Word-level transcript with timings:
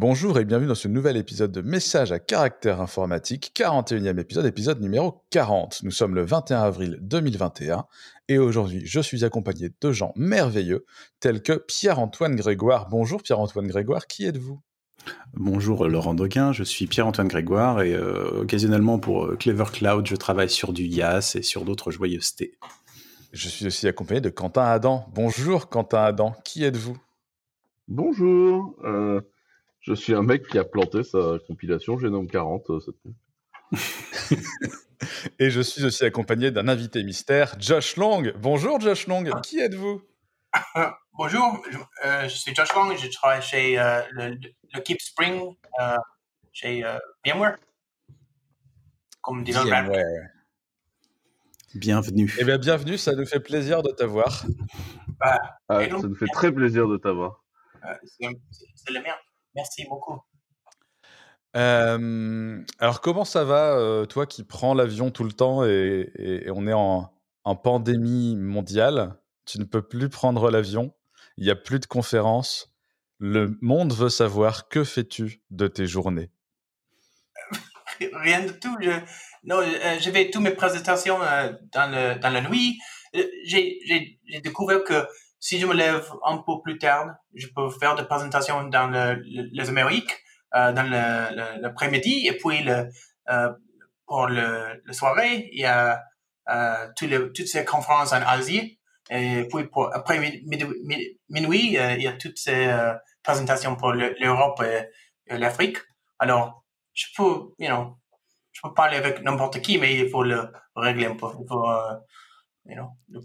Bonjour 0.00 0.38
et 0.38 0.46
bienvenue 0.46 0.68
dans 0.68 0.74
ce 0.74 0.88
nouvel 0.88 1.18
épisode 1.18 1.52
de 1.52 1.60
Message 1.60 2.10
à 2.10 2.18
caractère 2.18 2.80
informatique, 2.80 3.52
41e 3.54 4.18
épisode, 4.18 4.46
épisode 4.46 4.80
numéro 4.80 5.22
40. 5.28 5.82
Nous 5.82 5.90
sommes 5.90 6.14
le 6.14 6.22
21 6.22 6.62
avril 6.62 6.96
2021 7.02 7.84
et 8.28 8.38
aujourd'hui 8.38 8.80
je 8.86 8.98
suis 9.00 9.26
accompagné 9.26 9.68
de 9.78 9.92
gens 9.92 10.14
merveilleux 10.16 10.86
tels 11.20 11.42
que 11.42 11.52
Pierre-Antoine 11.52 12.34
Grégoire. 12.34 12.88
Bonjour 12.88 13.22
Pierre-Antoine 13.22 13.66
Grégoire, 13.66 14.06
qui 14.06 14.24
êtes-vous? 14.24 14.58
Bonjour 15.34 15.86
Laurent 15.86 16.14
Doguin, 16.14 16.54
je 16.54 16.64
suis 16.64 16.86
Pierre-Antoine 16.86 17.28
Grégoire 17.28 17.82
et 17.82 17.92
euh, 17.92 18.40
occasionnellement 18.40 18.98
pour 18.98 19.26
euh, 19.26 19.36
Clever 19.36 19.66
Cloud, 19.70 20.06
je 20.06 20.16
travaille 20.16 20.48
sur 20.48 20.72
du 20.72 20.86
IaaS 20.86 21.34
et 21.34 21.42
sur 21.42 21.66
d'autres 21.66 21.90
joyeusetés. 21.90 22.56
Je 23.34 23.50
suis 23.50 23.66
aussi 23.66 23.86
accompagné 23.86 24.22
de 24.22 24.30
Quentin 24.30 24.64
Adam. 24.64 25.04
Bonjour 25.12 25.68
Quentin 25.68 26.04
Adam, 26.04 26.34
qui 26.42 26.64
êtes-vous? 26.64 26.96
Bonjour, 27.86 28.76
euh, 28.84 29.20
je 29.80 29.94
suis 29.94 30.14
un 30.14 30.22
mec 30.22 30.46
qui 30.48 30.58
a 30.58 30.64
planté 30.64 31.02
sa 31.02 31.38
compilation 31.46 31.98
Génome 31.98 32.26
40. 32.28 32.70
euh, 32.70 32.80
cette- 32.80 32.96
Et 35.38 35.48
je 35.50 35.60
suis 35.60 35.84
aussi 35.84 36.04
accompagné 36.04 36.50
d'un 36.50 36.68
invité 36.68 37.02
mystère, 37.02 37.54
Josh 37.58 37.96
Long. 37.96 38.22
Bonjour 38.38 38.78
Josh 38.80 39.06
Long, 39.06 39.24
qui 39.42 39.58
êtes-vous? 39.60 40.02
Euh, 40.76 40.86
bonjour, 41.14 41.62
je, 41.70 41.78
euh, 42.06 42.24
je 42.28 42.36
suis 42.36 42.54
Josh 42.54 42.74
Long, 42.74 42.94
je 42.96 43.08
travaille 43.10 43.40
chez 43.42 43.78
euh, 43.78 44.02
le- 44.10 44.38
l'équipe 44.74 45.00
Spring, 45.00 45.54
euh, 45.80 45.96
chez 46.52 46.84
euh, 46.84 46.98
VMware, 47.24 47.56
comme 49.22 49.42
développeur. 49.44 49.84
VMware. 49.84 50.28
Bienvenue. 51.76 52.34
Eh 52.38 52.44
bien, 52.44 52.58
bienvenue, 52.58 52.98
ça 52.98 53.12
nous 53.14 53.24
fait 53.26 53.40
plaisir 53.40 53.82
de 53.82 53.90
t'avoir. 53.92 54.44
Euh, 54.44 55.36
Ah, 55.68 55.84
ça 55.88 55.88
nous 56.08 56.16
fait 56.16 56.26
très 56.32 56.52
plaisir 56.52 56.88
de 56.88 56.96
t'avoir. 56.96 57.42
euh, 57.84 57.94
c'est 58.04 58.26
c'est- 58.50 58.66
c'est 58.74 58.92
le 58.92 59.00
mien. 59.00 59.14
Merci 59.54 59.84
beaucoup. 59.88 60.20
Euh, 61.56 62.62
alors, 62.78 63.00
comment 63.00 63.24
ça 63.24 63.44
va, 63.44 63.76
euh, 63.76 64.06
toi 64.06 64.26
qui 64.26 64.44
prends 64.44 64.74
l'avion 64.74 65.10
tout 65.10 65.24
le 65.24 65.32
temps 65.32 65.64
et, 65.64 66.10
et- 66.16 66.46
et 66.46 66.50
on 66.50 66.66
est 66.66 66.72
en, 66.72 67.12
en 67.44 67.56
pandémie 67.56 68.36
mondiale 68.36 69.16
Tu 69.46 69.58
ne 69.58 69.64
peux 69.64 69.82
plus 69.82 70.08
prendre 70.08 70.50
l'avion, 70.50 70.94
il 71.36 71.44
n'y 71.44 71.50
a 71.50 71.56
plus 71.56 71.80
de 71.80 71.86
conférences. 71.86 72.72
Le 73.18 73.58
monde 73.60 73.92
veut 73.92 74.08
savoir 74.08 74.68
que 74.68 74.84
fais-tu 74.84 75.42
de 75.50 75.66
tes 75.66 75.86
journées? 75.86 76.30
Rien 78.14 78.46
du 78.46 78.58
tout. 78.58 78.76
Je, 78.80 78.90
non, 79.44 79.58
euh, 79.58 79.98
je 79.98 80.30
toutes 80.30 80.42
mes 80.42 80.52
présentations 80.52 81.18
dans, 81.18 81.90
le, 81.90 82.18
dans 82.20 82.30
la 82.30 82.40
nuit. 82.42 82.78
Euh, 83.16 83.24
j'ai 83.44 83.80
découvert 84.42 84.84
que 84.84 85.04
si 85.40 85.58
je 85.58 85.66
me 85.66 85.74
lève 85.74 86.06
un 86.24 86.38
peu 86.38 86.60
plus 86.62 86.78
tard, 86.78 87.14
je 87.34 87.46
peux 87.54 87.68
faire 87.70 87.94
des 87.96 88.04
présentations 88.04 88.64
dans 88.64 88.88
le- 88.88 89.14
le- 89.14 89.48
les 89.52 89.68
Amériques, 89.68 90.14
euh, 90.54 90.72
dans 90.72 90.88
l'après-midi, 91.62 92.26
et 92.28 92.36
puis 92.36 92.68
euh, 92.68 93.50
pour 94.06 94.26
le, 94.26 94.80
soirée, 94.92 95.48
il 95.52 95.60
y 95.60 95.64
a 95.64 96.02
euh, 96.50 96.88
toutes 96.96 97.46
ces 97.46 97.64
conférences 97.64 98.12
en 98.12 98.22
Asie. 98.22 98.78
Et 99.10 99.46
puis 99.52 99.64
pour 99.66 99.94
après 99.94 100.18
mi- 100.18 100.42
mi- 100.46 100.64
mi- 100.84 101.18
minuit, 101.28 101.78
euh, 101.78 101.94
il 101.96 102.02
y 102.02 102.08
a 102.08 102.12
toutes 102.12 102.38
ces 102.38 102.68
présentations 103.22 103.76
pour 103.76 103.92
le- 103.92 104.14
l'Europe 104.20 104.62
et, 104.62 105.38
l'Afrique. 105.38 105.78
Alors, 106.18 106.64
je 106.92 107.06
peux, 107.16 107.54
you 107.58 107.68
know, 107.68 107.96
je 108.52 108.60
peux 108.62 108.74
parler 108.74 108.96
avec 108.96 109.22
n'importe 109.22 109.60
qui, 109.62 109.78
mais 109.78 109.94
il 109.94 110.10
faut 110.10 110.24
le 110.24 110.50
régler 110.74 111.06
un 111.06 111.14
peu. 111.14 111.28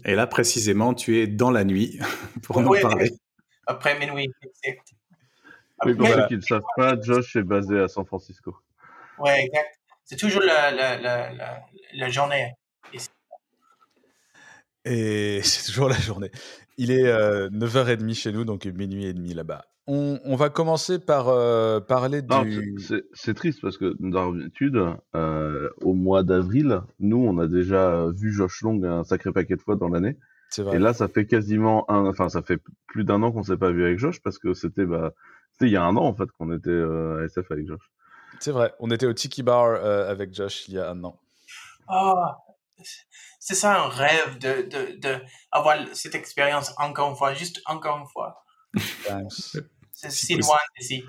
Et 0.04 0.14
là, 0.14 0.26
précisément, 0.26 0.94
tu 0.94 1.18
es 1.18 1.26
dans 1.26 1.50
la 1.50 1.64
nuit 1.64 1.98
pour 2.42 2.60
nous 2.60 2.70
parler. 2.82 3.10
après 3.66 3.98
minuit. 3.98 4.30
c'est- 4.62 4.78
Mais 5.84 5.94
pour 5.94 6.06
ceux 6.08 6.26
qui 6.28 6.36
ne 6.36 6.40
savent 6.40 6.62
pas, 6.76 7.00
Josh 7.00 7.36
est 7.36 7.42
basé 7.42 7.78
à 7.80 7.88
San 7.88 8.04
Francisco. 8.06 8.56
Ouais, 9.18 9.44
exact. 9.44 9.78
C'est 10.04 10.16
toujours 10.16 10.42
la, 10.42 10.70
la, 10.70 10.96
la, 10.98 11.32
la, 11.32 11.66
la 11.94 12.08
journée. 12.10 12.52
Et 14.84 15.40
c'est 15.42 15.64
toujours 15.66 15.88
la 15.88 15.98
journée. 15.98 16.30
Il 16.76 16.90
est 16.90 17.06
euh, 17.06 17.48
9h30 17.50 18.14
chez 18.14 18.32
nous, 18.32 18.44
donc 18.44 18.64
minuit 18.66 19.06
et 19.06 19.12
demi 19.14 19.34
là-bas. 19.34 19.64
On, 19.88 20.18
on 20.24 20.34
va 20.34 20.50
commencer 20.50 20.98
par 20.98 21.28
euh, 21.28 21.78
parler 21.80 22.22
du... 22.22 22.76
c'est- 23.14 23.34
triste 23.34 23.60
parce 23.62 23.78
que 23.78 23.94
d'habitude, 24.00 24.82
euh, 25.14 25.70
au 25.80 25.92
mois 25.94 26.24
d'avril, 26.24 26.80
nous, 26.98 27.18
on 27.24 27.38
a 27.38 27.46
déjà 27.46 28.06
vu 28.10 28.32
Josh 28.32 28.62
Long 28.62 28.82
un 28.82 29.04
sacré 29.04 29.30
paquet 29.32 29.54
de 29.54 29.60
fois 29.62 29.76
dans 29.76 29.88
l'année. 29.88 30.16
Et 30.74 30.78
là, 30.78 30.92
ça 30.92 31.06
fait 31.08 31.26
quasiment 31.26 31.88
un, 31.90 32.06
enfin, 32.06 32.28
ça 32.28 32.42
fait 32.42 32.58
plus 32.88 33.04
d'un 33.04 33.22
an 33.22 33.30
qu'on 33.30 33.42
s'est 33.44 33.56
pas 33.56 33.70
vu 33.70 33.84
avec 33.84 33.98
Josh 33.98 34.20
parce 34.22 34.38
que 34.38 34.54
c'était, 34.54 34.86
bah, 34.86 35.12
c'était 35.52 35.66
il 35.66 35.72
y 35.72 35.76
a 35.76 35.84
un 35.84 35.96
an 35.96 36.04
en 36.04 36.14
fait 36.14 36.30
qu'on 36.38 36.52
était 36.56 36.70
euh, 36.70 37.20
à 37.22 37.24
SF 37.24 37.50
avec 37.50 37.66
Josh. 37.66 37.90
C'est 38.40 38.52
vrai. 38.52 38.72
On 38.80 38.90
était 38.90 39.06
au 39.06 39.12
Tiki 39.12 39.42
Bar 39.42 39.64
euh, 39.66 40.10
avec 40.10 40.34
Josh 40.34 40.68
il 40.68 40.74
y 40.74 40.78
a 40.78 40.90
un 40.90 41.04
an. 41.04 41.18
Ah, 41.88 42.38
c'est 43.38 43.54
ça 43.54 43.84
un 43.84 43.88
rêve 43.88 44.38
de, 44.38 44.62
de, 44.68 45.00
de 45.00 45.20
avoir 45.52 45.76
cette 45.92 46.14
expérience 46.14 46.74
encore 46.78 47.10
une 47.10 47.16
fois, 47.16 47.34
juste 47.34 47.60
encore 47.66 47.98
une 47.98 48.06
fois. 48.06 48.42
C'est 49.96 50.10
Si 50.10 50.34
loin 50.36 50.58
d'ici. 50.78 51.02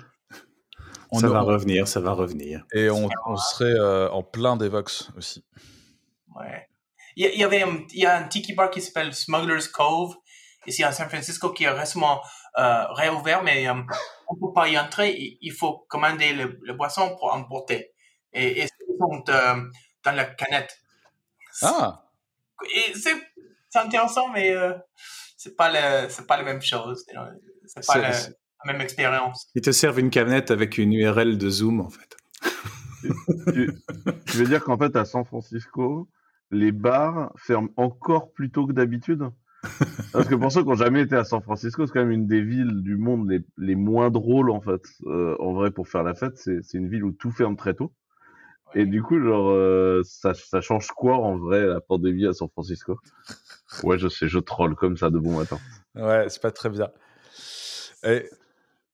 On 1.10 1.18
ça 1.18 1.28
va 1.28 1.42
revenir, 1.42 1.86
ça 1.86 2.00
va 2.00 2.12
revenir. 2.12 2.64
Et 2.72 2.88
on, 2.88 3.08
on 3.26 3.36
serait 3.36 3.74
euh, 3.74 4.10
en 4.10 4.22
plein 4.22 4.56
Devox 4.56 5.10
aussi. 5.16 5.44
Ouais. 6.34 6.66
Il 7.16 7.38
y, 7.38 7.44
avait 7.44 7.62
un, 7.62 7.84
il 7.92 8.00
y 8.00 8.06
a 8.06 8.16
un 8.16 8.28
tiki 8.28 8.54
bar 8.54 8.70
qui 8.70 8.80
s'appelle 8.80 9.12
Smuggler's 9.12 9.68
Cove 9.68 10.14
ici 10.66 10.84
à 10.84 10.92
San 10.92 11.08
Francisco 11.08 11.52
qui 11.52 11.64
est 11.64 11.70
récemment 11.70 12.22
euh, 12.58 12.84
réouvert, 12.92 13.42
mais 13.42 13.68
euh, 13.68 13.74
on 14.28 14.36
peut 14.36 14.52
pas 14.54 14.68
y 14.68 14.78
entrer. 14.78 15.36
Il, 15.40 15.52
faut 15.52 15.84
commander 15.88 16.32
le, 16.32 16.58
le 16.62 16.72
boisson 16.74 17.14
pour 17.16 17.34
emporter. 17.34 17.92
Et, 18.32 18.60
et 18.60 18.62
ils 18.62 18.96
sont 18.98 19.24
euh, 19.28 19.70
dans 20.04 20.12
la 20.12 20.24
canette. 20.26 20.78
Ah 21.62 22.04
Et 22.74 22.94
c'est 22.94 23.16
intéressant, 23.74 24.28
mais 24.28 24.50
euh, 24.52 24.72
c'est 25.36 25.56
pas 25.56 25.70
le 25.72 26.08
c'est 26.08 26.26
pas 26.26 26.36
la 26.38 26.44
même 26.44 26.62
chose. 26.62 27.04
C'est 27.66 27.86
pas 27.86 27.98
le- 27.98 28.37
la 28.64 28.72
même 28.72 28.82
expérience. 28.82 29.50
Ils 29.54 29.62
te 29.62 29.70
servent 29.70 30.00
une 30.00 30.10
canette 30.10 30.50
avec 30.50 30.78
une 30.78 30.92
URL 30.92 31.38
de 31.38 31.50
Zoom, 31.50 31.80
en 31.80 31.90
fait. 31.90 32.16
tu, 33.52 33.70
tu 34.26 34.36
veux 34.36 34.46
dire 34.46 34.64
qu'en 34.64 34.76
fait, 34.76 34.96
à 34.96 35.04
San 35.04 35.24
Francisco, 35.24 36.08
les 36.50 36.72
bars 36.72 37.32
ferment 37.36 37.70
encore 37.76 38.32
plus 38.32 38.50
tôt 38.50 38.66
que 38.66 38.72
d'habitude 38.72 39.30
Parce 40.12 40.28
que 40.28 40.34
pour 40.34 40.52
ceux 40.52 40.62
qui 40.62 40.68
n'ont 40.68 40.74
jamais 40.74 41.02
été 41.02 41.16
à 41.16 41.24
San 41.24 41.42
Francisco, 41.42 41.86
c'est 41.86 41.92
quand 41.92 42.00
même 42.00 42.10
une 42.10 42.26
des 42.26 42.42
villes 42.42 42.82
du 42.82 42.96
monde 42.96 43.28
les, 43.28 43.44
les 43.56 43.74
moins 43.74 44.10
drôles, 44.10 44.50
en 44.50 44.60
fait. 44.60 44.82
Euh, 45.06 45.36
en 45.40 45.52
vrai, 45.52 45.70
pour 45.70 45.88
faire 45.88 46.02
la 46.02 46.14
fête, 46.14 46.36
c'est 46.36 46.62
c'est 46.62 46.78
une 46.78 46.88
ville 46.88 47.04
où 47.04 47.12
tout 47.12 47.30
ferme 47.30 47.56
très 47.56 47.74
tôt. 47.74 47.92
Et 48.74 48.84
du 48.84 49.02
coup, 49.02 49.20
genre, 49.20 49.50
euh, 49.50 50.02
ça, 50.04 50.34
ça 50.34 50.60
change 50.60 50.88
quoi, 50.88 51.16
en 51.16 51.38
vrai, 51.38 51.66
la 51.66 51.80
pandémie 51.80 52.26
à 52.26 52.32
San 52.32 52.48
Francisco? 52.48 52.98
Ouais, 53.82 53.98
je 53.98 54.08
sais, 54.08 54.28
je 54.28 54.38
troll 54.38 54.74
comme 54.74 54.96
ça 54.96 55.10
de 55.10 55.18
bon 55.18 55.38
matin. 55.38 55.58
Ouais, 55.94 56.26
c'est 56.28 56.42
pas 56.42 56.50
très 56.50 56.68
bien. 56.68 56.88
Et 58.04 58.28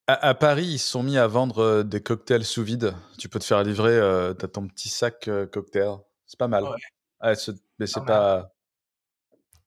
à, 0.06 0.28
à 0.28 0.34
Paris, 0.34 0.65
ils 0.66 0.78
se 0.78 0.91
sont 0.91 1.03
mis 1.03 1.16
à 1.19 1.26
vendre 1.26 1.59
euh, 1.60 1.82
des 1.82 2.03
cocktails 2.03 2.44
sous 2.44 2.62
vide. 2.62 2.94
Tu 3.19 3.28
peux 3.28 3.38
te 3.38 3.44
faire 3.44 3.62
livrer, 3.62 3.97
euh, 3.97 4.34
t'as 4.34 4.48
ton 4.48 4.66
petit 4.69 4.88
sac 4.88 5.28
euh, 5.28 5.47
cocktail. 5.47 5.91
C'est 6.26 6.38
pas 6.38 6.48
mal. 6.48 6.65
Ouais. 6.65 6.70
Ouais, 7.22 7.34
c'est- 7.34 7.56
mais 7.78 7.87
c'est 7.87 8.00
Pas 8.00 8.06
pas. 8.06 8.54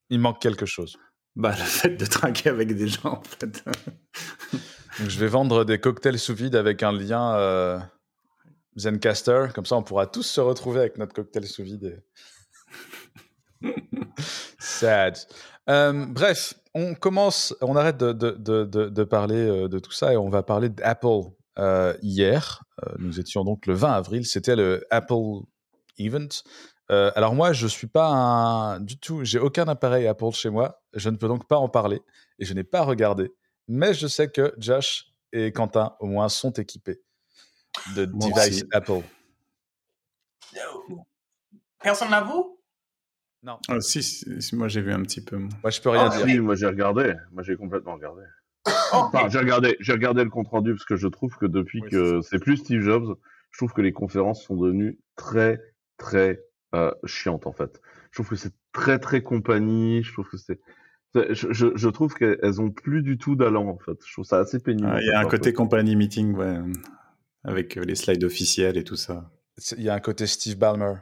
Il 0.10 0.20
manque 0.20 0.40
quelque 0.42 0.66
chose. 0.66 0.98
Bah, 1.36 1.52
le 1.52 1.64
fait 1.64 1.90
de 1.98 2.06
trinquer 2.06 2.50
avec 2.50 2.74
des 2.76 2.88
gens, 2.88 3.14
en 3.20 3.24
fait. 3.24 3.64
Donc, 5.00 5.10
je 5.10 5.20
vais 5.20 5.28
vendre 5.28 5.64
des 5.66 5.80
cocktails 5.80 6.18
sous 6.18 6.34
vide 6.34 6.56
avec 6.56 6.82
un 6.82 6.92
lien 6.92 7.36
euh, 7.36 7.80
Zencaster. 8.78 9.48
Comme 9.54 9.66
ça, 9.66 9.76
on 9.76 9.84
pourra 9.84 10.08
tous 10.08 10.24
se 10.24 10.42
retrouver 10.42 10.80
avec 10.80 10.98
notre 10.98 11.14
cocktail 11.14 11.46
sous 11.46 11.64
vide. 11.64 12.02
et- 13.62 13.68
Sad. 14.60 15.18
Euh, 15.70 16.06
bref, 16.06 16.54
on 16.74 16.94
commence, 16.96 17.56
on 17.62 17.76
arrête 17.76 17.98
de, 17.98 18.14
de- 18.14 18.32
de- 18.32 18.64
de- 18.66 18.90
de 18.90 19.04
parler 19.04 19.36
euh, 19.36 19.68
de 19.68 19.80
tout 19.80 19.92
ça 19.92 20.14
et 20.14 20.18
on 20.18 20.30
va 20.30 20.44
parler 20.44 20.70
d'Apple 20.70 21.08
euh, 21.60 21.94
hier. 22.02 22.64
Euh, 22.86 22.94
nous 23.00 23.20
étions 23.20 23.44
donc 23.44 23.66
le 23.66 23.74
20 23.74 23.92
avril, 23.94 24.26
c'était 24.26 24.56
le 24.56 24.86
Apple 24.92 25.42
Event. 25.98 26.28
Euh, 26.90 27.12
alors 27.16 27.34
moi, 27.36 27.52
je 27.52 27.68
suis 27.68 27.88
pas 27.88 28.08
un, 28.08 28.80
du 28.80 28.98
tout, 28.98 29.26
j'ai 29.26 29.40
aucun 29.40 29.66
appareil 29.68 30.08
Apple 30.08 30.32
chez 30.32 30.50
moi, 30.50 30.82
je 30.94 31.10
ne 31.10 31.18
peux 31.18 31.28
donc 31.28 31.46
pas 31.48 31.58
en 31.58 31.68
parler 31.68 32.02
et 32.40 32.46
je 32.46 32.54
n'ai 32.54 32.64
pas 32.64 32.84
regardé. 32.84 33.34
Mais 33.68 33.94
je 33.94 34.08
sais 34.08 34.30
que 34.30 34.54
Josh 34.58 35.08
et 35.34 35.52
Quentin, 35.52 35.96
au 36.00 36.06
moins, 36.06 36.30
sont 36.30 36.52
équipés 36.52 37.02
de 37.96 38.06
device. 38.06 38.64
Apple. 38.72 39.02
Personne 41.82 42.10
n'a 42.10 42.22
vu? 42.22 42.32
Non, 43.48 43.58
Ah, 43.70 43.80
si, 43.80 44.26
moi 44.54 44.68
j'ai 44.68 44.82
vu 44.82 44.92
un 44.92 45.02
petit 45.04 45.22
peu. 45.22 45.38
moi. 45.38 45.70
je 45.72 45.80
peux 45.82 45.90
rien 45.90 46.10
Ah, 46.12 46.24
dire. 46.26 46.44
Moi 46.44 46.56
j'ai 46.56 46.68
regardé. 46.68 47.14
Moi 47.32 47.44
j'ai 47.44 47.56
complètement 47.56 47.94
regardé. 47.96 48.24
Oh, 48.94 49.10
Enfin, 49.14 49.28
j'ai 49.30 49.40
regardé, 49.40 49.76
j'ai 49.80 49.92
regardé 49.94 50.24
le 50.24 50.30
compte 50.30 50.48
rendu 50.50 50.72
parce 50.74 50.86
que 50.86 50.96
je 50.96 51.08
trouve 51.08 51.36
que 51.38 51.46
depuis 51.46 51.82
Oui, 51.82 51.90
que 51.90 52.22
c'est 52.22 52.40
plus 52.40 52.58
Steve 52.58 52.82
Jobs, 52.82 53.18
je 53.52 53.58
trouve 53.58 53.74
que 53.74 53.82
les 53.82 53.92
conférences 53.94 54.44
sont 54.44 54.56
devenues 54.56 54.98
très 55.18 55.62
très 55.98 56.42
euh, 56.76 56.92
chiantes 57.06 57.48
en 57.48 57.52
fait. 57.54 57.82
Je 58.12 58.18
trouve 58.18 58.30
que 58.30 58.36
c'est 58.36 58.54
très 58.74 59.00
très 59.00 59.22
compagnie. 59.24 60.04
Je 60.04 60.12
trouve 60.14 60.30
que 60.30 60.38
c'est, 60.38 60.60
Je, 61.16 61.52
je, 61.52 61.68
je 61.76 61.90
trouve 61.90 62.14
qu'elles 62.16 62.62
ont 62.62 62.70
plus 62.72 63.02
du 63.04 63.18
tout 63.18 63.36
d'allant 63.36 63.68
en 63.68 63.78
fait. 63.78 63.98
Je 64.06 64.12
trouve 64.14 64.26
ça 64.26 64.40
assez 64.40 64.60
pénible. 64.60 64.90
Ah, 64.92 65.02
Il 65.02 65.08
y 65.08 65.12
a 65.12 65.20
un 65.20 65.26
côté 65.26 65.52
company 65.54 65.96
meeting, 65.96 66.34
ouais, 66.36 66.60
avec 67.44 67.78
euh, 67.78 67.84
les 67.84 67.96
slides 67.96 68.24
officiels 68.26 68.78
et 68.78 68.84
tout 68.84 68.98
ça. 68.98 69.30
Il 69.78 69.84
y 69.84 69.90
a 69.90 69.94
un 69.94 70.00
côté 70.02 70.28
Steve 70.28 70.58
Ballmer. 70.58 70.96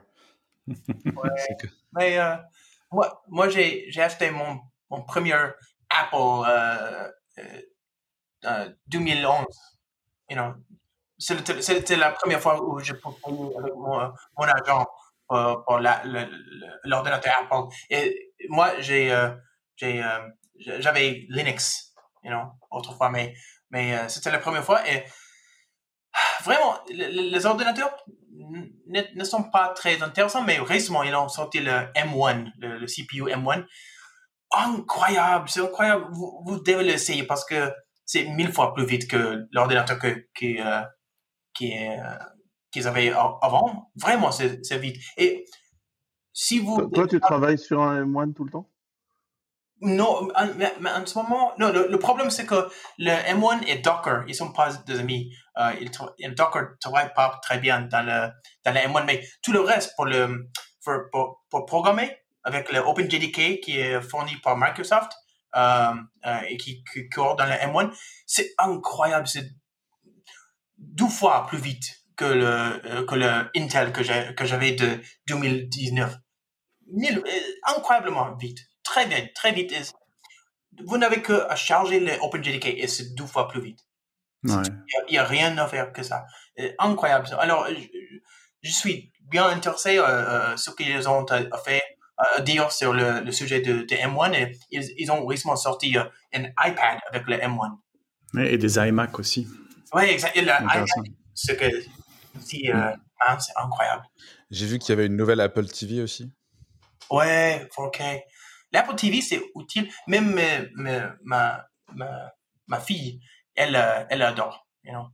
Ouais. 0.67 0.75
Mais 1.95 2.17
euh, 2.19 2.35
moi, 2.91 3.23
moi 3.27 3.49
j'ai, 3.49 3.89
acheté 4.01 4.31
mon, 4.31 4.59
mon 4.89 5.01
premier 5.03 5.33
Apple 5.89 6.15
euh, 6.47 7.09
euh, 7.39 7.61
euh, 8.45 8.69
2011. 8.87 9.45
You 10.29 10.35
know, 10.37 10.53
c'était, 11.17 11.95
la 11.97 12.11
première 12.11 12.41
fois 12.41 12.61
où 12.63 12.79
je 12.79 12.93
payer 12.93 13.57
avec 13.57 13.73
mon, 13.75 14.11
mon 14.37 14.45
argent 14.47 14.85
pour, 15.27 15.63
pour 15.65 15.79
l'ordinateur 15.79 17.33
Apple. 17.41 17.73
Et 17.89 18.33
moi, 18.49 18.71
euh, 19.11 19.29
euh, 19.83 20.29
j'avais 20.57 21.25
Linux, 21.29 21.93
you 22.23 22.31
know, 22.31 22.51
autrefois, 22.71 23.09
mais, 23.09 23.33
mais 23.69 23.97
euh, 23.97 24.07
c'était 24.09 24.31
la 24.31 24.39
première 24.39 24.63
fois. 24.63 24.87
Et 24.89 25.03
vraiment, 26.43 26.79
le- 26.89 27.07
le- 27.11 27.29
les 27.31 27.45
ordinateurs 27.45 27.95
ne, 28.87 29.01
ne 29.15 29.23
sont 29.23 29.43
pas 29.43 29.69
très 29.69 30.01
intéressants, 30.01 30.43
mais 30.43 30.59
récemment, 30.59 31.03
ils 31.03 31.15
ont 31.15 31.27
sorti 31.29 31.59
le 31.59 31.71
M1, 31.95 32.51
le, 32.59 32.79
le 32.79 32.85
CPU 32.85 33.23
M1. 33.23 33.65
Incroyable, 34.51 35.49
c'est 35.49 35.61
incroyable. 35.61 36.05
Vous, 36.11 36.41
vous 36.45 36.59
devez 36.59 36.83
l'essayer 36.83 37.23
parce 37.23 37.45
que 37.45 37.71
c'est 38.05 38.25
mille 38.25 38.51
fois 38.51 38.73
plus 38.73 38.85
vite 38.85 39.09
que 39.09 39.47
l'ordinateur 39.51 39.99
que, 39.99 40.27
qui, 40.35 40.59
euh, 40.59 40.81
qui, 41.53 41.73
euh, 41.73 42.17
qu'ils 42.71 42.87
avaient 42.87 43.11
avant. 43.11 43.91
Vraiment, 43.95 44.31
c'est, 44.31 44.63
c'est 44.63 44.77
vite. 44.77 44.97
Et 45.17 45.45
si 46.33 46.59
vous... 46.59 46.89
Toi, 46.89 47.07
tu 47.07 47.19
travailles 47.19 47.57
sur 47.57 47.81
un 47.81 48.05
M1 48.05 48.33
tout 48.33 48.43
le 48.43 48.51
temps? 48.51 48.69
Non, 49.81 50.29
en, 50.35 50.47
mais, 50.55 50.71
en 50.89 51.05
ce 51.05 51.17
moment, 51.17 51.51
non, 51.59 51.71
le, 51.71 51.99
problème 51.99 52.29
c'est 52.29 52.45
que 52.45 52.69
le 52.97 53.11
M1 53.11 53.67
et 53.67 53.79
Docker, 53.79 54.23
ils 54.27 54.33
sont 54.33 54.53
pas 54.53 54.71
des 54.87 54.99
amis. 54.99 55.33
Euh, 55.57 55.73
ils 56.17 56.33
Docker 56.33 56.77
travaille 56.79 57.13
pas 57.13 57.39
très 57.41 57.59
bien 57.59 57.81
dans 57.81 58.01
le, 58.01 58.29
dans 58.63 58.71
le 58.73 58.79
M1, 58.79 59.05
mais 59.05 59.21
tout 59.43 59.51
le 59.51 59.59
reste 59.59 59.93
pour 59.95 60.05
le, 60.05 60.49
pour, 61.11 61.43
pour, 61.49 61.65
programmer 61.65 62.17
avec 62.43 62.71
le 62.71 62.79
OpenJDK 62.79 63.59
qui 63.59 63.77
est 63.79 64.01
fourni 64.01 64.37
par 64.37 64.57
Microsoft 64.57 65.11
euh, 65.55 65.93
euh, 66.25 66.39
et 66.47 66.57
qui, 66.57 66.83
qui 66.93 67.09
court 67.09 67.35
dans 67.35 67.45
le 67.45 67.51
M1, 67.51 67.91
c'est 68.25 68.53
incroyable, 68.57 69.27
c'est 69.27 69.49
deux 70.77 71.07
fois 71.07 71.45
plus 71.47 71.57
vite 71.57 71.85
que 72.15 72.25
le, 72.25 72.45
euh, 72.45 73.05
que 73.05 73.15
le 73.15 73.49
Intel 73.57 73.91
que 73.91 74.03
j'avais 74.45 74.71
de 74.71 75.01
2019. 75.27 76.15
Mille- 76.93 77.23
euh, 77.25 77.75
incroyablement 77.75 78.35
vite. 78.35 78.59
Très 78.85 79.05
bien, 79.07 79.27
très 79.35 79.51
vite. 79.51 79.71
Et 79.73 79.81
Vous 80.85 80.97
n'avez 80.97 81.21
que 81.21 81.45
à 81.49 81.55
charger 81.55 81.99
le 81.99 82.13
OpenJDK 82.21 82.67
et 82.67 82.87
c'est 82.87 83.13
deux 83.15 83.25
fois 83.25 83.47
plus 83.49 83.61
vite. 83.61 83.79
Ouais. 84.43 84.61
Il 85.09 85.11
n'y 85.13 85.17
a, 85.17 85.23
rien 85.25 85.57
à 85.57 85.67
faire 85.67 85.91
que 85.91 86.03
ça. 86.03 86.25
Euh, 86.59 86.71
incroyable. 86.79 87.27
Alors, 87.39 87.67
je, 87.67 87.75
je 88.61 88.71
suis 88.71 89.11
bien 89.21 89.47
intéressé 89.47 89.97
euh, 89.97 90.03
euh, 90.05 90.57
ce 90.57 90.69
qu'ils 90.71 91.09
ont 91.09 91.25
euh, 91.31 91.49
fait 91.65 91.81
à 92.17 92.41
dire 92.41 92.71
sur 92.71 92.93
le, 92.93 93.21
le 93.21 93.31
sujet 93.31 93.59
de, 93.59 93.81
de 93.81 93.95
M1 93.95 94.33
et 94.33 94.57
ils, 94.71 94.83
ils 94.97 95.11
ont 95.11 95.25
récemment 95.25 95.55
sorti 95.55 95.97
euh, 95.97 96.03
un 96.33 96.43
iPad 96.63 96.99
avec 97.09 97.27
le 97.27 97.37
M1. 97.37 97.77
Ouais, 98.35 98.53
Et 98.53 98.57
des 98.57 98.77
iMac 98.77 99.17
aussi. 99.19 99.47
Oui, 99.93 100.03
exact. 100.03 100.35
Et 100.37 100.41
le 100.41 100.47
iPad, 100.47 100.63
Intéressant. 100.65 101.03
ce 101.33 101.51
que 101.53 101.65
si, 102.39 102.69
euh, 102.71 102.91
hein, 103.27 103.39
c'est 103.39 103.53
incroyable. 103.55 104.03
J'ai 104.51 104.65
vu 104.67 104.77
qu'il 104.79 104.89
y 104.89 104.93
avait 104.93 105.07
une 105.07 105.15
nouvelle 105.17 105.41
Apple 105.41 105.65
TV 105.67 106.01
aussi. 106.01 106.31
Ouais, 107.09 107.67
4K. 107.75 108.21
L'Apple 108.75 108.95
TV, 108.95 109.21
c'est 109.21 109.41
utile. 109.55 109.89
Même 110.07 110.37
euh, 110.37 111.09
ma, 111.23 111.65
ma, 111.93 112.33
ma 112.67 112.79
fille, 112.81 113.21
elle, 113.55 113.77
euh, 113.77 114.03
elle 114.09 114.21
adore. 114.21 114.67
You 114.83 114.91
know? 114.91 115.07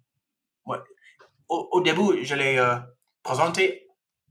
ouais. 0.66 0.80
au, 1.48 1.80
début, 1.82 2.26
je 2.26 2.34
l'ai 2.34 2.58
euh, 2.58 2.80
présenté. 3.22 3.88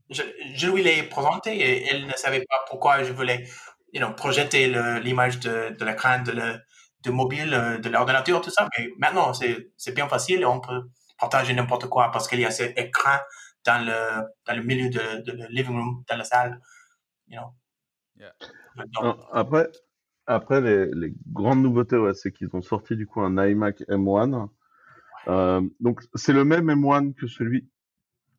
Je, 0.09 0.67
lui 0.67 0.83
l'ai 0.83 1.03
présenté 1.03 1.57
et 1.57 1.87
elle 1.87 2.07
ne 2.07 2.13
savait 2.17 2.41
pas 2.41 2.65
pourquoi 2.67 3.03
je 3.05 3.13
voulais 3.13 3.47
you 3.93 4.01
know, 4.01 4.13
projeter 4.13 4.67
l'image 4.99 5.39
de, 5.39 5.69
de 5.79 5.85
l'écran 5.85 6.19
de, 6.19 6.59
de 7.03 7.11
mobile, 7.11 7.79
de 7.81 7.87
l'ordinateur, 7.87 8.41
tout 8.41 8.49
ça. 8.49 8.67
Mais 8.77 8.89
maintenant, 8.97 9.31
c'est 9.33 9.93
bien 9.95 10.09
facile. 10.09 10.45
On 10.45 10.59
peut 10.59 10.89
partager 11.17 11.53
n'importe 11.53 11.87
quoi 11.87 12.11
parce 12.11 12.27
qu'il 12.27 12.41
y 12.41 12.45
a 12.45 12.51
cet 12.51 12.77
écran 12.77 13.17
dans 13.63 13.85
le, 13.85 14.27
dans 14.45 14.55
le 14.55 14.63
milieu 14.63 14.89
de, 14.89 15.21
de 15.21 15.47
living 15.51 15.77
room, 15.77 16.03
dans 16.09 16.17
la 16.17 16.25
salle. 16.25 16.59
You 17.29 17.39
know? 17.39 17.53
Yeah. 18.21 18.33
Donc, 18.77 19.03
Non, 19.03 19.17
Après, 19.33 19.69
après 20.27 20.61
les, 20.61 20.85
les 20.93 21.13
grandes 21.33 21.61
nouveautés, 21.61 21.97
ouais, 21.97 22.13
c'est 22.13 22.31
qu'ils 22.31 22.49
ont 22.53 22.61
sorti 22.61 22.95
du 22.95 23.07
coup 23.07 23.21
un 23.21 23.43
iMac 23.45 23.81
M1. 23.89 24.47
Euh, 25.27 25.61
donc 25.79 26.01
c'est 26.15 26.33
le 26.33 26.45
même 26.45 26.67
M1 26.69 27.13
que 27.13 27.27
celui 27.27 27.67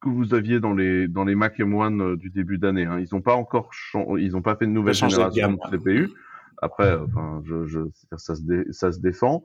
que 0.01 0.09
vous 0.09 0.35
aviez 0.35 0.59
dans 0.59 0.73
les 0.75 1.07
dans 1.07 1.25
les 1.25 1.35
Mac 1.37 1.59
M1 1.59 2.01
euh, 2.01 2.17
du 2.17 2.31
début 2.31 2.59
d'année. 2.59 2.85
Hein. 2.87 2.99
Ils 2.99 3.09
n'ont 3.13 3.23
pas 3.23 3.35
encore 3.35 3.71
ils 4.19 4.37
ont 4.37 4.43
pas 4.43 4.57
fait 4.57 4.67
de 4.67 4.73
nouvelle 4.73 4.95
de 4.95 4.99
génération 5.09 5.53
de, 5.53 5.77
CPU. 5.77 6.11
Après, 6.61 6.91
euh, 6.91 7.05
enfin, 7.07 7.43
je, 7.45 7.67
je, 7.67 7.81
c'est-à-dire, 7.95 8.21
ça 8.21 8.35
se 8.35 8.43
dé- 8.43 8.73
ça 8.73 8.93
se 8.93 9.01
défend. 9.01 9.45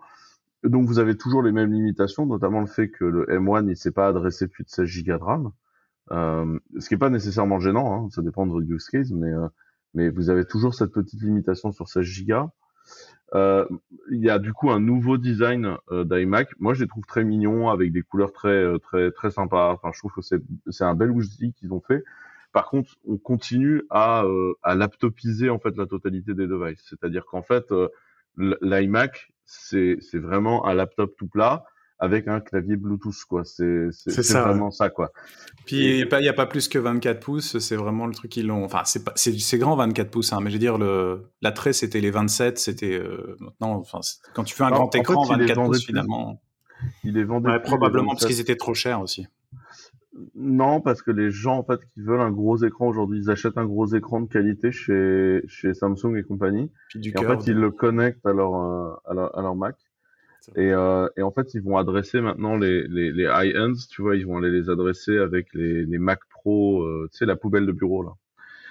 Donc 0.63 0.87
vous 0.87 0.99
avez 0.99 1.15
toujours 1.15 1.43
les 1.43 1.51
mêmes 1.51 1.71
limitations, 1.71 2.25
notamment 2.25 2.61
le 2.61 2.67
fait 2.67 2.89
que 2.89 3.05
le 3.05 3.25
M1 3.27 3.69
il 3.69 3.77
s'est 3.77 3.91
pas 3.91 4.07
adressé 4.07 4.47
plus 4.47 4.63
de 4.63 4.69
16 4.69 5.03
Go 5.03 5.17
de 5.17 5.23
RAM, 5.23 5.51
euh, 6.11 6.59
ce 6.79 6.87
qui 6.87 6.95
est 6.95 6.97
pas 6.97 7.09
nécessairement 7.11 7.59
gênant, 7.59 7.93
hein, 8.05 8.09
ça 8.09 8.21
dépend 8.21 8.47
de 8.47 8.51
votre 8.51 8.67
use 8.67 8.89
case, 8.89 9.11
mais 9.11 9.31
euh, 9.31 9.47
mais 9.97 10.09
vous 10.09 10.29
avez 10.29 10.45
toujours 10.45 10.75
cette 10.75 10.91
petite 10.91 11.21
limitation 11.23 11.71
sur 11.71 11.87
16 11.89 12.05
Go. 12.27 12.51
Euh, 13.33 13.65
il 14.11 14.23
y 14.23 14.29
a 14.29 14.37
du 14.37 14.53
coup 14.53 14.69
un 14.69 14.79
nouveau 14.79 15.17
design 15.17 15.75
euh, 15.91 16.03
d'iMac. 16.05 16.49
Moi, 16.59 16.75
je 16.75 16.83
les 16.83 16.87
trouve 16.87 17.05
très 17.05 17.23
mignons 17.23 17.69
avec 17.69 17.91
des 17.91 18.03
couleurs 18.03 18.31
très 18.31 18.49
euh, 18.49 18.77
très 18.77 19.11
très 19.11 19.31
sympas. 19.31 19.73
Enfin, 19.73 19.89
je 19.93 19.99
trouve 19.99 20.13
que 20.13 20.21
c'est 20.21 20.39
c'est 20.69 20.83
un 20.83 20.93
bel 20.93 21.09
outil 21.09 21.51
qu'ils 21.53 21.73
ont 21.73 21.81
fait. 21.81 22.03
Par 22.53 22.69
contre, 22.69 22.95
on 23.07 23.17
continue 23.17 23.81
à 23.89 24.23
euh, 24.23 24.53
à 24.61 24.75
laptopiser 24.75 25.49
en 25.49 25.57
fait 25.57 25.75
la 25.75 25.87
totalité 25.87 26.35
des 26.35 26.45
devices. 26.45 26.85
C'est-à-dire 26.87 27.25
qu'en 27.25 27.41
fait, 27.41 27.71
euh, 27.71 27.89
l'iMac 28.61 29.33
c'est 29.45 29.97
c'est 29.99 30.19
vraiment 30.19 30.67
un 30.67 30.75
laptop 30.75 31.15
tout 31.17 31.27
plat 31.27 31.65
avec 31.99 32.27
un 32.27 32.39
clavier 32.39 32.75
Bluetooth 32.75 33.23
quoi. 33.27 33.43
C'est 33.43 33.91
ça, 33.91 34.43
vraiment 34.43 34.71
ça 34.71 34.89
quoi. 34.89 35.11
Puis 35.65 35.77
il 35.77 35.95
n'y 35.97 36.03
a, 36.03 36.33
pas- 36.33 36.43
a 36.43 36.45
plus 36.45 36.67
que 36.67 36.77
24 36.79 37.19
pouces, 37.19 37.57
c'est 37.59 37.75
vraiment 37.75 38.05
le 38.05 38.13
truc 38.13 38.31
qu'ils 38.31 38.47
l'ont. 38.47 38.63
Enfin, 38.63 38.81
c'est 38.85 39.57
grand 39.57 39.75
24 39.75 40.09
pouces, 40.11 40.31
hein, 40.33 40.39
mais 40.41 40.49
je 40.49 40.55
veux 40.55 40.59
dire, 40.59 40.77
le 40.77 41.23
l'attrait 41.41 41.73
c'était 41.73 41.99
les 42.01 42.11
27, 42.11 42.57
c'était 42.59 42.93
euh, 42.97 43.35
maintenant. 43.39 43.73
Enfin, 43.75 43.99
quand 44.33 44.43
tu 44.43 44.55
fais 44.55 44.63
un 44.63 44.67
Alors, 44.67 44.79
grand 44.89 44.95
écran, 44.95 45.25
fait, 45.25 45.33
ils 45.33 45.39
les 45.39 45.45
24 45.47 45.55
vendaient 45.57 45.67
pouces 45.69 45.77
plus. 45.85 45.87
finalement. 45.87 46.41
Il 47.03 47.17
est 47.17 47.23
vendu 47.23 47.49
Ouais, 47.49 47.59
probablement 47.59 48.11
parce 48.11 48.25
qu'ils 48.25 48.39
étaient 48.39 48.55
trop 48.55 48.73
chers 48.75 49.01
aussi. 49.01 49.25
Non, 50.35 50.81
parce 50.81 51.01
que 51.03 51.11
les 51.11 51.29
gens 51.29 51.57
en 51.59 51.63
fait 51.63 51.79
qui 51.93 52.01
veulent 52.01 52.21
un 52.21 52.31
gros 52.31 52.57
écran 52.63 52.87
aujourd'hui, 52.87 53.19
ils 53.23 53.29
achètent 53.29 53.57
un 53.57 53.65
gros 53.65 53.85
écran 53.93 54.21
de 54.21 54.27
qualité 54.27 54.71
chez 54.71 55.41
chez 55.47 55.73
Samsung 55.75 56.15
et 56.17 56.23
compagnie, 56.23 56.71
Puis 56.89 56.99
du 56.99 57.09
et 57.11 57.17
en 57.19 57.21
fait 57.23 57.47
ils 57.47 57.55
le 57.57 57.69
connectent 57.71 58.25
à 58.25 58.33
leur 58.33 58.55
euh, 58.55 58.93
à 59.05 59.13
leur, 59.13 59.37
à 59.37 59.41
leur 59.41 59.55
Mac. 59.55 59.75
Et, 60.55 60.71
euh, 60.71 61.07
et 61.17 61.21
en 61.21 61.31
fait 61.31 61.53
ils 61.53 61.61
vont 61.61 61.77
adresser 61.77 62.21
maintenant 62.21 62.55
les 62.55 62.87
les, 62.87 63.11
les 63.11 63.25
high-ends, 63.25 63.73
tu 63.89 64.01
vois, 64.01 64.15
ils 64.15 64.25
vont 64.25 64.37
aller 64.37 64.51
les 64.51 64.69
adresser 64.69 65.17
avec 65.17 65.53
les 65.53 65.85
les 65.85 65.97
Mac 65.97 66.19
Pro, 66.29 66.83
euh, 66.83 67.09
tu 67.11 67.17
sais 67.17 67.25
la 67.25 67.35
poubelle 67.35 67.65
de 67.65 67.71
bureau 67.71 68.03
là. 68.03 68.11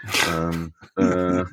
euh, 0.31 0.51
euh, 0.99 1.45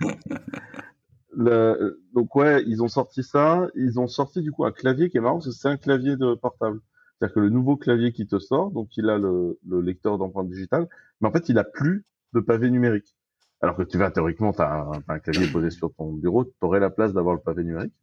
le- 1.35 2.01
donc 2.13 2.35
ouais, 2.35 2.63
ils 2.67 2.81
ont 2.83 2.87
sorti 2.87 3.23
ça, 3.23 3.67
ils 3.75 3.99
ont 3.99 4.07
sorti 4.07 4.41
du 4.41 4.51
coup 4.51 4.65
un 4.65 4.71
clavier 4.71 5.09
qui 5.09 5.17
est 5.17 5.21
marrant, 5.21 5.35
parce 5.35 5.47
que 5.47 5.51
c'est 5.51 5.67
un 5.67 5.77
clavier 5.77 6.15
de 6.15 6.35
portable. 6.35 6.79
C'est-à-dire 7.17 7.35
que 7.35 7.39
le 7.39 7.49
nouveau 7.49 7.77
clavier 7.77 8.11
qui 8.11 8.27
te 8.27 8.39
sort, 8.39 8.71
donc 8.71 8.95
il 8.97 9.09
a 9.09 9.17
le, 9.17 9.59
le 9.67 9.81
lecteur 9.81 10.17
d'empreinte 10.17 10.49
digitale, 10.49 10.87
mais 11.21 11.27
en 11.27 11.31
fait 11.31 11.49
il 11.49 11.57
a 11.57 11.63
plus 11.63 12.05
de 12.33 12.39
pavé 12.39 12.69
numérique. 12.69 13.15
Alors 13.61 13.77
que 13.77 13.83
tu 13.83 13.97
vas 13.97 14.11
théoriquement, 14.11 14.51
tu 14.51 14.61
as, 14.61 14.89
un 15.07 15.19
clavier 15.19 15.47
posé 15.51 15.69
sur 15.69 15.93
ton 15.93 16.11
bureau, 16.11 16.43
tu 16.45 16.51
aurais 16.61 16.79
la 16.79 16.89
place 16.89 17.13
d'avoir 17.13 17.35
le 17.35 17.41
pavé 17.41 17.63
numérique. 17.63 17.93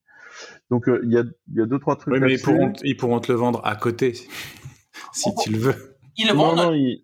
Donc 0.71 0.89
euh, 0.89 1.01
il 1.05 1.13
y, 1.13 1.19
a, 1.19 1.23
il 1.49 1.57
y 1.57 1.61
a 1.61 1.67
deux 1.67 1.79
trois 1.79 1.97
trucs. 1.97 2.15
Oui, 2.15 2.21
mais 2.21 2.33
ils 2.35 2.41
pourront, 2.43 2.73
ils 2.83 2.97
pourront 2.97 3.21
te 3.21 3.31
le 3.31 3.39
vendre 3.39 3.61
à 3.65 3.77
côté 3.77 4.13
si 5.13 5.35
tu 5.43 5.51
le 5.51 5.59
veux. 5.59 5.97
ils 6.17 6.27
le 6.27 6.35
Non, 6.35 6.55
vendent, 6.55 6.57
non, 6.57 6.73
il- 6.75 7.03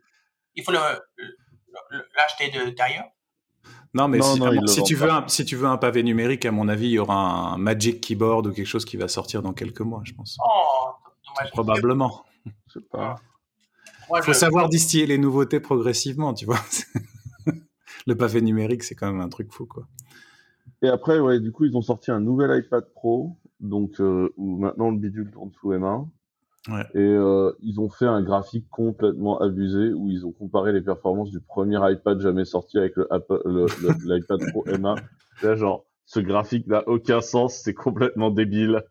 il 0.55 0.63
faut 0.65 0.73
le- 0.73 0.79
le- 1.19 2.05
l'acheter 2.17 2.51
de 2.51 2.71
d'ailleurs. 2.71 3.07
Non, 3.95 4.09
mais 4.09 4.19
Non, 4.19 4.35
si, 4.35 4.41
non, 4.41 4.51
le 4.51 4.85
tu 4.85 4.95
veux 4.95 5.11
un, 5.11 5.27
si 5.29 5.45
tu 5.45 5.57
veux 5.57 5.67
un 5.67 5.79
pavé 5.79 6.03
numérique, 6.03 6.45
à 6.45 6.53
mon 6.53 6.69
avis, 6.69 6.87
il 6.87 6.93
y 6.93 6.99
aura 6.99 7.15
un 7.55 7.57
Magic 7.59 8.01
Keyboard 8.03 8.47
ou 8.47 8.53
quelque 8.53 8.67
chose 8.67 8.85
qui 8.85 8.97
va 8.99 9.09
sortir 9.09 9.41
dans 9.43 9.55
quelques 9.55 9.81
mois, 9.81 10.03
je 10.05 10.13
pense. 10.13 10.37
Oh, 10.45 10.91
dommage. 11.27 11.51
Probablement. 11.53 12.25
je 12.67 12.75
sais 12.75 12.87
pas. 12.91 13.17
Il 14.15 14.23
faut 14.23 14.33
je- 14.33 14.39
savoir 14.39 14.69
distiller 14.69 15.07
les 15.07 15.19
nouveautés 15.19 15.61
progressivement, 15.61 16.35
tu 16.35 16.45
vois. 16.45 16.61
le 18.07 18.17
pavé 18.17 18.41
numérique, 18.43 18.83
c'est 18.85 18.95
quand 18.95 19.11
même 19.11 19.21
un 19.21 19.29
truc 19.29 19.53
fou, 19.53 19.67
quoi. 19.67 19.85
Et 20.83 20.89
après, 20.89 21.19
ouais, 21.19 21.41
du 21.41 21.53
coup, 21.53 21.65
ils 21.65 21.77
ont 21.77 21.83
sorti 21.83 22.11
un 22.11 22.21
nouvel 22.21 22.59
iPad 22.59 22.85
Pro, 22.95 23.37
donc 23.61 24.01
euh, 24.01 24.29
où 24.37 24.59
maintenant 24.59 24.91
le 24.91 24.99
bidule 24.99 25.31
tourne 25.31 25.51
sous 25.53 25.73
M1. 25.73 26.07
Ouais. 26.69 26.83
Et 26.95 26.99
euh, 26.99 27.53
ils 27.63 27.79
ont 27.81 27.89
fait 27.89 28.07
un 28.07 28.23
graphique 28.23 28.67
complètement 28.71 29.39
abusé 29.41 29.93
où 29.93 30.11
ils 30.11 30.27
ont 30.27 30.33
comparé 30.33 30.73
les 30.73 30.81
performances 30.81 31.31
du 31.31 31.41
premier 31.41 31.79
iPad 31.93 32.21
jamais 32.21 32.45
sorti 32.45 32.77
avec 32.79 32.97
le 32.97 33.11
Apple- 33.13 33.41
le- 33.45 33.67
le- 33.83 33.95
l'iPad 34.17 34.41
Pro 34.51 34.65
M1. 34.67 34.97
Là, 35.43 35.55
genre, 35.55 35.87
ce 36.07 36.21
graphique 36.21 36.67
n'a 36.67 36.87
aucun 36.89 37.21
sens, 37.21 37.61
c'est 37.63 37.75
complètement 37.75 38.31
débile. 38.31 38.83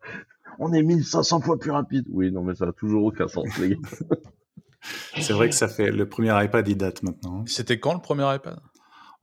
On 0.58 0.72
est 0.72 0.82
1500 0.82 1.40
fois 1.40 1.58
plus 1.58 1.70
rapide. 1.70 2.06
Oui, 2.10 2.32
non, 2.32 2.42
mais 2.42 2.54
ça 2.54 2.66
a 2.68 2.72
toujours 2.72 3.04
aucun 3.04 3.28
sens, 3.28 3.46
les 3.58 3.70
gars. 3.70 3.76
C'est 5.20 5.32
vrai 5.32 5.48
que 5.48 5.54
ça 5.54 5.68
fait 5.68 5.90
le 5.90 6.08
premier 6.08 6.32
iPad, 6.44 6.66
il 6.68 6.76
date 6.76 7.02
maintenant. 7.02 7.44
C'était 7.46 7.78
quand 7.78 7.92
le 7.94 8.00
premier 8.00 8.34
iPad? 8.34 8.58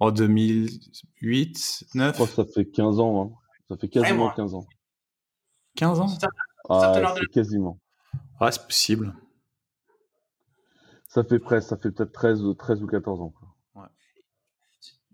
En 0.03 0.11
2008, 0.11 1.85
Je 1.93 1.97
9, 1.97 2.13
crois 2.15 2.27
que 2.27 2.33
ça 2.33 2.43
fait 2.45 2.65
15 2.69 2.99
ans. 2.99 3.23
Hein. 3.23 3.37
Ça 3.69 3.77
fait 3.77 3.87
quasiment 3.87 4.25
Vraiment? 4.27 4.35
15 4.35 4.53
ans. 4.55 4.67
15 5.77 5.99
ans? 6.01 6.07
Ah, 6.69 7.15
quasiment. 7.33 7.79
Ouais, 8.41 8.51
c'est 8.51 8.65
possible. 8.65 9.15
Ça 11.07 11.23
fait 11.23 11.39
presque, 11.39 11.69
ça 11.69 11.77
fait 11.77 11.91
peut-être 11.91 12.11
13, 12.11 12.43
ou- 12.43 12.53
13 12.53 12.83
ou 12.83 12.87
14 12.87 13.21
ans. 13.21 13.29
quoi. 13.73 13.89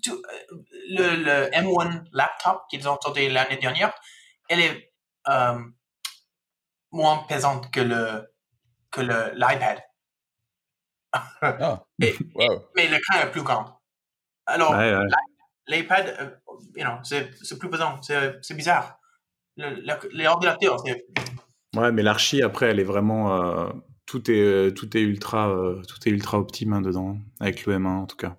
tu- 0.01 0.11
euh, 0.11 0.15
le, 0.89 1.23
le 1.23 1.49
M1 1.53 2.05
laptop 2.13 2.61
qu'ils 2.69 2.87
ont 2.87 2.97
sorti 3.01 3.29
l'année 3.29 3.57
dernière, 3.57 3.93
elle 4.47 4.61
est 4.61 4.93
euh, 5.27 5.59
moins 6.91 7.17
pesante 7.27 7.69
que 7.71 7.81
le 7.81 8.27
que 8.91 9.01
le 9.01 9.33
l'iPad, 9.35 9.79
Ah, 11.11 11.85
Et- 12.01 12.15
wow. 12.33 12.63
mais 12.75 12.87
l'écran 12.87 13.19
est 13.19 13.29
plus 13.31 13.43
grand. 13.43 13.78
Alors 14.49 14.71
Ouais, 14.71 14.93
ouais. 14.95 15.05
l'iPad, 15.67 16.15
euh, 16.19 16.29
you 16.75 16.83
know, 16.83 16.97
c'est 17.03 17.29
c'est 17.43 17.57
plus 17.59 17.69
pesant, 17.69 18.01
c'est 18.01 18.37
c'est 18.41 18.55
bizarre. 18.55 18.99
Le, 19.57 19.75
le- 19.81 20.09
les 20.17 20.25
ordinateurs, 20.27 20.77
c'est 20.85 21.05
Ouais, 21.75 21.91
mais 21.91 22.01
l'archi 22.01 22.41
après, 22.41 22.67
elle 22.67 22.79
est 22.79 22.83
vraiment 22.83 23.41
euh, 23.43 23.69
tout 24.05 24.29
est 24.31 24.75
tout 24.75 24.97
est 24.97 25.01
ultra 25.01 25.49
euh, 25.49 25.81
tout 25.83 25.97
est 26.07 26.11
ultra 26.11 26.39
optime 26.39 26.73
hein, 26.73 26.81
dedans 26.81 27.17
avec 27.39 27.65
le 27.65 27.77
M1 27.77 27.85
en 27.87 28.05
tout 28.07 28.17
cas. 28.17 28.37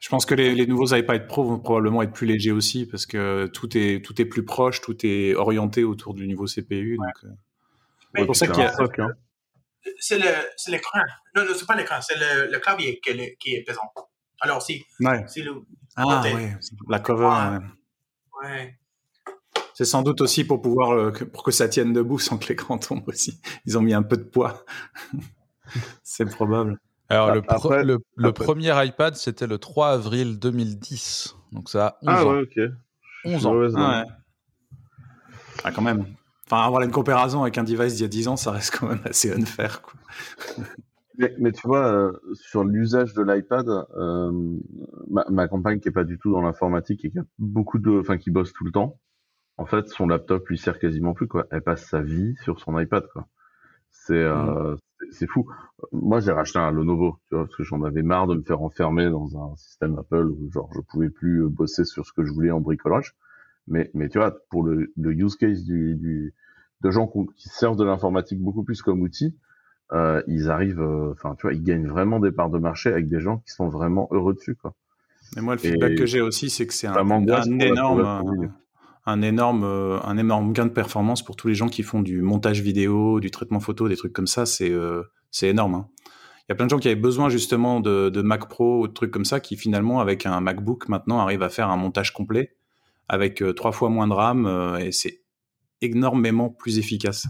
Je 0.00 0.08
pense 0.10 0.26
que 0.26 0.34
les, 0.34 0.54
les 0.54 0.66
nouveaux 0.66 0.94
iPad 0.94 1.26
Pro 1.28 1.44
vont 1.44 1.58
probablement 1.58 2.02
être 2.02 2.12
plus 2.12 2.26
légers 2.26 2.50
aussi 2.52 2.84
parce 2.86 3.06
que 3.06 3.46
tout 3.46 3.76
est 3.78 4.04
tout 4.04 4.20
est 4.20 4.24
plus 4.26 4.44
proche, 4.44 4.80
tout 4.80 4.96
est 5.06 5.34
orienté 5.34 5.84
autour 5.84 6.12
du 6.14 6.26
niveau 6.26 6.46
CPU. 6.46 6.96
Donc, 6.96 7.06
euh, 7.24 7.28
c'est 8.16 8.26
pour 8.26 8.36
ça 8.36 8.46
qu'il 8.48 8.58
y 8.58 8.66
a 8.66 8.72
un 8.72 8.76
choc, 8.76 8.98
hein. 8.98 9.08
c'est 9.98 10.18
le 10.18 10.28
c'est 10.56 10.72
l'écran. 10.72 10.98
Non, 11.36 11.44
non, 11.44 11.52
c'est 11.54 11.66
pas 11.66 11.76
l'écran, 11.76 12.00
c'est 12.02 12.16
le, 12.16 12.50
le 12.50 12.58
clavier 12.58 13.00
qui 13.00 13.10
est, 13.10 13.36
qui 13.38 13.54
est 13.54 13.62
pesant. 13.62 13.80
Alors 14.40 14.62
si 14.62 14.84
ouais. 15.00 15.24
si 15.28 15.42
le 15.42 15.52
Ah 15.96 16.22
ouais, 16.22 16.56
la 16.88 16.98
cover. 16.98 17.24
Ouais. 17.26 17.58
ouais. 18.42 18.48
ouais. 18.50 18.78
C'est 19.74 19.84
sans 19.84 20.02
doute 20.02 20.20
aussi 20.20 20.44
pour 20.44 20.62
pouvoir 20.62 20.92
euh, 20.92 21.10
que- 21.10 21.24
pour 21.24 21.42
que 21.42 21.50
ça 21.50 21.68
tienne 21.68 21.92
debout 21.92 22.18
sans 22.18 22.38
que 22.38 22.46
l'écran 22.48 22.78
tombe 22.78 23.02
aussi. 23.08 23.40
Ils 23.66 23.76
ont 23.78 23.82
mis 23.82 23.94
un 23.94 24.02
peu 24.02 24.16
de 24.16 24.22
poids. 24.22 24.64
c'est 26.02 26.26
probable. 26.26 26.78
Alors, 27.08 27.28
Ah, 27.30 27.34
le, 27.34 27.42
pro- 27.42 27.54
après- 27.56 27.84
le, 27.84 27.98
le 28.16 28.28
après. 28.28 28.44
premier 28.44 28.86
iPad, 28.86 29.14
c'était 29.16 29.46
le 29.46 29.58
3 29.58 29.88
avril 29.90 30.38
2010. 30.38 31.36
Donc, 31.52 31.68
ça 31.68 31.86
a 31.86 31.98
11 32.02 32.08
Ah 32.08 32.24
ans. 32.24 32.32
ouais, 32.32 32.42
ok. 32.42 32.60
11 33.26 33.46
ans. 33.46 33.54
Ah. 33.76 34.04
Ah, 35.64 35.72
quand 35.72 35.82
même. 35.82 36.06
Enfin, 36.46 36.62
avoir 36.64 36.82
une 36.82 36.90
comparaison 36.90 37.42
avec 37.42 37.56
un 37.58 37.64
device 37.64 37.94
d'il 37.94 38.02
y 38.02 38.04
a 38.04 38.08
10 38.08 38.28
ans, 38.28 38.36
ça 38.36 38.52
reste 38.52 38.76
quand 38.78 38.86
même 38.88 39.00
assez 39.04 39.32
unfair. 39.32 39.82
Quoi. 39.82 39.94
Mais, 41.18 41.32
mais 41.38 41.52
tu 41.52 41.66
vois, 41.66 41.86
euh, 41.92 42.12
sur 42.34 42.64
l'usage 42.64 43.14
de 43.14 43.22
l'iPad, 43.22 43.68
euh, 43.96 44.32
ma, 45.08 45.24
ma 45.30 45.46
compagne 45.48 45.78
qui 45.78 45.88
est 45.88 45.92
pas 45.92 46.02
du 46.04 46.18
tout 46.18 46.32
dans 46.32 46.40
l'informatique 46.42 47.04
et 47.04 47.10
qui 47.10 47.18
a 47.18 47.24
beaucoup 47.38 47.78
de, 47.78 47.90
enfin 48.00 48.18
qui 48.18 48.30
bosse 48.30 48.52
tout 48.52 48.64
le 48.64 48.72
temps, 48.72 48.98
en 49.58 49.66
fait, 49.66 49.88
son 49.88 50.06
laptop 50.08 50.48
lui 50.48 50.58
sert 50.58 50.78
quasiment 50.80 51.14
plus 51.14 51.28
quoi. 51.28 51.46
Elle 51.50 51.62
passe 51.62 51.86
sa 51.86 52.02
vie 52.02 52.36
sur 52.44 52.60
son 52.60 52.78
iPad 52.80 53.06
quoi. 53.12 53.28
C'est 53.90 54.14
euh, 54.14 54.76
c'est- 55.00 55.12
c'est 55.12 55.28
fou. 55.28 55.48
Moi, 55.92 56.20
j'ai 56.20 56.32
racheté 56.32 56.58
un 56.60 56.72
Lenovo, 56.72 57.18
tu 57.28 57.36
vois, 57.36 57.44
parce 57.46 57.56
que 57.56 57.64
j'en 57.64 57.82
avais 57.84 58.02
marre 58.02 58.26
de 58.28 58.36
me 58.36 58.42
faire 58.42 58.62
enfermer 58.62 59.10
dans 59.10 59.38
un 59.52 59.56
système 59.56 59.98
Apple 59.98 60.26
où 60.28 60.50
genre 60.52 60.70
je 60.74 60.80
pouvais 60.80 61.10
plus 61.10 61.44
euh, 61.44 61.48
bosser 61.48 61.84
sur 61.84 62.06
ce 62.06 62.12
que 62.14 62.24
je 62.24 62.32
voulais 62.32 62.50
en 62.52 62.60
bricolage. 62.60 63.14
Mais 63.68 63.90
mais 63.94 64.08
tu 64.08 64.18
vois, 64.18 64.36
pour 64.50 64.64
le, 64.64 64.92
le 64.96 65.12
use 65.12 65.36
case 65.36 65.64
du, 65.64 65.96
du 65.96 66.34
de 66.82 66.90
gens 66.90 67.08
qui 67.36 67.48
servent 67.48 67.76
de 67.76 67.84
l'informatique 67.84 68.40
beaucoup 68.40 68.64
plus 68.64 68.82
comme 68.82 69.00
outil, 69.02 69.36
euh, 69.94 70.22
ils 70.26 70.50
arrivent, 70.50 70.80
euh, 70.80 71.12
enfin, 71.12 71.34
tu 71.36 71.42
vois, 71.42 71.54
ils 71.54 71.62
gagnent 71.62 71.86
vraiment 71.86 72.20
des 72.20 72.32
parts 72.32 72.50
de 72.50 72.58
marché 72.58 72.90
avec 72.90 73.08
des 73.08 73.20
gens 73.20 73.38
qui 73.38 73.52
sont 73.52 73.68
vraiment 73.68 74.08
heureux 74.10 74.34
dessus, 74.34 74.56
quoi. 74.56 74.74
Mais 75.36 75.42
moi, 75.42 75.54
le 75.54 75.64
Et 75.64 75.70
feedback 75.70 75.94
que 75.96 76.06
j'ai 76.06 76.20
aussi, 76.20 76.50
c'est 76.50 76.66
que 76.66 76.74
c'est 76.74 76.86
un, 76.86 77.02
m'angoisse 77.02 77.46
un 77.48 77.58
énorme, 77.58 78.50
un, 79.06 79.22
énorme, 79.22 79.64
euh, 79.64 79.98
un 80.04 80.16
énorme 80.18 80.52
gain 80.52 80.66
de 80.66 80.70
performance 80.70 81.24
pour 81.24 81.36
tous 81.36 81.48
les 81.48 81.54
gens 81.54 81.68
qui 81.68 81.82
font 81.82 82.02
du 82.02 82.22
montage 82.22 82.60
vidéo, 82.60 83.20
du 83.20 83.30
traitement 83.30 83.60
photo, 83.60 83.88
des 83.88 83.96
trucs 83.96 84.12
comme 84.12 84.26
ça. 84.26 84.46
C'est 84.46 84.70
euh, 84.70 85.02
c'est 85.30 85.48
énorme. 85.48 85.74
hein. 85.74 85.88
Il 86.40 86.44
y 86.50 86.52
a 86.52 86.54
plein 86.56 86.66
de 86.66 86.70
gens 86.70 86.78
qui 86.78 86.88
avaient 86.88 87.00
besoin 87.00 87.30
justement 87.30 87.80
de, 87.80 88.10
de 88.10 88.22
Mac 88.22 88.48
Pro 88.48 88.82
ou 88.82 88.88
de 88.88 88.92
trucs 88.92 89.10
comme 89.10 89.24
ça, 89.24 89.40
qui 89.40 89.56
finalement, 89.56 90.00
avec 90.00 90.26
un 90.26 90.40
MacBook, 90.40 90.88
maintenant, 90.88 91.18
arrivent 91.18 91.42
à 91.42 91.48
faire 91.48 91.70
un 91.70 91.76
montage 91.76 92.12
complet 92.12 92.54
avec 93.08 93.42
euh, 93.42 93.52
trois 93.54 93.72
fois 93.72 93.88
moins 93.88 94.06
de 94.06 94.12
RAM 94.12 94.46
euh, 94.46 94.76
et 94.78 94.92
c'est 94.92 95.22
énormément 95.80 96.50
plus 96.50 96.78
efficace. 96.78 97.26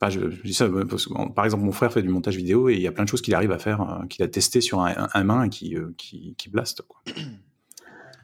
Enfin, 0.00 0.10
je, 0.10 0.30
je 0.30 0.42
dis 0.42 0.52
ça 0.54 0.68
parce 0.88 1.06
que, 1.06 1.32
par 1.32 1.44
exemple, 1.44 1.64
mon 1.64 1.72
frère 1.72 1.92
fait 1.92 2.02
du 2.02 2.08
montage 2.08 2.36
vidéo 2.36 2.68
et 2.68 2.74
il 2.74 2.80
y 2.80 2.86
a 2.86 2.92
plein 2.92 3.04
de 3.04 3.08
choses 3.08 3.22
qu'il 3.22 3.34
arrive 3.34 3.52
à 3.52 3.58
faire, 3.58 3.80
euh, 3.80 4.06
qu'il 4.06 4.22
a 4.24 4.28
testé 4.28 4.60
sur 4.60 4.80
un, 4.80 5.08
un 5.12 5.24
main 5.24 5.44
et 5.44 5.48
qui, 5.48 5.76
euh, 5.76 5.94
qui, 5.96 6.34
qui 6.36 6.50
blaste. 6.50 6.82
Quoi. 6.82 7.00
Et 7.06 7.12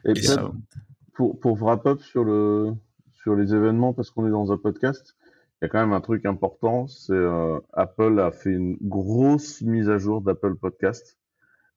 Et 0.05 0.13
peut-être 0.13 0.23
ça, 0.23 0.51
pour, 1.13 1.39
pour 1.39 1.57
wrap 1.59 1.85
up 1.85 2.01
sur 2.01 2.23
le, 2.23 2.73
sur 3.11 3.35
les 3.35 3.53
événements, 3.55 3.93
parce 3.93 4.11
qu'on 4.11 4.27
est 4.27 4.31
dans 4.31 4.51
un 4.51 4.57
podcast, 4.57 5.15
il 5.61 5.65
y 5.65 5.65
a 5.65 5.69
quand 5.69 5.79
même 5.79 5.93
un 5.93 6.01
truc 6.01 6.25
important, 6.25 6.87
c'est 6.87 7.13
euh, 7.13 7.59
Apple 7.71 8.19
a 8.19 8.31
fait 8.31 8.51
une 8.51 8.77
grosse 8.81 9.61
mise 9.61 9.89
à 9.89 9.97
jour 9.97 10.21
d'Apple 10.21 10.55
Podcast 10.55 11.17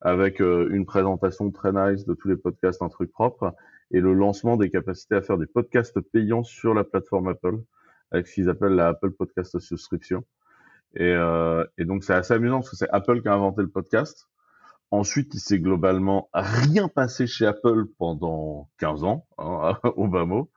avec 0.01 0.41
euh, 0.41 0.69
une 0.73 0.85
présentation 0.85 1.51
très 1.51 1.73
nice 1.73 2.05
de 2.05 2.15
tous 2.15 2.29
les 2.29 2.37
podcasts, 2.37 2.83
un 2.83 2.89
truc 2.89 3.13
propre, 3.13 3.55
et 3.93 4.01
le 4.01 4.13
lancement 4.13 4.57
des 4.57 4.71
capacités 4.71 5.15
à 5.15 5.23
faire 5.23 5.39
des 5.39 5.47
podcasts 5.47 6.01
payants 6.01 6.43
sur 6.43 6.75
la 6.75 6.85
plateforme 6.85 7.29
Apple, 7.29 7.59
avec 8.11 8.27
ce 8.27 8.35
qu'ils 8.35 8.49
appellent 8.49 8.75
la 8.75 8.89
Apple 8.89 9.11
Podcast 9.11 9.59
Subscription. 9.59 10.25
Et, 10.95 11.13
euh, 11.13 11.65
et 11.79 11.85
donc 11.85 12.05
c'est 12.05 12.15
assez 12.15 12.35
amusant 12.35 12.59
parce 12.61 12.71
que 12.71 12.77
c'est 12.77 12.91
Apple 12.91 13.21
qui 13.23 13.29
a 13.29 13.35
inventé 13.35 13.63
le 13.63 13.69
podcast. 13.69 14.29
Ensuite, 14.91 15.35
il 15.35 15.41
s'est 15.41 15.59
globalement 15.59 16.31
rien 16.33 16.89
passé 16.89 17.27
chez 17.27 17.45
Apple 17.45 17.87
pendant 17.99 18.71
15 18.79 19.05
ans, 19.05 19.27
hein, 19.39 19.79
au 19.97 20.07
bas 20.07 20.25
mot. 20.25 20.51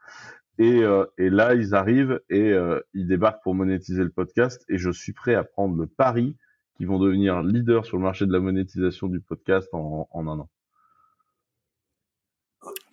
Et, 0.59 0.83
euh, 0.83 1.05
et 1.17 1.29
là, 1.29 1.55
ils 1.55 1.73
arrivent 1.73 2.21
et 2.29 2.51
euh, 2.51 2.79
ils 2.93 3.07
débarquent 3.07 3.41
pour 3.43 3.55
monétiser 3.55 4.03
le 4.03 4.11
podcast. 4.11 4.63
Et 4.69 4.77
je 4.77 4.91
suis 4.91 5.13
prêt 5.13 5.33
à 5.33 5.43
prendre 5.43 5.75
le 5.75 5.87
pari 5.87 6.35
qu'ils 6.75 6.87
vont 6.87 6.99
devenir 6.99 7.41
leaders 7.41 7.85
sur 7.85 7.97
le 7.97 8.03
marché 8.03 8.25
de 8.25 8.31
la 8.31 8.39
monétisation 8.39 9.07
du 9.07 9.19
podcast 9.19 9.67
en, 9.73 10.07
en 10.11 10.27
un 10.27 10.39
an. 10.39 10.49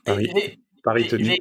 Paris. 0.04 0.60
Paris 0.82 1.08
tenu. 1.08 1.36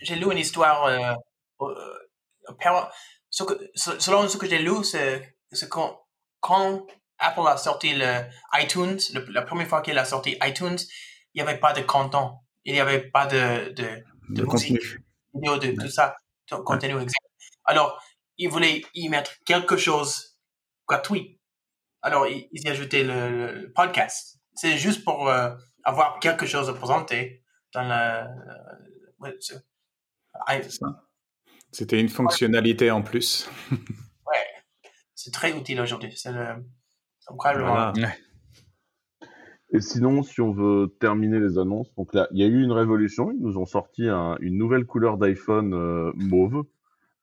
J'ai- 0.00 0.16
lu 0.16 0.30
une 0.32 0.38
histoire. 0.38 0.84
euh, 0.86 1.14
euh, 1.62 2.84
ce 3.30 3.42
que- 3.44 3.70
selon 3.74 4.28
ce 4.28 4.36
que 4.38 4.48
j'ai 4.48 4.58
lu, 4.58 4.82
c'est 4.84 5.34
quand, 5.68 6.00
quand 6.40 6.86
Apple 7.18 7.46
a 7.46 7.56
sorti 7.56 7.94
le 7.94 8.22
iTunes, 8.54 8.98
le- 9.14 9.26
la 9.32 9.42
première 9.42 9.68
fois 9.68 9.82
qu'il 9.82 9.98
a 9.98 10.04
sorti 10.04 10.36
iTunes, 10.42 10.78
il 11.34 11.42
n'y 11.42 11.48
avait 11.48 11.58
pas 11.60 11.72
de 11.72 11.82
content. 11.82 12.42
Il 12.64 12.72
n'y 12.74 12.80
avait 12.80 13.02
pas 13.10 13.26
de, 13.26 13.70
de, 13.72 14.04
de 14.30 14.42
musique. 14.44 14.78
contenu. 14.80 15.04
vidéo, 15.34 15.58
de 15.58 15.80
tout 15.80 15.88
ça, 15.90 16.16
ton 16.46 16.62
contenu 16.62 16.94
exact. 17.00 17.24
Alors, 17.64 18.00
ils 18.38 18.48
voulaient 18.48 18.82
y 18.94 19.08
mettre 19.08 19.32
quelque 19.44 19.76
chose 19.76 20.38
gratuit. 20.86 21.38
Alors, 22.02 22.26
ils, 22.26 22.48
y 22.52 22.68
ajoutaient 22.68 23.04
le, 23.04 23.52
le 23.62 23.72
podcast. 23.72 24.38
C'est 24.54 24.76
juste 24.78 25.04
pour 25.04 25.28
euh, 25.28 25.54
avoir 25.84 26.18
quelque 26.20 26.46
chose 26.46 26.68
à 26.68 26.74
présenter 26.74 27.42
dans 27.72 27.82
le... 27.82 28.26
le- 29.28 29.38
C'était 31.72 32.00
une 32.00 32.08
fonctionnalité 32.08 32.90
en 32.90 33.02
plus. 33.02 33.48
ouais, 33.70 34.46
c'est 35.14 35.32
très 35.32 35.56
utile 35.56 35.80
aujourd'hui. 35.80 36.12
C'est 36.16 36.32
le-. 36.32 36.64
Voilà. 37.66 37.92
Et 39.74 39.80
sinon, 39.80 40.22
si 40.22 40.40
on 40.40 40.52
veut 40.52 40.96
terminer 40.98 41.40
les 41.40 41.58
annonces, 41.58 41.94
donc 41.96 42.14
là, 42.14 42.26
il 42.30 42.38
y 42.38 42.42
a 42.42 42.46
eu 42.46 42.62
une 42.62 42.72
révolution. 42.72 43.30
Ils 43.32 43.40
nous 43.40 43.58
ont 43.58 43.66
sorti 43.66 44.08
un- 44.08 44.38
une 44.40 44.56
nouvelle 44.56 44.86
couleur 44.86 45.18
d'iPhone 45.18 45.74
euh, 45.74 46.10
mauve. 46.14 46.64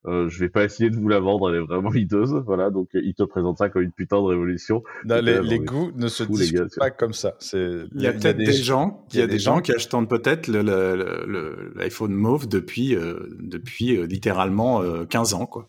Euh, 0.08 0.30
je 0.30 0.40
vais 0.40 0.50
pas 0.50 0.64
essayer 0.64 0.90
de 0.90 0.96
vous 0.96 1.08
la 1.08 1.20
vendre, 1.20 1.50
elle 1.50 1.56
est 1.62 1.66
vraiment 1.66 1.94
hideuse. 1.94 2.34
Voilà, 2.46 2.70
donc 2.70 2.90
euh, 2.96 3.02
ils 3.04 3.16
te 3.16 3.24
présentent 3.24 3.58
ça 3.58 3.70
comme 3.70 3.82
une 3.82 3.92
putain 3.92 4.18
de 4.18 4.28
révolution. 4.28 4.84
Les, 5.06 5.40
mais 5.42 5.60
goûts 5.60 5.92
ne 5.96 6.08
se 6.08 6.24
fous, 6.24 6.38
les 6.38 6.52
gars, 6.52 6.64
discutent 6.66 6.80
pas 6.80 6.92
comme 6.92 7.14
ça. 7.14 7.36
Il 7.54 7.88
y 7.96 8.08
a 8.08 8.14
peut-être 8.14 8.38
des, 8.38 8.54
gens, 8.54 9.06
il 9.14 9.20
y 9.20 9.22
a 9.22 9.28
des 9.28 9.40
gens 9.40 9.62
qui 9.62 9.72
achètent 9.72 9.96
peut-être 10.08 10.48
le- 10.48 10.62
le- 10.62 10.96
le- 10.96 11.26
le- 11.28 11.74
l'iPhone 11.76 12.14
mauve 12.14 12.48
depuis, 12.48 12.96
euh, 12.96 13.20
depuis 13.40 13.98
euh, 13.98 14.06
littéralement 14.06 14.82
euh, 14.82 15.06
15 15.06 15.34
ans. 15.34 15.46
Quoi. 15.46 15.68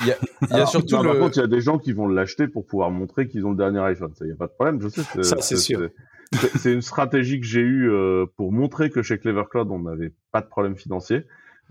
Il 0.00 0.06
y 0.06 0.12
a, 0.12 0.16
il 0.42 0.48
y 0.48 0.52
a 0.52 0.56
Alors, 0.56 0.68
surtout 0.68 0.96
non, 0.96 1.02
Par 1.04 1.18
contre, 1.18 1.36
il 1.38 1.40
y 1.40 1.44
a 1.44 1.48
des 1.48 1.60
gens 1.60 1.78
qui 1.78 1.92
vont 1.92 2.08
l'acheter 2.08 2.48
pour 2.48 2.66
pouvoir 2.66 2.90
montrer 2.90 3.28
qu'ils 3.28 3.44
ont 3.46 3.50
le 3.50 3.56
dernier 3.56 3.80
iPhone. 3.80 4.12
Ça, 4.14 4.26
y 4.26 4.32
a 4.32 4.36
pas 4.36 4.46
de 4.46 4.52
problème, 4.52 4.80
je 4.80 4.88
sais. 4.88 5.02
Ça, 5.22 5.36
c'est 5.40 5.56
sûr. 5.56 5.80
C'est 6.32 6.58
c'est 6.58 6.72
une 6.72 6.82
stratégie 6.82 7.38
que 7.38 7.46
j'ai 7.46 7.60
eue 7.60 7.90
euh, 7.90 8.26
pour 8.36 8.50
montrer 8.50 8.90
que 8.90 9.02
chez 9.02 9.18
Clever 9.18 9.44
Cloud, 9.48 9.68
on 9.70 9.78
n'avait 9.80 10.12
pas 10.32 10.40
de 10.40 10.46
problème 10.48 10.74
financier. 10.74 11.24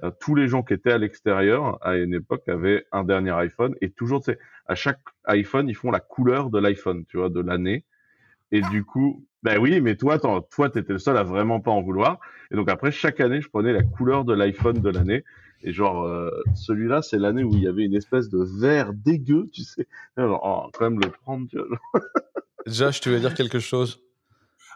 Euh, 0.03 0.11
tous 0.19 0.35
les 0.35 0.47
gens 0.47 0.63
qui 0.63 0.73
étaient 0.73 0.91
à 0.91 0.97
l'extérieur 0.97 1.77
à 1.85 1.97
une 1.97 2.13
époque 2.13 2.47
avaient 2.49 2.85
un 2.91 3.03
dernier 3.03 3.31
iPhone 3.31 3.75
et 3.81 3.91
toujours, 3.91 4.21
tu 4.23 4.31
sais, 4.31 4.39
à 4.65 4.75
chaque 4.75 4.99
iPhone, 5.25 5.69
ils 5.69 5.75
font 5.75 5.91
la 5.91 5.99
couleur 5.99 6.49
de 6.49 6.59
l'iPhone, 6.59 7.05
tu 7.05 7.17
vois, 7.17 7.29
de 7.29 7.39
l'année. 7.39 7.85
Et 8.51 8.61
du 8.61 8.83
coup, 8.83 9.25
ben 9.43 9.57
oui, 9.59 9.81
mais 9.81 9.95
toi, 9.95 10.19
t'en- 10.19 10.41
toi, 10.41 10.69
t'étais 10.69 10.93
le 10.93 10.99
seul 10.99 11.17
à 11.17 11.23
vraiment 11.23 11.59
pas 11.59 11.71
en 11.71 11.81
vouloir. 11.81 12.19
Et 12.51 12.55
donc 12.55 12.69
après, 12.69 12.91
chaque 12.91 13.19
année, 13.19 13.41
je 13.41 13.49
prenais 13.49 13.73
la 13.73 13.83
couleur 13.83 14.25
de 14.25 14.33
l'iPhone 14.33 14.79
de 14.79 14.89
l'année. 14.89 15.23
Et 15.63 15.71
genre, 15.71 16.03
euh, 16.03 16.29
celui-là, 16.55 17.01
c'est 17.01 17.17
l'année 17.17 17.43
où 17.43 17.53
il 17.53 17.63
y 17.63 17.67
avait 17.67 17.83
une 17.83 17.95
espèce 17.95 18.29
de 18.29 18.43
vert 18.43 18.93
dégueu, 18.93 19.49
tu 19.51 19.63
sais. 19.63 19.87
Alors, 20.17 20.41
oh, 20.43 20.69
quand 20.73 20.89
même 20.89 20.99
le 20.99 21.09
prendre, 21.09 21.47
tu 21.49 21.57
vois. 21.57 21.79
Josh, 22.65 22.99
tu 23.01 23.09
veux 23.09 23.19
dire 23.19 23.33
quelque 23.33 23.59
chose? 23.59 24.01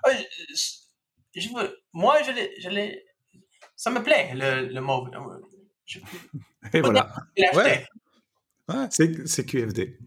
Je, 0.06 1.40
je 1.42 1.50
veux, 1.50 1.78
moi, 1.94 2.16
je 2.26 2.70
l'ai, 2.70 3.06
ça 3.78 3.90
me 3.92 4.04
plaît, 4.04 4.32
le, 4.34 4.68
le 4.74 4.82
mot. 4.82 5.08
Je 5.86 6.00
Et 6.74 6.82
voilà, 6.82 7.14
l'acheter. 7.38 7.86
Ouais. 8.68 8.88
c'est 8.90 9.26
c'est 9.28 9.46
QFD. 9.46 9.98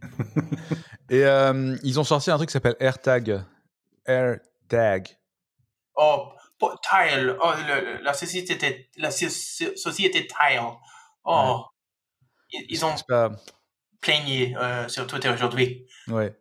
Et 1.09 1.25
euh, 1.25 1.75
ils 1.83 1.99
ont 1.99 2.05
sorti 2.05 2.31
un 2.31 2.37
truc 2.37 2.50
qui 2.50 2.53
s'appelle 2.53 2.77
AirTag. 2.79 3.43
AirTag. 4.05 5.09
Oh, 5.95 6.29
pour 6.59 6.79
Tile, 6.83 7.37
oh, 7.43 7.53
le- 7.67 8.03
la 8.03 8.12
société, 8.12 8.53
était- 8.53 8.91
la 8.99 9.11
so- 9.11 9.29
so- 9.31 9.75
société 9.77 10.27
Tile. 10.27 10.61
Oh, 11.25 11.65
ils, 12.53 12.67
ils 12.69 12.85
ont 12.85 12.95
pas... 13.09 13.31
plaigné 14.03 14.55
euh, 14.57 14.87
sur 14.89 15.07
Twitter 15.07 15.31
aujourd'hui. 15.31 15.87
Ouais. 16.09 16.37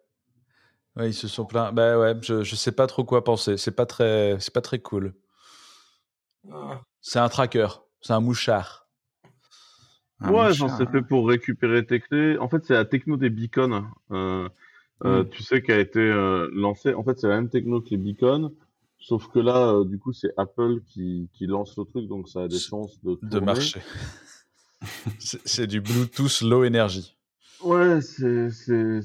Ouais, 0.96 1.10
ils 1.10 1.14
se 1.14 1.28
sont 1.30 1.46
plaints. 1.46 1.72
Bah 1.72 1.98
ouais, 1.98 2.14
je, 2.22 2.44
je 2.44 2.56
sais 2.56 2.72
pas 2.74 2.88
trop 2.88 3.06
quoi 3.06 3.24
penser. 3.24 3.56
C'est 3.58 3.72
pas 3.76 3.86
très, 3.86 4.36
c'est 4.42 4.54
pas 4.54 4.62
très 4.62 4.80
cool. 4.80 5.14
Euh, 6.52 6.76
C'est 7.10 7.18
un 7.18 7.28
tracker. 7.28 7.68
C'est 8.02 8.14
un 8.14 8.20
mouchard. 8.20 8.88
Un 10.20 10.28
ouais, 10.28 10.32
mouchard, 10.50 10.54
j'en 10.54 10.68
sais 10.78 10.84
hein. 10.84 10.92
fait 10.92 11.02
pour 11.02 11.28
récupérer 11.28 11.84
tes 11.84 12.00
clés. 12.00 12.38
En 12.38 12.48
fait, 12.50 12.64
c'est 12.64 12.76
la 12.76 12.86
techno 12.86 13.18
des 13.18 13.32
beacons. 13.32 13.86
Euh, 14.12 14.48
euh, 15.06 15.24
Mm. 15.24 15.30
Tu 15.30 15.42
sais, 15.42 15.64
qui 15.64 15.72
a 15.72 15.80
été 15.80 16.00
euh, 16.00 16.48
lancée. 16.54 16.94
En 16.94 17.04
fait, 17.04 17.18
c'est 17.18 17.28
la 17.28 17.38
même 17.38 17.50
techno 17.50 17.82
que 17.82 17.90
les 17.90 17.98
beacons. 17.98 18.54
Sauf 19.00 19.28
que 19.32 19.40
là, 19.40 19.72
euh, 19.74 19.86
du 19.86 19.98
coup, 19.98 20.14
c'est 20.14 20.30
Apple 20.38 20.82
qui, 20.86 21.30
qui 21.34 21.48
lance 21.48 21.76
le 21.80 21.86
truc, 21.86 22.08
donc 22.08 22.30
ça 22.30 22.44
a 22.44 22.48
des 22.48 22.60
C'est- 22.60 22.68
chances 22.70 23.02
de, 23.04 23.16
tourner. 23.16 23.44
marché. 23.46 23.80
c'est 25.20 25.42
c'est 25.48 25.66
du 25.68 25.82
Bluetooth 25.82 26.42
low 26.42 26.64
energy. 26.64 27.16
Ouais, 27.64 28.02
c'est, 28.02 28.52
c'est, 28.52 29.00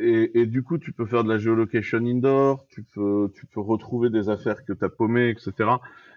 et, 0.00 0.40
et 0.40 0.46
du 0.46 0.64
coup, 0.64 0.78
tu 0.78 0.92
peux 0.92 1.06
faire 1.06 1.22
de 1.22 1.28
la 1.28 1.38
géolocation 1.38 1.98
indoor, 1.98 2.66
tu 2.70 2.82
peux, 2.82 3.30
tu 3.36 3.46
peux 3.46 3.60
retrouver 3.60 4.10
des 4.10 4.28
affaires 4.28 4.64
que 4.64 4.72
t'as 4.72 4.88
paumées, 4.88 5.28
etc. 5.28 5.70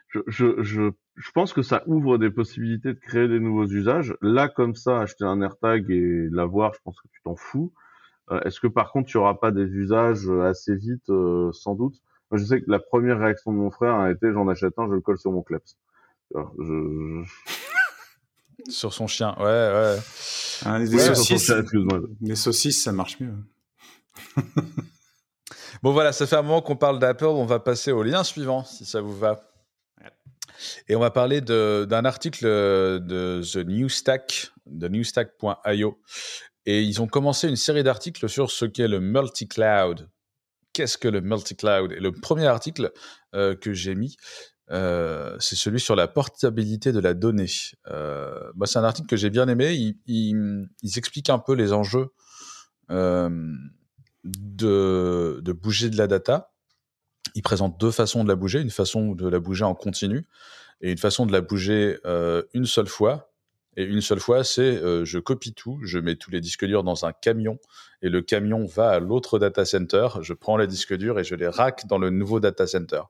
Je, 0.10 0.20
je, 0.28 0.64
je, 0.64 0.92
je 1.16 1.32
pense 1.32 1.52
que 1.54 1.62
ça 1.62 1.84
ouvre 1.88 2.18
des 2.18 2.30
possibilités 2.30 2.94
de 2.94 3.00
créer 3.00 3.28
des 3.28 3.40
nouveaux 3.40 3.68
usages. 3.68 4.16
Là, 4.22 4.48
comme 4.48 4.76
ça, 4.76 5.02
acheter 5.02 5.26
un 5.26 5.42
AirTag 5.42 5.90
et 5.90 6.28
l'avoir, 6.32 6.74
je 6.74 6.80
pense 6.84 7.00
que 7.02 7.08
tu 7.12 7.22
t'en 7.24 7.36
fous. 7.36 7.74
Euh, 8.32 8.40
Est-ce 8.42 8.60
que 8.60 8.68
par 8.68 8.92
contre, 8.92 9.10
tu 9.10 9.18
auras 9.18 9.36
pas 9.36 9.52
des 9.52 9.66
usages 9.66 10.28
euh, 10.30 10.44
assez 10.50 10.76
vite, 10.76 11.10
euh, 11.10 11.52
sans 11.52 11.76
doute? 11.76 11.96
Moi, 12.32 12.40
je 12.40 12.46
sais 12.46 12.62
que 12.62 12.70
la 12.70 12.80
première 12.80 13.20
réaction 13.20 13.52
de 13.52 13.58
mon 13.58 13.72
frère 13.72 13.96
a 13.96 14.12
été 14.12 14.32
j'en 14.34 14.48
achète 14.48 14.74
un, 14.78 14.88
je 14.88 14.94
le 14.94 15.02
colle 15.02 15.18
sur 15.18 15.32
mon 15.32 15.42
kleps. 15.42 15.78
Alors, 16.36 16.54
Je, 16.60 17.24
je... 17.24 18.72
Sur 18.72 18.94
son 18.94 19.08
chien. 19.08 19.34
Ouais, 19.40 19.44
ouais. 19.46 19.98
Hein, 20.66 20.80
les, 20.80 20.94
Ouais, 20.94 21.00
saucisses, 21.00 21.52
les 22.22 22.36
saucisses, 22.36 22.84
ça 22.84 22.92
marche 22.92 23.20
mieux. 23.20 23.34
Bon 25.84 25.92
voilà, 25.94 26.12
ça 26.12 26.26
fait 26.26 26.36
un 26.36 26.42
moment 26.42 26.62
qu'on 26.62 26.76
parle 26.76 26.98
d'Apple. 26.98 27.26
On 27.26 27.46
va 27.46 27.60
passer 27.60 27.92
au 27.92 28.02
lien 28.02 28.24
suivant, 28.24 28.64
si 28.64 28.84
ça 28.86 29.00
vous 29.00 29.16
va. 29.16 29.44
Et 30.88 30.96
on 30.96 31.00
va 31.00 31.12
parler 31.12 31.42
d'un 31.42 32.06
article 32.06 32.46
de 32.46 33.42
The 33.44 33.58
New 33.58 33.90
Stack, 33.90 34.52
de 34.66 34.88
newstack.io. 34.88 36.00
Et 36.66 36.82
ils 36.84 37.02
ont 37.02 37.08
commencé 37.08 37.48
une 37.48 37.56
série 37.56 37.84
d'articles 37.84 38.28
sur 38.28 38.52
ce 38.52 38.66
qu'est 38.66 38.88
le 38.88 39.00
multi-cloud. 39.00 40.10
Qu'est-ce 40.74 40.98
que 40.98 41.08
le 41.08 41.22
multi-cloud? 41.22 41.92
Et 41.94 42.00
le 42.00 42.12
premier 42.12 42.46
article 42.48 42.92
euh, 43.36 43.56
que 43.56 43.74
j'ai 43.74 43.96
mis, 43.96 44.18
euh, 44.70 45.36
c'est 45.40 45.56
celui 45.56 45.80
sur 45.80 45.96
la 45.96 46.08
portabilité 46.10 46.92
de 46.92 47.00
la 47.00 47.14
donnée. 47.14 47.50
Euh, 47.90 48.38
c'est 48.66 48.80
un 48.80 48.84
article 48.84 49.08
que 49.08 49.16
j'ai 49.16 49.30
bien 49.30 49.48
aimé. 49.48 49.74
Il, 49.74 49.96
il- 50.08 50.68
ils 50.84 50.98
expliquent 50.98 51.30
un 51.30 51.40
peu 51.40 51.54
les 51.54 51.72
enjeux 51.72 52.10
euh, 52.92 53.30
de 54.24 55.52
bouger 55.54 55.90
de 55.90 55.98
la 55.98 56.08
data. 56.08 56.52
Ils 57.38 57.44
présentent 57.44 57.80
deux 57.80 57.92
façons 57.92 58.24
de 58.24 58.30
la 58.30 58.36
bouger, 58.36 58.60
une 58.62 58.72
façon 58.72 59.14
de 59.14 59.28
la 59.30 59.40
bouger 59.40 59.64
en 59.64 59.76
continu 59.76 60.26
et 60.82 60.92
une 60.92 60.98
façon 60.98 61.26
de 61.28 61.32
la 61.32 61.42
bouger 61.42 61.98
euh, 62.06 62.42
une 62.54 62.66
seule 62.66 62.88
fois. 62.88 63.32
Et 63.80 63.84
une 63.84 64.02
seule 64.02 64.20
fois, 64.20 64.44
c'est 64.44 64.62
euh, 64.64 65.06
je 65.06 65.20
copie 65.20 65.54
tout, 65.54 65.78
je 65.84 66.00
mets 66.00 66.16
tous 66.16 66.32
les 66.32 66.42
disques 66.42 66.66
durs 66.66 66.84
dans 66.84 67.06
un 67.06 67.12
camion 67.14 67.60
et 68.02 68.10
le 68.10 68.22
camion 68.24 68.66
va 68.66 68.90
à 68.90 69.00
l'autre 69.00 69.38
data 69.38 69.66
center, 69.66 70.08
je 70.22 70.34
prends 70.34 70.58
les 70.58 70.66
disques 70.66 70.96
durs 70.98 71.20
et 71.20 71.24
je 71.24 71.36
les 71.36 71.48
rack 71.48 71.86
dans 71.86 72.00
le 72.00 72.10
nouveau 72.10 72.40
data 72.40 72.66
center. 72.66 73.02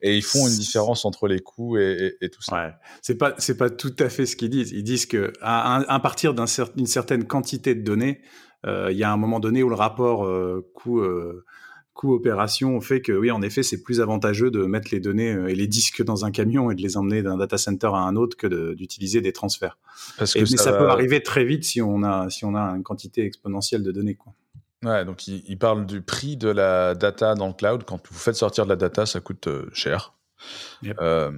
Et 0.00 0.16
ils 0.16 0.24
font 0.24 0.48
une 0.48 0.56
différence 0.58 1.04
entre 1.04 1.28
les 1.28 1.38
coûts 1.38 1.76
et, 1.78 2.16
et- 2.20 2.24
et 2.24 2.30
tout 2.30 2.42
ça. 2.42 2.52
Ouais, 2.56 2.72
c'est 3.00 3.16
pas 3.16 3.34
c'est 3.38 3.56
pas 3.56 3.70
tout 3.70 3.94
à 4.00 4.08
fait 4.08 4.26
ce 4.26 4.34
qu'ils 4.34 4.50
disent. 4.50 4.72
Ils 4.72 4.82
disent 4.82 5.06
que 5.06 5.32
à, 5.40 6.00
partir 6.02 6.34
cer- 6.34 6.74
d'une 6.74 6.86
certaine 6.86 7.24
quantité 7.24 7.76
de 7.76 7.82
données, 7.82 8.20
euh, 8.66 8.88
il 8.90 8.98
y 8.98 9.04
a 9.04 9.12
un 9.12 9.16
moment 9.16 9.38
donné 9.38 9.62
où 9.62 9.68
le 9.68 9.76
rapport 9.76 10.26
coût 10.74 11.00
euh, 11.98 12.08
coût 12.08 12.14
opération 12.14 12.80
fait 12.80 13.00
que 13.00 13.12
oui, 13.12 13.30
en 13.30 13.42
effet, 13.42 13.62
c'est 13.62 13.82
plus 13.82 14.00
avantageux 14.00 14.50
de 14.50 14.64
mettre 14.64 14.88
les 14.92 15.00
données 15.00 15.32
euh, 15.32 15.48
et 15.48 15.54
les 15.54 15.66
disques 15.66 16.02
dans 16.04 16.24
un 16.24 16.30
camion 16.30 16.70
et 16.70 16.74
de 16.74 16.82
les 16.82 16.96
emmener 16.96 17.22
d'un 17.22 17.36
data 17.36 17.58
center 17.58 17.88
à 17.88 17.98
un 17.98 18.14
autre 18.16 18.36
que 18.36 18.46
de- 18.46 18.74
d'utiliser 18.74 19.20
des 19.20 19.32
transferts. 19.32 19.78
Parce 20.16 20.36
Et, 20.36 20.44
que 20.44 20.50
mais 20.50 20.56
ça, 20.56 20.72
va- 20.72 20.78
peut 20.78 20.88
arriver 20.88 21.22
très 21.22 21.44
vite 21.44 21.64
si 21.64 21.82
on 21.82 22.02
a 22.02 22.30
si 22.30 22.44
on 22.44 22.54
a 22.54 22.60
une 22.76 22.82
quantité 22.82 23.24
exponentielle 23.24 23.82
de 23.82 23.90
données 23.92 24.14
quoi. 24.14 24.32
Ouais, 24.84 25.04
donc 25.04 25.26
il 25.26 25.58
parlent 25.58 25.86
du 25.86 26.02
prix 26.02 26.36
de 26.36 26.48
la 26.48 26.94
data 26.94 27.34
dans 27.34 27.48
le 27.48 27.52
cloud. 27.52 27.82
Quand 27.84 28.00
vous 28.08 28.18
faites 28.18 28.36
sortir 28.36 28.64
de 28.64 28.68
la 28.70 28.76
data, 28.76 29.06
ça 29.06 29.20
coûte 29.20 29.48
euh, 29.48 29.66
cher. 29.72 30.14
Yep. 30.82 30.96
Euh, 31.00 31.32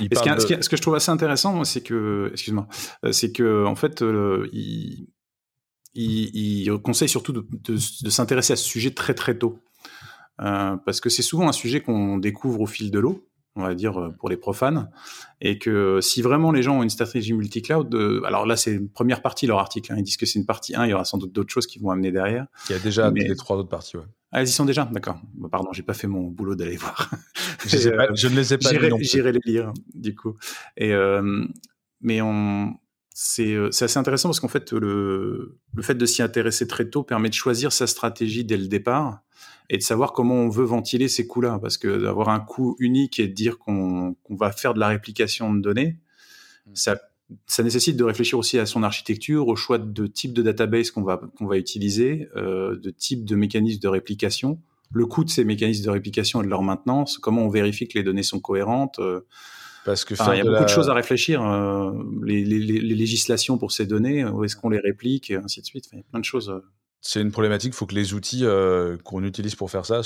Et 0.00 0.08
ce, 0.14 0.68
que 0.68 0.76
je 0.76 0.82
trouve 0.82 0.96
assez 0.96 1.12
intéressant, 1.12 1.62
c'est 1.62 1.80
que, 1.80 2.30
excuse-moi, 2.32 2.66
c'est 3.12 3.30
que 3.32 3.64
en 3.64 3.76
fait, 3.76 4.02
euh, 4.02 4.48
il, 4.52 5.06
il, 6.02 6.62
il 6.66 6.78
conseille 6.78 7.08
surtout 7.08 7.32
de, 7.32 7.46
de- 7.64 7.74
de 8.04 8.10
s'intéresser 8.10 8.52
à 8.52 8.56
ce 8.56 8.64
sujet 8.64 8.90
très 8.92 9.14
très 9.14 9.36
tôt, 9.38 9.58
Euh, 10.40 10.76
parce 10.86 11.00
que 11.00 11.08
c'est 11.10 11.22
souvent 11.24 11.48
un 11.48 11.52
sujet 11.52 11.80
qu'on 11.80 12.16
découvre 12.18 12.60
au 12.60 12.66
fil 12.66 12.92
de 12.92 13.00
l'eau, 13.00 13.26
on 13.56 13.62
va 13.62 13.74
dire 13.74 13.98
euh, 13.98 14.10
pour 14.18 14.28
les 14.28 14.36
profanes, 14.36 14.88
et 15.40 15.58
que 15.58 16.00
si 16.00 16.22
vraiment 16.22 16.52
les 16.52 16.62
gens 16.62 16.78
ont 16.78 16.84
une 16.84 16.90
stratégie 16.90 17.32
multi-cloud, 17.32 17.92
euh, 17.92 18.22
alors 18.24 18.46
là 18.46 18.56
c'est 18.56 18.72
une 18.74 18.88
première 18.88 19.20
partie 19.20 19.48
leur 19.48 19.58
article, 19.58 19.92
hein, 19.92 19.96
ils 19.98 20.04
disent 20.04 20.16
que 20.16 20.26
c'est 20.26 20.38
une 20.38 20.46
partie 20.46 20.76
1, 20.76 20.86
il 20.86 20.90
y 20.90 20.94
aura 20.94 21.04
sans 21.04 21.18
doute 21.18 21.32
d'autres 21.32 21.52
choses 21.52 21.66
qui 21.66 21.80
vont 21.80 21.90
amener 21.90 22.12
derrière. 22.12 22.46
Il 22.68 22.72
y 22.72 22.76
a 22.76 22.78
déjà 22.78 23.10
Mais- 23.10 23.26
les 23.26 23.34
trois 23.34 23.56
autres 23.56 23.68
parties. 23.68 23.96
Ouais. 23.96 24.04
Ah, 24.30 24.42
ils 24.42 24.48
y 24.48 24.52
sont 24.52 24.64
déjà, 24.66 24.84
d'accord. 24.92 25.18
Bah, 25.34 25.48
Pardon, 25.50 25.72
j'ai 25.72 25.82
pas 25.82 25.94
fait 25.94 26.06
mon 26.06 26.24
boulot 26.28 26.54
d'aller 26.54 26.76
voir. 26.76 27.10
Je, 27.66 27.88
pas- 27.90 28.06
ne 28.12 28.36
les 28.36 28.52
ai 28.54 28.58
pas 28.58 28.70
J'irai 29.00 29.32
les 29.32 29.40
lire, 29.44 29.72
du 29.94 30.14
coup. 30.14 30.36
Et, 30.76 30.92
mais 32.00 32.20
on, 32.22 32.74
c'est, 33.20 33.52
euh, 33.52 33.68
c'est 33.72 33.86
assez 33.86 33.98
intéressant 33.98 34.28
parce 34.28 34.38
qu'en 34.38 34.46
fait, 34.46 34.72
le, 34.72 35.58
le 35.74 35.82
fait 35.82 35.96
de 35.96 36.06
s'y 36.06 36.22
intéresser 36.22 36.68
très 36.68 36.88
tôt 36.88 37.02
permet 37.02 37.28
de 37.28 37.34
choisir 37.34 37.72
sa 37.72 37.88
stratégie 37.88 38.44
dès 38.44 38.56
le 38.56 38.68
départ 38.68 39.22
et 39.68 39.76
de 39.76 39.82
savoir 39.82 40.12
comment 40.12 40.36
on 40.36 40.48
veut 40.48 40.64
ventiler 40.64 41.08
ces 41.08 41.26
coûts-là. 41.26 41.58
Parce 41.60 41.78
que 41.78 42.00
d'avoir 42.00 42.28
un 42.28 42.38
coût 42.38 42.76
unique 42.78 43.18
et 43.18 43.26
de 43.26 43.32
dire 43.32 43.58
qu'on, 43.58 44.14
qu'on 44.22 44.36
va 44.36 44.52
faire 44.52 44.72
de 44.72 44.78
la 44.78 44.86
réplication 44.86 45.52
de 45.52 45.60
données, 45.60 45.96
ça, 46.74 46.96
ça 47.48 47.64
nécessite 47.64 47.96
de 47.96 48.04
réfléchir 48.04 48.38
aussi 48.38 48.56
à 48.56 48.66
son 48.66 48.84
architecture, 48.84 49.48
au 49.48 49.56
choix 49.56 49.78
de 49.78 50.06
type 50.06 50.32
de 50.32 50.42
database 50.42 50.92
qu'on 50.92 51.02
va, 51.02 51.20
qu'on 51.36 51.46
va 51.46 51.58
utiliser, 51.58 52.28
euh, 52.36 52.78
de 52.78 52.90
type 52.90 53.24
de 53.24 53.34
mécanisme 53.34 53.80
de 53.80 53.88
réplication, 53.88 54.60
le 54.92 55.06
coût 55.06 55.24
de 55.24 55.30
ces 55.30 55.42
mécanismes 55.42 55.86
de 55.86 55.90
réplication 55.90 56.40
et 56.40 56.44
de 56.44 56.50
leur 56.50 56.62
maintenance, 56.62 57.18
comment 57.18 57.42
on 57.42 57.48
vérifie 57.48 57.88
que 57.88 57.98
les 57.98 58.04
données 58.04 58.22
sont 58.22 58.38
cohérentes. 58.38 59.00
euh, 59.00 59.26
Parce 59.88 60.04
que 60.04 60.12
Enfin, 60.12 60.24
faire 60.26 60.34
il 60.34 60.36
y 60.36 60.40
a 60.42 60.44
de 60.44 60.50
beaucoup 60.50 60.64
de 60.64 60.68
choses 60.68 60.90
à 60.90 60.92
réfléchir. 60.92 61.40
euh, 61.42 61.90
les, 62.22 62.44
les- 62.44 62.58
les- 62.58 62.80
les 62.80 62.94
législations 62.94 63.56
pour 63.56 63.72
ces 63.72 63.86
données, 63.86 64.22
où 64.26 64.44
est-ce 64.44 64.54
qu'on 64.54 64.68
les 64.68 64.80
réplique, 64.80 65.30
et 65.30 65.36
ainsi 65.36 65.62
de 65.62 65.66
suite. 65.66 65.86
Enfin, 65.86 65.96
il 65.96 66.00
y 66.00 66.02
a 66.02 66.10
plein 66.10 66.20
de 66.20 66.24
choses. 66.26 66.50
euh. 66.50 66.60
C'est 67.00 67.22
une 67.22 67.30
problématique. 67.32 67.72
Il 67.72 67.76
faut 67.76 67.86
que 67.86 67.94
les 67.94 68.12
outils 68.12 68.44
euh, 68.44 68.98
qu'on 68.98 69.24
utilise 69.24 69.54
pour 69.54 69.70
faire 69.70 69.86
ça 69.86 70.02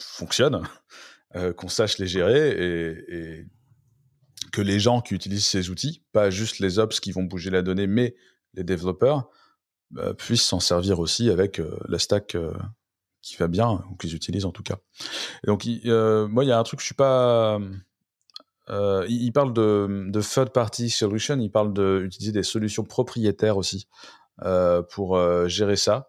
fonctionnent, 0.00 0.62
euh, 1.36 1.52
qu'on 1.52 1.68
sache 1.68 1.98
les 1.98 2.06
gérer 2.06 2.48
et, 2.52 3.14
et 3.40 3.46
que 4.50 4.62
les 4.62 4.80
gens 4.80 5.02
qui 5.02 5.14
utilisent 5.14 5.44
ces 5.46 5.68
outils, 5.68 6.02
pas 6.12 6.30
juste 6.30 6.58
les 6.58 6.78
ops 6.78 6.98
qui 6.98 7.12
vont 7.12 7.24
bouger 7.24 7.50
la 7.50 7.60
donnée, 7.60 7.86
mais 7.86 8.14
les 8.54 8.64
développeurs, 8.64 9.28
bah, 9.90 10.14
puissent 10.14 10.40
s'en 10.46 10.60
servir 10.60 11.00
aussi 11.00 11.28
avec 11.28 11.60
la 11.86 11.98
stack 11.98 12.34
qui 13.20 13.36
va 13.36 13.46
bien, 13.48 13.84
ou 13.90 13.96
qu'ils 13.96 14.14
utilisent 14.14 14.46
en 14.46 14.52
tout 14.52 14.62
cas. 14.62 14.78
Et 15.44 15.48
donc, 15.48 15.66
il- 15.66 15.82
moi, 16.30 16.44
il 16.44 16.48
y 16.48 16.52
a 16.52 16.58
un 16.58 16.62
truc, 16.62 16.80
je 16.80 16.86
suis 16.86 16.94
pas. 16.94 17.60
Euh, 18.70 19.06
il 19.08 19.32
parle 19.32 19.52
de, 19.52 20.06
de 20.08 20.20
third 20.20 20.50
party 20.50 20.90
solution, 20.90 21.38
il 21.38 21.50
parle 21.50 21.72
d'utiliser 21.72 22.32
des 22.32 22.42
solutions 22.42 22.84
propriétaires 22.84 23.56
aussi 23.56 23.88
euh, 24.42 24.82
pour 24.82 25.16
euh, 25.16 25.48
gérer 25.48 25.76
ça. 25.76 26.08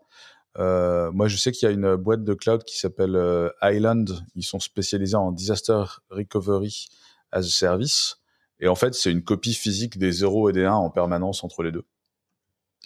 Euh, 0.57 1.11
moi, 1.11 1.27
je 1.27 1.37
sais 1.37 1.51
qu'il 1.51 1.67
y 1.67 1.71
a 1.71 1.73
une 1.73 1.95
boîte 1.95 2.23
de 2.23 2.33
cloud 2.33 2.63
qui 2.63 2.77
s'appelle 2.77 3.15
euh, 3.15 3.49
Island. 3.61 4.25
Ils 4.35 4.43
sont 4.43 4.59
spécialisés 4.59 5.15
en 5.15 5.31
disaster 5.31 5.83
recovery 6.09 6.87
as 7.31 7.39
a 7.39 7.43
service. 7.43 8.17
Et 8.59 8.67
en 8.67 8.75
fait, 8.75 8.93
c'est 8.93 9.11
une 9.11 9.23
copie 9.23 9.53
physique 9.53 9.97
des 9.97 10.11
0 10.11 10.49
et 10.49 10.53
des 10.53 10.65
1 10.65 10.73
en 10.73 10.89
permanence 10.89 11.43
entre 11.43 11.63
les 11.63 11.71
deux, 11.71 11.85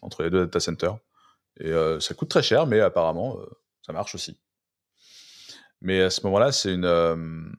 entre 0.01 0.21
les 0.23 0.29
deux 0.29 0.45
data 0.45 0.59
centers. 0.59 0.97
Et 1.59 1.71
euh, 1.71 1.99
ça 1.99 2.13
coûte 2.13 2.29
très 2.29 2.43
cher, 2.43 2.67
mais 2.67 2.79
apparemment, 2.79 3.37
ça 3.81 3.93
marche 3.93 4.13
aussi. 4.13 4.37
Mais 5.81 6.01
à 6.01 6.09
ce 6.09 6.21
moment-là, 6.25 6.51
c'est 6.51 6.73
une, 6.73 7.55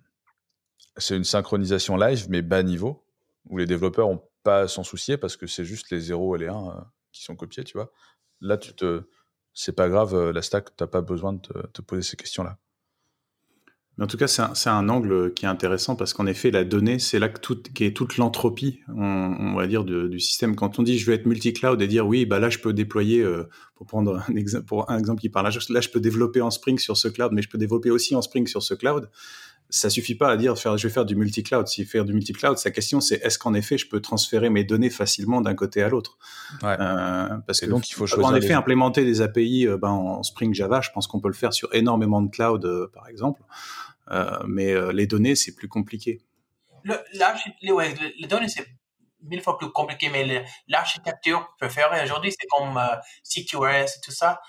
c'est 0.97 1.17
une 1.17 1.25
synchronisation 1.25 1.97
live, 1.97 2.27
mais 2.29 2.43
bas 2.43 2.63
niveau, 2.63 3.05
où 3.49 3.59
les 3.59 3.67
développeurs 3.67 4.09
n'ont 4.09 4.23
pas 4.43 4.61
à 4.61 4.69
s'en 4.69 4.85
soucier 4.85 5.17
parce 5.17 5.37
que 5.37 5.47
c'est 5.47 5.65
juste 5.65 5.91
les 5.91 6.01
0 6.01 6.37
et 6.37 6.39
les 6.39 6.49
1 6.49 6.55
euh, 6.55 6.71
qui 7.13 7.25
sont 7.25 7.37
copiés, 7.37 7.65
tu 7.65 7.77
vois. 7.77 7.93
Là, 8.41 8.57
tu 8.59 8.75
te, 8.75 9.03
c'est 9.55 9.75
pas 9.75 9.89
grave, 9.89 10.15
euh, 10.15 10.33
la 10.33 10.43
stack, 10.43 10.77
tu 10.77 10.83
n'as 10.83 10.89
pas 10.89 11.01
besoin 11.01 11.33
de 11.33 11.41
te, 11.73 11.83
poser 11.83 12.03
ces 12.03 12.17
questions-là. 12.17 12.59
Mais 13.97 14.05
en 14.05 14.07
tout 14.09 14.17
cas, 14.17 14.27
c'est 14.27 14.71
un, 14.71 14.89
angle 14.89 15.33
qui 15.35 15.45
est 15.45 15.49
intéressant 15.49 15.95
parce 15.95 16.13
qu'en 16.15 16.27
effet, 16.27 16.51
la 16.51 16.65
donnée, 16.65 16.99
c'est 16.99 17.21
là 17.21 17.29
que 17.29 17.39
toute 17.39 18.17
l'entropie, 18.17 18.81
on, 18.89 19.55
va 19.55 19.69
dire, 19.69 19.85
du 19.85 20.19
système. 20.19 20.57
Quand 20.57 20.81
on 20.81 20.83
dit 20.83 20.99
je 20.99 21.07
veux 21.07 21.15
être 21.15 21.27
multi-cloud 21.27 21.81
et 21.81 21.87
dire 21.87 22.05
oui, 22.05 22.27
bah 22.27 22.41
là, 22.41 22.51
je 22.51 22.59
peux 22.59 22.73
déployer, 22.73 23.23
euh, 23.23 23.49
pour 23.77 23.87
prendre 23.87 24.17
un, 24.17 24.33
exa- 24.33 24.65
pour 24.65 24.91
un 24.91 24.99
exemple 24.99 25.21
qui 25.21 25.29
parle, 25.29 25.47
là, 25.47 25.57
là, 25.69 25.81
je 25.81 25.89
peux 25.91 26.01
développer 26.01 26.41
en 26.41 26.51
Spring 26.51 26.77
sur 26.77 26.97
ce 26.97 27.07
cloud, 27.07 27.31
mais 27.33 27.43
je 27.43 27.49
peux 27.49 27.59
développer 27.59 27.93
aussi 27.93 28.17
en 28.17 28.23
Spring 28.23 28.49
sur 28.49 28.65
ce 28.65 28.75
cloud. 28.75 29.09
Ça 29.71 29.91
suffit 29.91 30.15
pas 30.15 30.31
à 30.31 30.37
dire 30.37 30.57
faire, 30.59 30.77
je 30.77 30.87
vais 30.87 30.93
faire 30.93 31.05
du 31.07 31.17
multi-cloud. 31.17 31.67
Si 31.67 31.85
faire 31.85 32.05
du 32.05 32.13
multi-cloud, 32.13 32.59
sa 32.59 32.71
question, 32.71 33.01
c'est 33.01 33.17
est-ce 33.25 33.39
qu'en 33.39 33.55
effet, 33.55 33.77
je 33.79 33.89
peux 33.89 34.01
transférer 34.01 34.49
mes 34.51 34.63
données 34.63 34.91
facilement 34.91 35.41
d'un 35.41 35.55
côté 35.55 35.83
à 35.83 35.89
l'autre 35.89 36.17
Ouais. 36.63 36.77
Euh, 36.79 37.29
Parce 37.47 37.63
Et 37.63 37.67
que 37.67 37.71
donc, 37.71 37.89
il 37.89 37.95
faut 37.95 38.05
en 38.05 38.07
choisir 38.07 38.37
effet, 38.37 38.49
les- 38.49 38.55
implémenter 38.55 39.05
des 39.05 39.21
API 39.21 39.67
euh, 39.67 39.77
ben, 39.77 39.89
en 39.89 40.23
Spring 40.23 40.55
Java, 40.55 40.81
je 40.81 40.91
pense 40.91 41.07
qu'on 41.07 41.19
peut 41.21 41.29
le 41.29 41.35
faire 41.35 41.53
sur 41.53 41.75
énormément 41.75 42.21
de 42.23 42.31
clouds, 42.31 42.61
euh, 42.65 42.91
par 42.95 43.09
exemple. 43.09 43.43
Euh, 44.11 44.39
mais 44.47 44.73
euh, 44.73 44.93
les 44.93 45.07
données, 45.07 45.35
c'est 45.35 45.55
plus 45.55 45.69
compliqué. 45.69 46.21
Le, 46.85 46.95
ouais, 47.73 47.95
les 48.21 48.29
données, 48.29 48.49
c'est 48.49 48.67
mille 49.23 49.41
fois 49.41 49.57
plus 49.57 49.71
compliqué, 49.73 50.11
mais 50.11 50.45
l'architecture 50.69 51.49
préférée 51.59 52.05
aujourd'hui, 52.05 52.31
c'est 52.39 52.47
comme 52.49 52.77
euh, 52.77 52.97
CQRS 53.25 53.97
et 53.97 54.01
tout 54.05 54.13
ça. 54.13 54.41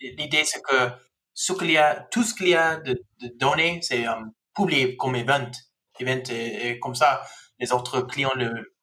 L'idée, 0.00 0.42
c'est 0.44 0.60
que 0.62 0.90
ce 1.32 1.54
qu'il 1.54 1.70
y 1.70 1.78
a, 1.78 1.94
tout 2.10 2.22
ce 2.22 2.34
qu'il 2.34 2.48
y 2.48 2.54
a 2.54 2.76
de, 2.76 2.92
de 3.22 3.32
données, 3.38 3.80
c'est 3.82 4.06
euh, 4.06 4.12
publié 4.54 4.96
comme 4.96 5.16
event. 5.16 5.50
Event 5.98 6.22
et, 6.30 6.68
et 6.70 6.78
comme 6.80 6.94
ça, 6.94 7.22
les 7.58 7.72
autres 7.72 8.00
clients 8.02 8.32
le, 8.36 8.74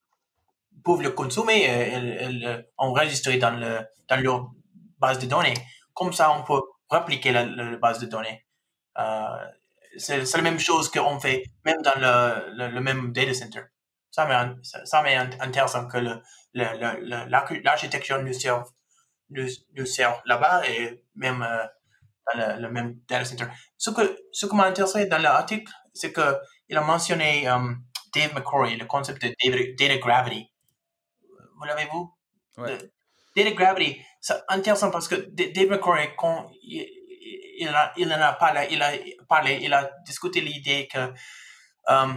peuvent 0.84 1.02
le 1.02 1.12
consommer 1.12 1.58
et, 1.64 1.94
et- 1.94 2.24
et 2.24 2.30
le 2.32 2.70
enregistrer 2.78 3.38
dans, 3.38 3.52
le, 3.60 3.82
dans 4.08 4.22
leur 4.22 4.52
base 5.00 5.20
de 5.20 5.26
données. 5.26 5.54
Comme 5.94 6.14
ça, 6.14 6.32
on 6.32 6.44
peut 6.44 6.62
répliquer 6.90 7.32
la, 7.32 7.46
base 7.78 8.00
de 8.00 8.06
données. 8.06 8.46
Euh, 9.00 9.46
c'est 9.98 10.24
la 10.36 10.42
même 10.44 10.60
chose 10.60 10.90
qu'on 10.92 11.20
fait 11.20 11.44
même 11.66 11.82
dans 11.82 11.96
le, 11.98 12.70
le, 12.70 12.82
même 12.82 13.12
data 13.14 13.34
center. 13.34 13.62
Ça 14.12 14.26
m'est 15.04 15.16
intéressant 15.40 15.88
que 15.88 15.98
l'architecture 17.64 18.22
nous 18.24 18.34
sert, 18.34 18.64
nous, 19.32 19.48
nous 19.76 19.86
là-bas 20.26 20.68
et 20.70 21.04
même 21.16 21.42
euh, 21.42 21.66
dans 22.34 22.56
le, 22.56 22.62
le 22.62 22.72
même 22.72 23.00
data 23.08 23.26
center. 23.26 23.46
Ce 23.78 23.90
que 23.92 24.18
ce 24.32 24.46
qui 24.46 24.56
m'a 24.56 24.66
intéressé 24.66 25.06
dans 25.08 25.22
l'article, 25.22 25.72
c'est 25.94 26.12
que 26.12 26.36
il 26.70 26.78
a 26.78 26.82
mentionné 26.82 27.48
euh, 27.48 27.74
Dave 28.14 28.34
McCrory, 28.34 28.78
le 28.78 28.86
concept 28.86 29.22
de 29.22 29.34
data, 29.78 29.98
gravity. 29.98 30.52
Vous 31.58 31.66
l'avez 31.66 31.86
vu? 31.86 32.00
Ouais. 32.58 32.78
Le- 32.78 32.92
Data 33.36 33.52
gravity, 33.52 34.02
c'est 34.20 34.42
intéressant 34.50 34.90
parce 34.90 35.08
que 35.08 35.16
Dave 35.16 35.70
McCrory, 35.70 36.16
quand 36.18 36.50
il, 36.64 36.86
il, 37.60 37.68
a, 37.68 37.94
il 37.96 38.12
en 38.12 38.20
a 38.20 38.34
parlé, 38.34 38.68
il 38.72 38.82
a 38.82 38.92
parlé, 39.30 39.60
il 39.62 39.72
a 39.74 39.92
discuté 40.06 40.42
l'idée 40.42 40.88
que 40.92 41.14
euh, 41.90 42.14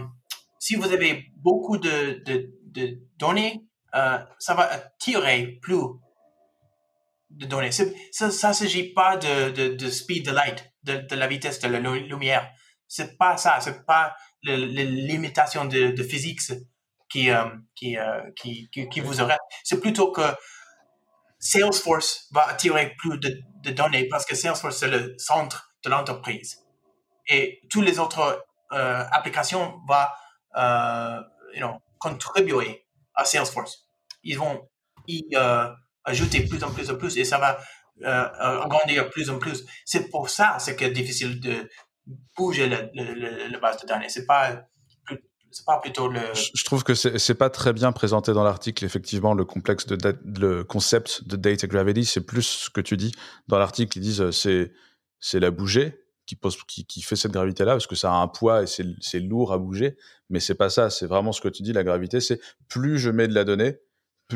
si 0.59 0.75
vous 0.75 0.91
avez 0.91 1.25
beaucoup 1.35 1.77
de, 1.77 2.23
de, 2.25 2.51
de 2.63 2.99
données, 3.17 3.61
euh, 3.93 4.17
ça 4.39 4.53
va 4.55 4.63
attirer 4.71 5.59
plus 5.61 5.77
de 7.37 7.45
données. 7.45 7.71
Ça 7.71 7.85
ne 8.27 8.31
s'agit 8.31 8.93
pas 8.93 9.17
de, 9.17 9.51
de, 9.51 9.75
de 9.75 9.89
speed 9.89 10.25
de 10.25 10.31
light, 10.31 10.71
de, 10.83 10.97
de 10.97 11.15
la 11.15 11.27
vitesse 11.27 11.59
de 11.59 11.67
la 11.67 11.79
lu- 11.79 12.07
lumière. 12.07 12.51
C'est 12.87 13.17
pas 13.17 13.37
ça, 13.37 13.59
c'est 13.61 13.85
pas 13.85 14.15
le- 14.43 14.55
le- 14.57 14.83
limitation 14.83 15.65
de, 15.65 15.91
de 15.91 16.03
physique 16.03 16.41
qui, 17.09 17.29
euh, 17.29 17.45
qui, 17.75 17.97
euh, 17.97 18.21
qui, 18.35 18.69
qui, 18.71 18.87
qui 18.89 18.99
vous 18.99 19.21
arrête. 19.21 19.39
C'est 19.63 19.79
plutôt 19.79 20.11
que 20.11 20.21
Salesforce 21.39 22.27
va 22.31 22.47
attirer 22.47 22.93
plus 22.97 23.17
de, 23.17 23.41
de 23.63 23.71
données 23.71 24.07
parce 24.07 24.25
que 24.25 24.35
Salesforce, 24.35 24.77
c'est 24.77 24.87
le 24.87 25.15
centre 25.17 25.73
de 25.83 25.89
l'entreprise. 25.89 26.59
Et 27.27 27.61
toutes 27.69 27.85
les 27.85 27.99
autres 27.99 28.45
euh, 28.73 29.03
applications 29.11 29.79
vont 29.87 30.05
you 31.53 31.59
know, 31.59 31.79
contribuer 31.99 32.85
à 33.15 33.25
Salesforce. 33.25 33.87
Ils 34.23 34.37
vont 34.37 34.69
y 35.07 35.35
ajouter 36.05 36.41
plus 36.45 36.63
en 36.63 36.71
plus 36.71 36.89
en 36.89 36.95
plus 36.95 37.17
et 37.17 37.25
ça 37.25 37.37
va 37.37 37.59
euh, 38.03 38.07
euh, 38.07 38.61
agrandir 38.61 39.09
plus 39.09 39.29
en 39.29 39.37
plus. 39.37 39.63
C'est 39.85 40.09
pour 40.09 40.29
ça 40.29 40.57
c'est 40.59 40.75
que 40.75 40.85
difficile 40.85 41.39
de 41.39 41.69
bouger 42.35 42.67
le, 42.67 42.89
le, 42.93 43.47
le- 43.49 43.59
base 43.59 43.79
de 43.81 43.87
données. 43.87 44.09
C'est 44.09 44.25
pas 44.25 44.65
pas 45.65 45.79
plutôt 45.79 46.07
le 46.07 46.21
Je 46.33 46.63
trouve 46.63 46.83
que 46.83 46.93
c'est 46.93 47.35
pas 47.35 47.49
très 47.49 47.73
bien 47.73 47.91
présenté 47.91 48.31
dans 48.31 48.43
l'article. 48.43 48.85
Effectivement, 48.85 49.33
le 49.33 49.43
complexe 49.43 49.85
de 49.85 49.97
le 50.39 50.63
concept 50.63 51.27
de 51.27 51.35
data 51.35 51.67
gravity, 51.67 52.05
c'est 52.05 52.25
plus 52.25 52.43
ce 52.43 52.69
que 52.69 52.79
tu 52.79 52.95
dis 52.95 53.11
dans 53.49 53.59
l'article. 53.59 53.97
Ils 53.97 54.01
disent 54.01 54.21
euh, 54.21 54.31
c'est 54.31 54.71
c'est 55.19 55.41
la 55.41 55.51
bouger 55.51 56.05
qui 56.25 56.35
pose 56.35 56.57
qui, 56.67 56.85
qui 56.85 57.01
fait 57.01 57.17
cette 57.17 57.33
gravité 57.33 57.65
là 57.65 57.73
parce 57.73 57.87
que 57.87 57.95
ça 57.95 58.11
a 58.11 58.15
un 58.15 58.29
poids 58.29 58.63
et 58.63 58.67
c'est 58.67 58.85
c'est 59.01 59.19
lourd 59.19 59.51
à 59.51 59.57
bouger. 59.57 59.97
Mais 60.29 60.39
c'est 60.39 60.55
pas 60.55 60.69
ça. 60.69 60.89
C'est 60.89 61.05
vraiment 61.05 61.33
ce 61.33 61.41
que 61.41 61.49
tu 61.49 61.63
dis. 61.63 61.73
La 61.73 61.83
gravité, 61.83 62.21
c'est 62.21 62.39
plus 62.69 62.97
je 62.97 63.09
mets 63.09 63.27
de 63.27 63.35
la 63.35 63.43
donnée, 63.43 63.77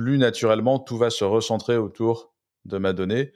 plus 0.01 0.17
naturellement 0.17 0.79
tout 0.79 0.97
va 0.97 1.09
se 1.09 1.23
recentrer 1.23 1.77
autour 1.77 2.33
de 2.65 2.77
ma 2.77 2.93
donnée. 2.93 3.31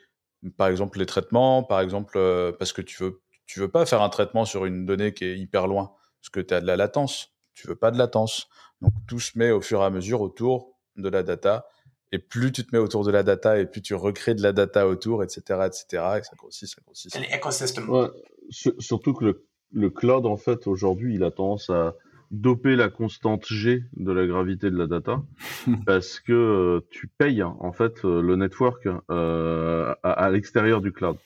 Par 0.58 0.68
exemple 0.68 1.00
les 1.00 1.06
traitements, 1.06 1.64
par 1.64 1.80
exemple 1.82 2.18
euh, 2.18 2.52
parce 2.52 2.74
que 2.74 2.82
tu 2.82 3.02
veux 3.04 3.22
tu 3.46 3.60
veux 3.60 3.70
pas 3.70 3.86
faire 3.86 4.02
un 4.02 4.10
traitement 4.10 4.46
sur 4.46 4.66
une 4.66 4.86
donnée 4.86 5.14
qui 5.14 5.26
est 5.26 5.38
hyper 5.38 5.68
loin 5.68 5.94
parce 6.22 6.30
que 6.30 6.40
tu 6.40 6.54
as 6.54 6.62
de 6.62 6.68
la 6.68 6.76
latence. 6.76 7.34
Tu 7.54 7.68
veux 7.68 7.76
pas 7.76 7.92
de 7.92 7.98
latence. 7.98 8.48
Donc 8.82 8.92
tout 9.08 9.20
se 9.20 9.38
met 9.38 9.52
au 9.52 9.62
fur 9.62 9.82
et 9.82 9.86
à 9.86 9.90
mesure 9.90 10.22
autour 10.22 10.78
de 10.98 11.10
la 11.10 11.24
data. 11.24 11.66
Et 12.12 12.20
plus 12.20 12.52
tu 12.52 12.66
te 12.66 12.76
mets 12.76 12.82
autour 12.82 13.04
de 13.04 13.12
la 13.12 13.24
data 13.24 13.60
et 13.60 13.66
plus 13.66 13.82
tu 13.82 13.94
recrées 13.96 14.36
de 14.36 14.42
la 14.42 14.52
data 14.52 14.88
autour, 14.88 15.24
etc., 15.24 15.42
etc., 15.68 15.86
et 16.20 16.24
ça 16.24 16.32
grossit, 16.38 16.68
ça 16.68 16.82
grossit. 16.84 17.12
c'est 17.12 17.20
l'écosystème. 17.20 17.90
Ouais, 17.90 18.08
su- 18.50 18.74
surtout 18.80 19.14
que 19.14 19.26
le, 19.26 19.48
le 19.74 19.90
cloud, 19.90 20.26
en 20.26 20.38
fait, 20.38 20.66
aujourd'hui, 20.68 21.16
il 21.16 21.24
a 21.24 21.30
tendance 21.32 21.70
à 21.70 21.96
doper 22.32 22.76
la 22.76 22.90
constante 22.90 23.46
G 23.48 23.84
de 23.96 24.12
la 24.12 24.28
gravité 24.28 24.70
de 24.72 24.78
la 24.78 24.88
data 24.88 25.22
parce 25.86 26.20
que 26.20 26.34
euh, 26.34 26.82
tu 26.92 27.08
payes, 27.08 27.44
en 27.44 27.72
fait, 27.72 28.06
euh, 28.06 28.22
le 28.22 28.36
network 28.36 28.88
euh, 29.10 29.94
à, 30.04 30.12
à 30.12 30.30
l'extérieur 30.30 30.82
du 30.82 30.92
cloud. 30.92 31.18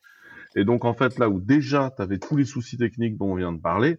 Et 0.55 0.65
donc, 0.65 0.85
en 0.85 0.93
fait, 0.93 1.17
là 1.19 1.29
où 1.29 1.39
déjà, 1.39 1.91
tu 1.95 2.01
avais 2.01 2.19
tous 2.19 2.37
les 2.37 2.45
soucis 2.45 2.77
techniques 2.77 3.17
dont 3.17 3.31
on 3.31 3.35
vient 3.35 3.51
de 3.51 3.59
parler, 3.59 3.97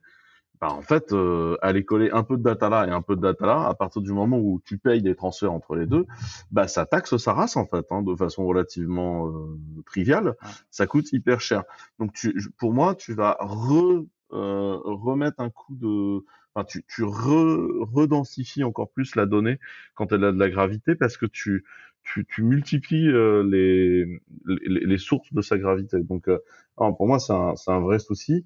bah, 0.61 0.73
en 0.73 0.83
fait, 0.83 1.13
euh, 1.13 1.57
aller 1.61 1.85
coller 1.85 2.11
un 2.11 2.23
peu 2.23 2.37
de 2.37 2.43
data 2.43 2.69
là 2.69 2.87
et 2.87 2.91
un 2.91 3.03
peu 3.03 3.17
de 3.17 3.21
data 3.21 3.45
là, 3.45 3.67
à 3.67 3.75
partir 3.75 4.01
du 4.03 4.13
moment 4.13 4.39
où 4.39 4.63
tu 4.65 4.79
payes 4.79 5.03
des 5.03 5.15
transferts 5.15 5.53
entre 5.53 5.75
les 5.75 5.87
deux, 5.87 6.07
bah, 6.53 6.69
ça 6.69 6.87
taxe 6.87 7.17
sa 7.17 7.35
race, 7.35 7.57
en 7.57 7.67
fait, 7.67 7.85
hein, 7.91 8.03
de 8.03 8.15
façon 8.15 8.47
relativement 8.47 9.29
euh, 9.29 9.59
triviale. 9.85 10.37
Ça 10.71 10.87
coûte 10.87 11.13
hyper 11.13 11.41
cher. 11.41 11.65
Donc, 11.99 12.13
tu, 12.15 12.35
pour 12.57 12.73
moi, 12.73 12.95
tu 12.95 13.15
vas 13.15 13.37
re, 13.41 14.05
euh, 14.33 14.79
remettre 14.85 15.41
un 15.41 15.51
coup 15.51 15.75
de... 15.75 16.25
Enfin, 16.55 16.65
tu, 16.65 16.85
tu 16.89 17.03
re, 17.05 17.69
redensifies 17.93 18.65
encore 18.65 18.91
plus 18.93 19.17
la 19.17 19.27
donnée 19.27 19.59
quand 19.95 20.13
elle 20.13 20.25
a 20.25 20.33
de 20.33 20.39
la 20.39 20.51
gravité 20.51 20.95
parce 20.95 21.17
que 21.17 21.27
tu, 21.27 21.65
tu, 22.05 22.25
tu 22.27 22.43
multiplies 22.43 23.09
euh, 23.09 23.43
les, 23.43 24.05
les, 24.47 24.81
les 24.87 24.99
sources 24.99 25.33
de 25.33 25.43
sa 25.43 25.59
gravité. 25.59 25.99
Donc, 26.03 26.29
euh, 26.29 26.39
pour 26.77 27.07
moi, 27.07 27.19
c'est 27.19 27.33
un, 27.33 27.55
un 27.67 27.81
vrai 27.81 27.99
souci. 27.99 28.45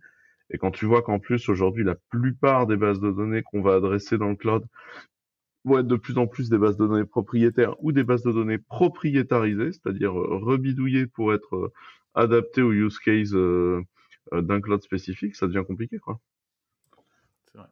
Et 0.51 0.59
quand 0.59 0.71
tu 0.71 0.87
vois 0.87 1.03
qu'en 1.03 1.19
plus, 1.19 1.49
aujourd'hui, 1.51 1.85
la 1.85 1.97
plupart 2.11 2.67
des 2.67 2.77
bases 2.77 3.01
de 3.01 3.11
données 3.13 3.43
qu'on 3.43 3.63
va 3.63 3.75
adresser 3.77 4.19
dans 4.19 4.31
le 4.31 4.37
cloud 4.37 4.65
vont 5.65 5.79
être 5.79 5.87
de 5.87 5.97
plus 5.97 6.19
en 6.19 6.27
plus 6.27 6.49
des 6.51 6.59
bases 6.59 6.77
de 6.77 6.87
données 6.87 7.05
propriétaires 7.05 7.75
ou 7.85 7.93
des 7.93 8.05
bases 8.05 8.23
de 8.25 8.33
données 8.33 8.59
propriétarisées, 8.59 9.73
c'est-à-dire 9.73 10.19
euh, 10.19 10.39
rebidouillées 10.39 11.07
pour 11.07 11.35
être 11.35 11.55
euh, 11.57 11.73
adaptées 12.15 12.63
au 12.63 12.73
use 12.73 12.99
case 12.99 13.35
euh, 13.35 13.83
d'un 14.33 14.61
cloud 14.61 14.83
spécifique, 14.83 15.37
ça 15.37 15.47
devient 15.47 15.65
compliqué, 15.67 15.99
quoi. 15.99 16.21
C'est 17.53 17.59
vrai. 17.59 17.69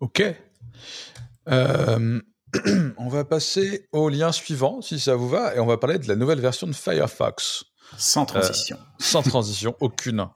Ok. 0.00 0.22
Euh, 1.48 2.20
on 2.98 3.08
va 3.08 3.24
passer 3.24 3.88
au 3.92 4.08
lien 4.08 4.32
suivant, 4.32 4.80
si 4.80 4.98
ça 4.98 5.14
vous 5.14 5.28
va, 5.28 5.54
et 5.54 5.60
on 5.60 5.66
va 5.66 5.76
parler 5.76 5.98
de 5.98 6.08
la 6.08 6.16
nouvelle 6.16 6.40
version 6.40 6.66
de 6.66 6.72
Firefox. 6.72 7.64
Sans 7.96 8.26
transition. 8.26 8.78
Sans 8.98 9.22
transition, 9.22 9.76
aucune. 9.80 10.26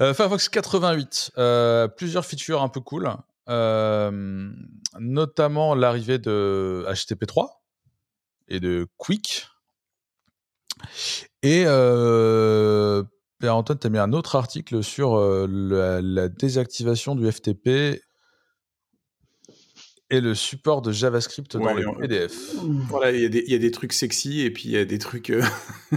Euh, 0.00 0.14
Firefox 0.14 0.48
88, 0.48 1.32
euh, 1.36 1.88
plusieurs 1.88 2.24
features 2.24 2.62
un 2.62 2.68
peu 2.68 2.80
cool, 2.80 3.10
euh, 3.48 4.50
notamment 4.98 5.74
l'arrivée 5.74 6.18
de 6.18 6.86
HTTP3 6.88 7.48
et 8.48 8.60
de 8.60 8.86
Quick. 8.96 9.46
Et 11.42 11.64
euh, 11.66 13.02
Antoine, 13.42 13.78
tu 13.78 13.86
as 13.86 13.90
mis 13.90 13.98
un 13.98 14.12
autre 14.12 14.36
article 14.36 14.82
sur 14.82 15.16
euh, 15.16 15.46
la, 15.48 16.00
la 16.00 16.28
désactivation 16.28 17.14
du 17.14 17.30
FTP 17.30 18.00
Et 20.14 20.20
le 20.20 20.34
support 20.34 20.82
de 20.82 20.92
JavaScript 20.92 21.56
dans 21.56 21.64
Ouais, 21.64 21.80
le 21.80 21.88
on- 21.88 21.94
PDF. 21.94 22.32
Voilà, 22.88 23.10
il 23.12 23.20
y, 23.22 23.24
a 23.24 23.28
des- 23.28 23.44
il 23.46 23.52
y 23.52 23.54
a 23.54 23.58
des 23.58 23.70
trucs 23.70 23.92
sexy 23.92 24.40
et 24.42 24.50
puis 24.50 24.64
il 24.66 24.70
y 24.72 24.76
a 24.76 24.84
des 24.84 24.98
trucs. 24.98 25.30
euh, 25.30 25.42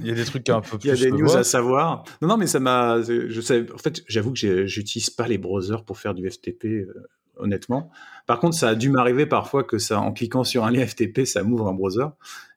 Il 0.02 0.08
y 0.08 0.12
a 0.12 0.16
des 0.16 0.26
trucs 0.26 0.50
un 0.50 0.62
peu 0.62 0.78
Il 0.84 0.88
y 0.88 0.92
a 0.92 0.94
plus 0.94 1.02
des 1.04 1.12
news 1.12 1.26
moi. 1.26 1.38
à 1.38 1.44
savoir. 1.44 2.04
Non, 2.22 2.28
non, 2.30 2.38
mais 2.38 2.48
ça 2.48 2.60
m'a. 2.60 3.02
Je 3.02 3.42
sais. 3.42 3.66
En 3.74 3.78
fait, 3.78 4.04
j'avoue 4.08 4.34
que 4.34 4.66
j'utilise 4.66 5.10
pas 5.10 5.28
les 5.28 5.38
browsers 5.38 5.84
pour 5.86 5.98
faire 5.98 6.14
du 6.14 6.30
FTP, 6.30 6.66
euh, 6.66 6.94
honnêtement. 7.38 7.92
Par 8.26 8.40
contre, 8.40 8.56
ça 8.58 8.70
a 8.70 8.76
dû 8.76 8.90
m'arriver 8.90 9.26
parfois 9.26 9.64
que 9.64 9.78
ça, 9.78 10.00
en 10.00 10.12
cliquant 10.12 10.44
sur 10.44 10.66
un 10.66 10.72
lien 10.72 10.86
FTP, 10.86 11.26
ça 11.26 11.44
m'ouvre 11.44 11.68
un 11.68 11.74
browser. 11.74 12.08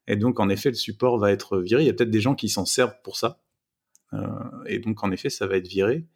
Et 0.09 0.17
donc, 0.17 0.41
en 0.41 0.49
effet, 0.49 0.71
le 0.71 0.75
support 0.77 1.19
va 1.19 1.31
être 1.31 1.59
viré. 1.59 1.83
Il 1.83 1.87
y 1.87 1.91
a 1.91 1.93
peut-être 1.93 2.11
des 2.11 2.21
gens 2.21 2.35
qui 2.35 2.49
s'en 2.49 2.65
servent 2.65 2.97
pour 3.05 3.17
ça. 3.17 3.39
Euh, 4.13 4.27
et 4.67 4.79
donc, 4.81 5.05
en 5.05 5.13
effet, 5.13 5.31
ça 5.31 5.47
va 5.47 5.57
être 5.57 5.69
viré. 5.69 6.07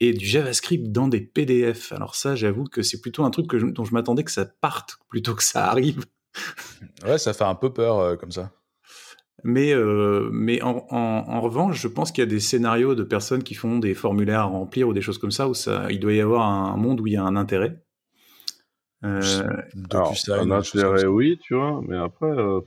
Et 0.00 0.12
du 0.12 0.26
JavaScript 0.26 0.92
dans 0.92 1.08
des 1.08 1.20
PDF. 1.20 1.92
Alors 1.92 2.14
ça, 2.16 2.34
j'avoue 2.34 2.64
que 2.64 2.82
c'est 2.82 3.00
plutôt 3.00 3.24
un 3.24 3.30
truc 3.30 3.46
que 3.46 3.58
je- 3.58 3.66
dont 3.66 3.84
je 3.84 3.94
m'attendais 3.94 4.24
que 4.24 4.30
ça 4.30 4.44
parte 4.44 4.98
plutôt 5.08 5.34
que 5.34 5.42
ça 5.42 5.70
arrive. 5.70 6.04
Ouais, 7.04 7.16
ça 7.18 7.32
fait 7.32 7.44
un 7.44 7.54
peu 7.54 7.72
peur 7.72 7.98
euh, 7.98 8.16
comme 8.16 8.30
ça. 8.32 8.52
Mais, 9.44 9.72
euh, 9.72 10.28
mais 10.32 10.60
en, 10.62 10.86
en, 10.90 10.96
en 10.96 11.40
revanche, 11.40 11.80
je 11.80 11.88
pense 11.88 12.10
qu'il 12.12 12.22
y 12.22 12.26
a 12.26 12.30
des 12.30 12.40
scénarios 12.40 12.94
de 12.94 13.04
personnes 13.04 13.42
qui 13.42 13.54
font 13.54 13.78
des 13.78 13.94
formulaires 13.94 14.40
à 14.40 14.44
remplir 14.44 14.88
ou 14.88 14.92
des 14.92 15.02
choses 15.02 15.18
comme 15.18 15.30
ça 15.30 15.48
où 15.48 15.54
ça, 15.54 15.86
il 15.90 16.00
doit 16.00 16.12
y 16.12 16.20
avoir 16.20 16.46
un 16.46 16.76
monde 16.76 17.00
où 17.00 17.06
il 17.06 17.14
y 17.14 17.16
a 17.16 17.22
un 17.22 17.36
intérêt. 17.36 17.82
Euh, 19.04 19.20
Alors, 19.90 20.08
DocuSign, 20.08 20.34
un 20.34 20.50
intérêt, 20.50 21.00
ça. 21.00 21.10
oui, 21.10 21.38
tu 21.42 21.54
vois, 21.54 21.80
mais 21.86 21.96
après, 21.96 22.26
euh, 22.26 22.60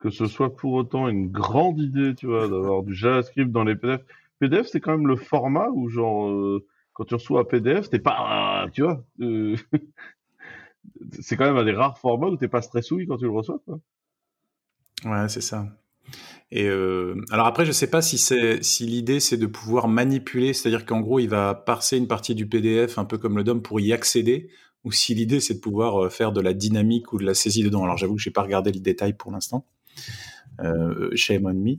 que 0.00 0.10
ce 0.10 0.26
soit 0.26 0.54
pour 0.56 0.72
autant 0.74 1.08
une 1.08 1.30
grande 1.30 1.78
idée, 1.80 2.14
tu 2.14 2.26
vois, 2.26 2.48
d'avoir 2.48 2.82
du 2.82 2.94
JavaScript 2.94 3.50
dans 3.50 3.64
les 3.64 3.74
PDF. 3.76 4.00
PDF, 4.40 4.66
c'est 4.66 4.80
quand 4.80 4.96
même 4.96 5.06
le 5.06 5.16
format 5.16 5.68
où, 5.72 5.88
genre, 5.88 6.28
euh, 6.28 6.66
quand 6.92 7.04
tu 7.04 7.14
reçois 7.14 7.40
un 7.40 7.44
PDF, 7.44 7.90
t'es 7.90 7.98
pas, 7.98 8.14
ah, 8.16 8.66
tu 8.72 8.82
vois, 8.82 9.04
euh, 9.20 9.56
c'est 11.20 11.36
quand 11.36 11.46
même 11.46 11.56
un 11.56 11.64
des 11.64 11.72
rares 11.72 11.98
formats 11.98 12.28
où 12.28 12.36
t'es 12.36 12.48
pas 12.48 12.62
stressouille 12.62 13.06
quand 13.06 13.16
tu 13.16 13.24
le 13.24 13.30
reçois. 13.30 13.60
Ouais, 15.04 15.28
c'est 15.28 15.40
ça. 15.40 15.66
Et 16.50 16.68
euh, 16.68 17.20
alors 17.30 17.46
après, 17.46 17.64
je 17.64 17.72
sais 17.72 17.88
pas 17.88 18.02
si 18.02 18.18
si 18.18 18.86
l'idée 18.86 19.20
c'est 19.20 19.36
de 19.36 19.46
pouvoir 19.46 19.88
manipuler, 19.88 20.52
c'est-à-dire 20.52 20.86
qu'en 20.86 21.00
gros, 21.00 21.18
il 21.18 21.28
va 21.28 21.54
parser 21.54 21.96
une 21.96 22.06
partie 22.06 22.34
du 22.34 22.46
PDF 22.46 22.98
un 22.98 23.04
peu 23.04 23.18
comme 23.18 23.36
le 23.36 23.44
DOM 23.44 23.62
pour 23.62 23.80
y 23.80 23.92
accéder, 23.92 24.48
ou 24.84 24.92
si 24.92 25.14
l'idée 25.14 25.40
c'est 25.40 25.54
de 25.54 25.60
pouvoir 25.60 26.04
euh, 26.04 26.10
faire 26.10 26.32
de 26.32 26.40
la 26.40 26.54
dynamique 26.54 27.12
ou 27.12 27.18
de 27.18 27.24
la 27.24 27.34
saisie 27.34 27.62
dedans. 27.62 27.84
Alors 27.84 27.96
j'avoue 27.96 28.16
que 28.16 28.22
j'ai 28.22 28.30
pas 28.30 28.42
regardé 28.42 28.70
le 28.72 28.80
détail 28.80 29.14
pour 29.14 29.32
l'instant. 29.32 29.66
Euh, 30.60 31.10
shame 31.16 31.46
on 31.46 31.54
me. 31.54 31.76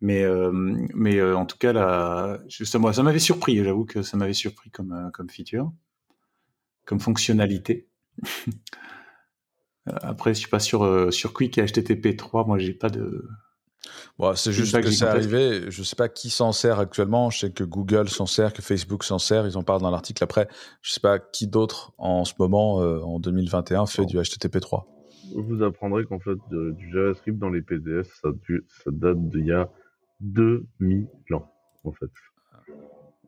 Mais 0.00 0.22
euh, 0.22 0.50
mais 0.94 1.16
euh, 1.16 1.36
en 1.36 1.44
tout 1.46 1.58
cas 1.58 1.72
là, 1.72 2.38
justement, 2.48 2.92
ça 2.92 3.02
m'avait 3.02 3.18
surpris. 3.18 3.62
J'avoue 3.64 3.84
que 3.84 4.02
ça 4.02 4.16
m'avait 4.16 4.32
surpris 4.32 4.70
comme 4.70 4.92
euh, 4.92 5.10
comme 5.10 5.28
feature, 5.28 5.72
comme 6.84 7.00
fonctionnalité. 7.00 7.88
Après, 9.86 10.34
je 10.34 10.40
suis 10.40 10.48
pas 10.50 10.58
sur 10.60 10.82
euh, 10.84 11.10
sur 11.10 11.32
Quick 11.32 11.56
et 11.58 11.64
HTTP 11.64 12.16
3. 12.16 12.44
Moi, 12.46 12.58
j'ai 12.58 12.74
pas 12.74 12.90
de 12.90 13.26
Bon, 14.18 14.34
c'est 14.34 14.52
juste 14.52 14.78
que 14.80 14.90
c'est 14.90 15.04
arrivé. 15.06 15.70
Je 15.70 15.82
sais 15.82 15.96
pas 15.96 16.08
qui 16.08 16.28
s'en 16.30 16.52
sert 16.52 16.78
actuellement. 16.78 17.30
Je 17.30 17.38
sais 17.38 17.50
que 17.52 17.64
Google 17.64 18.08
s'en 18.08 18.26
sert, 18.26 18.52
que 18.52 18.60
Facebook 18.60 19.02
s'en 19.04 19.18
sert. 19.18 19.46
Ils 19.46 19.56
en 19.56 19.62
parlent 19.62 19.80
dans 19.80 19.90
l'article. 19.90 20.22
Après, 20.24 20.48
je 20.82 20.92
sais 20.92 21.00
pas 21.00 21.18
qui 21.18 21.46
d'autre 21.46 21.92
en 21.96 22.24
ce 22.24 22.34
moment, 22.38 22.82
euh, 22.82 23.00
en 23.00 23.18
2021, 23.20 23.86
fait 23.86 24.02
Bon. 24.02 24.08
du 24.08 24.16
HTTP 24.18 24.60
3. 24.60 24.86
Vous 25.34 25.62
apprendrez 25.62 26.04
qu'en 26.04 26.18
fait, 26.18 26.36
de- 26.50 26.72
du 26.72 26.90
JavaScript 26.92 27.38
dans 27.38 27.50
les 27.50 27.62
PDF, 27.62 28.08
ça, 28.20 28.30
du- 28.46 28.66
ça 28.84 28.90
date 28.92 29.28
d'il 29.28 29.46
y 29.46 29.52
a 29.52 29.70
2000 30.20 31.06
ans, 31.32 31.52
en 31.84 31.92
fait. 31.92 32.10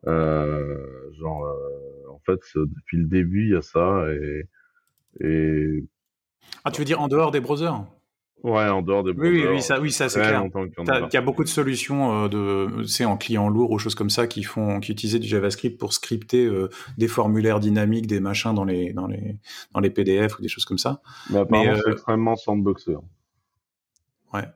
Euh, 0.07 1.13
genre, 1.19 1.45
euh, 1.45 2.11
en 2.11 2.19
fait, 2.25 2.41
depuis 2.55 2.97
le 2.99 3.05
début, 3.05 3.45
il 3.49 3.51
y 3.53 3.57
a 3.57 3.63
ça, 3.63 4.05
et, 4.13 4.47
et 5.21 5.85
Ah, 6.65 6.71
tu 6.71 6.81
veux 6.81 6.85
dire 6.87 7.01
en 7.01 7.09
dehors 7.09 7.31
des 7.31 7.41
browsers 7.41 7.85
ouais, 8.43 8.69
en 8.69 8.81
dehors 8.81 9.05
des 9.05 9.11
Oui, 9.11 9.29
oui, 9.29 9.43
browsers, 9.43 9.53
oui, 9.53 9.63
ça, 9.63 9.81
oui, 9.81 9.93
ça 9.93 10.09
c'est 10.09 10.23
clair. 10.23 10.43
Il 10.87 11.15
y 11.15 11.17
a 11.19 11.21
beaucoup 11.21 11.45
de 11.45 11.49
solutions 11.51 12.25
euh, 12.25 12.29
de, 12.29 12.83
c'est 12.85 13.05
en 13.05 13.19
client 13.19 13.51
lourd 13.51 13.71
ou 13.73 13.79
choses 13.79 13.95
comme 13.95 14.09
ça 14.09 14.27
qui 14.27 14.43
font, 14.43 14.81
qui 14.81 14.93
utilisaient 14.93 15.19
du 15.19 15.29
JavaScript 15.29 15.79
pour 15.79 15.93
scripter 15.93 16.47
euh, 16.47 16.71
des 16.97 17.09
formulaires 17.09 17.61
dynamiques, 17.61 18.07
des 18.07 18.21
machins 18.21 18.55
dans 18.55 18.65
les, 18.65 18.95
dans 18.95 19.07
les, 19.07 19.37
dans 19.75 19.81
les 19.81 19.91
PDF 19.91 20.39
ou 20.39 20.43
des 20.43 20.49
choses 20.49 20.65
comme 20.65 20.79
ça. 20.79 21.03
Mais 21.29 21.41
apparemment, 21.41 21.79
c'est 21.85 21.91
extrêmement 21.93 22.37
sandboxé. 22.37 22.95
hein. 22.95 23.03
Ouais. 24.33 24.47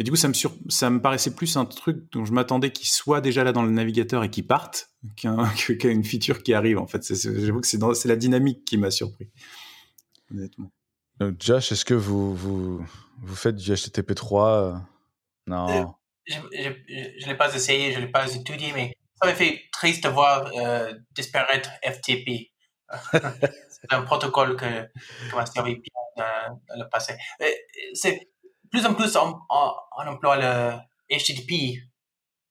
Et 0.00 0.02
du 0.02 0.10
coup, 0.10 0.16
ça 0.16 0.28
me, 0.28 0.32
sur... 0.32 0.54
ça 0.70 0.88
me 0.88 0.98
paraissait 1.00 1.34
plus 1.34 1.58
un 1.58 1.66
truc 1.66 2.10
dont 2.12 2.24
je 2.24 2.32
m'attendais 2.32 2.72
qu'il 2.72 2.88
soit 2.88 3.20
déjà 3.20 3.44
là 3.44 3.52
dans 3.52 3.62
le 3.62 3.70
navigateur 3.70 4.24
et 4.24 4.30
qu'il 4.30 4.46
parte 4.46 4.88
qu'un, 5.16 5.46
qu'une 5.54 6.02
feature 6.02 6.42
qui 6.42 6.54
arrive. 6.54 6.78
En 6.78 6.86
fait, 6.86 7.04
C'est- 7.04 7.38
j'avoue 7.44 7.60
que 7.60 7.66
c'est, 7.66 7.76
dans... 7.76 7.92
c'est 7.92 8.08
la 8.08 8.16
dynamique 8.16 8.64
qui 8.64 8.78
m'a 8.78 8.90
surpris. 8.90 9.28
Honnêtement. 10.32 10.72
Donc, 11.18 11.34
Josh, 11.38 11.70
est-ce 11.70 11.84
que 11.84 11.92
vous, 11.92 12.34
vous, 12.34 12.82
vous 13.18 13.36
faites 13.36 13.56
du 13.56 13.74
HTTP 13.74 14.14
3 14.14 14.80
Non. 15.46 15.94
Je 16.26 16.38
ne 16.38 17.26
l'ai 17.26 17.34
pas 17.36 17.54
essayé, 17.54 17.92
je 17.92 17.98
ne 17.98 18.06
l'ai 18.06 18.10
pas 18.10 18.34
étudié, 18.34 18.72
mais 18.74 18.94
ça 19.20 19.28
m'a 19.28 19.34
fait 19.34 19.60
triste 19.70 20.04
de 20.04 20.08
voir 20.08 20.50
euh, 20.56 20.94
disparaître 21.14 21.68
FTP. 21.84 22.52
c'est 23.12 23.92
un 23.92 24.02
protocole 24.02 24.56
que, 24.56 24.84
qui 25.28 25.34
m'a 25.36 25.44
servi 25.44 25.74
bien 25.74 25.82
dans, 26.16 26.60
dans 26.70 26.84
le 26.84 26.88
passé. 26.88 27.12
Euh, 27.42 27.46
C'est 27.92 28.30
plus 28.70 28.86
en 28.86 28.94
plus 28.94 29.16
on, 29.16 29.38
on, 29.50 29.72
on 29.98 30.06
emploie 30.06 30.36
le 30.36 30.76
HTTP 31.16 31.82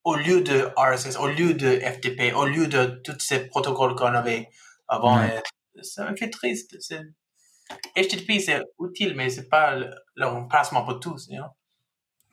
au 0.03 0.15
lieu 0.15 0.41
de 0.41 0.69
RSS, 0.77 1.17
au 1.17 1.27
lieu 1.27 1.53
de 1.53 1.79
FTP, 1.79 2.33
au 2.35 2.45
lieu 2.45 2.67
de 2.67 3.01
tous 3.03 3.19
ces 3.19 3.47
protocoles 3.47 3.95
qu'on 3.95 4.05
avait 4.13 4.49
avant. 4.87 5.19
Ouais. 5.19 5.41
Ça 5.81 6.09
me 6.09 6.15
fait 6.15 6.29
triste. 6.29 6.75
C'est- 6.79 7.03
HTTP, 7.95 8.39
c'est 8.39 8.63
utile, 8.79 9.13
mais 9.15 9.29
c'est 9.29 9.47
pas 9.47 9.75
le, 9.75 9.93
le 10.15 10.25
remplacement 10.25 10.83
pour 10.83 10.99
tous. 10.99 11.27
you 11.29 11.37
know? 11.37 11.45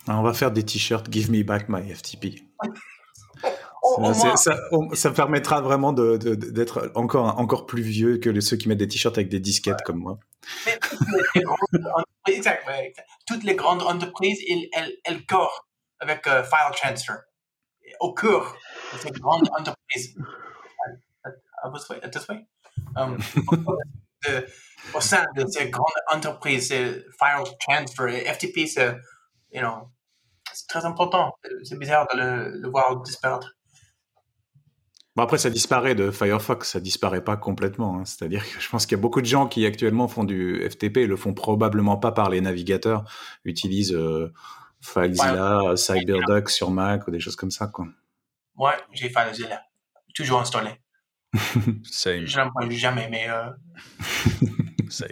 Alors, 0.08 0.20
on 0.20 0.22
va 0.22 0.32
faire 0.32 0.50
des 0.50 0.64
t-shirts 0.64 1.12
Give 1.12 1.30
me 1.30 1.42
back 1.42 1.68
my 1.68 1.92
FTP. 1.94 2.42
Au- 3.86 4.02
au 4.02 4.14
C'est- 4.14 4.24
moins- 4.26 4.36
ça, 4.36 4.56
on- 4.72 4.94
ça 4.94 5.10
permettra 5.10 5.60
vraiment 5.60 5.92
d'être 5.92 6.90
encore, 6.94 7.38
encore 7.38 7.66
plus 7.66 7.82
vieux 7.82 8.18
que 8.18 8.28
les- 8.30 8.40
ceux 8.40 8.56
qui 8.56 8.68
mettent 8.68 8.78
des 8.78 8.88
t-shirts 8.88 9.16
avec 9.18 9.28
des 9.28 9.40
disquettes 9.40 9.82
comme 9.84 9.98
moi. 9.98 10.18
Mais 10.66 10.78
toutes 13.26 13.44
les 13.44 13.54
grandes 13.56 13.82
entreprises- 13.82 14.40
elles, 14.48 14.68
elles, 14.72 14.92
elles 15.04 15.26
courent 15.26 15.66
avec 16.00 16.26
euh, 16.26 16.42
file 16.42 16.74
transfer. 16.74 17.14
Au 18.00 18.12
cœur 18.12 18.56
de 18.92 18.98
ces 18.98 19.10
grandes 19.10 19.48
entreprises. 19.58 20.14
Um, 22.96 23.16
de- 24.26 24.46
au 24.94 25.00
sein 25.00 25.24
de 25.36 25.46
ces 25.46 25.70
grandes 25.70 25.86
entreprises, 26.12 26.68
file 26.68 27.44
transfer, 27.66 28.08
et 28.08 28.24
FTP, 28.26 28.66
c'est, 28.66 28.94
you 29.52 29.60
know, 29.60 29.88
très 30.68 30.84
important. 30.84 31.32
C'est 31.64 31.78
bizarre 31.78 32.06
de 32.12 32.18
le, 32.18 32.58
le 32.60 32.68
voir 32.68 33.00
disparaître. 33.02 33.55
Bon, 35.16 35.22
après, 35.22 35.38
ça 35.38 35.48
disparaît 35.50 35.94
de 35.94 36.10
Firefox, 36.10 36.70
ça 36.72 36.80
disparaît 36.80 37.24
pas 37.24 37.36
complètement. 37.38 37.98
hein. 37.98 38.04
C'est-à-dire 38.04 38.44
que 38.44 38.60
je 38.60 38.68
pense 38.68 38.84
qu'il 38.84 38.96
y 38.96 39.00
a 39.00 39.02
beaucoup 39.02 39.22
de 39.22 39.26
gens 39.26 39.48
qui 39.48 39.64
actuellement 39.64 40.08
font 40.08 40.24
du 40.24 40.62
FTP 40.68 40.98
et 40.98 41.06
le 41.06 41.16
font 41.16 41.32
probablement 41.32 41.96
pas 41.96 42.12
par 42.12 42.28
les 42.28 42.42
navigateurs, 42.42 43.04
utilisent 43.44 43.94
euh, 43.94 44.32
FileZilla, 44.82 45.74
CyberDuck 45.76 46.50
sur 46.50 46.70
Mac 46.70 47.08
ou 47.08 47.10
des 47.10 47.20
choses 47.20 47.36
comme 47.36 47.50
ça. 47.50 47.66
Quoi. 47.66 47.86
Moi, 48.56 48.74
j'ai 48.92 49.08
FileZilla, 49.08 49.62
toujours 50.14 50.40
installé. 50.40 50.70
Same. 51.84 52.26
Je 52.26 52.36
n'emploie 52.38 52.68
jamais, 52.70 53.08
mais 53.10 53.26
euh, 53.28 53.50
Same. 54.90 55.08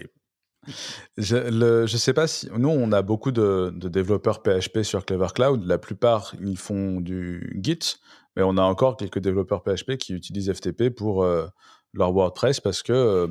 Je, 1.19 1.37
le, 1.37 1.87
je 1.87 1.97
sais 1.97 2.15
pas 2.15 2.27
si. 2.27 2.49
Nous, 2.57 2.69
on 2.71 2.93
a 2.93 3.03
beaucoup 3.03 3.33
de, 3.33 3.71
de 3.75 3.89
développeurs 3.89 4.43
PHP 4.43 4.83
sur 4.83 5.05
Clever 5.05 5.27
Cloud. 5.35 5.65
La 5.67 5.77
plupart, 5.79 6.35
ils 6.41 6.57
font 6.57 7.01
du 7.01 7.59
Git, 7.63 7.97
mais 8.37 8.43
on 8.43 8.57
a 8.57 8.63
encore 8.63 8.97
quelques 8.97 9.19
développeurs 9.19 9.63
PHP 9.63 9.97
qui 9.97 10.13
utilisent 10.15 10.53
FTP 10.53 10.91
pour 10.91 11.23
euh, 11.25 11.47
leur 11.93 12.13
WordPress 12.13 12.61
parce 12.61 12.83
que 12.83 12.93
euh, 12.93 13.29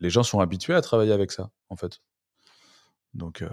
les 0.00 0.10
gens 0.10 0.22
sont 0.22 0.40
habitués 0.40 0.74
à 0.74 0.80
travailler 0.80 1.12
avec 1.12 1.30
ça, 1.32 1.50
en 1.68 1.76
fait. 1.76 2.00
Donc, 3.14 3.42
euh, 3.42 3.48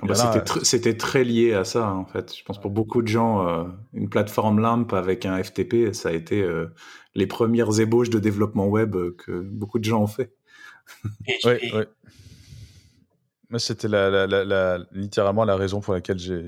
Ah 0.00 0.06
bah, 0.06 0.14
c'était, 0.32 0.44
tr- 0.44 0.64
c'était 0.64 0.96
très 0.96 1.24
lié 1.24 1.52
à 1.54 1.64
ça, 1.64 1.92
en 1.92 2.04
fait. 2.06 2.34
Je 2.36 2.42
pense 2.44 2.60
pour 2.60 2.70
beaucoup 2.70 3.02
de 3.02 3.08
gens, 3.08 3.46
euh, 3.46 3.64
une 3.92 4.08
plateforme 4.08 4.58
LAMP 4.60 4.92
avec 4.94 5.26
un 5.26 5.42
FTP, 5.42 5.92
ça 5.92 6.08
a 6.08 6.12
été 6.12 6.42
euh, 6.42 6.66
les 7.14 7.26
premières 7.26 7.78
ébauches 7.80 8.10
de 8.10 8.18
développement 8.18 8.66
web 8.66 8.96
que 9.16 9.40
beaucoup 9.40 9.78
de 9.78 9.84
gens 9.84 10.02
ont 10.02 10.06
fait. 10.06 10.34
Ouais. 11.44 11.88
Moi, 13.50 13.58
c'était 13.58 13.88
la, 13.88 14.08
la- 14.08 14.26
la- 14.26 14.44
la- 14.44 14.78
littéralement 14.92 15.44
la 15.44 15.56
raison 15.56 15.80
pour 15.80 15.92
laquelle 15.92 16.18
j'ai 16.18 16.40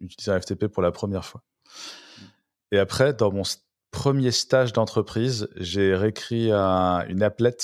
utilisé 0.00 0.30
un 0.30 0.38
FTP 0.40 0.66
pour 0.68 0.82
la 0.82 0.92
première 0.92 1.24
fois. 1.24 1.42
Et 2.72 2.78
après, 2.78 3.12
dans 3.14 3.30
mon 3.32 3.42
premier 3.90 4.30
stage 4.32 4.72
d'entreprise, 4.72 5.48
j'ai 5.56 5.94
réécrit 5.94 6.50
un- 6.52 7.06
une 7.08 7.22
applet 7.22 7.56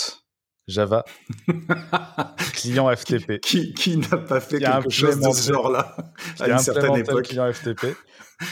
Java 0.69 1.05
client 2.53 2.95
FTP. 2.95 3.41
qui, 3.41 3.75
qui 3.75 3.97
n'a 3.97 4.17
pas 4.17 4.41
fait 4.41 4.59
quelque 4.61 4.91
chose 4.91 5.21
de 5.21 5.31
ce 5.33 5.53
genre-là 5.53 5.97
à 6.39 6.47
une 6.47 6.53
a 6.55 6.59
certaine 6.59 6.95
époque 6.97 7.25
client 7.25 7.51
FTP 7.53 7.87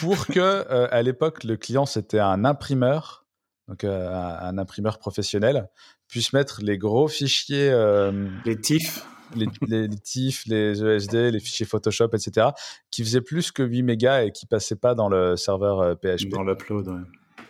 pour 0.00 0.26
que, 0.26 0.40
euh, 0.40 0.88
à 0.90 1.02
l'époque, 1.02 1.44
le 1.44 1.56
client 1.56 1.86
c'était 1.86 2.18
un 2.18 2.44
imprimeur 2.44 3.24
donc 3.68 3.84
euh, 3.84 4.08
un, 4.10 4.48
un 4.48 4.58
imprimeur 4.58 4.98
professionnel, 4.98 5.68
puisse 6.08 6.32
mettre 6.32 6.60
les 6.62 6.78
gros 6.78 7.06
fichiers, 7.06 7.68
euh, 7.70 8.26
Les 8.46 8.58
TIFF. 8.58 9.04
Les, 9.34 9.46
les, 9.66 9.88
les 9.88 9.98
TIFF, 9.98 10.46
les 10.46 10.82
ESD, 10.82 11.14
les 11.32 11.40
fichiers 11.40 11.66
Photoshop, 11.66 12.10
etc., 12.14 12.48
qui 12.90 13.02
faisaient 13.04 13.20
plus 13.20 13.52
que 13.52 13.62
8 13.62 13.82
mégas 13.82 14.22
et 14.24 14.32
qui 14.32 14.46
passaient 14.46 14.76
pas 14.76 14.94
dans 14.94 15.08
le 15.08 15.36
serveur 15.36 15.80
euh, 15.80 15.94
PHP. 15.94 16.28
Dans 16.30 16.42
l'upload, 16.44 16.88
ouais. 16.88 17.00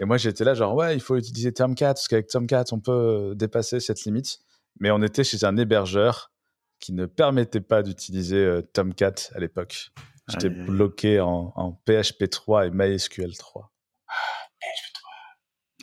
Et 0.01 0.05
moi, 0.05 0.17
j'étais 0.17 0.45
là, 0.45 0.55
genre, 0.55 0.75
ouais, 0.75 0.95
il 0.95 1.01
faut 1.01 1.17
utiliser 1.17 1.53
Tomcat, 1.53 1.95
parce 1.95 2.07
qu'avec 2.09 2.29
Tomcat, 2.29 2.65
on 2.73 2.79
peut 2.81 2.93
euh, 2.93 3.35
dépasser 3.35 3.81
cette 3.81 4.03
limite. 4.05 4.39
Mais 4.81 4.91
on 4.93 5.03
était 5.03 5.25
chez 5.25 5.45
un 5.45 5.57
hébergeur 5.57 6.31
qui 6.79 6.93
ne 6.93 7.07
permettait 7.07 7.61
pas 7.61 7.83
d'utiliser 7.83 8.37
euh, 8.37 8.63
Tomcat 8.63 9.15
à 9.35 9.41
l'époque. 9.41 9.91
J'étais 10.29 10.51
bloqué 10.51 11.21
en, 11.21 11.53
en 11.57 11.73
PHP 11.73 12.29
3 12.31 12.67
et 12.67 12.71
MySQL 12.71 13.35
3. 13.37 13.73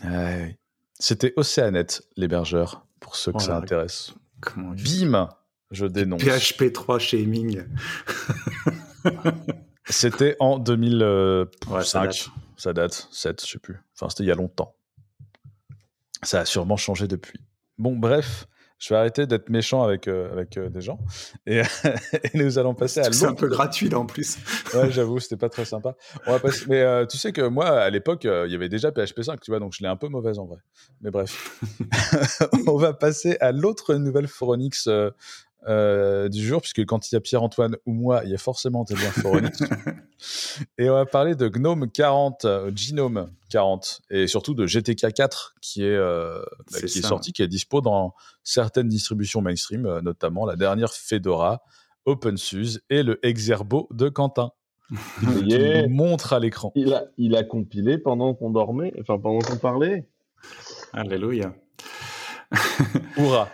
Ouais, 0.04 0.10
ouais. 0.10 0.60
C'était 1.00 1.34
Oceanet, 1.36 1.88
l'hébergeur, 2.16 2.86
pour 3.00 3.16
ceux 3.16 3.34
que 3.34 3.40
ça 3.40 3.48
Voilà. 3.48 3.62
intéresse. 3.64 4.14
Comment 4.42 4.72
Bim 4.74 5.30
Je 5.76 5.86
dénonce. 5.86 6.24
PHP 6.24 6.72
3 6.74 6.98
shaming. 7.00 7.64
C'était 9.88 10.36
en 10.40 10.58
2005. 10.58 11.70
Ouais, 11.72 11.84
ça 11.84 12.02
date. 12.06 12.30
ça 12.58 12.74
date, 12.74 13.08
7, 13.12 13.46
je 13.46 13.52
sais 13.52 13.60
plus. 13.60 13.78
Enfin, 13.94 14.10
c'était 14.10 14.24
il 14.24 14.28
y 14.28 14.32
a 14.32 14.36
longtemps. 14.36 14.76
Ça 16.24 16.40
a 16.40 16.46
sûrement 16.46 16.78
changé 16.78 17.08
depuis. 17.08 17.40
Bon, 17.78 17.96
bref, 17.96 18.48
je 18.80 18.94
vais 18.94 18.98
arrêter 18.98 19.28
d'être 19.28 19.50
méchant 19.50 19.84
avec, 19.84 20.08
euh, 20.08 20.32
avec 20.32 20.58
euh, 20.58 20.70
des 20.70 20.82
gens. 20.82 20.98
Et, 21.46 21.62
et 22.24 22.38
nous 22.38 22.58
allons 22.58 22.74
passer 22.74 23.02
à 23.02 23.12
C'est 23.12 23.26
un 23.26 23.30
l'autre. 23.30 23.42
peu 23.42 23.48
gratuit 23.48 23.90
là 23.90 24.00
en 24.00 24.06
plus. 24.08 24.38
Ouais, 24.74 24.90
j'avoue, 24.92 25.20
c'était 25.20 25.38
pas 25.38 25.50
très 25.50 25.66
sympa. 25.66 25.96
On 26.26 26.32
va 26.32 26.40
passer... 26.40 26.66
Mais 26.68 26.82
euh, 26.82 27.06
tu 27.06 27.18
sais 27.18 27.32
que 27.32 27.42
moi, 27.42 27.68
à 27.68 27.90
l'époque, 27.92 28.26
euh, 28.26 28.46
il 28.48 28.52
y 28.52 28.56
avait 28.56 28.70
déjà 28.70 28.92
PHP 28.92 29.22
5, 29.22 29.40
tu 29.40 29.52
vois, 29.52 29.60
donc 29.60 29.74
je 29.74 29.84
l'ai 29.84 29.90
un 29.90 29.98
peu 29.98 30.08
mauvaise 30.08 30.40
en 30.40 30.46
vrai. 30.46 30.58
Mais 31.02 31.12
bref. 31.12 31.62
On 32.68 32.78
va 32.78 32.94
passer 32.94 33.38
à 33.40 33.52
l'autre 33.52 33.94
nouvelle 33.96 34.28
Foronix 34.28 34.90
euh, 35.68 36.30
du 36.30 36.46
jour, 36.46 36.62
puisque 36.62 36.86
quand 36.86 37.12
il 37.12 37.16
y 37.16 37.18
a 37.18 37.22
Pierre-Antoine 37.22 37.76
ou 37.86 37.94
moi, 37.94 38.22
il 38.24 38.32
y 38.32 38.36
a 38.36 38.38
forcément 38.38 38.84
des 38.84 38.96
liens 38.96 39.12
Foronix. 39.12 39.58
Et 40.78 40.90
on 40.90 40.94
va 40.94 41.06
parler 41.06 41.36
de 41.36 41.48
Gnome 41.48 41.90
40, 41.92 42.46
euh, 42.46 42.72
Genome 42.76 43.30
40, 43.50 44.02
et 44.10 44.28
surtout 44.28 44.54
de 44.54 44.66
GTK 44.66 45.14
4, 45.14 45.56
qui 45.62 45.84
est, 45.84 45.88
euh, 45.88 46.40
bah, 46.72 46.80
qui 46.80 46.86
est 46.86 47.06
sorti, 47.06 47.34
qui 47.34 47.42
est 47.42 47.48
dispo 47.48 47.82
dans 47.82 48.14
certaines 48.44 48.88
distributions 48.88 49.42
mainstream, 49.42 49.86
euh, 49.86 50.02
notamment 50.02 50.46
la 50.46 50.56
dernière 50.56 50.94
Fedora, 50.94 51.64
OpenSUSE 52.06 52.82
et 52.90 53.04
le 53.04 53.20
Exerbo 53.26 53.88
de 53.92 54.10
Quentin 54.10 54.52
qui 55.20 55.46
Yeah. 55.46 55.88
nous 55.88 55.94
montre 55.94 56.34
à 56.34 56.40
l'écran. 56.40 56.72
Il 56.76 56.94
a, 56.94 57.06
il 57.18 57.36
a 57.36 57.44
compilé 57.44 57.98
pendant 57.98 58.34
qu'on 58.34 58.52
dormait, 58.52 58.94
enfin 59.02 59.18
pendant 59.20 59.40
qu'on 59.40 59.58
parlait. 59.58 60.08
Alléluia. 60.94 61.54
Hurrah 63.18 63.50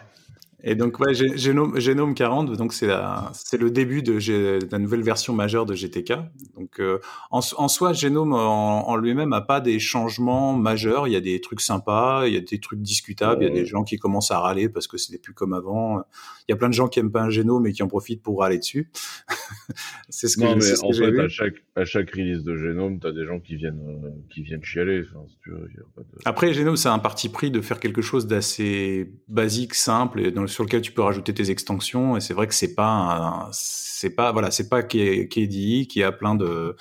Et 0.63 0.75
donc, 0.75 0.99
ouais, 0.99 1.13
Génome, 1.13 1.79
Génome 1.79 2.13
40, 2.13 2.55
donc 2.55 2.73
c'est 2.73 2.87
le 2.87 3.71
début 3.71 4.03
de, 4.03 4.19
de 4.19 4.67
la 4.71 4.77
nouvelle 4.77 5.01
version 5.01 5.33
majeure 5.33 5.65
de 5.65 5.73
GTK. 5.73 6.13
Donc, 6.55 6.79
euh, 6.79 6.99
en, 7.31 7.39
en 7.57 7.67
soi, 7.67 7.93
Génome 7.93 8.33
en, 8.33 8.87
en 8.87 8.95
lui-même 8.95 9.33
a 9.33 9.41
pas 9.41 9.59
des 9.59 9.79
changements 9.79 10.53
majeurs. 10.53 11.07
Il 11.07 11.13
y 11.13 11.15
a 11.15 11.21
des 11.21 11.41
trucs 11.41 11.61
sympas, 11.61 12.27
il 12.27 12.33
y 12.33 12.37
a 12.37 12.41
des 12.41 12.59
trucs 12.59 12.81
discutables, 12.81 13.43
il 13.43 13.47
y 13.47 13.51
a 13.51 13.53
des 13.53 13.65
gens 13.65 13.83
qui 13.83 13.97
commencent 13.97 14.31
à 14.31 14.39
râler 14.39 14.69
parce 14.69 14.87
que 14.87 14.97
c'était 14.97 15.17
plus 15.17 15.33
comme 15.33 15.53
avant. 15.53 16.03
Il 16.47 16.51
y 16.51 16.53
a 16.53 16.57
plein 16.57 16.69
de 16.69 16.73
gens 16.73 16.87
qui 16.87 16.99
aiment 16.99 17.11
pas 17.11 17.21
un 17.21 17.29
Génome 17.29 17.65
et 17.65 17.71
qui 17.71 17.81
en 17.81 17.87
profitent 17.87 18.21
pour 18.21 18.41
râler 18.41 18.59
dessus. 18.59 18.91
c'est 20.09 20.27
ce 20.27 20.37
que, 20.37 20.43
Non, 20.43 20.55
mais 20.55 20.61
ce 20.61 20.85
en 20.85 20.91
fait, 20.91 21.11
vu. 21.11 21.21
à 21.21 21.27
chaque, 21.27 21.55
à 21.75 21.85
chaque 21.85 22.11
release 22.11 22.43
de 22.43 22.55
Genome, 22.55 22.99
t'as 22.99 23.11
des 23.11 23.25
gens 23.25 23.39
qui 23.39 23.55
viennent, 23.55 23.81
euh, 24.03 24.09
qui 24.29 24.43
viennent 24.43 24.63
chialer. 24.63 25.03
Enfin, 25.09 25.25
si 25.27 25.37
tu 25.43 25.49
veux, 25.49 25.69
y 25.75 25.79
a 25.79 25.83
pas 25.95 26.01
de... 26.01 26.07
Après, 26.25 26.53
Genome, 26.53 26.75
c'est 26.75 26.89
un 26.89 26.99
parti 26.99 27.29
pris 27.29 27.49
de 27.49 27.61
faire 27.61 27.79
quelque 27.79 28.01
chose 28.01 28.27
d'assez 28.27 29.11
basique, 29.27 29.73
simple, 29.73 30.19
et 30.19 30.31
dans, 30.31 30.45
sur 30.51 30.63
lequel 30.63 30.81
tu 30.81 30.91
peux 30.91 31.01
rajouter 31.01 31.33
tes 31.33 31.49
extensions. 31.51 32.17
Et 32.17 32.21
c'est 32.21 32.33
vrai 32.33 32.47
que 32.47 32.53
c'est 32.53 32.75
pas, 32.75 33.49
c'est 33.53 34.11
pas, 34.15 34.31
voilà, 34.31 34.51
c'est 34.51 34.69
pas 34.69 34.81
K- 34.81 35.27
KDE 35.27 35.87
qui 35.87 36.03
a 36.03 36.11
plein 36.11 36.35
de, 36.35 36.75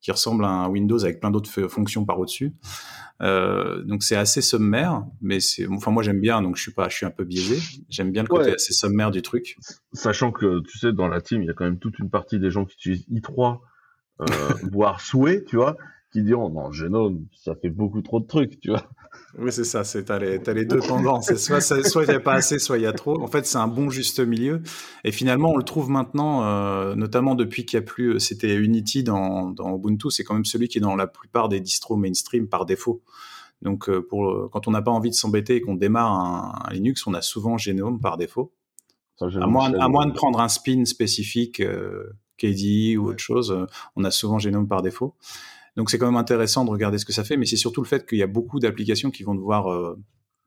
qui 0.00 0.10
ressemble 0.12 0.44
à 0.44 0.48
un 0.48 0.68
Windows 0.68 1.02
avec 1.02 1.20
plein 1.20 1.30
d'autres 1.30 1.50
fonctions 1.68 2.04
par 2.04 2.18
au-dessus. 2.18 2.52
Euh, 3.22 3.82
donc 3.84 4.02
c'est 4.02 4.16
assez 4.16 4.42
sommaire, 4.42 5.04
mais 5.20 5.38
c'est, 5.40 5.66
enfin 5.68 5.90
moi 5.92 6.02
j'aime 6.02 6.20
bien, 6.20 6.42
donc 6.42 6.56
je 6.56 6.62
suis 6.62 6.72
pas, 6.72 6.88
je 6.88 6.96
suis 6.96 7.06
un 7.06 7.10
peu 7.10 7.24
biaisé. 7.24 7.58
J'aime 7.88 8.10
bien 8.10 8.22
le 8.22 8.28
côté 8.28 8.50
Ouais. 8.50 8.54
assez 8.54 8.72
sommaire 8.72 9.10
du 9.10 9.22
truc. 9.22 9.56
Sachant 9.92 10.32
que, 10.32 10.60
tu 10.68 10.78
sais, 10.78 10.92
dans 10.92 11.08
la 11.08 11.20
team, 11.20 11.42
il 11.42 11.46
y 11.46 11.50
a 11.50 11.54
quand 11.54 11.64
même 11.64 11.78
toute 11.78 11.98
une 12.00 12.10
partie 12.10 12.38
des 12.38 12.50
gens 12.50 12.64
qui 12.64 12.74
utilisent 12.74 13.06
i3, 13.10 13.60
euh, 14.20 14.26
voire 14.72 15.00
souhait, 15.00 15.44
tu 15.44 15.56
vois, 15.56 15.76
qui 16.12 16.22
diront, 16.22 16.50
non, 16.50 16.70
Genome, 16.72 17.24
ça 17.36 17.54
fait 17.54 17.70
beaucoup 17.70 18.02
trop 18.02 18.20
de 18.20 18.26
trucs, 18.26 18.60
tu 18.60 18.70
vois. 18.70 18.88
Oui, 19.38 19.52
c'est 19.52 19.64
ça, 19.64 19.84
c'est 19.84 20.04
t'as 20.04 20.18
les, 20.18 20.38
deux 20.64 20.80
tendances. 20.80 21.34
Soit 21.34 22.04
il 22.04 22.08
n'y 22.08 22.14
a 22.14 22.20
pas 22.20 22.34
assez, 22.34 22.58
soit 22.58 22.78
il 22.78 22.82
y 22.82 22.86
a 22.86 22.92
trop. 22.92 23.20
En 23.20 23.26
fait, 23.26 23.46
c'est 23.46 23.58
un 23.58 23.68
bon 23.68 23.90
juste 23.90 24.20
milieu. 24.20 24.62
Et 25.04 25.12
finalement, 25.12 25.50
on 25.50 25.56
le 25.56 25.64
trouve 25.64 25.90
maintenant, 25.90 26.44
euh, 26.44 26.94
notamment 26.94 27.34
depuis 27.34 27.64
qu'il 27.64 27.78
n'y 27.78 27.84
a 27.84 27.86
plus, 27.86 28.20
c'était 28.20 28.54
Unity 28.54 29.02
dans, 29.02 29.50
dans 29.50 29.76
Ubuntu, 29.76 30.10
c'est 30.10 30.24
quand 30.24 30.34
même 30.34 30.44
celui 30.44 30.68
qui 30.68 30.78
est 30.78 30.82
dans 30.82 30.96
la 30.96 31.06
plupart 31.06 31.48
des 31.48 31.60
distros 31.60 31.96
mainstream 31.96 32.48
par 32.48 32.66
défaut. 32.66 33.02
Donc, 33.62 33.88
euh, 33.88 34.06
pour, 34.06 34.50
quand 34.52 34.68
on 34.68 34.72
n'a 34.72 34.82
pas 34.82 34.90
envie 34.90 35.10
de 35.10 35.14
s'embêter 35.14 35.56
et 35.56 35.60
qu'on 35.60 35.74
démarre 35.74 36.12
un, 36.12 36.52
un 36.64 36.72
Linux, 36.72 37.06
on 37.06 37.14
a 37.14 37.22
souvent 37.22 37.58
Genome 37.58 38.00
par 38.00 38.16
défaut. 38.16 38.52
Ça, 39.16 39.26
À 39.26 39.46
moins, 39.46 39.68
Michel, 39.68 39.82
à 39.82 39.88
moins 39.88 40.06
de 40.06 40.10
euh, 40.10 40.14
prendre 40.14 40.40
un 40.40 40.48
spin 40.48 40.84
spécifique, 40.84 41.60
euh, 41.60 42.16
KDE 42.38 42.96
ou 42.98 43.08
autre 43.08 43.22
chose, 43.22 43.52
euh, 43.52 43.66
on 43.96 44.04
a 44.04 44.10
souvent 44.10 44.38
Genome 44.38 44.66
par 44.66 44.82
défaut. 44.82 45.14
Donc 45.76 45.90
c'est 45.90 45.98
quand 45.98 46.06
même 46.06 46.16
intéressant 46.16 46.64
de 46.64 46.70
regarder 46.70 46.98
ce 46.98 47.04
que 47.04 47.12
ça 47.12 47.24
fait, 47.24 47.36
mais 47.36 47.46
c'est 47.46 47.56
surtout 47.56 47.82
le 47.82 47.88
fait 47.88 48.06
qu'il 48.06 48.18
y 48.18 48.22
a 48.22 48.26
beaucoup 48.26 48.60
d'applications 48.60 49.10
qui 49.10 49.24
vont 49.24 49.34
devoir 49.34 49.72
euh, 49.72 49.98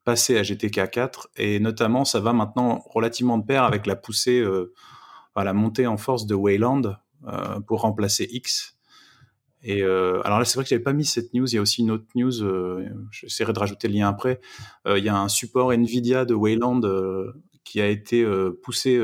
passer 0.05 0.37
à 0.37 0.43
GTK 0.43 0.89
4, 0.89 1.29
et 1.35 1.59
notamment 1.59 2.05
ça 2.05 2.19
va 2.19 2.31
maintenant 2.31 2.83
relativement 2.85 3.37
de 3.37 3.45
pair 3.45 3.63
avec 3.63 3.85
la 3.87 3.95
poussée, 3.95 4.39
euh, 4.39 4.73
la 5.35 5.53
montée 5.53 5.85
en 5.85 5.97
force 5.97 6.25
de 6.25 6.33
Wayland 6.33 6.95
euh, 7.27 7.59
pour 7.59 7.81
remplacer 7.81 8.27
X. 8.31 8.75
Et 9.63 9.81
alors 9.81 10.39
là, 10.39 10.45
c'est 10.45 10.53
vrai 10.55 10.63
que 10.63 10.69
j'avais 10.69 10.83
pas 10.83 10.93
mis 10.93 11.03
cette 11.03 11.33
news. 11.33 11.47
Il 11.47 11.55
y 11.55 11.57
a 11.57 11.61
aussi 11.61 11.81
une 11.81 11.91
autre 11.91 12.05
news. 12.15 12.31
J'essaierai 13.11 13.51
de 13.51 13.59
rajouter 13.59 13.89
le 13.89 13.95
lien 13.95 14.07
après. 14.07 14.39
Il 14.87 15.03
y 15.03 15.09
a 15.09 15.17
un 15.17 15.27
support 15.27 15.73
Nvidia 15.73 16.23
de 16.25 16.33
Wayland 16.33 16.81
qui 17.65 17.81
a 17.81 17.87
été 17.87 18.25
poussé, 18.63 19.01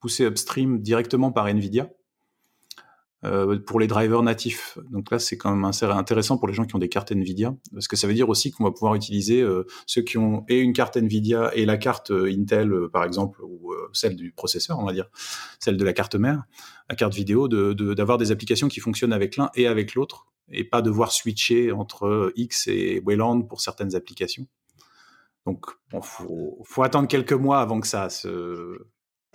poussé 0.00 0.24
upstream 0.24 0.80
directement 0.80 1.30
par 1.30 1.46
Nvidia 1.48 1.90
euh, 3.26 3.58
pour 3.58 3.78
les 3.80 3.86
drivers 3.86 4.22
natifs. 4.22 4.78
Donc 4.90 5.10
là, 5.10 5.18
c'est 5.18 5.36
quand 5.36 5.54
même 5.54 5.64
intéressant 5.64 6.38
pour 6.38 6.48
les 6.48 6.54
gens 6.54 6.64
qui 6.64 6.74
ont 6.74 6.78
des 6.78 6.88
cartes 6.88 7.12
Nvidia, 7.12 7.54
parce 7.72 7.88
que 7.88 7.96
ça 7.96 8.06
veut 8.06 8.14
dire 8.14 8.28
aussi 8.28 8.52
qu'on 8.52 8.64
va 8.64 8.70
pouvoir 8.70 8.94
utiliser 8.94 9.42
euh, 9.42 9.66
ceux 9.86 10.02
qui 10.02 10.16
ont 10.16 10.44
et 10.48 10.60
une 10.60 10.72
carte 10.72 10.96
Nvidia 10.96 11.50
et 11.54 11.66
la 11.66 11.76
carte 11.76 12.10
euh, 12.10 12.30
Intel, 12.32 12.72
par 12.92 13.04
exemple, 13.04 13.42
ou 13.42 13.72
celle 13.92 14.16
du 14.16 14.32
processeur, 14.32 14.78
on 14.78 14.84
va 14.86 14.92
dire, 14.92 15.08
celle 15.58 15.76
de 15.76 15.84
la 15.84 15.92
carte 15.92 16.14
mère, 16.14 16.44
la 16.88 16.96
carte 16.96 17.14
vidéo, 17.14 17.48
de- 17.48 17.72
de- 17.72 17.94
d'avoir 17.94 18.18
des 18.18 18.30
applications 18.30 18.68
qui 18.68 18.80
fonctionnent 18.80 19.12
avec 19.12 19.36
l'un 19.36 19.50
et 19.54 19.66
avec 19.66 19.94
l'autre, 19.94 20.26
et 20.50 20.64
pas 20.64 20.82
devoir 20.82 21.12
switcher 21.12 21.72
entre 21.72 22.32
X 22.36 22.68
et 22.68 23.02
Wayland 23.04 23.42
pour 23.42 23.60
certaines 23.60 23.94
applications. 23.96 24.46
Donc, 25.44 25.66
faut, 26.02 26.62
faut 26.64 26.82
attendre 26.82 27.08
quelques 27.08 27.32
mois 27.32 27.60
avant 27.60 27.80
que 27.80 27.86
ça 27.86 28.08
se 28.10 28.78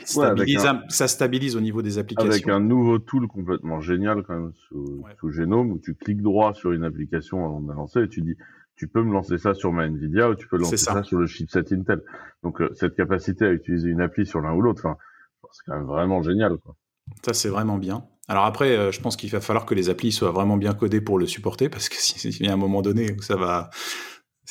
Ouais, 0.02 0.06
stabilise, 0.08 0.66
un- 0.66 0.82
ça 0.90 1.08
stabilise 1.08 1.56
au 1.56 1.62
niveau 1.62 1.82
des 1.82 1.98
applications. 1.98 2.30
Avec 2.32 2.48
un 2.50 2.60
nouveau 2.60 3.00
tool 3.00 3.28
complètement 3.28 3.80
génial 3.82 4.24
quand 4.24 4.34
même 4.34 4.52
sous, 4.68 5.02
Ouais. 5.04 5.12
sous 5.20 5.32
Genome 5.32 5.72
où 5.72 5.80
tu 5.80 5.96
cliques 5.96 6.22
droit 6.22 6.54
sur 6.54 6.72
une 6.72 6.84
application 6.84 7.46
avant 7.46 7.62
de 7.62 7.68
la 7.70 7.76
lancer 7.76 8.02
et 8.04 8.08
tu 8.08 8.22
dis 8.22 8.36
tu 8.76 8.88
peux 8.88 9.04
me 9.04 9.14
lancer 9.14 9.38
ça 9.38 9.54
sur 9.54 9.72
ma 9.72 9.86
Nvidia 9.86 10.30
ou 10.30 10.36
tu 10.36 10.48
peux 10.48 10.58
lancer 10.58 10.78
ça. 10.78 10.94
ça. 10.94 11.04
sur 11.04 11.20
le 11.20 11.28
chipset 11.28 11.72
Intel. 11.74 12.02
Donc 12.44 12.62
euh, 12.62 12.70
cette 12.74 12.96
capacité 12.96 13.46
à 13.46 13.52
utiliser 13.52 13.90
une 13.90 14.02
appli 14.02 14.26
sur 14.26 14.42
l'un 14.42 14.54
ou 14.54 14.62
l'autre, 14.62 14.82
enfin 14.86 14.98
c'est 15.52 15.64
quand 15.66 15.76
même 15.78 15.86
vraiment 15.86 16.22
génial 16.24 16.58
quoi. 16.58 16.76
Ça, 17.26 17.34
c'est 17.34 17.50
vraiment 17.50 17.78
bien. 17.78 18.06
Alors 18.28 18.46
après, 18.46 18.78
euh, 18.78 18.92
je 18.92 19.02
pense 19.02 19.18
qu'il 19.18 19.30
va 19.32 19.42
falloir 19.42 19.66
que 19.66 19.76
les 19.76 19.90
applis 19.90 20.12
soient 20.14 20.32
vraiment 20.32 20.56
bien 20.56 20.74
codées 20.74 21.02
pour 21.02 21.20
le 21.20 21.26
supporter, 21.26 21.68
parce 21.68 21.90
que 21.90 21.96
s'il 21.98 22.46
y 22.46 22.50
a 22.50 22.54
un 22.54 22.58
moment 22.58 22.82
donné 22.82 23.12
où 23.12 23.22
ça 23.22 23.36
va... 23.36 23.70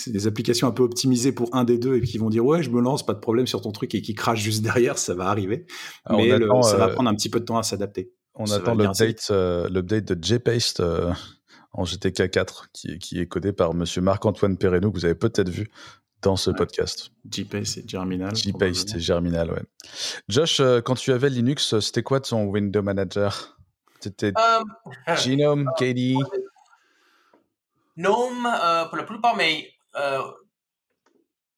C'est 0.01 0.11
des 0.13 0.27
applications 0.27 0.67
un 0.67 0.73
peu 0.73 0.83
optimisées 0.83 1.33
pour 1.33 1.55
un 1.55 1.65
des 1.65 1.79
deux 1.79 1.97
et 1.97 2.01
qui 2.01 2.19
vont 2.19 2.31
dire 2.31 2.45
ouais 2.45 2.63
je 2.63 2.71
me 2.71 2.81
lance 2.81 3.05
pas 3.05 3.15
de 3.15 3.21
problème 3.21 3.47
sur 3.47 3.61
ton 3.61 3.71
truc 3.73 3.95
et 3.95 4.03
qui 4.03 4.15
crachent 4.15 4.41
juste 4.43 4.63
derrière 4.71 4.99
ça 4.99 5.15
va 5.15 5.27
arriver 5.29 5.67
Ah, 6.05 6.15
on 6.15 6.19
mais 6.19 6.29
le- 6.39 6.47
attend, 6.47 6.63
ça 6.63 6.77
va 6.77 6.87
euh, 6.89 6.93
prendre 6.95 7.11
un 7.11 7.15
petit 7.15 7.29
peu 7.31 7.41
de 7.41 7.45
temps 7.45 7.59
à 7.59 7.63
s'adapter 7.63 8.13
On 8.35 8.47
Ça 8.47 8.57
attend 8.57 8.75
l'update 8.75 9.29
euh, 9.31 9.69
l'update 9.69 10.05
de 10.13 10.25
JPaste 10.25 10.81
euh, 10.81 11.13
en 11.73 11.85
GTK 11.85 12.31
4 12.31 12.69
qui, 12.73 12.93
est- 12.93 12.99
qui 12.99 13.21
est 13.21 13.27
codé 13.27 13.53
par 13.53 13.75
monsieur 13.75 14.01
Marc-Antoine 14.03 14.57
Perrenou 14.57 14.91
que 14.91 14.99
vous 14.99 15.05
avez 15.05 15.15
peut-être 15.15 15.49
vu 15.51 15.69
dans 16.23 16.37
ce 16.37 16.51
Ouais. 16.51 16.57
podcast. 16.57 17.11
JPace 17.31 17.79
et 17.79 17.85
Germinal 17.87 18.35
JPaste 18.37 18.97
et. 18.97 19.01
Germinal, 19.01 19.51
ouais. 19.53 19.63
Josh, 20.29 20.61
euh, 20.61 20.81
quand 20.83 20.95
tu 20.95 21.13
avais 21.13 21.31
Linux, 21.31 21.79
c'était 21.81 22.03
quoi 22.03 22.21
ton 22.21 22.45
window 22.45 22.83
manager? 22.83 23.57
C'était 24.01 24.33
Euh, 24.37 25.15
Genome, 25.17 25.71
KDE 25.79 26.19
Gnome, 27.97 28.47
euh, 28.47 28.85
pour 28.87 28.97
la 28.97 29.05
plupart, 29.05 29.37
mais 29.37 29.69
euh, 29.97 30.31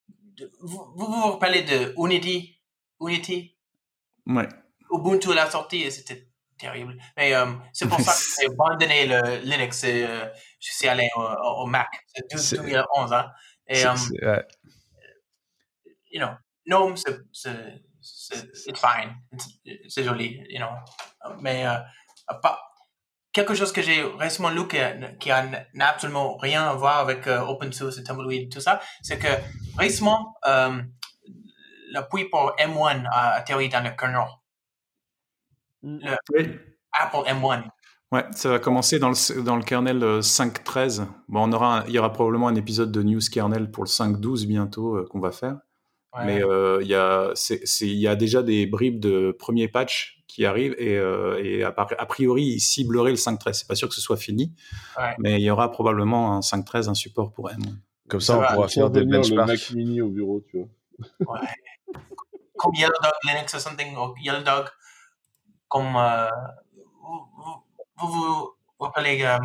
de- 0.08 0.50
vous, 0.60 0.92
vous 0.96 1.06
vous 1.06 1.32
rappelez 1.32 1.62
de 1.62 1.94
Unity, 1.96 2.58
Unity, 3.00 3.56
ouais 4.26 4.48
Ubuntu 4.90 5.32
à 5.32 5.34
la 5.34 5.50
sortie, 5.50 5.82
et 5.82 5.90
c'était 5.90 6.28
terrible. 6.58 6.96
Mais 7.16 7.34
euh, 7.34 7.46
c'est 7.72 7.88
pour 7.88 7.98
ça 8.00 8.12
que 8.12 8.18
j'ai 8.40 8.46
abandonné 8.52 9.06
le 9.06 9.38
Linux. 9.44 9.84
et, 9.84 10.04
euh, 10.06 10.28
je 10.60 10.72
suis 10.72 10.88
allé 10.88 11.08
au, 11.16 11.66
Mac. 11.66 11.88
C'est 12.14 12.38
C'est- 12.38 12.56
2011. 12.58 13.12
Hein. 13.12 13.30
Et, 13.66 13.84
um, 13.86 13.96
ouais. 14.22 14.46
you 16.10 16.20
know, 16.20 16.32
Gnome, 16.66 16.96
c'est, 16.96 17.18
c'est, 17.32 17.82
c'est, 18.00 18.44
it's 18.68 18.80
fine. 18.80 19.16
It's- 19.32 19.88
c'est 19.88 20.04
joli, 20.04 20.44
you 20.50 20.58
know. 20.58 20.70
Mais, 21.40 21.66
euh, 21.66 21.78
part- 22.42 22.71
quelque 23.32 23.54
chose 23.54 23.72
que 23.72 23.82
j'ai 23.82 24.02
récemment 24.18 24.50
lu 24.50 24.68
qui, 24.68 25.28
n'a 25.28 25.88
absolument 25.88 26.36
rien 26.36 26.64
à 26.68 26.74
voir 26.74 26.98
avec 26.98 27.26
euh, 27.26 27.40
open 27.40 27.72
source 27.72 27.98
et 27.98 28.02
Tumbleweed, 28.04 28.52
tout 28.52 28.60
ça, 28.60 28.80
c'est 29.02 29.18
que 29.18 29.28
récemment, 29.78 30.36
euh, 30.46 30.80
l'appui 31.92 32.26
pour 32.26 32.54
M1 32.58 33.06
a 33.10 33.32
atterri 33.32 33.68
dans 33.68 33.82
le 33.82 33.90
kernel. 33.90 34.26
Oui. 35.82 36.58
Apple 36.92 37.26
M1. 37.26 37.64
Ouais, 38.12 38.24
ça 38.32 38.50
va 38.50 38.58
commencer 38.58 38.98
dans 38.98 39.08
le, 39.08 39.42
dans 39.42 39.56
le 39.56 39.62
kernel 39.62 40.02
euh, 40.02 40.20
5.13. 40.20 41.06
Bon, 41.28 41.48
on 41.48 41.52
aura 41.52 41.78
un- 41.78 41.86
il 41.86 41.92
y 41.94 41.98
aura 41.98 42.12
probablement 42.12 42.48
un 42.48 42.54
épisode 42.54 42.92
de 42.92 43.02
news 43.02 43.22
kernel 43.32 43.70
pour 43.70 43.84
le 43.84 43.88
5.12 43.88 44.46
bientôt 44.46 44.96
euh, 44.96 45.06
qu'on 45.10 45.18
va 45.20 45.32
faire. 45.32 45.56
Ouais. 46.14 46.26
Mais 46.26 46.44
euh, 46.44 46.80
il 46.82 46.88
y, 46.88 46.94
a, 46.94 47.32
il 47.80 47.96
y 47.96 48.06
a 48.06 48.14
déjà 48.14 48.42
des 48.42 48.66
bribes 48.66 49.00
de 49.00 49.34
premiers 49.38 49.68
patchs 49.68 50.21
qui 50.34 50.46
arrivent 50.46 50.74
et, 50.78 50.96
euh, 50.96 51.42
et 51.44 51.62
a, 51.62 51.68
a 51.76 52.06
priori, 52.06 52.44
ils 52.44 52.60
cibleraient 52.60 53.10
le 53.10 53.16
5.13. 53.16 53.52
C'est 53.52 53.68
pas 53.68 53.74
sûr 53.74 53.88
que 53.88 53.94
ce 53.94 54.00
soit 54.00 54.16
fini, 54.16 54.54
Ouais. 54.98 55.14
mais 55.18 55.34
il 55.40 55.42
y 55.44 55.50
aura 55.50 55.70
probablement 55.70 56.34
un 56.36 56.40
5.13, 56.40 56.88
un 56.88 56.94
support 56.94 57.32
pour 57.32 57.50
M. 57.50 57.58
Comme 58.08 58.20
ça, 58.20 58.32
Ça 58.34 58.38
on 58.38 58.40
va, 58.40 58.54
pourra 58.54 58.68
Faire 58.68 58.90
des 58.90 59.00
le 59.00 59.06
benchmarks. 59.06 59.48
Mac 59.48 59.70
Mini 59.72 60.00
au 60.00 60.08
bureau, 60.08 60.42
tu 60.50 60.58
vois. 60.58 61.34
Ouais. 61.40 61.48
comme 62.56 62.74
Yellow 62.74 62.92
Dog 63.02 63.12
Linux 63.28 63.54
or 63.54 63.60
something, 63.60 63.94
ou 63.96 64.14
Yellow 64.22 64.42
Dog, 64.42 64.66
comme 65.68 65.94
euh, 65.96 66.28
vous, 67.00 67.26
vous, 67.36 67.64
vous 67.98 68.08
vous 68.08 68.50
vous 68.78 68.86
appelez 68.86 69.22
euh, 69.22 69.38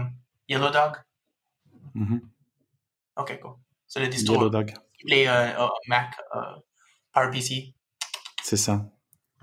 Yellow 0.47 0.69
Dog? 0.69 0.93
Mhm. 1.95 2.21
Ok, 3.17 3.39
cool. 3.41 3.53
C'est 3.87 3.99
le 3.99 4.07
distro 4.07 4.35
Yellow 4.35 4.49
Dog, 4.49 4.73
les 5.03 5.25
euh, 5.27 5.67
Mac 5.87 6.11
euh, 6.35 6.39
PowerPC. 7.13 7.73
c'est 8.43 8.57
ça. 8.57 8.85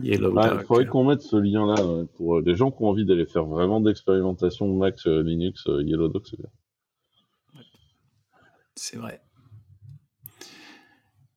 Yellow 0.00 0.34
Il 0.42 0.64
faudrait 0.66 0.86
qu'on 0.86 1.04
mette 1.04 1.22
ce 1.22 1.36
lien-là 1.36 1.84
ouais, 1.86 2.04
pour 2.16 2.36
euh, 2.36 2.42
les 2.44 2.56
gens 2.56 2.70
qui 2.70 2.82
ont 2.82 2.88
envie 2.88 3.04
d'aller 3.04 3.26
faire 3.26 3.44
vraiment 3.44 3.80
d'expérimentation 3.80 4.72
Mac 4.74 4.98
euh, 5.06 5.22
Linux, 5.22 5.66
euh, 5.68 5.82
Yellow 5.82 6.08
Dog, 6.08 6.22
c'est 6.28 6.38
bien. 6.38 6.50
C'est 8.74 8.96
vrai. 8.96 9.22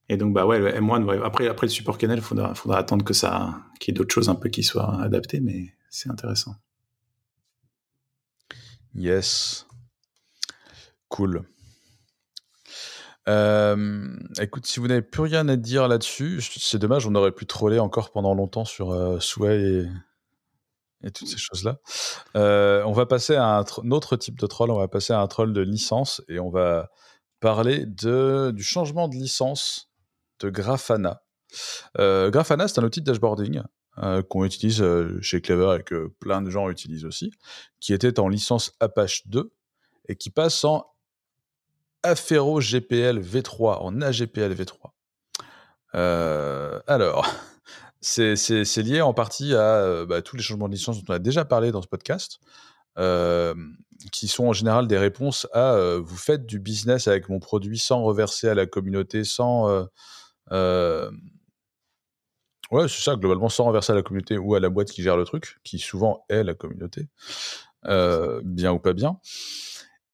Et 0.10 0.18
donc, 0.18 0.34
bah 0.34 0.48
ouais, 0.48 0.58
le 0.58 0.72
M1, 0.72 1.04
ouais, 1.04 1.20
après, 1.24 1.48
après 1.48 1.68
le 1.68 1.72
support 1.72 1.98
kernel, 1.98 2.20
il 2.20 2.24
faudra, 2.24 2.56
faudra 2.56 2.80
attendre 2.80 3.06
que 3.06 3.14
ça, 3.14 3.62
qu'il 3.80 3.94
y 3.94 3.96
ait 3.96 3.98
d'autres 3.98 4.14
choses 4.14 4.30
un 4.30 4.36
peu 4.36 4.50
qui 4.50 4.64
soient 4.64 5.00
adaptées, 5.02 5.40
mais 5.40 5.74
c'est 5.90 6.10
intéressant. 6.10 6.56
Yes. 8.96 9.68
Cool. 11.10 11.44
Euh, 13.28 14.16
écoute, 14.40 14.66
si 14.66 14.80
vous 14.80 14.88
n'avez 14.88 15.02
plus 15.02 15.22
rien 15.22 15.48
à 15.50 15.56
dire 15.58 15.88
là-dessus, 15.88 16.42
c'est 16.42 16.80
dommage, 16.80 17.06
on 17.08 17.16
aurait 17.16 17.32
pu 17.32 17.46
troller 17.46 17.80
encore 17.80 18.12
pendant 18.12 18.34
longtemps 18.34 18.66
sur 18.66 18.92
euh, 18.92 19.20
et, 21.04 21.12
toutes 21.12 21.28
ces 21.28 21.38
choses-là. 21.38 21.80
Euh, 22.36 22.84
on 22.86 22.94
va 22.94 23.06
passer 23.06 23.36
à 23.36 23.58
un, 23.60 23.92
autre 23.92 24.16
type 24.16 24.40
de 24.40 24.48
troll, 24.48 24.72
on 24.72 24.78
va 24.78 24.88
passer 24.88 25.14
à 25.14 25.20
un 25.20 25.28
troll 25.28 25.52
de 25.54 25.62
licence 25.62 26.22
et 26.30 26.40
on 26.40 26.50
va 26.50 26.90
parler 27.40 27.86
de, 27.86 28.52
du 28.56 28.64
changement 28.64 29.08
de 29.08 29.16
licence 29.16 29.90
de 30.40 30.50
Grafana. 30.50 31.22
Euh, 32.00 32.30
Grafana, 32.30 32.68
c'est 32.68 32.80
un 32.80 32.84
outil 32.84 33.02
de 33.02 33.06
dashboarding 33.06 33.62
qu'on 34.30 34.46
utilise 34.46 34.86
chez 35.22 35.42
Clever 35.42 35.78
et 35.80 35.84
que 35.84 36.10
plein 36.20 36.44
de 36.44 36.52
gens 36.52 36.70
utilisent 36.70 37.06
aussi, 37.06 37.32
qui 37.80 37.94
était 37.94 38.20
en 38.20 38.28
licence 38.28 38.74
Apache 38.80 39.28
2 39.28 39.52
et 40.08 40.16
qui 40.16 40.30
passe 40.30 40.64
en 40.66 40.86
Affero 42.08 42.62
GPL 42.62 43.20
V3, 43.20 43.80
en 43.82 44.02
AGPL 44.02 44.54
V3. 44.54 44.92
Euh, 45.96 46.80
alors, 46.88 47.28
c'est 48.02 48.78
lié 48.78 49.02
en 49.02 49.14
partie 49.14 49.54
à 49.54 49.76
euh, 49.76 50.06
bah, 50.06 50.22
tous 50.22 50.38
les 50.38 50.42
changements 50.42 50.70
de 50.70 50.74
licence 50.74 51.04
dont 51.04 51.14
on 51.14 51.16
a 51.16 51.20
déjà 51.20 51.44
parlé 51.44 51.72
dans 51.72 51.82
ce 51.82 51.88
podcast, 51.88 52.40
euh, 52.98 53.54
qui 54.14 54.30
sont 54.30 54.46
en 54.48 54.54
général 54.54 54.88
des 54.88 54.98
réponses 54.98 55.48
à 55.54 55.98
vous 56.02 56.18
faites 56.18 56.46
du 56.46 56.60
business 56.60 57.10
avec 57.10 57.28
mon 57.28 57.40
produit 57.40 57.78
sans 57.78 58.02
reverser 58.04 58.48
à 58.48 58.54
la 58.56 58.66
communauté, 58.66 59.26
sans. 59.26 59.68
ouais, 62.72 62.88
c'est 62.88 63.02
ça, 63.02 63.16
globalement, 63.18 63.50
sans 63.50 63.66
reverser 63.66 63.92
à 63.92 63.96
la 63.96 64.02
communauté 64.02 64.38
ou 64.38 64.56
à 64.56 64.62
la 64.62 64.70
boîte 64.70 64.92
qui 64.92 65.04
gère 65.04 65.18
le 65.18 65.26
truc, 65.26 65.58
qui 65.66 65.78
souvent 65.78 66.24
est 66.30 66.44
la 66.44 66.54
communauté, 66.54 67.10
bien 67.84 68.72
ou 68.72 68.80
pas 68.80 68.94
bien. 68.94 69.20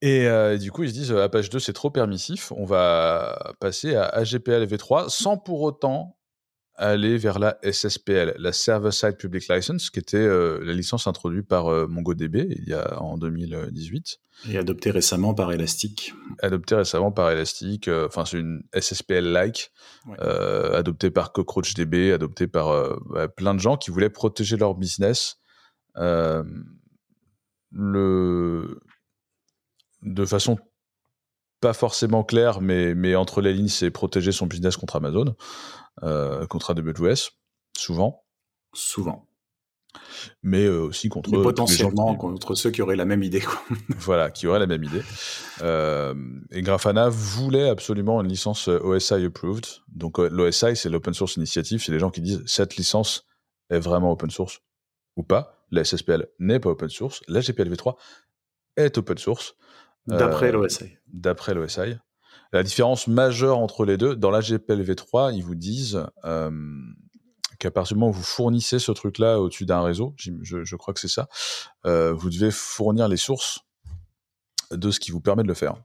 Et 0.05 0.27
euh, 0.27 0.57
du 0.57 0.69
coup, 0.69 0.83
ils 0.83 0.89
se 0.89 0.93
disent, 0.93 1.11
euh, 1.13 1.23
Apache 1.23 1.49
2, 1.49 1.59
c'est 1.59 1.71
trop 1.71 1.89
permissif, 1.89 2.51
on 2.57 2.65
va 2.65 3.53
passer 3.61 3.95
à 3.95 4.03
AGPL 4.03 4.65
V3 4.65 5.07
sans 5.07 5.37
pour 5.37 5.61
autant 5.61 6.17
aller 6.75 7.17
vers 7.17 7.39
la 7.39 7.57
SSPL, 7.63 8.33
la 8.37 8.51
Server-Side 8.51 9.15
Public 9.15 9.47
License, 9.47 9.89
qui 9.89 9.99
était 9.99 10.17
euh, 10.17 10.59
la 10.61 10.73
licence 10.73 11.07
introduite 11.07 11.47
par 11.47 11.67
euh, 11.67 11.87
MongoDB 11.87 12.47
il 12.49 12.67
y 12.67 12.73
a, 12.73 12.99
en 13.01 13.17
2018, 13.17 14.17
Et 14.49 14.57
adopté 14.57 14.91
récemment 14.91 15.33
par 15.33 15.53
Elastic. 15.53 16.13
adoptée 16.41 16.75
récemment 16.75 17.13
par 17.13 17.31
Elastic, 17.31 17.87
euh, 17.87 18.07
enfin 18.07 18.25
c'est 18.25 18.39
une 18.39 18.63
SSPL-like, 18.77 19.71
Ouais. 20.05 20.19
adoptée 20.75 21.11
par 21.11 21.31
CockroachDB, 21.31 22.11
adoptée 22.11 22.47
par 22.47 22.99
bah, 23.05 23.29
plein 23.29 23.53
de 23.53 23.59
gens 23.61 23.77
qui 23.77 23.89
voulaient 23.89 24.09
protéger 24.09 24.57
leur 24.57 24.75
business. 24.75 25.37
Le... 27.71 28.79
De 30.03 30.25
façon 30.25 30.57
pas 31.61 31.73
forcément 31.73 32.23
claire, 32.25 32.59
mais, 32.61 32.93
mais 32.93 33.15
entre 33.15 33.39
les 33.41 33.53
lignes, 33.53 33.69
c'est 33.69 33.89
protéger 33.89 34.31
son 34.33 34.47
business 34.47 34.75
contre 34.75 34.97
Amazon, 34.97 35.33
euh, 36.03 36.45
contre 36.47 36.71
AWS, 36.71 37.31
souvent, 37.77 38.25
Souvent. 38.73 39.29
mais 40.41 40.65
euh, 40.65 40.81
aussi 40.81 41.07
contre 41.07 41.29
Mais 41.31 41.41
potentiellement 41.41 42.13
qui- 42.13 42.19
contre 42.19 42.55
ceux 42.55 42.69
qui 42.69 42.81
auraient 42.81 42.97
la 42.97 43.05
même 43.05 43.23
idée. 43.23 43.39
Quoi. 43.39 43.61
voilà, 43.97 44.29
qui 44.29 44.45
aurait 44.47 44.59
la 44.59 44.67
même 44.67 44.83
idée. 44.83 45.03
Euh, 45.61 46.13
et 46.51 46.61
Grafana 46.63 47.07
voulait 47.07 47.69
absolument 47.69 48.19
une 48.21 48.27
licence 48.27 48.67
OSI 48.67 49.23
approved. 49.25 49.65
Donc 49.87 50.17
l'OSI, 50.17 50.75
c'est 50.75 50.89
l'Open 50.89 51.13
Source 51.13 51.37
Initiative, 51.37 51.81
c'est 51.81 51.93
les 51.93 51.99
gens 51.99 52.09
qui 52.11 52.19
disent 52.21 52.43
cette 52.45 52.75
licence 52.75 53.25
est 53.69 53.79
vraiment 53.79 54.11
open 54.11 54.29
source 54.31 54.59
ou 55.15 55.23
pas. 55.23 55.65
La 55.71 55.85
SSPL 55.85 56.27
n'est 56.39 56.59
pas 56.59 56.71
open 56.71 56.89
source. 56.89 57.21
La 57.29 57.39
GPL 57.39 57.69
v3 57.73 57.95
est 58.75 58.97
open 58.97 59.17
source. 59.17 59.55
D'après 60.07 60.49
Euh, 60.49 60.51
l'OSI. 60.53 60.97
D'après 61.07 61.53
l'OSI. 61.53 61.95
La 62.51 62.61
différence 62.63 63.07
majeure 63.07 63.57
entre 63.59 63.85
les 63.85 63.97
deux, 63.97 64.15
dans 64.15 64.29
la 64.31 64.41
GPL 64.41 64.81
v3, 64.83 65.33
ils 65.35 65.43
vous 65.43 65.55
disent 65.55 66.05
euh, 66.25 66.51
qu'à 67.59 67.71
partir 67.71 67.95
du 67.95 67.99
moment 68.01 68.09
où 68.11 68.13
vous 68.13 68.21
fournissez 68.23 68.77
ce 68.79 68.91
truc-là 68.91 69.39
au-dessus 69.39 69.65
d'un 69.65 69.81
réseau, 69.81 70.13
je, 70.17 70.31
je 70.63 70.75
crois 70.75 70.93
que 70.93 70.99
c'est 70.99 71.07
ça, 71.07 71.27
euh, 71.85 72.13
vous 72.13 72.29
devez 72.29 72.51
fournir 72.51 73.07
les 73.07 73.17
sources 73.17 73.61
de 74.71 74.91
ce 74.91 74.99
qui 74.99 75.11
vous 75.11 75.21
permet 75.21 75.43
de 75.43 75.47
le 75.47 75.53
faire. 75.53 75.75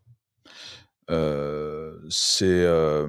Euh, 1.11 1.97
c'est 2.11 2.45
euh, 2.65 3.07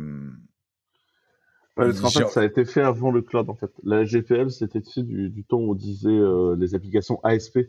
Ouais, 1.78 1.86
parce 1.88 2.00
qu'en 2.02 2.10
J'ai- 2.10 2.20
fait, 2.26 2.30
ça 2.30 2.40
a 2.42 2.44
été 2.46 2.66
fait 2.66 2.82
avant 2.82 3.10
le 3.10 3.22
cloud, 3.22 3.50
en 3.50 3.56
fait. 3.56 3.72
La 3.84 4.04
GPL, 4.04 4.52
c'était 4.52 4.82
tu 4.82 4.92
sais, 4.92 5.04
du, 5.04 5.30
du 5.30 5.46
temps 5.46 5.58
où 5.58 5.72
on 5.72 5.76
disait 5.76 6.10
euh, 6.10 6.56
les 6.58 6.76
applications 6.76 7.22
ASP, 7.24 7.58
euh, 7.58 7.64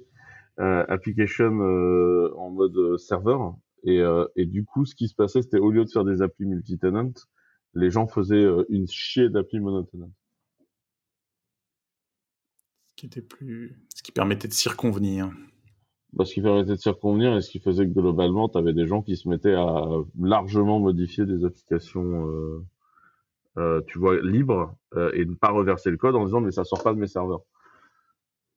application 0.60 1.60
euh, 1.60 2.34
en 2.36 2.50
mode 2.50 2.76
euh, 2.76 2.98
serveur. 2.98 3.56
Et, 3.84 4.00
euh, 4.00 4.26
et 4.36 4.46
du 4.46 4.64
coup, 4.64 4.84
ce 4.84 4.94
qui 4.94 5.08
se 5.08 5.14
passait, 5.14 5.42
c'était 5.42 5.58
au 5.58 5.70
lieu 5.70 5.84
de 5.84 5.90
faire 5.90 6.04
des 6.04 6.22
applis 6.22 6.46
multi-tenant, 6.46 7.12
les 7.74 7.90
gens 7.90 8.06
faisaient 8.06 8.34
euh, 8.34 8.64
une 8.68 8.86
chier 8.86 9.28
d'applis 9.28 9.60
monotenant. 9.60 10.10
Ce 12.90 12.96
qui, 12.96 13.06
était 13.06 13.22
plus... 13.22 13.78
ce 13.94 14.02
qui 14.02 14.12
permettait 14.12 14.48
de 14.48 14.52
circonvenir. 14.52 15.30
Bah, 16.12 16.24
ce 16.24 16.34
qui 16.34 16.42
permettait 16.42 16.72
de 16.72 16.80
circonvenir 16.80 17.36
et 17.36 17.40
ce 17.40 17.50
qui 17.50 17.60
faisait 17.60 17.86
que 17.86 17.92
globalement, 17.92 18.48
tu 18.48 18.58
avais 18.58 18.72
des 18.72 18.86
gens 18.86 19.00
qui 19.00 19.16
se 19.16 19.28
mettaient 19.28 19.54
à 19.54 19.86
largement 20.18 20.80
modifier 20.80 21.24
des 21.24 21.44
applications, 21.44 22.28
euh, 22.28 22.66
euh, 23.58 23.80
tu 23.86 23.98
vois, 23.98 24.20
libres 24.20 24.76
euh, 24.96 25.12
et 25.14 25.24
ne 25.24 25.34
pas 25.34 25.50
reverser 25.50 25.90
le 25.90 25.96
code 25.96 26.16
en 26.16 26.24
disant 26.24 26.40
mais 26.40 26.50
ça 26.50 26.64
sort 26.64 26.82
pas 26.82 26.92
de 26.92 26.98
mes 26.98 27.06
serveurs. 27.06 27.42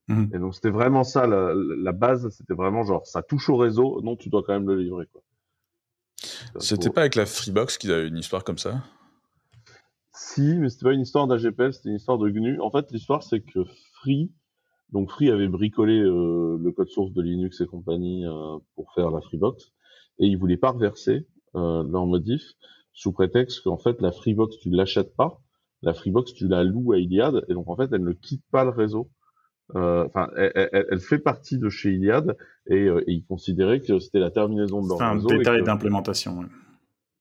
Mhm. 0.09 0.29
Et 0.33 0.39
donc 0.39 0.53
c'était 0.55 0.69
vraiment 0.69 1.03
ça 1.05 1.27
la, 1.27 1.53
la 1.55 1.91
base, 1.93 2.27
c'était 2.29 2.53
vraiment 2.53 2.83
genre 2.83 3.05
ça 3.07 3.21
touche 3.23 3.49
au 3.49 3.55
réseau, 3.55 4.01
non 4.03 4.15
tu 4.17 4.29
dois 4.29 4.43
quand 4.45 4.53
même 4.53 4.67
le 4.67 4.75
livrer 4.81 5.07
quoi. 5.11 5.21
c'était 6.59 6.87
Pour- 6.87 6.95
pas 6.95 7.01
avec 7.01 7.15
la 7.15 7.25
Freebox 7.25 7.77
qu'il 7.77 7.89
y 7.89 7.93
a 7.93 8.01
eu 8.01 8.07
une 8.07 8.17
histoire 8.17 8.43
comme 8.43 8.57
ça? 8.57 8.83
Si, 10.15 10.57
mais 10.57 10.69
c'était 10.69 10.85
pas 10.85 10.93
une 10.93 11.01
histoire 11.01 11.27
d'AGPL, 11.27 11.73
c'était 11.73 11.89
une 11.89 11.95
histoire 11.95 12.17
de 12.17 12.29
GNU. 12.29 12.59
En 12.61 12.69
fait, 12.69 12.91
l'histoire 12.91 13.23
c'est 13.23 13.41
que 13.41 13.59
Free, 13.93 14.31
donc 14.91 15.09
Free 15.09 15.31
avait 15.31 15.47
bricolé 15.47 15.99
euh, 15.99 16.57
le 16.61 16.71
code 16.71 16.89
source 16.89 17.11
de 17.13 17.21
Linux 17.21 17.61
et 17.61 17.65
compagnie 17.65 18.25
euh, 18.25 18.57
pour 18.75 18.91
faire 18.93 19.09
la 19.09 19.21
Freebox, 19.21 19.71
et 20.19 20.27
ils 20.27 20.37
voulaient 20.37 20.57
pas 20.57 20.71
reverser 20.71 21.27
euh, 21.55 21.83
leur 21.89 22.05
modif 22.05 22.43
sous 22.93 23.11
prétexte 23.11 23.61
qu'en 23.63 23.77
fait 23.77 24.01
la 24.01 24.11
Freebox 24.11 24.57
tu 24.59 24.69
l'achètes 24.69 25.15
pas, 25.15 25.39
la 25.81 25.93
Freebox 25.93 26.33
tu 26.33 26.47
la 26.47 26.63
loues 26.63 26.91
à 26.93 26.99
Iliad, 26.99 27.43
et 27.47 27.53
donc 27.53 27.67
en 27.69 27.75
fait 27.75 27.89
elle 27.91 28.03
ne 28.03 28.13
quitte 28.13 28.43
pas 28.51 28.63
le 28.65 28.69
réseau. 28.69 29.09
Euh, 29.75 30.05
Enfin, 30.05 30.29
elle, 30.35 30.51
elle- 30.55 30.85
elle 30.91 30.99
fait 30.99 31.19
partie 31.19 31.57
de 31.57 31.69
chez 31.69 31.91
Iliad, 31.93 32.35
et, 32.67 32.87
euh, 32.87 32.99
et 33.07 33.13
ils 33.13 33.25
considéraient 33.25 33.79
que 33.81 33.99
c'était 33.99 34.19
la 34.19 34.29
terminaison 34.31 34.81
de 34.83 34.89
leur 34.89 35.01
un 35.01 35.13
réseau. 35.13 35.29
et 35.29 35.37
détail 35.37 35.63
d'implémentation. 35.63 36.39
ouais. 36.39 36.45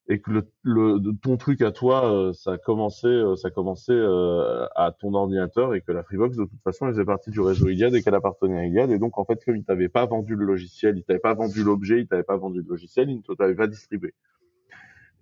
et 0.08 0.20
que 0.20 0.32
le, 0.32 0.42
le, 0.64 0.98
ton 1.22 1.36
truc 1.36 1.62
à 1.62 1.70
toi, 1.70 2.12
euh, 2.12 2.32
ça 2.32 2.52
a 2.54 2.58
commencé, 2.58 3.06
euh, 3.06 3.36
ça 3.36 3.48
euh, 3.92 4.66
à 4.74 4.90
ton 4.92 5.14
ordinateur 5.14 5.74
et 5.74 5.80
que 5.80 5.92
la 5.92 6.02
Freebox, 6.02 6.36
de 6.36 6.44
toute 6.44 6.60
façon, 6.64 6.86
elle 6.86 6.92
faisait 6.92 7.04
partie 7.04 7.30
du 7.30 7.40
réseau 7.40 7.68
Iliad 7.68 7.94
et 7.94 8.02
qu'elle 8.02 8.16
appartenait 8.16 8.58
à 8.58 8.66
Iliad. 8.66 8.90
Et 8.90 8.98
donc, 8.98 9.16
en 9.16 9.24
fait, 9.24 9.42
comme 9.44 9.56
il 9.56 9.64
t'avait 9.64 9.88
pas 9.88 10.04
vendu 10.04 10.34
le 10.34 10.44
logiciel, 10.44 10.98
il 10.98 11.04
t'avait 11.04 11.20
pas 11.20 11.34
vendu 11.34 11.62
l'objet, 11.62 12.00
il 12.00 12.08
t'avait 12.08 12.24
pas 12.24 12.36
vendu 12.36 12.60
le 12.62 12.68
logiciel, 12.68 13.08
il 13.10 13.18
ne 13.18 13.22
te 13.22 13.40
l'avait 13.40 13.54
pas 13.54 13.68
distribué. 13.68 14.12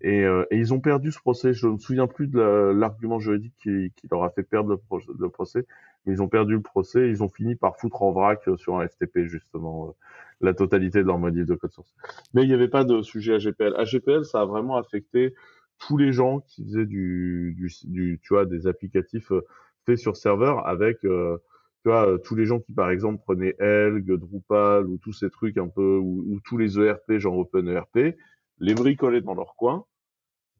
Et, 0.03 0.21
et, 0.23 0.57
ils 0.57 0.73
ont 0.73 0.81
perdu 0.81 1.13
ce 1.13 1.19
procès. 1.19 1.53
Je 1.53 1.67
ne 1.67 1.73
me 1.73 1.79
souviens 1.79 2.07
plus 2.07 2.27
de 2.27 2.41
l'argument 2.41 3.19
juridique 3.19 3.55
qui, 3.63 3.93
qui, 3.97 4.09
leur 4.11 4.25
a 4.25 4.31
fait 4.31 4.43
perdre 4.43 4.81
le, 5.19 5.29
procès, 5.29 5.67
mais 6.05 6.15
ils 6.15 6.23
ont 6.23 6.29
perdu 6.29 6.55
le 6.55 6.63
procès. 6.63 7.09
Ils 7.09 7.23
ont 7.23 7.29
fini 7.29 7.55
par 7.55 7.77
foutre 7.77 8.03
en 8.03 8.13
vrac 8.13 8.41
sur 8.57 8.79
un 8.79 8.89
FTP 8.89 9.27
justement 9.27 9.95
la 10.41 10.55
totalité 10.55 11.03
de 11.03 11.07
leur 11.07 11.19
modif 11.19 11.47
de 11.47 11.55
code 11.55 11.73
source. 11.73 11.95
Mais 12.35 12.43
il 12.43 12.49
n'y 12.49 12.55
avait 12.55 12.69
pas 12.69 12.85
de 12.85 13.03
sujet 13.03 13.35
AGPL. 13.35 13.75
AGPL, 13.77 14.25
ça 14.25 14.41
a 14.41 14.45
vraiment 14.45 14.77
affecté 14.77 15.35
tous 15.79 15.97
les 15.97 16.13
gens 16.13 16.41
qui 16.41 16.65
faisaient 16.65 16.87
du, 16.87 17.55
du, 17.57 17.71
du 17.85 18.21
tu 18.23 18.35
vois, 18.35 18.47
des 18.47 18.67
applicatifs 18.67 19.33
euh, 19.33 19.47
faits 19.87 19.99
sur 19.99 20.17
serveur 20.17 20.67
avec, 20.67 21.05
euh, 21.05 21.39
tu 21.83 21.89
vois, 21.89 22.09
euh, 22.09 22.19
tous 22.19 22.37
les 22.37 22.45
gens 22.45 22.61
qui, 22.61 22.73
par 22.73 22.91
exemple, 22.91 23.23
prenaient 23.23 23.57
Elg, 23.59 24.11
Drupal 24.13 24.87
ou 24.87 24.99
tous 24.99 25.13
ces 25.13 25.31
trucs 25.31 25.57
un 25.57 25.69
peu, 25.69 25.97
ou, 25.97 26.25
ou 26.27 26.41
tous 26.45 26.59
les 26.59 26.79
ERP, 26.79 27.19
genre 27.19 27.39
OpenERP, 27.39 28.15
les 28.59 28.75
bricolaient 28.75 29.23
dans 29.23 29.35
leur 29.35 29.57
coin. 29.57 29.87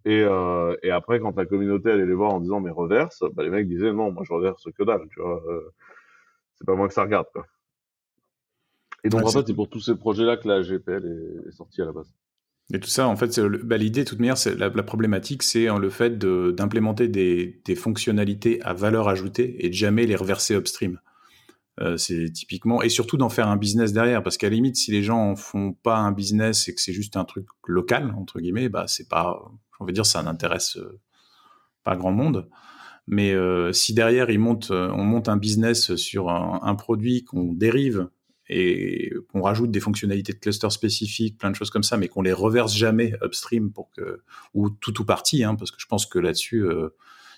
Et, 0.05 0.23
euh, 0.23 0.75
et 0.83 0.91
après, 0.91 1.21
quand 1.21 1.37
la 1.37 1.47
communauté 1.47 1.91
allait 1.91 2.07
les 2.07 2.15
voir 2.15 2.33
en 2.33 2.41
disant 2.41 2.61
mais 2.61 2.71
reverse, 2.71 3.23
bah, 3.35 3.43
les 3.43 3.51
mecs 3.51 3.69
disaient 3.69 3.93
non, 3.93 4.13
moi 4.13 4.23
je 4.27 4.33
reverse 4.33 4.65
que 4.77 4.83
dalle, 4.83 5.07
tu 5.11 5.21
vois. 5.21 5.43
c'est 6.55 6.67
pas 6.67 6.75
moi 6.75 6.89
que 6.89 6.95
ça 6.95 7.03
regarde, 7.03 7.27
quoi. 7.33 7.45
Et 9.05 9.09
donc, 9.09 9.25
en 9.25 9.31
fait, 9.31 9.47
c'est 9.47 9.55
pour 9.55 9.69
tous 9.69 9.81
ces 9.81 9.97
projets-là 9.97 10.37
que 10.37 10.49
la 10.49 10.63
GPL 10.63 11.07
est, 11.07 11.49
est, 11.49 11.53
sortie 11.53 11.81
à 11.81 11.87
la 11.87 11.93
base. 11.93 12.13
Et 12.73 12.79
tout 12.79 12.89
ça, 12.89 13.09
en 13.09 13.17
fait, 13.17 13.41
bah, 13.41 13.77
l'idée, 13.77 14.05
de 14.05 14.09
toute 14.09 14.21
manière, 14.21 14.37
la, 14.59 14.69
la, 14.69 14.83
problématique, 14.83 15.43
c'est 15.43 15.69
hein, 15.69 15.79
le 15.79 15.91
fait 15.91 16.19
d'implémenter 16.19 17.09
des, 17.09 17.61
des, 17.65 17.75
fonctionnalités 17.75 18.63
à 18.63 18.75
valeur 18.75 19.09
ajoutée 19.09 19.65
et 19.65 19.69
de 19.69 19.75
jamais 19.75 20.07
les 20.07 20.17
reverser 20.17 20.55
upstream. 20.55 21.01
Euh, 21.81 21.97
c'est 21.97 22.31
typiquement, 22.31 22.83
et 22.83 22.89
surtout 22.89 23.17
d'en 23.17 23.31
faire 23.31 23.49
un 23.49 23.57
business 23.57 23.93
derrière, 23.93 24.23
parce 24.23 24.37
qu'à 24.37 24.49
la 24.49 24.55
limite, 24.55 24.77
si 24.77 24.91
les 24.91 25.03
gens 25.03 25.31
en 25.31 25.37
font 25.37 25.73
pas 25.73 25.97
un 25.97 26.13
business 26.13 26.69
et 26.69 26.75
que 26.75 26.81
c'est 26.81 26.93
juste 26.93 27.17
un 27.17 27.25
truc 27.25 27.47
local, 27.67 28.15
entre 28.17 28.39
guillemets, 28.39 28.69
bah, 28.69 28.85
c'est 28.87 29.09
pas, 29.09 29.51
on 29.81 29.87
va 29.87 29.93
dire, 29.93 30.07
ça 30.07 30.23
n'intéresse 30.23 30.77
euh, 30.77 31.01
pas 31.83 31.97
grand 31.97 32.13
monde. 32.13 32.49
Mais 33.07 33.33
euh, 33.33 33.73
si 33.73 33.95
derrière, 33.95 34.31
ils 34.31 34.39
montent, 34.39 34.71
euh, 34.71 34.91
on 34.93 35.05
monte 35.05 35.29
un 35.29 35.37
business 35.37 35.97
sur 35.97 36.29
un, 36.31 36.75
produit 36.77 37.25
qu'on 37.25 37.53
dérive 37.53 38.09
et 38.49 39.13
qu'on 39.31 39.43
rajoute 39.43 39.71
des 39.71 39.81
fonctionnalités 39.81 40.33
de 40.33 40.39
cluster 40.39 40.71
spécifiques, 40.71 41.39
plein 41.39 41.51
de 41.51 41.57
choses 41.57 41.71
comme 41.71 41.83
ça, 41.83 41.97
mais 41.97 42.09
qu'on 42.09 42.23
les 42.23 42.33
reverse 42.33 42.75
jamais 42.75 43.15
upstream 43.23 43.73
pour 43.73 43.91
que 43.91 44.23
ou 44.55 44.71
tout 44.71 45.01
ou 45.01 45.05
partie, 45.05 45.43
hein, 45.45 45.55
parce 45.55 45.71
que 45.71 45.81
je 45.81 45.87
pense 45.87 46.07
que 46.07 46.19
là-dessus, 46.19 46.65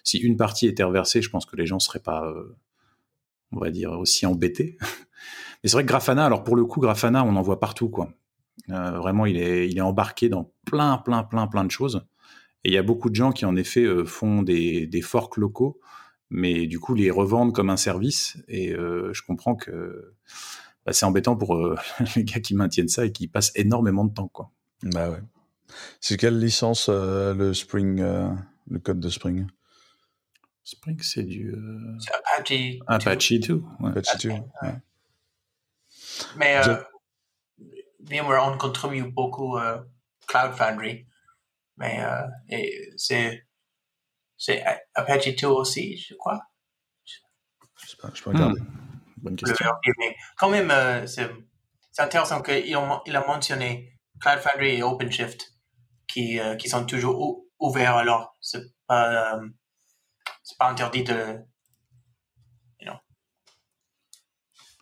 si 0.05 0.19
une 0.19 0.37
partie 0.37 0.67
était 0.67 0.83
reversée, 0.83 1.23
je 1.23 1.29
pense 1.29 1.45
que 1.47 1.55
les 1.55 1.67
gens 1.67 1.79
seraient 1.79 2.01
pas, 2.01 2.33
on 3.53 3.61
va 3.61 3.71
dire, 3.71 3.93
aussi 3.93 4.25
embêtés. 4.25 4.79
mais 5.63 5.69
c'est 5.69 5.73
vrai 5.73 5.85
que 5.85 5.89
Grafana, 5.89 6.25
alors 6.25 6.45
pour 6.45 6.57
le 6.57 6.65
coup, 6.65 6.81
Grafana, 6.81 7.25
on 7.25 7.37
en 7.37 7.43
voit 7.43 7.61
partout, 7.61 7.91
quoi. 7.91 8.11
Vraiment, 8.69 9.27
il 9.27 9.37
est, 9.37 9.69
il 9.69 9.77
est 9.77 9.83
embarqué 9.83 10.31
dans 10.31 10.51
plein, 10.65 10.97
plein, 10.97 11.25
plein, 11.25 11.47
plein 11.47 11.65
de 11.65 11.71
choses. 11.71 12.07
Et 12.65 12.71
il 12.71 12.75
y 12.75 12.79
a 12.79 12.83
beaucoup 12.83 13.11
de 13.11 13.15
gens 13.15 13.33
qui, 13.33 13.45
en 13.45 13.57
effet, 13.57 13.83
euh, 13.83 14.05
font 14.05 14.43
des, 14.43 14.87
des 14.87 15.03
forks 15.03 15.37
locaux, 15.37 15.81
mais 16.31 16.67
du 16.67 16.79
coup, 16.79 16.95
les 16.95 17.11
revendent 17.11 17.55
comme 17.55 17.71
un 17.71 17.77
service. 17.77 18.39
Et 18.49 18.73
euh, 18.73 19.13
je 19.13 19.23
comprends 19.23 19.57
que 19.57 20.15
bah, 20.87 20.93
c'est 20.93 21.07
embêtant 21.07 21.37
pour 21.37 21.57
euh, 21.57 21.77
les 22.17 22.25
gars 22.25 22.41
qui 22.41 22.55
maintiennent 22.55 22.89
ça 22.89 23.05
et 23.05 23.13
qui 23.13 23.29
passent 23.29 23.53
énormément 23.55 24.05
de 24.05 24.15
temps. 24.15 24.29
Quoi. 24.29 24.51
Bah 24.83 25.11
ouais. 25.11 25.21
C'est 26.01 26.17
quelle 26.17 26.39
licence 26.39 26.89
euh, 26.89 27.35
le 27.35 27.55
Spring, 27.55 28.01
euh, 28.01 28.29
le 28.69 28.79
code 28.79 29.01
de 29.01 29.09
Spring? 29.09 29.47
Spring, 30.65 31.01
c'est 31.03 31.25
du. 31.25 31.53
Euh, 31.53 31.99
Apache. 32.37 32.79
Apache 32.87 33.33
2. 33.33 33.55
Ouais. 33.81 33.91
Apache 33.91 34.19
2. 34.19 34.31
Ouais. 34.31 34.43
Mais 36.37 36.57
euh, 36.67 36.77
VMware, 38.01 38.53
on 38.53 38.59
contribue 38.59 39.05
beaucoup 39.05 39.57
à 39.57 39.87
Cloud 40.27 40.53
Foundry. 40.53 41.07
Mais 41.77 42.01
c'est 43.07 43.45
Apache 44.95 45.35
2 45.35 45.47
aussi, 45.47 45.97
je 45.97 46.15
crois. 46.15 46.41
Je 47.05 47.91
sais 47.91 47.97
pas, 47.97 48.11
je 48.15 48.23
peux 48.23 48.31
regarder. 48.31 48.61
Hmm. 48.61 48.83
Bonne 49.19 49.37
question. 49.37 49.71
Mais 49.99 50.17
quand 50.37 50.51
même, 50.51 50.71
euh, 50.71 51.07
c'est 51.07 51.31
intéressant 51.99 52.43
qu'il 52.43 52.67
il 52.67 53.17
a 53.17 53.27
mentionné 53.27 53.99
Cloud 54.21 54.41
Foundry 54.41 54.77
et 54.77 54.83
OpenShift 54.83 55.55
qui, 56.09 56.41
euh, 56.41 56.57
qui 56.57 56.69
sont 56.69 56.85
toujours 56.85 57.45
ouverts. 57.59 57.97
Alors, 57.97 58.37
c'est 58.41 58.63
pas, 58.87 59.37
euh, 59.37 59.49
c'est 60.43 60.59
pas 60.59 60.69
interdit 60.69 61.05
de. 61.05 61.39
You 62.81 62.91
know. 62.91 62.99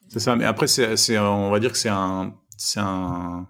C'est 0.09 0.20
ça, 0.20 0.36
mais 0.36 0.45
après, 0.45 0.66
c'est, 0.66 1.18
on 1.18 1.51
va 1.51 1.61
dire 1.61 1.72
que 1.72 1.78
c'est 1.78 1.91
un, 1.91 2.34
c'est 2.57 2.80
un, 2.80 3.47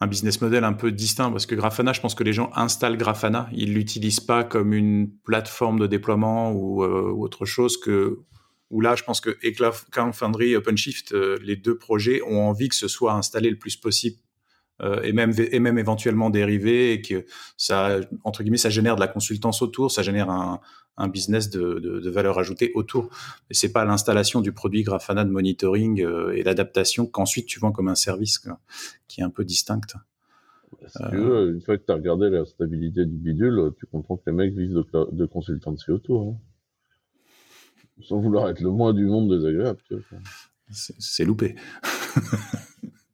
un 0.00 0.06
business 0.06 0.40
model 0.40 0.64
un 0.64 0.74
peu 0.74 0.92
distinct 0.92 1.30
parce 1.30 1.46
que 1.46 1.54
Grafana, 1.54 1.92
je 1.92 2.00
pense 2.00 2.14
que 2.14 2.24
les 2.24 2.32
gens 2.32 2.50
installent 2.54 2.98
Grafana, 2.98 3.48
ils 3.52 3.72
l'utilisent 3.72 4.20
pas 4.20 4.44
comme 4.44 4.74
une 4.74 5.10
plateforme 5.24 5.78
de 5.78 5.86
déploiement 5.86 6.52
ou, 6.52 6.82
euh, 6.82 7.12
autre 7.12 7.44
chose 7.44 7.78
que 7.78 8.20
où 8.68 8.80
là, 8.80 8.96
je 8.96 9.04
pense 9.04 9.20
que 9.20 9.30
Cloud 9.30 10.12
Foundry, 10.12 10.56
OpenShift, 10.56 11.12
euh, 11.12 11.38
les 11.40 11.54
deux 11.54 11.78
projets 11.78 12.20
ont 12.22 12.48
envie 12.48 12.68
que 12.68 12.74
ce 12.74 12.88
soit 12.88 13.12
installé 13.12 13.48
le 13.48 13.58
plus 13.58 13.76
possible 13.76 14.16
euh, 14.82 15.00
et 15.02 15.12
même 15.12 15.32
et 15.38 15.58
même 15.58 15.78
éventuellement 15.78 16.30
dérivé 16.30 16.92
et 16.92 17.00
que 17.00 17.24
ça 17.56 17.98
entre 18.24 18.42
guillemets 18.42 18.56
ça 18.56 18.70
génère 18.70 18.96
de 18.96 19.00
la 19.00 19.08
consultance 19.08 19.62
autour, 19.62 19.90
ça 19.90 20.02
génère 20.02 20.30
un, 20.30 20.60
un 20.96 21.08
business 21.08 21.50
de, 21.50 21.78
de, 21.78 22.00
de, 22.00 22.10
valeur 22.10 22.38
ajoutée 22.38 22.72
autour. 22.74 23.10
Et 23.50 23.54
c'est 23.54 23.72
pas 23.72 23.84
l'installation 23.84 24.40
du 24.40 24.52
produit 24.52 24.82
Grafana 24.82 25.24
de 25.24 25.30
monitoring 25.30 26.02
euh, 26.02 26.34
et 26.34 26.42
l'adaptation 26.42 27.06
qu'ensuite 27.06 27.46
tu 27.46 27.58
vends 27.58 27.72
comme 27.72 27.88
un 27.88 27.94
service 27.94 28.38
quoi, 28.38 28.60
qui 29.08 29.20
est 29.20 29.24
un 29.24 29.30
peu 29.30 29.44
distincte. 29.44 29.96
Si 30.88 30.98
tu 31.10 31.16
veux, 31.16 31.52
une 31.54 31.62
fois 31.62 31.78
que 31.78 31.84
tu 31.84 31.92
as 31.92 31.94
regardé 31.94 32.28
la 32.28 32.44
stabilité 32.44 33.06
du 33.06 33.16
bidule, 33.16 33.72
tu 33.78 33.86
comprends 33.86 34.16
que 34.16 34.24
les 34.26 34.32
mecs 34.32 34.52
vivent 34.52 34.74
de, 34.74 35.10
de 35.10 35.26
consultancy 35.26 35.90
autour. 35.90 36.28
Hein 36.28 36.36
sans 38.02 38.18
vouloir 38.20 38.48
être 38.48 38.60
le 38.60 38.70
moins 38.70 38.92
du 38.92 39.06
monde 39.06 39.30
désagréable. 39.30 39.80
C'est 40.70 41.24
loupé. 41.24 41.56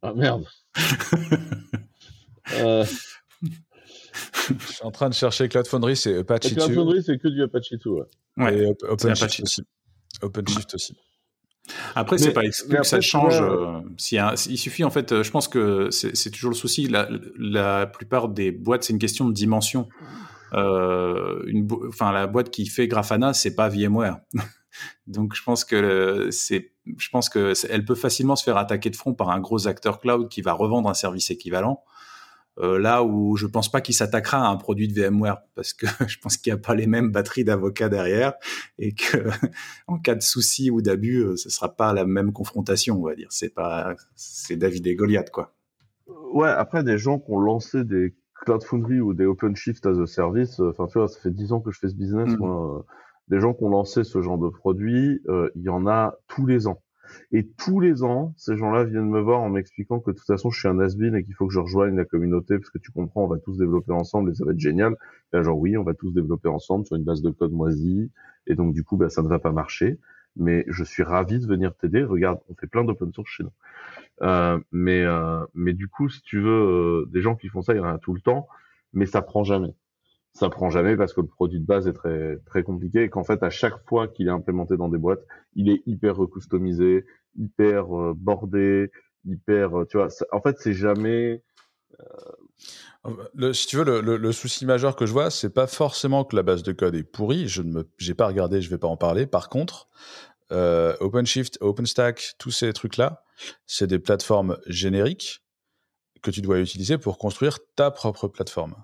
ah 0.02 0.14
merde. 0.14 0.44
Euh... 2.54 2.84
Je 4.48 4.72
suis 4.72 4.84
en 4.84 4.90
train 4.90 5.08
de 5.08 5.14
chercher 5.14 5.48
Cloud 5.48 5.66
Foundry, 5.66 5.96
c'est 5.96 6.18
Apache 6.18 6.52
2. 6.52 6.54
Cloud 6.56 6.74
Foundry, 6.74 7.02
c'est 7.02 7.18
que 7.18 7.28
du 7.28 7.42
Apache 7.42 7.72
2. 7.72 7.90
Ouais. 7.90 8.04
ouais 8.38 8.58
Et 8.58 8.84
OpenShift 8.88 9.40
aussi. 9.42 9.62
OpenShift 10.20 10.74
aussi. 10.74 10.96
Après, 11.94 12.18
c'est 12.18 12.32
pas 12.32 12.42
exclu 12.42 12.76
que 12.76 12.86
ça 12.86 13.00
change. 13.00 13.40
Euh, 13.40 13.80
si 13.96 14.18
il 14.48 14.58
suffit, 14.58 14.84
en 14.84 14.90
fait, 14.90 15.22
je 15.22 15.30
pense 15.30 15.48
que 15.48 15.90
c'est 15.90 16.30
toujours 16.30 16.50
le 16.50 16.56
souci. 16.56 16.88
La, 16.88 17.08
la 17.38 17.86
plupart 17.86 18.28
des 18.28 18.50
boîtes, 18.50 18.84
c'est 18.84 18.92
une 18.92 18.98
question 18.98 19.28
de 19.28 19.32
dimension. 19.32 19.88
Euh, 20.54 21.42
une, 21.46 21.68
enfin, 21.88 22.12
la 22.12 22.26
boîte 22.26 22.50
qui 22.50 22.66
fait 22.66 22.88
Grafana, 22.88 23.32
c'est 23.32 23.54
pas 23.54 23.68
VMware. 23.68 24.18
Donc 25.06 25.34
je 25.34 25.42
pense 25.42 25.64
que 25.64 26.28
c'est, 26.30 26.72
je 26.98 27.08
pense 27.10 27.28
que 27.28 27.52
elle 27.68 27.84
peut 27.84 27.94
facilement 27.94 28.36
se 28.36 28.44
faire 28.44 28.56
attaquer 28.56 28.90
de 28.90 28.96
front 28.96 29.14
par 29.14 29.30
un 29.30 29.40
gros 29.40 29.68
acteur 29.68 30.00
cloud 30.00 30.28
qui 30.28 30.42
va 30.42 30.52
revendre 30.52 30.88
un 30.88 30.94
service 30.94 31.30
équivalent. 31.30 31.82
Euh, 32.58 32.78
là 32.78 33.02
où 33.02 33.34
je 33.36 33.46
pense 33.46 33.70
pas 33.70 33.80
qu'il 33.80 33.94
s'attaquera 33.94 34.46
à 34.46 34.50
un 34.50 34.56
produit 34.56 34.86
de 34.86 35.00
VMware 35.00 35.40
parce 35.54 35.72
que 35.72 35.86
je 36.06 36.18
pense 36.18 36.36
qu'il 36.36 36.52
n'y 36.52 36.58
a 36.58 36.62
pas 36.62 36.74
les 36.74 36.86
mêmes 36.86 37.10
batteries 37.10 37.44
d'avocats 37.44 37.88
derrière 37.88 38.34
et 38.78 38.94
que 38.94 39.30
en 39.86 39.98
cas 39.98 40.14
de 40.14 40.20
souci 40.20 40.70
ou 40.70 40.82
d'abus, 40.82 41.22
euh, 41.22 41.36
ce 41.36 41.48
sera 41.48 41.74
pas 41.74 41.94
la 41.94 42.04
même 42.04 42.32
confrontation, 42.32 43.00
on 43.00 43.06
va 43.06 43.14
dire. 43.14 43.28
C'est 43.30 43.54
pas, 43.54 43.94
c'est 44.16 44.56
David 44.56 44.86
et 44.86 44.94
Goliath 44.94 45.30
quoi. 45.30 45.54
Ouais, 46.34 46.50
après 46.50 46.84
des 46.84 46.98
gens 46.98 47.18
qui 47.18 47.30
ont 47.30 47.40
lancé 47.40 47.84
des 47.84 48.14
Cloud 48.44 48.62
Foundry 48.64 49.00
ou 49.00 49.14
des 49.14 49.24
OpenShift 49.24 49.86
as 49.86 49.98
a 49.98 50.06
service, 50.06 50.60
euh, 50.60 50.70
enfin 50.70 50.86
tu 50.88 50.98
vois, 50.98 51.08
ça 51.08 51.20
fait 51.20 51.30
dix 51.30 51.52
ans 51.52 51.60
que 51.60 51.70
je 51.70 51.78
fais 51.78 51.88
ce 51.88 51.94
business, 51.94 52.28
mmh. 52.28 52.36
moi 52.36 52.84
des 53.28 53.40
gens 53.40 53.54
qui 53.54 53.64
ont 53.64 53.70
lancé 53.70 54.04
ce 54.04 54.20
genre 54.20 54.38
de 54.38 54.48
produit, 54.48 55.20
euh, 55.28 55.50
il 55.54 55.62
y 55.62 55.68
en 55.68 55.86
a 55.86 56.14
tous 56.28 56.46
les 56.46 56.66
ans. 56.66 56.82
Et 57.30 57.46
tous 57.46 57.80
les 57.80 58.02
ans, 58.02 58.34
ces 58.36 58.56
gens-là 58.56 58.84
viennent 58.84 59.08
me 59.08 59.20
voir 59.20 59.40
en 59.40 59.50
m'expliquant 59.50 60.00
que 60.00 60.10
de 60.10 60.16
toute 60.16 60.26
façon, 60.26 60.50
je 60.50 60.58
suis 60.58 60.68
un 60.68 60.78
has 60.78 60.94
et 60.98 61.24
qu'il 61.24 61.34
faut 61.34 61.46
que 61.46 61.52
je 61.52 61.58
rejoigne 61.58 61.96
la 61.96 62.04
communauté 62.04 62.58
parce 62.58 62.70
que 62.70 62.78
tu 62.78 62.90
comprends, 62.90 63.24
on 63.24 63.28
va 63.28 63.38
tous 63.38 63.58
développer 63.58 63.92
ensemble 63.92 64.30
et 64.30 64.34
ça 64.34 64.44
va 64.44 64.52
être 64.52 64.60
génial. 64.60 64.96
Et 65.34 65.42
genre, 65.42 65.58
oui, 65.58 65.76
on 65.76 65.84
va 65.84 65.94
tous 65.94 66.12
développer 66.12 66.48
ensemble 66.48 66.86
sur 66.86 66.96
une 66.96 67.04
base 67.04 67.22
de 67.22 67.30
code 67.30 67.52
moisie. 67.52 68.10
Et 68.46 68.54
donc, 68.54 68.74
du 68.74 68.84
coup, 68.84 68.96
bah, 68.96 69.08
ça 69.08 69.22
ne 69.22 69.28
va 69.28 69.38
pas 69.38 69.52
marcher. 69.52 69.98
Mais 70.36 70.64
je 70.68 70.82
suis 70.84 71.02
ravi 71.02 71.38
de 71.38 71.46
venir 71.46 71.74
t'aider. 71.74 72.04
Regarde, 72.04 72.38
on 72.48 72.54
fait 72.54 72.66
plein 72.66 72.84
d'open 72.84 73.12
source 73.12 73.30
chez 73.30 73.44
nous. 73.44 73.52
Euh, 74.22 74.58
mais, 74.70 75.02
euh, 75.04 75.44
mais 75.54 75.72
du 75.74 75.88
coup, 75.88 76.08
si 76.08 76.22
tu 76.22 76.40
veux, 76.40 76.50
euh, 76.50 77.06
des 77.10 77.20
gens 77.20 77.36
qui 77.36 77.48
font 77.48 77.62
ça, 77.62 77.74
il 77.74 77.78
y 77.78 77.80
en 77.80 77.84
a 77.84 77.98
tout 77.98 78.14
le 78.14 78.20
temps, 78.20 78.46
mais 78.92 79.06
ça 79.06 79.20
prend 79.20 79.44
jamais 79.44 79.74
ça 80.32 80.48
prend 80.48 80.70
jamais 80.70 80.96
parce 80.96 81.12
que 81.12 81.20
le 81.20 81.26
produit 81.26 81.60
de 81.60 81.66
base 81.66 81.86
est 81.86 81.92
très 81.92 82.38
très 82.46 82.62
compliqué 82.62 83.04
et 83.04 83.08
qu'en 83.10 83.24
fait 83.24 83.42
à 83.42 83.50
chaque 83.50 83.78
fois 83.86 84.08
qu'il 84.08 84.28
est 84.28 84.32
implémenté 84.32 84.76
dans 84.76 84.88
des 84.88 84.98
boîtes, 84.98 85.24
il 85.54 85.68
est 85.68 85.82
hyper 85.86 86.16
recustomisé, 86.16 87.04
hyper 87.36 87.96
euh, 87.96 88.14
bordé, 88.16 88.90
hyper 89.24 89.80
euh, 89.80 89.86
tu 89.86 89.98
vois, 89.98 90.08
en 90.32 90.40
fait 90.40 90.58
c'est 90.58 90.72
jamais 90.72 91.42
Le, 93.34 93.52
si 93.52 93.66
tu 93.66 93.76
veux, 93.76 94.00
le, 94.00 94.32
souci 94.32 94.64
majeur 94.64 94.94
que 94.96 95.06
je 95.06 95.12
vois, 95.12 95.30
c'est 95.30 95.50
pas 95.50 95.66
forcément 95.66 96.24
que 96.24 96.36
la 96.36 96.42
base 96.42 96.62
de 96.62 96.72
code 96.72 96.94
est 96.94 97.02
pourrie. 97.02 97.48
Je 97.48 97.62
ne 97.62 97.72
me, 97.72 97.90
j'ai 97.98 98.14
pas 98.14 98.28
regardé, 98.28 98.62
je 98.62 98.70
vais 98.70 98.78
pas 98.78 98.86
en 98.86 98.96
parler. 98.96 99.26
Par 99.26 99.48
contre, 99.48 99.88
euh, 100.52 100.96
OpenShift, 101.00 101.58
OpenStack, 101.60 102.34
tous 102.38 102.50
ces 102.50 102.72
trucs-là, 102.72 103.24
c'est 103.66 103.86
des 103.86 103.98
plateformes 103.98 104.58
génériques 104.66 105.42
que 106.22 106.30
tu 106.30 106.42
dois 106.42 106.60
utiliser 106.60 106.98
pour 106.98 107.18
construire 107.18 107.58
ta 107.74 107.90
propre 107.90 108.28
plateforme. 108.28 108.76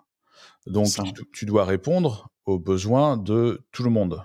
Donc, 0.66 0.88
tu, 0.88 1.24
tu 1.32 1.46
dois 1.46 1.64
répondre 1.64 2.28
aux 2.44 2.58
besoins 2.58 3.16
de 3.16 3.66
tout 3.72 3.82
le 3.82 3.90
monde. 3.90 4.22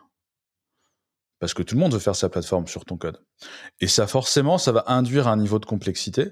Parce 1.40 1.54
que 1.54 1.64
tout 1.64 1.76
le 1.76 1.82
monde 1.82 1.94
veut 1.94 2.00
faire 2.00 2.16
sa 2.16 2.30
plateforme 2.30 2.68
sur 2.68 2.86
ton 2.86 2.98
code. 2.98 3.22
Et 3.82 3.88
ça, 3.88 4.08
forcément, 4.08 4.58
ça 4.58 4.72
va 4.72 4.86
induire 4.88 5.28
un 5.28 5.36
niveau 5.36 5.60
de 5.60 5.66
complexité 5.66 6.32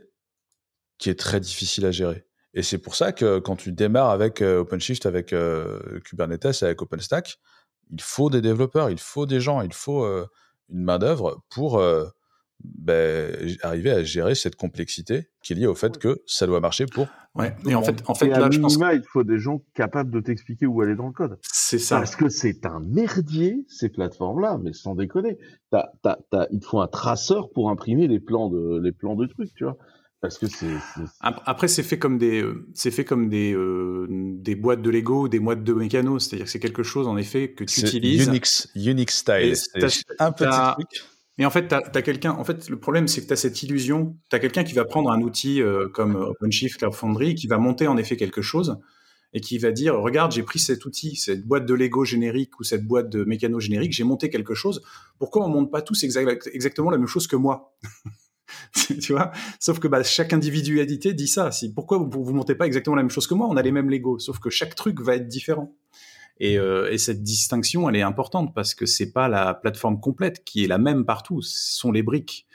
qui 0.98 1.10
est 1.10 1.20
très 1.20 1.40
difficile 1.40 1.86
à 1.86 1.92
gérer. 1.92 2.26
Et 2.54 2.64
c'est 2.64 2.78
pour 2.78 2.96
ça 2.96 3.12
que 3.12 3.40
quand 3.40 3.56
tu 3.56 3.72
démarres 3.72 4.12
avec 4.12 4.42
euh, 4.42 4.60
OpenShift, 4.60 5.06
avec 5.06 5.34
euh, 5.34 6.00
Kubernetes, 6.06 6.64
avec 6.64 6.82
OpenStack, 6.82 7.40
il 7.92 8.02
faut 8.02 8.30
des 8.30 8.42
développeurs, 8.42 8.90
il 8.90 9.00
faut 9.00 9.26
des 9.26 9.40
gens, 9.40 9.62
il 9.62 9.74
faut 9.74 10.04
euh, 10.04 10.28
une 10.70 10.84
main-d'œuvre 10.84 11.44
pour 11.50 11.82
ben, 12.64 13.36
arriver 13.62 13.92
à 13.92 14.04
gérer 14.04 14.36
cette 14.36 14.56
complexité 14.56 15.28
qui 15.44 15.54
est 15.54 15.56
liée 15.56 15.68
au 15.68 15.76
fait 15.76 15.98
que 15.98 16.22
ça 16.26 16.46
doit 16.48 16.60
marcher 16.60 16.86
pour. 16.86 17.08
Ouais. 17.36 17.56
Et 17.66 17.76
en 17.76 17.82
fait, 17.84 18.04
en 18.08 18.14
fait 18.16 18.28
Et 18.28 18.34
à 18.34 18.40
là, 18.40 18.50
je 18.52 18.60
pense 18.60 18.78
que 18.78 18.96
il 18.96 19.04
faut 19.04 19.24
des 19.24 19.40
gens 19.40 19.62
capables 19.74 20.12
de 20.12 20.20
t'expliquer 20.20 20.66
où 20.66 20.82
aller 20.82 20.96
dans 20.96 21.08
le 21.08 21.14
code. 21.14 21.38
c'est 21.42 21.80
ça. 21.80 21.98
Parce 21.98 22.16
que 22.16 22.28
c'est 22.30 22.66
un 22.66 22.80
merdier, 22.82 23.64
ces 23.68 23.90
plateformes-là, 23.90 24.60
mais 24.64 24.74
sans 24.74 24.96
déconner. 24.96 25.38
T'as, 25.72 25.88
t'as, 26.04 26.18
t'as, 26.30 26.48
il 26.52 26.60
te 26.60 26.66
faut 26.66 26.82
un 26.82 26.88
traceur 26.88 27.50
pour 27.52 27.70
imprimer 27.70 28.08
les 28.08 28.20
plans 28.20 28.50
de, 28.50 28.80
les 28.84 28.92
plans 28.92 29.16
de 29.16 29.26
trucs, 29.28 29.54
tu 29.56 29.64
vois. 29.64 29.78
Parce 30.20 30.38
que 30.38 30.46
c'est, 30.48 30.68
c'est- 30.68 31.02
Ap- 31.22 31.42
Après, 31.48 31.68
c'est 31.68 31.82
fait 31.82 31.98
comme 31.98 32.20
des, 32.20 32.44
euh, 32.44 32.68
c'est 32.76 32.92
fait 32.92 33.06
comme 33.06 33.28
des, 33.28 33.54
euh, 33.56 34.06
des 34.12 34.54
boîtes 34.54 34.84
de 34.84 34.90
Lego, 34.92 35.24
ou 35.24 35.28
des 35.28 35.40
boîtes 35.40 35.64
de 35.64 35.74
mécano. 35.74 36.20
C'est-à-dire 36.20 36.46
que 36.46 36.52
c'est 36.52 36.60
quelque 36.60 36.84
chose, 36.84 37.08
en 37.08 37.18
effet, 37.18 37.54
que 37.54 37.64
tu 37.64 37.80
utilises. 37.80 38.28
Unix, 38.28 38.68
Unix 38.76 39.16
style. 39.16 39.36
Et 39.38 39.56
C'est 39.56 39.80
t'as- 39.80 40.26
un 40.28 40.32
petit 40.32 40.74
truc. 40.74 41.02
Et 41.42 41.46
en 41.46 41.50
fait, 41.50 41.74
quelqu'un. 42.04 42.34
En 42.34 42.44
fait, 42.44 42.70
le 42.70 42.80
problème, 42.80 43.08
c'est 43.08 43.24
que 43.24 43.26
tu 43.26 43.34
as 43.34 43.36
cette 43.36 43.64
illusion. 43.64 44.16
Tu 44.30 44.36
as 44.36 44.40
quelqu'un 44.40 44.64
qui 44.64 44.74
va 44.74 44.86
prendre 44.86 45.10
un 45.10 45.22
outil 45.22 45.60
euh, 45.60 45.90
comme 45.90 46.16
euh, 46.16 46.28
OpenShift, 46.28 46.78
Cloud 46.78 46.94
Foundry, 46.94 47.34
qui 47.34 47.48
va 47.48 47.58
monter 47.58 47.88
en 47.88 47.98
effet 47.98 48.16
quelque 48.16 48.44
chose 48.44 48.78
et 49.34 49.42
qui 49.42 49.58
va 49.58 49.72
dire 49.72 49.96
Regarde, 49.96 50.32
j'ai 50.34 50.44
pris 50.44 50.60
cet 50.60 50.86
outil, 50.86 51.16
cette 51.16 51.44
boîte 51.48 51.66
de 51.66 51.74
Lego 51.74 52.06
générique 52.06 52.60
ou 52.60 52.64
cette 52.64 52.86
boîte 52.86 53.10
de 53.10 53.24
mécano 53.24 53.60
générique, 53.60 53.92
j'ai 53.92 54.04
monté 54.04 54.30
quelque 54.30 54.54
chose. 54.54 54.84
Pourquoi 55.18 55.44
on 55.44 55.50
monte 55.50 55.72
pas 55.72 55.82
tous 55.82 56.04
exact- 56.04 56.48
exactement 56.54 56.92
la 56.92 57.00
même 57.00 57.08
chose 57.08 57.26
que 57.26 57.36
moi? 57.36 57.76
Tu 59.02 59.14
vois? 59.14 59.32
Sauf 59.60 59.80
que 59.80 59.88
bah, 59.88 60.04
chaque 60.04 60.34
individualité 60.34 61.14
dit 61.14 61.28
ça. 61.28 61.50
Pourquoi 61.74 61.98
vous 61.98 62.32
ne 62.32 62.38
montez 62.38 62.54
pas 62.54 62.68
exactement 62.68 62.96
la 62.98 63.02
même 63.02 63.10
chose 63.10 63.26
que 63.26 63.34
moi? 63.34 63.48
On 63.50 63.58
a 63.58 63.64
les 63.64 63.72
mêmes 63.72 63.90
Lego, 63.90 64.20
sauf 64.20 64.38
que 64.38 64.52
chaque 64.52 64.76
truc 64.76 65.02
va 65.02 65.16
être 65.16 65.28
différent. 65.28 65.76
Et, 66.44 66.58
euh, 66.58 66.92
et 66.92 66.98
cette 66.98 67.22
distinction, 67.22 67.88
elle 67.88 67.96
est 67.96 68.02
importante 68.02 68.56
parce 68.56 68.74
que 68.74 68.88
c'est 68.88 69.12
pas 69.12 69.30
la 69.30 69.54
plateforme 69.54 70.00
complète 70.00 70.44
qui 70.44 70.64
est 70.64 70.68
la 70.68 70.80
même 70.80 71.06
partout, 71.06 71.44
ce 71.44 71.78
sont 71.78 71.92
les 71.92 72.02
briques. 72.02 72.48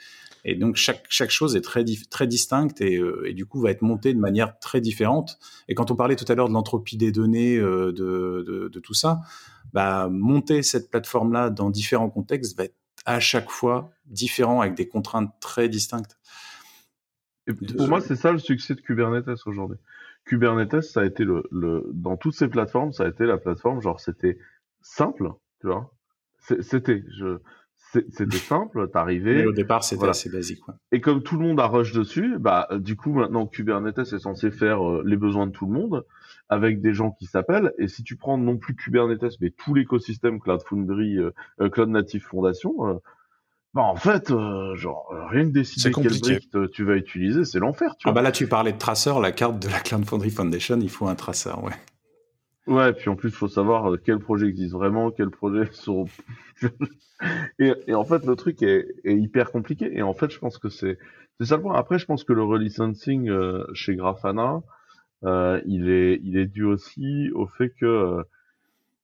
Et 0.43 0.55
donc 0.55 0.75
chaque, 0.75 1.05
chaque 1.07 1.29
chose 1.29 1.55
est 1.55 1.61
très, 1.61 1.85
très 2.09 2.27
distincte 2.27 2.81
et, 2.81 2.97
euh, 2.97 3.25
et 3.25 3.33
du 3.33 3.45
coup 3.45 3.61
va 3.61 3.71
être 3.71 3.83
montée 3.83 4.13
de 4.13 4.19
manière 4.19 4.59
très 4.59 4.81
différente. 4.81 5.39
Et 5.69 5.73
quand 5.73 5.89
on 5.89 5.95
parlait 5.95 6.17
tout 6.17 6.25
à 6.27 6.35
l'heure 6.35 6.49
de 6.49 6.53
l'entropie 6.53 6.97
des 6.97 7.13
données, 7.13 7.55
euh, 7.55 7.93
de, 7.93 8.43
de, 8.45 8.67
de 8.67 8.79
tout 8.81 8.93
ça, 8.93 9.21
bah, 9.71 10.09
monter 10.11 10.63
cette 10.63 10.91
plateforme-là 10.91 11.49
dans 11.49 11.69
différents 11.69 12.09
contextes 12.09 12.57
va 12.57 12.65
être 12.65 12.75
à 13.05 13.21
chaque 13.21 13.49
fois 13.49 13.91
différent 14.05 14.59
avec 14.59 14.75
des 14.75 14.89
contraintes 14.89 15.31
très 15.39 15.69
distinctes. 15.69 16.17
Et 17.47 17.53
pour 17.53 17.87
moi, 17.87 18.01
c'est 18.01 18.17
ça 18.17 18.33
le 18.33 18.39
succès 18.39 18.75
de 18.75 18.81
Kubernetes 18.81 19.29
aujourd'hui. 19.45 19.77
Kubernetes, 20.27 20.81
ça 20.81 21.01
a 21.01 21.05
été 21.05 21.23
le, 21.23 21.43
le, 21.51 21.89
dans 21.93 22.17
toutes 22.17 22.35
ces 22.35 22.47
plateformes, 22.47 22.91
ça 22.91 23.03
a 23.05 23.07
été 23.07 23.25
la 23.25 23.37
plateforme, 23.37 23.81
genre, 23.81 23.99
c'était 23.99 24.37
simple, 24.81 25.31
tu 25.61 25.67
vois. 25.67 25.93
C'était, 26.61 27.03
je, 27.17 27.39
c'était 28.09 28.37
simple, 28.37 28.81
Mais 28.81 28.87
t'arrivais, 28.89 29.45
au 29.45 29.51
départ, 29.51 29.83
c'était 29.83 29.97
voilà. 29.99 30.11
assez 30.11 30.29
basique. 30.29 30.67
ouais. 30.67 30.73
et 30.91 31.01
comme 31.01 31.23
tout 31.23 31.37
le 31.37 31.45
monde 31.45 31.59
a 31.59 31.67
rush 31.67 31.93
dessus, 31.93 32.37
bah, 32.39 32.67
du 32.77 32.95
coup, 32.95 33.11
maintenant, 33.13 33.47
Kubernetes 33.47 33.99
est 34.13 34.19
censé 34.19 34.51
faire 34.51 34.87
euh, 34.87 35.03
les 35.05 35.17
besoins 35.17 35.47
de 35.47 35.51
tout 35.51 35.65
le 35.65 35.73
monde, 35.73 36.05
avec 36.49 36.81
des 36.81 36.93
gens 36.93 37.11
qui 37.11 37.25
s'appellent, 37.25 37.73
et 37.77 37.87
si 37.87 38.03
tu 38.03 38.15
prends 38.15 38.37
non 38.37 38.57
plus 38.57 38.75
Kubernetes, 38.75 39.37
mais 39.41 39.51
tout 39.51 39.73
l'écosystème 39.73 40.39
Cloud 40.39 40.61
Foundry, 40.65 41.17
euh, 41.17 41.31
euh, 41.61 41.69
Cloud 41.69 41.89
Native 41.89 42.23
Foundation, 42.23 42.87
euh, 42.87 42.95
bah, 43.73 43.83
en 43.83 43.95
fait, 43.95 44.29
euh, 44.31 44.75
genre, 44.75 45.09
euh, 45.13 45.25
rien 45.27 45.45
que 45.45 45.53
décider 45.53 45.97
quelle 45.97 46.15
compliqué. 46.15 46.19
brique 46.19 46.49
te- 46.49 46.67
tu 46.67 46.83
vas 46.83 46.97
utiliser, 46.97 47.45
c'est 47.45 47.59
l'enfer, 47.59 47.95
tu 47.97 48.07
Ah 48.07 48.11
vois. 48.11 48.19
bah 48.19 48.23
là, 48.23 48.31
tu 48.31 48.47
parlais 48.47 48.73
de 48.73 48.79
traceur, 48.79 49.19
la 49.19 49.31
carte 49.31 49.59
de 49.59 49.67
la 49.69 49.79
Cloud 49.79 50.03
Foundry 50.05 50.31
Foundation, 50.31 50.79
il 50.81 50.89
faut 50.89 51.07
un 51.07 51.13
traceur, 51.13 51.63
ouais. 51.63 51.73
Ouais, 52.67 52.91
puis 52.93 53.09
en 53.09 53.15
plus, 53.15 53.29
il 53.29 53.35
faut 53.35 53.47
savoir 53.47 53.93
euh, 53.93 53.97
quels 53.97 54.19
projets 54.19 54.47
existent 54.47 54.77
vraiment, 54.77 55.09
quels 55.11 55.29
projets 55.31 55.69
sont. 55.71 56.05
et, 57.59 57.73
et 57.87 57.93
en 57.95 58.03
fait, 58.05 58.25
le 58.25 58.35
truc 58.35 58.61
est, 58.63 58.87
est 59.03 59.17
hyper 59.17 59.51
compliqué. 59.51 59.89
Et 59.95 60.01
en 60.01 60.13
fait, 60.13 60.31
je 60.31 60.39
pense 60.39 60.57
que 60.57 60.69
c'est 60.69 60.97
c'est 61.39 61.45
ça 61.47 61.57
le 61.57 61.61
point. 61.63 61.75
Après, 61.75 61.99
je 61.99 62.05
pense 62.05 62.23
que 62.23 62.33
le 62.33 62.43
relicensing 62.43 63.29
euh, 63.29 63.63
chez 63.73 63.95
Grafana, 63.95 64.61
euh, 65.25 65.61
il 65.67 65.89
est 65.89 66.19
il 66.23 66.37
est 66.37 66.47
dû 66.47 66.63
aussi 66.65 67.31
au 67.35 67.47
fait 67.47 67.71
que 67.79 67.85
euh, 67.85 68.23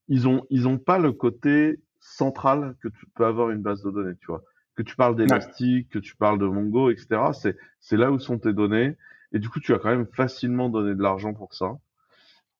ils 0.07 0.27
ont 0.27 0.45
ils 0.49 0.67
ont 0.67 0.77
pas 0.77 0.99
le 0.99 1.11
côté 1.13 1.79
central 1.99 2.75
que 2.81 2.87
tu 2.89 3.05
peux 3.15 3.25
avoir 3.25 3.51
une 3.51 3.61
base 3.61 3.83
de 3.83 3.91
données, 3.91 4.15
tu 4.21 4.27
vois. 4.27 4.43
Que 4.75 4.83
tu 4.83 4.95
parles 4.95 5.15
d'Elastic, 5.15 5.89
que 5.89 5.99
tu 5.99 6.15
parles 6.15 6.39
de 6.39 6.45
Mongo, 6.45 6.89
etc. 6.89 7.31
C'est 7.33 7.57
c'est 7.79 7.97
là 7.97 8.11
où 8.11 8.19
sont 8.19 8.39
tes 8.39 8.53
données. 8.53 8.95
Et 9.31 9.39
du 9.39 9.49
coup, 9.49 9.59
tu 9.59 9.73
as 9.73 9.79
quand 9.79 9.89
même 9.89 10.07
facilement 10.07 10.69
donné 10.69 10.95
de 10.95 11.01
l'argent 11.01 11.33
pour 11.33 11.53
ça. 11.53 11.77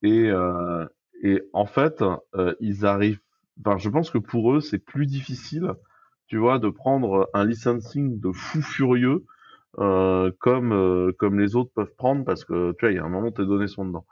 Et, 0.02 0.30
euh, 0.30 0.86
et 1.22 1.44
en 1.54 1.66
fait, 1.66 2.04
euh, 2.36 2.54
ils 2.60 2.86
arrivent. 2.86 3.20
Enfin, 3.60 3.78
je 3.78 3.90
pense 3.90 4.10
que 4.10 4.18
pour 4.18 4.54
eux, 4.54 4.62
c'est 4.62 4.80
plus 4.80 5.06
difficile, 5.06 5.74
tu 6.28 6.38
vois, 6.38 6.60
de 6.60 6.70
prendre 6.70 7.30
un 7.34 7.46
licensing 7.46 8.20
de 8.20 8.32
fou 8.32 8.62
furieux 8.62 9.26
euh, 9.80 10.32
comme 10.40 10.72
euh, 10.72 11.12
comme 11.18 11.40
les 11.40 11.56
autres 11.56 11.72
peuvent 11.74 11.96
prendre 11.96 12.24
parce 12.26 12.46
que 12.46 12.74
tu 12.74 12.86
vois, 12.86 12.92
il 12.92 12.96
y 12.96 13.00
a 13.00 13.04
un 13.04 13.10
moment 13.10 13.32
tes 13.32 13.46
données 13.46 13.68
sont 13.68 13.86
dedans. 13.86 14.06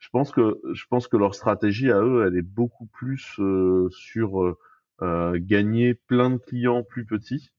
Je 0.00 0.08
pense 0.10 0.32
que 0.32 0.60
je 0.72 0.84
pense 0.90 1.08
que 1.08 1.16
leur 1.16 1.34
stratégie 1.34 1.90
à 1.92 2.00
eux, 2.02 2.26
elle 2.26 2.36
est 2.36 2.42
beaucoup 2.42 2.86
plus 2.86 3.36
euh, 3.38 3.88
sur 3.90 4.56
euh, 5.02 5.38
gagner 5.40 5.94
plein 5.94 6.30
de 6.30 6.38
clients 6.38 6.82
plus 6.82 7.04
petits. 7.04 7.50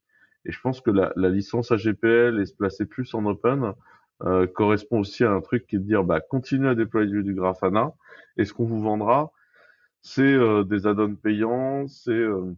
Et 0.46 0.52
je 0.52 0.60
pense 0.62 0.82
que 0.82 0.92
la, 0.92 1.12
la 1.16 1.30
licence 1.30 1.72
AGPL 1.72 2.40
et 2.42 2.46
se 2.46 2.56
placer 2.56 2.86
plus 2.86 3.14
en 3.14 3.26
open 3.26 3.74
euh, 4.24 4.48
correspond 4.48 5.00
aussi 5.00 5.24
à 5.24 5.32
un 5.32 5.42
truc 5.42 5.68
qui 5.68 5.76
est 5.76 5.80
de 5.80 5.84
dire 5.84 6.04
bah 6.04 6.22
continuez 6.22 6.70
à 6.70 6.76
déployer 6.76 7.10
du, 7.10 7.24
du 7.24 7.36
Grafana. 7.36 7.94
Et 8.38 8.46
ce 8.46 8.54
qu'on 8.54 8.66
vous 8.66 8.82
vendra 8.82 9.32
c'est 10.02 10.22
euh, 10.22 10.64
des 10.64 10.88
add-ons 10.88 11.16
payants 11.16 11.88
c'est 11.88 12.12
euh, 12.12 12.56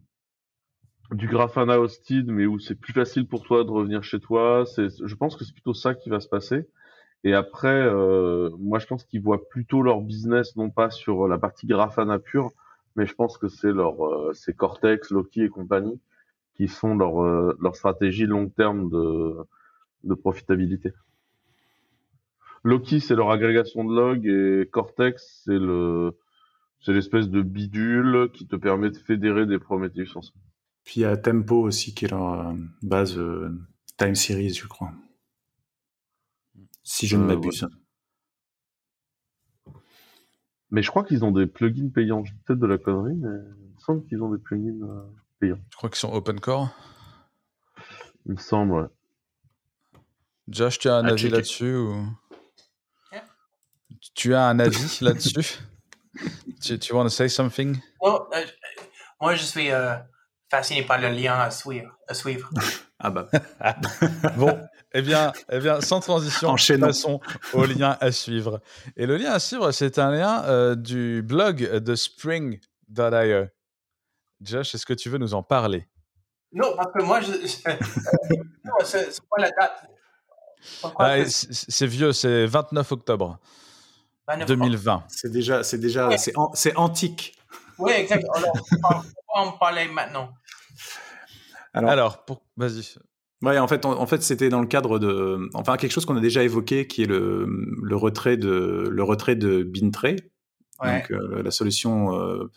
du 1.10 1.26
Grafana 1.26 1.80
hosted 1.80 2.28
mais 2.28 2.46
où 2.46 2.58
c'est 2.58 2.76
plus 2.76 2.92
facile 2.92 3.26
pour 3.26 3.42
toi 3.42 3.64
de 3.64 3.70
revenir 3.70 4.02
chez 4.04 4.20
toi. 4.20 4.64
C'est 4.66 4.88
je 5.04 5.14
pense 5.16 5.36
que 5.36 5.44
c'est 5.44 5.52
plutôt 5.52 5.74
ça 5.74 5.94
qui 5.94 6.08
va 6.08 6.20
se 6.20 6.28
passer. 6.28 6.68
Et 7.24 7.34
après 7.34 7.68
euh, 7.68 8.50
moi 8.58 8.78
je 8.78 8.86
pense 8.86 9.04
qu'ils 9.04 9.20
voient 9.22 9.48
plutôt 9.48 9.82
leur 9.82 10.00
business 10.00 10.56
non 10.56 10.70
pas 10.70 10.90
sur 10.90 11.28
la 11.28 11.38
partie 11.38 11.66
Grafana 11.66 12.18
pure 12.18 12.52
mais 12.96 13.06
je 13.06 13.14
pense 13.14 13.38
que 13.38 13.48
c'est 13.48 13.72
leur 13.72 14.04
euh, 14.04 14.32
c'est 14.34 14.54
Cortex 14.54 15.10
Loki 15.10 15.42
et 15.42 15.48
compagnie 15.48 16.00
qui 16.54 16.68
sont 16.68 16.94
leur 16.96 17.22
euh, 17.22 17.56
leur 17.60 17.76
stratégie 17.76 18.26
long 18.26 18.48
terme 18.48 18.90
de 18.90 19.36
de 20.04 20.14
profitabilité 20.14 20.92
Loki, 22.64 23.00
c'est 23.00 23.14
leur 23.14 23.30
agrégation 23.30 23.84
de 23.84 23.94
logs 23.94 24.26
et 24.26 24.68
Cortex, 24.70 25.42
c'est 25.44 25.58
le, 25.58 26.18
c'est 26.80 26.92
l'espèce 26.92 27.28
de 27.28 27.42
bidule 27.42 28.30
qui 28.32 28.46
te 28.46 28.56
permet 28.56 28.90
de 28.90 28.96
fédérer 28.98 29.46
des 29.46 29.58
Prometheus 29.58 30.16
ensemble. 30.16 30.44
Puis 30.84 31.00
il 31.00 31.02
y 31.02 31.06
a 31.06 31.16
Tempo 31.16 31.56
aussi 31.62 31.94
qui 31.94 32.04
est 32.04 32.08
leur 32.08 32.48
euh, 32.48 32.54
base 32.82 33.18
euh, 33.18 33.50
Time 33.96 34.14
Series, 34.14 34.54
je 34.54 34.66
crois. 34.66 34.92
Si 36.82 37.06
je 37.06 37.16
ne 37.16 37.22
Euh, 37.22 37.26
m'abuse. 37.26 37.66
Mais 40.70 40.82
je 40.82 40.90
crois 40.90 41.04
qu'ils 41.04 41.24
ont 41.24 41.32
des 41.32 41.46
plugins 41.46 41.90
payants. 41.90 42.24
J'ai 42.24 42.34
peut-être 42.44 42.60
de 42.60 42.66
la 42.66 42.78
connerie, 42.78 43.16
mais 43.16 43.28
il 43.28 43.74
me 43.74 43.80
semble 43.80 44.04
qu'ils 44.06 44.22
ont 44.22 44.30
des 44.30 44.38
plugins 44.38 44.82
euh, 44.82 45.02
payants. 45.40 45.58
Je 45.70 45.76
crois 45.76 45.90
qu'ils 45.90 45.98
sont 45.98 46.12
open 46.12 46.38
core? 46.40 46.68
Il 48.26 48.32
me 48.32 48.38
semble, 48.38 48.72
ouais. 48.72 48.86
Josh, 50.48 50.78
tu 50.78 50.88
as 50.88 50.96
un 50.96 51.04
avis 51.06 51.28
là-dessus 51.30 51.74
ou... 51.74 52.06
Yeah. 53.12 53.24
Tu 54.14 54.34
as 54.34 54.46
un 54.46 54.58
avis 54.58 54.98
là-dessus? 55.00 55.58
Tu, 56.60 56.78
tu 56.78 56.92
want 56.92 57.04
to 57.04 57.08
say 57.08 57.28
something? 57.28 57.80
Bon, 58.00 58.26
euh, 58.34 58.44
moi, 59.20 59.34
je 59.34 59.44
suis 59.44 59.70
euh, 59.70 59.94
fasciné 60.50 60.82
par 60.82 61.00
le 61.00 61.08
lien 61.08 61.34
à 61.38 61.50
suivre. 61.50 61.96
À 62.08 62.14
suivre. 62.14 62.50
Ah 63.02 63.08
bah, 63.08 63.30
Bon, 64.36 64.60
eh 64.92 65.02
bien, 65.02 65.32
eh 65.50 65.58
bien, 65.60 65.80
sans 65.80 66.00
transition, 66.00 66.48
Enchaînons. 66.50 66.86
passons 66.88 67.20
au 67.52 67.64
lien 67.64 67.96
à 68.00 68.10
suivre. 68.12 68.60
Et 68.96 69.06
le 69.06 69.16
lien 69.16 69.32
à 69.32 69.38
suivre, 69.38 69.70
c'est 69.72 69.98
un 69.98 70.10
lien 70.10 70.44
euh, 70.44 70.74
du 70.74 71.22
blog 71.22 71.58
de 71.78 71.94
Spring.io. 71.94 73.46
Josh, 74.40 74.74
est-ce 74.74 74.86
que 74.86 74.94
tu 74.94 75.08
veux 75.10 75.18
nous 75.18 75.34
en 75.34 75.42
parler? 75.42 75.86
Non, 76.52 76.74
parce 76.76 76.92
que 76.92 77.02
moi, 77.02 77.20
je. 77.20 77.32
euh, 77.32 77.76
c'est 78.84 79.20
pas 79.28 79.42
la 79.42 79.50
date. 79.50 79.84
Ah, 80.98 81.16
c'est 81.26 81.86
vieux, 81.86 82.12
c'est 82.12 82.46
29 82.46 82.92
octobre 82.92 83.38
29 84.28 84.46
2020. 84.48 85.04
C'est 85.08 85.30
déjà, 85.30 85.62
c'est 85.62 85.78
déjà, 85.78 86.08
Ouais. 86.08 86.18
c'est 86.18 86.36
an- 86.36 86.50
c'est 86.54 86.76
antique. 86.76 87.34
Oui, 87.78 87.92
exact. 87.92 88.24
Alors, 88.34 88.52
pourquoi 88.52 89.04
en 89.34 89.52
parler 89.52 89.88
maintenant 89.88 90.32
Alors, 91.72 91.90
Alors, 91.90 92.24
pour... 92.24 92.42
vas-y. 92.56 92.94
Ouais, 93.42 93.58
en 93.58 93.66
fait, 93.68 93.86
en, 93.86 93.98
en 93.98 94.06
fait, 94.06 94.22
c'était 94.22 94.50
dans 94.50 94.60
le 94.60 94.66
cadre 94.66 94.98
de, 94.98 95.48
enfin, 95.54 95.76
quelque 95.78 95.92
chose 95.92 96.04
qu'on 96.04 96.16
a 96.16 96.20
déjà 96.20 96.42
évoqué, 96.44 96.86
qui 96.86 97.02
est 97.02 97.06
le, 97.06 97.46
le 97.82 97.96
retrait 97.96 98.36
de, 98.36 98.86
le 98.90 99.02
retrait 99.02 99.36
de 99.36 99.62
Bintray, 99.62 100.16
Ouais. 100.82 101.00
donc 101.00 101.10
euh, 101.10 101.42
la 101.42 101.50
solution 101.50 102.18
euh, 102.18 102.50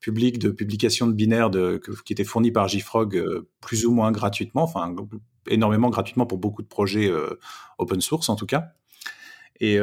publique 0.00 0.38
de 0.38 0.50
publication 0.50 1.06
de 1.06 1.12
binaires 1.14 1.48
de, 1.50 1.78
que- 1.78 1.92
qui 2.04 2.12
était 2.12 2.24
fournie 2.24 2.50
par 2.52 2.68
JFrog 2.68 3.16
euh, 3.16 3.48
plus 3.62 3.86
ou 3.86 3.92
moins 3.92 4.12
gratuitement, 4.12 4.62
enfin 4.62 4.94
énormément 5.48 5.88
gratuitement 5.88 6.26
pour 6.26 6.36
beaucoup 6.38 6.60
de 6.62 6.68
projets 6.68 7.10
open 7.78 8.00
source 8.02 8.28
en 8.28 8.36
tout 8.36 8.44
cas. 8.46 8.72
Et, 9.60 9.78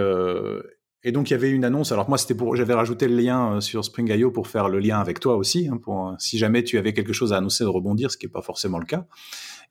et 1.04 1.12
donc 1.12 1.30
il 1.30 1.34
y 1.34 1.36
avait 1.36 1.50
une 1.50 1.66
annonce. 1.66 1.92
Alors 1.92 2.08
moi 2.08 2.20
c'était 2.20 2.36
pour, 2.36 2.56
j'avais 2.56 2.76
rajouté 2.76 3.08
le 3.08 3.16
lien 3.16 3.60
sur 3.62 3.84
Spring.io 3.84 4.30
pour 4.32 4.48
faire 4.48 4.70
le 4.70 4.78
lien 4.80 5.00
avec 5.00 5.20
toi 5.20 5.36
aussi, 5.36 5.68
hein, 5.68 5.78
pour 5.78 6.14
si 6.20 6.38
jamais 6.38 6.64
tu 6.64 6.78
avais 6.78 6.94
quelque 6.94 7.14
chose 7.14 7.34
à 7.34 7.38
annoncer 7.38 7.64
de 7.64 7.70
rebondir, 7.70 8.12
ce 8.12 8.18
qui 8.18 8.28
n'est 8.28 8.32
pas 8.32 8.44
forcément 8.44 8.78
le 8.78 8.86
cas. 8.86 9.08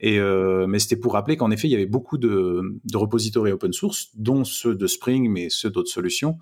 Euh, 0.05 0.67
mais 0.67 0.79
c'était 0.79 0.97
pour 0.97 1.15
rappeler 1.15 1.37
qu'en 1.37 1.51
effet 1.51 1.69
il 1.69 1.71
y 1.71 1.75
avait 1.75 1.87
beaucoup 1.87 2.19
de, 2.19 2.79
repositories 2.95 3.53
open 3.53 3.73
source, 3.73 4.11
dont 4.15 4.45
ceux 4.45 4.75
de 4.75 4.87
Spring, 4.87 5.31
mais 5.31 5.49
ceux 5.49 5.71
d'autres 5.71 5.91
solutions, 5.91 6.39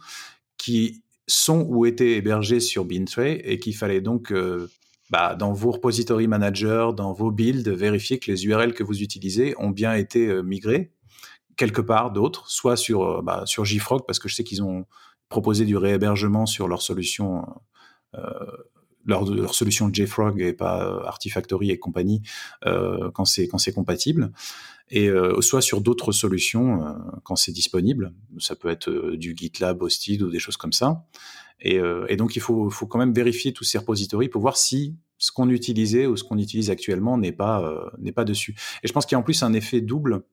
qui 0.57 1.03
sont 1.27 1.65
ou 1.69 1.87
étaient 1.87 2.17
hébergés 2.17 2.61
sur 2.61 2.85
Bintray 2.85 3.41
et 3.45 3.59
qu'il 3.59 3.75
fallait 3.75 4.01
donc 4.01 4.33
euh, 4.33 4.69
bah, 5.11 5.35
dans 5.35 5.53
vos 5.53 5.71
repository 5.73 6.27
managers, 6.27 6.91
dans 6.97 7.13
vos 7.13 7.31
builds, 7.31 7.69
vérifier 7.69 8.19
que 8.19 8.31
les 8.31 8.47
URL 8.47 8.75
que 8.75 8.83
vous 8.83 9.03
utilisez 9.03 9.55
ont 9.59 9.71
bien 9.71 9.95
été 9.95 10.27
euh, 10.27 10.43
migrés 10.43 10.91
quelque 11.57 11.81
part 11.81 12.11
d'autres, 12.11 12.49
soit 12.51 12.77
sur, 12.77 13.03
euh, 13.03 13.23
bah, 13.23 13.43
sur 13.47 13.65
JFrog, 13.65 14.05
parce 14.07 14.19
que 14.19 14.29
je 14.29 14.35
sais 14.35 14.45
qu'ils 14.45 14.63
ont 14.63 14.87
proposé 15.29 15.65
du 15.65 15.77
réhébergement 15.77 16.47
sur 16.47 16.69
leur 16.69 16.83
solution, 16.83 17.45
euh, 18.15 18.21
leur, 19.07 19.25
leur 19.31 19.55
solution 19.55 19.91
JFrog 19.93 20.41
et 20.41 20.53
pas 20.53 20.87
euh, 20.87 21.05
Artifactory 21.05 21.71
et 21.71 21.79
compagnie, 21.79 22.23
euh, 22.67 23.11
quand 23.13 23.25
c'est 23.25 23.49
quand 23.49 23.59
c'est 23.59 23.73
compatible, 23.73 24.33
et 24.91 25.09
euh, 25.09 25.41
soit 25.41 25.63
sur 25.63 25.81
d'autres 25.81 26.13
solutions 26.13 26.97
quand 27.23 27.37
c'est 27.37 27.53
disponible. 27.53 28.13
Ça 28.39 28.57
peut 28.57 28.69
être 28.69 29.13
du 29.17 29.35
GitLab 29.37 29.83
hosted 29.83 30.23
ou 30.23 30.31
des 30.31 30.39
choses 30.39 30.57
comme 30.57 30.73
ça. 30.73 31.05
Et, 31.61 31.81
donc 32.17 32.37
il 32.37 32.43
faut, 32.43 32.69
faut 32.69 32.87
quand 32.87 32.99
même 32.99 33.15
vérifier 33.15 33.53
tous 33.53 33.65
ces 33.65 33.79
repositories 33.79 34.29
pour 34.29 34.43
voir 34.43 34.57
si 34.57 34.97
ce 35.17 35.33
qu'on 35.33 35.49
utilisait 35.49 36.07
ou 36.07 36.17
ce 36.17 36.25
qu'on 36.25 36.37
utilise 36.37 36.69
actuellement 36.69 37.17
n'est 37.17 37.33
pas 37.33 37.91
n'est 37.99 38.13
pas 38.13 38.25
dessus. 38.25 38.55
Et 38.83 38.89
je 38.89 38.93
pense 38.93 39.07
qu'il 39.07 39.15
y 39.15 39.17
a 39.17 39.21
en 39.21 39.23
plus 39.23 39.43
un 39.43 39.55
effet 39.55 39.81
double 39.81 40.25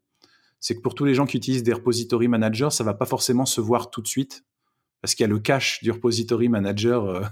c'est 0.61 0.75
que 0.75 0.81
pour 0.81 0.93
tous 0.93 1.05
les 1.05 1.15
gens 1.15 1.25
qui 1.25 1.37
utilisent 1.37 1.63
des 1.63 1.73
repository 1.73 2.27
managers, 2.27 2.69
ça 2.69 2.83
va 2.83 2.93
pas 2.93 3.05
forcément 3.05 3.45
se 3.45 3.59
voir 3.59 3.89
tout 3.89 4.01
de 4.01 4.07
suite, 4.07 4.45
parce 5.01 5.15
qu'il 5.15 5.23
y 5.23 5.25
a 5.25 5.27
le 5.27 5.39
cache 5.39 5.81
du 5.81 5.89
repository 5.89 6.49
manager 6.49 7.31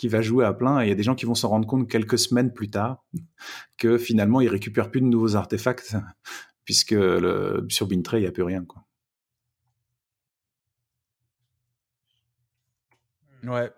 qui 0.00 0.08
va 0.08 0.22
jouer 0.22 0.46
à 0.46 0.54
plein, 0.54 0.80
et 0.80 0.86
il 0.86 0.88
y 0.88 0.92
a 0.92 0.94
des 0.94 1.02
gens 1.02 1.14
qui 1.14 1.26
vont 1.26 1.34
s'en 1.34 1.50
rendre 1.50 1.66
compte 1.66 1.86
quelques 1.86 2.18
semaines 2.18 2.54
plus 2.54 2.70
tard 2.70 3.04
que 3.76 3.98
finalement 3.98 4.40
ils 4.40 4.48
récupèrent 4.48 4.90
plus 4.90 5.02
de 5.02 5.06
nouveaux 5.06 5.36
artefacts, 5.36 5.94
puisque 6.64 6.92
le, 6.92 7.66
sur 7.68 7.86
Bintray 7.86 8.20
il 8.20 8.22
n'y 8.22 8.26
a 8.26 8.32
plus 8.32 8.42
rien. 8.42 8.64
Quoi. 8.64 8.82
Ouais. 13.42 13.70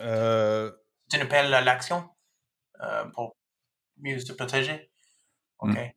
Euh, 0.00 0.72
Tu 1.08 1.20
appelles 1.20 1.54
à 1.54 1.60
l'action 1.60 2.10
euh, 2.80 3.04
pour 3.14 3.36
mieux 3.98 4.18
se 4.18 4.32
protéger? 4.32 4.90
Ok. 5.60 5.70
Mm. 5.70 5.92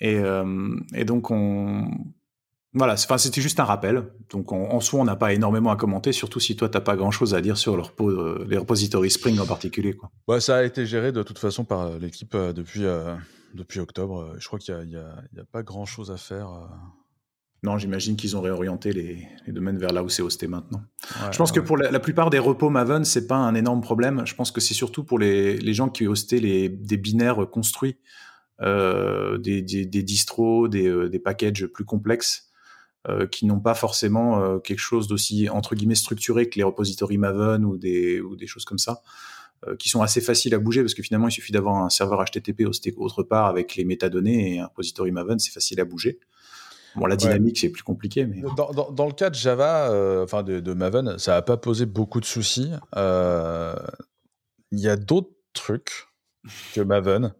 Et, 0.00 0.18
euh, 0.18 0.76
et 0.92 1.06
donc 1.06 1.30
on 1.30 1.90
voilà, 2.74 2.96
c'était 2.96 3.40
juste 3.40 3.60
un 3.60 3.64
rappel. 3.64 4.04
Donc 4.30 4.52
en, 4.52 4.70
en 4.70 4.80
soi, 4.80 5.00
on 5.00 5.04
n'a 5.04 5.16
pas 5.16 5.32
énormément 5.32 5.70
à 5.70 5.76
commenter, 5.76 6.12
surtout 6.12 6.38
si 6.38 6.54
toi 6.54 6.68
t'as 6.68 6.80
pas 6.80 6.96
grand 6.96 7.10
chose 7.10 7.34
à 7.34 7.40
dire 7.40 7.56
sur 7.56 7.74
euh, 8.00 8.46
les 8.46 8.58
repositories 8.58 9.10
Spring 9.10 9.38
en 9.40 9.46
particulier. 9.46 9.94
Quoi. 9.94 10.10
ouais, 10.28 10.40
ça 10.40 10.56
a 10.56 10.62
été 10.64 10.84
géré 10.84 11.10
de 11.10 11.22
toute 11.22 11.38
façon 11.38 11.64
par 11.64 11.80
euh, 11.80 11.98
l'équipe 11.98 12.34
euh, 12.34 12.52
depuis, 12.52 12.84
euh, 12.84 13.14
depuis 13.54 13.80
octobre. 13.80 14.34
Je 14.38 14.46
crois 14.46 14.58
qu'il 14.58 14.74
n'y 14.86 14.96
a, 14.96 15.44
pas 15.50 15.62
grand-chose 15.62 16.10
à 16.10 16.18
faire. 16.18 16.48
Non, 17.62 17.78
j'imagine 17.78 18.16
qu'ils 18.16 18.36
ont 18.36 18.42
réorienté 18.42 18.92
les, 18.92 19.26
les 19.46 19.52
domaines 19.52 19.78
vers 19.78 19.92
là 19.92 20.04
où 20.04 20.10
c'est 20.10 20.22
hosté 20.22 20.46
maintenant. 20.46 20.82
Ouais, 21.22 21.32
Je 21.32 21.38
pense 21.38 21.50
que 21.50 21.60
pour 21.60 21.78
la, 21.78 21.90
la 21.90 22.00
plupart 22.00 22.28
des 22.28 22.38
repos 22.38 22.68
Maven, 22.68 23.04
c'est 23.04 23.26
pas 23.26 23.36
un 23.36 23.54
énorme 23.54 23.80
problème. 23.80 24.22
Je 24.26 24.34
pense 24.34 24.52
que 24.52 24.60
c'est 24.60 24.74
surtout 24.74 25.04
pour 25.04 25.18
les, 25.18 25.56
les 25.56 25.74
gens 25.74 25.88
qui 25.88 26.06
hostaient 26.06 26.38
les, 26.38 26.68
des 26.68 26.98
binaires 26.98 27.48
construits, 27.50 27.96
des, 28.60 29.62
des, 29.62 29.86
des 29.86 30.02
distros, 30.02 30.68
des, 30.68 31.08
des 31.08 31.18
packages 31.18 31.66
plus 31.66 31.84
complexes, 31.84 32.47
qui 33.30 33.46
n'ont 33.46 33.60
pas 33.60 33.74
forcément 33.74 34.40
euh, 34.42 34.58
quelque 34.58 34.78
chose 34.80 35.08
d'aussi 35.08 35.48
entre 35.48 35.74
guillemets 35.74 35.94
structuré 35.94 36.48
que 36.48 36.56
les 36.56 36.62
repositories 36.64 37.18
Maven 37.18 37.64
ou 37.64 37.76
des, 37.76 38.20
ou 38.20 38.36
des 38.36 38.46
choses 38.46 38.64
comme 38.64 38.78
ça, 38.78 39.02
euh, 39.66 39.74
qui 39.76 39.88
sont 39.88 40.02
assez 40.02 40.20
faciles 40.20 40.54
à 40.54 40.58
bouger 40.58 40.82
parce 40.82 40.94
que 40.94 41.02
finalement 41.02 41.28
il 41.28 41.32
suffit 41.32 41.52
d'avoir 41.52 41.76
un 41.76 41.88
serveur 41.90 42.22
HTTP 42.24 42.62
autre 42.96 43.22
part 43.22 43.46
avec 43.46 43.76
les 43.76 43.84
métadonnées 43.84 44.54
et 44.54 44.58
un 44.60 44.66
repository 44.66 45.10
Maven, 45.10 45.38
c'est 45.38 45.52
facile 45.52 45.80
à 45.80 45.84
bouger. 45.84 46.20
Bon, 46.96 47.06
la 47.06 47.16
dynamique 47.16 47.58
c'est 47.58 47.68
plus 47.68 47.82
compliqué, 47.82 48.26
mais 48.26 48.40
Dans, 48.56 48.72
dans- 48.72 48.90
dans 48.90 49.06
le 49.06 49.12
cas 49.12 49.30
de 49.30 49.34
Java, 49.34 49.90
euh, 49.90 50.24
enfin 50.24 50.42
de, 50.42 50.58
de 50.60 50.72
Maven, 50.72 51.18
ça 51.18 51.32
n'a 51.32 51.42
pas 51.42 51.56
posé 51.56 51.86
beaucoup 51.86 52.18
de 52.20 52.24
soucis. 52.24 52.70
Euh, 52.96 53.74
Il 54.72 54.80
y 54.80 54.88
a 54.88 54.96
d'autres 54.96 55.30
trucs 55.52 56.08
que 56.74 56.80
Maven, 56.80 57.34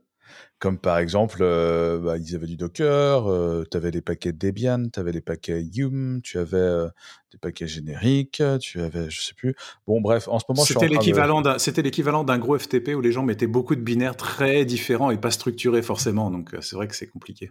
comme 0.58 0.78
par 0.78 0.98
exemple, 0.98 1.38
euh, 1.42 1.98
bah, 1.98 2.16
ils 2.18 2.34
avaient 2.34 2.46
du 2.46 2.56
Docker, 2.56 3.24
tu 3.70 3.76
avais 3.76 3.90
les 3.90 4.00
paquets 4.00 4.32
Debian, 4.32 4.88
tu 4.92 4.98
avais 4.98 5.12
les 5.12 5.20
paquets 5.20 5.62
Yum, 5.62 6.20
tu 6.22 6.38
avais 6.38 6.56
euh, 6.56 6.88
des 7.32 7.38
paquets 7.38 7.66
génériques, 7.66 8.42
tu 8.60 8.80
avais, 8.80 9.08
je 9.10 9.20
sais 9.20 9.34
plus. 9.34 9.54
Bon, 9.86 10.00
bref, 10.00 10.26
en 10.28 10.38
ce 10.38 10.44
moment, 10.48 10.62
C'était 10.64 10.86
de- 10.86 10.94
l'équivalent 10.94 11.42
d'un, 11.42 11.58
c'était 11.58 11.82
l'équivalent 11.82 12.24
d'un 12.24 12.38
gros 12.38 12.58
FTP 12.58 12.94
où 12.94 13.00
les 13.00 13.12
gens 13.12 13.22
mettaient 13.22 13.46
beaucoup 13.46 13.76
de 13.76 13.80
binaires 13.80 14.16
très 14.16 14.64
différents 14.64 15.10
et 15.10 15.18
pas 15.18 15.30
structurés 15.30 15.82
forcément. 15.82 16.30
Donc 16.30 16.54
euh, 16.54 16.60
c'est 16.60 16.76
vrai 16.76 16.88
que 16.88 16.96
c'est 16.96 17.08
compliqué. 17.08 17.50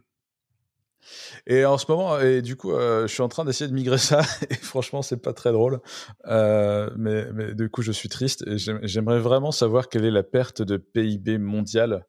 Et 1.45 1.66
en 1.66 1.78
ce 1.78 1.86
moment, 1.89 2.20
et 2.20 2.41
du 2.41 2.55
coup, 2.55 2.72
euh, 2.74 3.08
je 3.08 3.14
suis 3.14 3.22
en 3.24 3.28
train 3.30 3.45
d'essayer 3.45 3.68
de 3.70 3.74
migrer 3.74 3.97
ça, 3.97 4.22
et 4.49 4.55
franchement, 4.55 5.01
c'est 5.01 5.18
pas 5.18 5.34
très 5.34 5.51
drôle. 5.51 5.80
Euh, 6.26 6.89
mais, 6.97 7.32
mais 7.34 7.53
du 7.53 7.70
coup, 7.70 7.82
je 7.82 7.91
suis 7.91 8.10
triste. 8.10 8.43
Et 8.47 8.58
j'aim- 8.58 8.80
j'aimerais 8.84 9.20
vraiment 9.20 9.51
savoir 9.51 9.89
quelle 9.89 10.05
est 10.05 10.12
la 10.12 10.24
perte 10.24 10.62
de 10.62 10.78
PIB 10.78 11.38
mondiale 11.38 12.05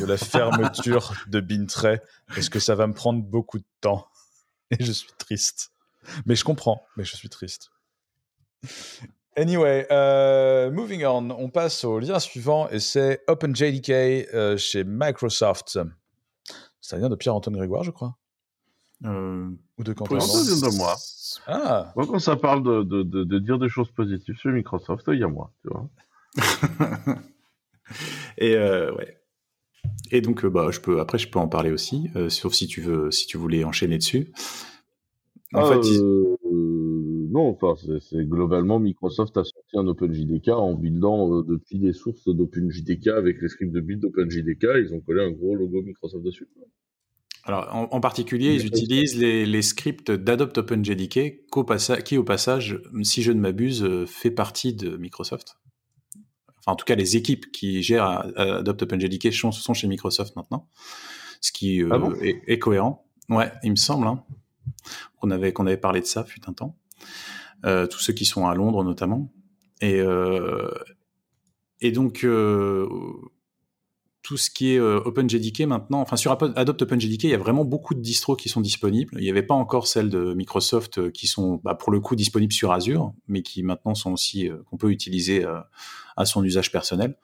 de 0.00 0.04
la 0.04 0.16
fermeture 0.18 1.14
de 1.28 1.40
Bintray, 1.40 2.00
parce 2.28 2.48
que 2.48 2.58
ça 2.58 2.74
va 2.74 2.86
me 2.86 2.94
prendre 2.94 3.22
beaucoup 3.22 3.58
de 3.58 3.64
temps? 3.80 4.06
Et 4.70 4.82
je 4.84 4.92
suis 4.92 5.12
triste. 5.18 5.70
Mais 6.26 6.34
je 6.36 6.44
comprends, 6.44 6.84
mais 6.96 7.04
je 7.04 7.16
suis 7.16 7.28
triste. 7.28 7.70
Anyway, 9.36 9.86
euh, 9.90 10.70
moving 10.70 11.04
on, 11.04 11.30
on 11.30 11.48
passe 11.50 11.84
au 11.84 11.98
lien 11.98 12.18
suivant, 12.20 12.68
et 12.68 12.78
c'est 12.78 13.22
OpenJDK 13.26 13.90
euh, 13.90 14.56
chez 14.56 14.84
Microsoft. 14.84 15.78
Ça 16.80 16.98
vient 16.98 17.08
de 17.08 17.16
Pierre-Antoine 17.16 17.56
Grégoire, 17.56 17.82
je 17.82 17.90
crois. 17.90 18.16
Euh, 19.04 19.50
Ou 19.78 19.84
de 19.84 19.92
Quentin 19.92 20.16
vient 20.18 20.70
de 20.70 20.76
moi. 20.76 20.96
Ah, 21.46 21.92
Moi, 21.96 22.06
quand 22.06 22.18
ça 22.18 22.36
parle 22.36 22.62
de, 22.62 22.82
de, 22.82 23.02
de, 23.02 23.24
de 23.24 23.38
dire 23.38 23.58
des 23.58 23.68
choses 23.68 23.90
positives 23.90 24.36
sur 24.36 24.50
Microsoft, 24.50 25.04
il 25.12 25.18
y 25.18 25.24
a 25.24 25.28
moi, 25.28 25.52
tu 25.62 25.68
vois. 25.68 25.88
et 28.38 28.54
euh, 28.56 28.94
ouais. 28.94 29.18
Et 30.10 30.20
donc 30.20 30.44
euh, 30.44 30.50
bah 30.50 30.68
je 30.70 30.80
peux 30.80 31.00
après 31.00 31.18
je 31.18 31.28
peux 31.28 31.38
en 31.38 31.48
parler 31.48 31.70
aussi, 31.70 32.10
euh, 32.16 32.28
sauf 32.28 32.52
si 32.54 32.66
tu 32.66 32.80
veux 32.80 33.10
si 33.10 33.26
tu 33.26 33.36
voulais 33.36 33.64
enchaîner 33.64 33.98
dessus. 33.98 34.32
En 35.52 35.64
fait, 35.66 35.80
non, 37.30 37.48
enfin, 37.60 37.74
c'est- 38.00 38.24
globalement 38.24 38.78
Microsoft 38.80 39.36
a 39.36 39.44
sorti 39.44 39.76
un 39.76 39.86
OpenJDK 39.86 40.48
en 40.48 40.74
buildant 40.74 41.32
euh, 41.32 41.42
depuis 41.42 41.78
des 41.78 41.92
sources 41.92 42.26
d'OpenJDK 42.28 43.08
avec 43.08 43.40
les 43.40 43.48
scripts 43.48 43.72
de 43.72 43.80
build 43.80 44.00
d'OpenJDK. 44.00 44.66
Ils 44.84 44.92
ont 44.94 45.00
collé 45.00 45.22
un 45.24 45.30
gros 45.32 45.54
logo 45.54 45.82
Microsoft 45.82 46.24
dessus. 46.24 46.48
Alors 47.46 47.74
en, 47.74 47.88
en 47.90 48.00
particulier, 48.00 48.54
ils 48.54 48.66
utilisent 48.66 49.16
les, 49.18 49.44
les 49.46 49.62
scripts 49.62 50.10
d'Adopt 50.10 50.56
OpenJDK 50.58 51.48
qu'au 51.50 51.64
passa- 51.64 52.00
qui 52.02 52.16
au 52.16 52.24
passage, 52.24 52.80
si 53.02 53.22
je 53.22 53.32
ne 53.32 53.40
m'abuse, 53.40 53.82
euh, 53.82 54.06
fait 54.06 54.30
partie 54.30 54.72
de 54.74 54.96
Microsoft. 54.96 55.58
Enfin, 56.60 56.72
en 56.72 56.76
tout 56.76 56.86
cas, 56.86 56.94
les 56.94 57.16
équipes 57.16 57.52
qui 57.52 57.82
gèrent 57.82 58.26
euh, 58.38 58.60
Adopt 58.60 58.82
OpenJDK 58.82 59.32
sont, 59.32 59.52
sont 59.52 59.74
chez 59.74 59.86
Microsoft 59.86 60.34
maintenant, 60.36 60.68
ce 61.42 61.52
qui 61.52 61.82
euh, 61.82 61.88
Ah 61.92 61.98
bon? 61.98 62.14
est, 62.22 62.40
est 62.46 62.58
cohérent. 62.58 63.06
Ouais, 63.28 63.52
il 63.62 63.70
me 63.70 63.76
semble 63.76 64.06
hein, 64.06 64.24
qu'on 65.20 65.30
avait 65.30 65.52
qu'on 65.52 65.66
avait 65.66 65.76
parlé 65.76 66.00
de 66.00 66.06
ça 66.06 66.24
fut 66.24 66.48
un 66.48 66.52
temps. 66.54 66.78
Euh, 67.66 67.86
tous 67.86 67.98
ceux 67.98 68.12
qui 68.12 68.24
sont 68.24 68.46
à 68.46 68.54
Londres 68.54 68.84
notamment. 68.84 69.30
Et 69.80 70.00
euh, 70.00 70.70
et 71.80 71.92
donc 71.92 72.24
euh, 72.24 72.86
tout 74.24 74.38
ce 74.38 74.50
qui 74.50 74.72
est 74.72 74.78
euh, 74.78 75.00
OpenJDK 75.04 75.60
maintenant, 75.66 76.00
enfin 76.00 76.16
sur 76.16 76.32
Adopt 76.32 76.80
OpenJDK, 76.80 77.24
il 77.24 77.30
y 77.30 77.34
a 77.34 77.38
vraiment 77.38 77.66
beaucoup 77.66 77.94
de 77.94 78.00
distros 78.00 78.36
qui 78.36 78.48
sont 78.48 78.62
disponibles. 78.62 79.14
Il 79.18 79.22
n'y 79.22 79.28
avait 79.28 79.42
pas 79.42 79.54
encore 79.54 79.86
celles 79.86 80.08
de 80.08 80.32
Microsoft 80.32 80.96
euh, 80.96 81.10
qui 81.10 81.26
sont 81.26 81.60
bah, 81.62 81.74
pour 81.74 81.92
le 81.92 82.00
coup 82.00 82.16
disponibles 82.16 82.52
sur 82.52 82.72
Azure, 82.72 83.12
mais 83.28 83.42
qui 83.42 83.62
maintenant 83.62 83.94
sont 83.94 84.12
aussi 84.12 84.48
euh, 84.48 84.56
qu'on 84.64 84.78
peut 84.78 84.90
utiliser 84.90 85.44
à 86.16 86.24
son 86.24 86.42
usage 86.42 86.72
personnel. 86.72 87.18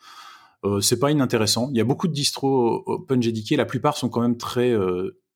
C'est 0.82 0.98
pas 0.98 1.10
inintéressant. 1.10 1.70
Il 1.70 1.78
y 1.78 1.80
a 1.80 1.84
beaucoup 1.84 2.06
de 2.06 2.12
distros 2.12 2.82
OpenJDK. 2.84 3.52
La 3.52 3.64
plupart 3.64 3.96
sont 3.96 4.10
quand 4.10 4.20
même 4.20 4.36
très 4.36 4.74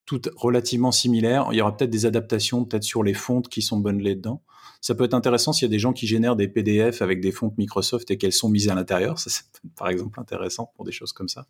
toutes 0.05 0.29
relativement 0.37 0.93
similaires. 0.93 1.49
Il 1.51 1.57
y 1.57 1.63
aura 1.63 1.75
peut-être 1.75 1.91
des 1.91 2.05
adaptations, 2.05 2.67
peut-être 2.67 2.83
sur 2.83 3.03
les 3.03 3.15
fontes 3.15 3.49
qui 3.49 3.63
sont 3.63 3.79
bundlées 3.79 4.17
dedans. 4.17 4.43
Ça 4.85 4.95
peut 4.95 5.05
être 5.05 5.15
intéressant 5.15 5.55
s'il 5.55 5.65
y 5.65 5.71
a 5.71 5.73
des 5.73 5.79
gens 5.79 5.95
qui 5.95 6.07
génèrent 6.07 6.37
des 6.37 6.47
PDF 6.47 7.01
avec 7.01 7.23
des 7.23 7.33
fontes 7.33 7.57
Microsoft 7.57 8.11
et 8.11 8.19
qu'elles 8.19 8.35
sont 8.35 8.51
mises 8.51 8.69
à 8.69 8.75
l'intérieur. 8.75 9.19
Ça, 9.19 9.31
c'est 9.31 9.45
par 9.79 9.89
exemple 9.89 10.21
intéressant 10.21 10.73
pour 10.77 10.85
des 10.85 10.93
choses 10.93 11.15
comme 11.15 11.27
ça. 11.27 11.47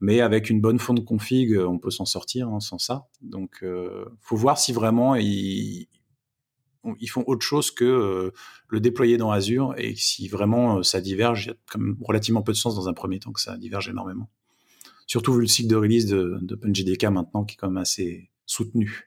Mais 0.00 0.20
avec 0.20 0.50
une 0.50 0.60
bonne 0.60 0.80
fonte 0.80 1.04
config, 1.04 1.56
on 1.56 1.78
peut 1.78 1.92
s'en 1.92 2.04
sortir 2.04 2.48
hein, 2.48 2.58
sans 2.58 2.78
ça. 2.80 3.06
Donc, 3.22 3.60
euh, 3.62 4.06
faut 4.20 4.34
voir 4.34 4.58
si 4.58 4.72
vraiment 4.72 5.14
ils, 5.14 5.86
ils 6.98 7.06
font 7.06 7.22
autre 7.28 7.46
chose 7.46 7.70
que 7.70 7.84
euh, 7.84 8.32
le 8.66 8.80
déployer 8.80 9.18
dans 9.18 9.30
Azure 9.30 9.76
et 9.78 9.94
si 9.94 10.26
vraiment 10.26 10.78
euh, 10.78 10.82
ça 10.82 11.00
diverge, 11.00 11.44
il 11.44 11.48
y 11.50 11.52
a 11.52 11.56
quand 11.70 11.78
même 11.78 11.96
relativement 12.00 12.42
peu 12.42 12.50
de 12.50 12.56
sens 12.56 12.74
dans 12.74 12.88
un 12.88 12.92
premier 12.92 13.20
temps 13.20 13.30
que 13.30 13.40
ça 13.40 13.56
diverge 13.56 13.88
énormément. 13.88 14.28
Surtout 15.06 15.32
vu 15.32 15.42
le 15.42 15.46
cycle 15.46 15.68
de 15.68 15.76
release 15.76 16.06
de, 16.06 16.40
de 16.42 17.08
maintenant 17.08 17.44
qui 17.44 17.54
est 17.54 17.56
quand 17.56 17.68
même 17.68 17.76
assez 17.76 18.32
soutenu. 18.46 19.04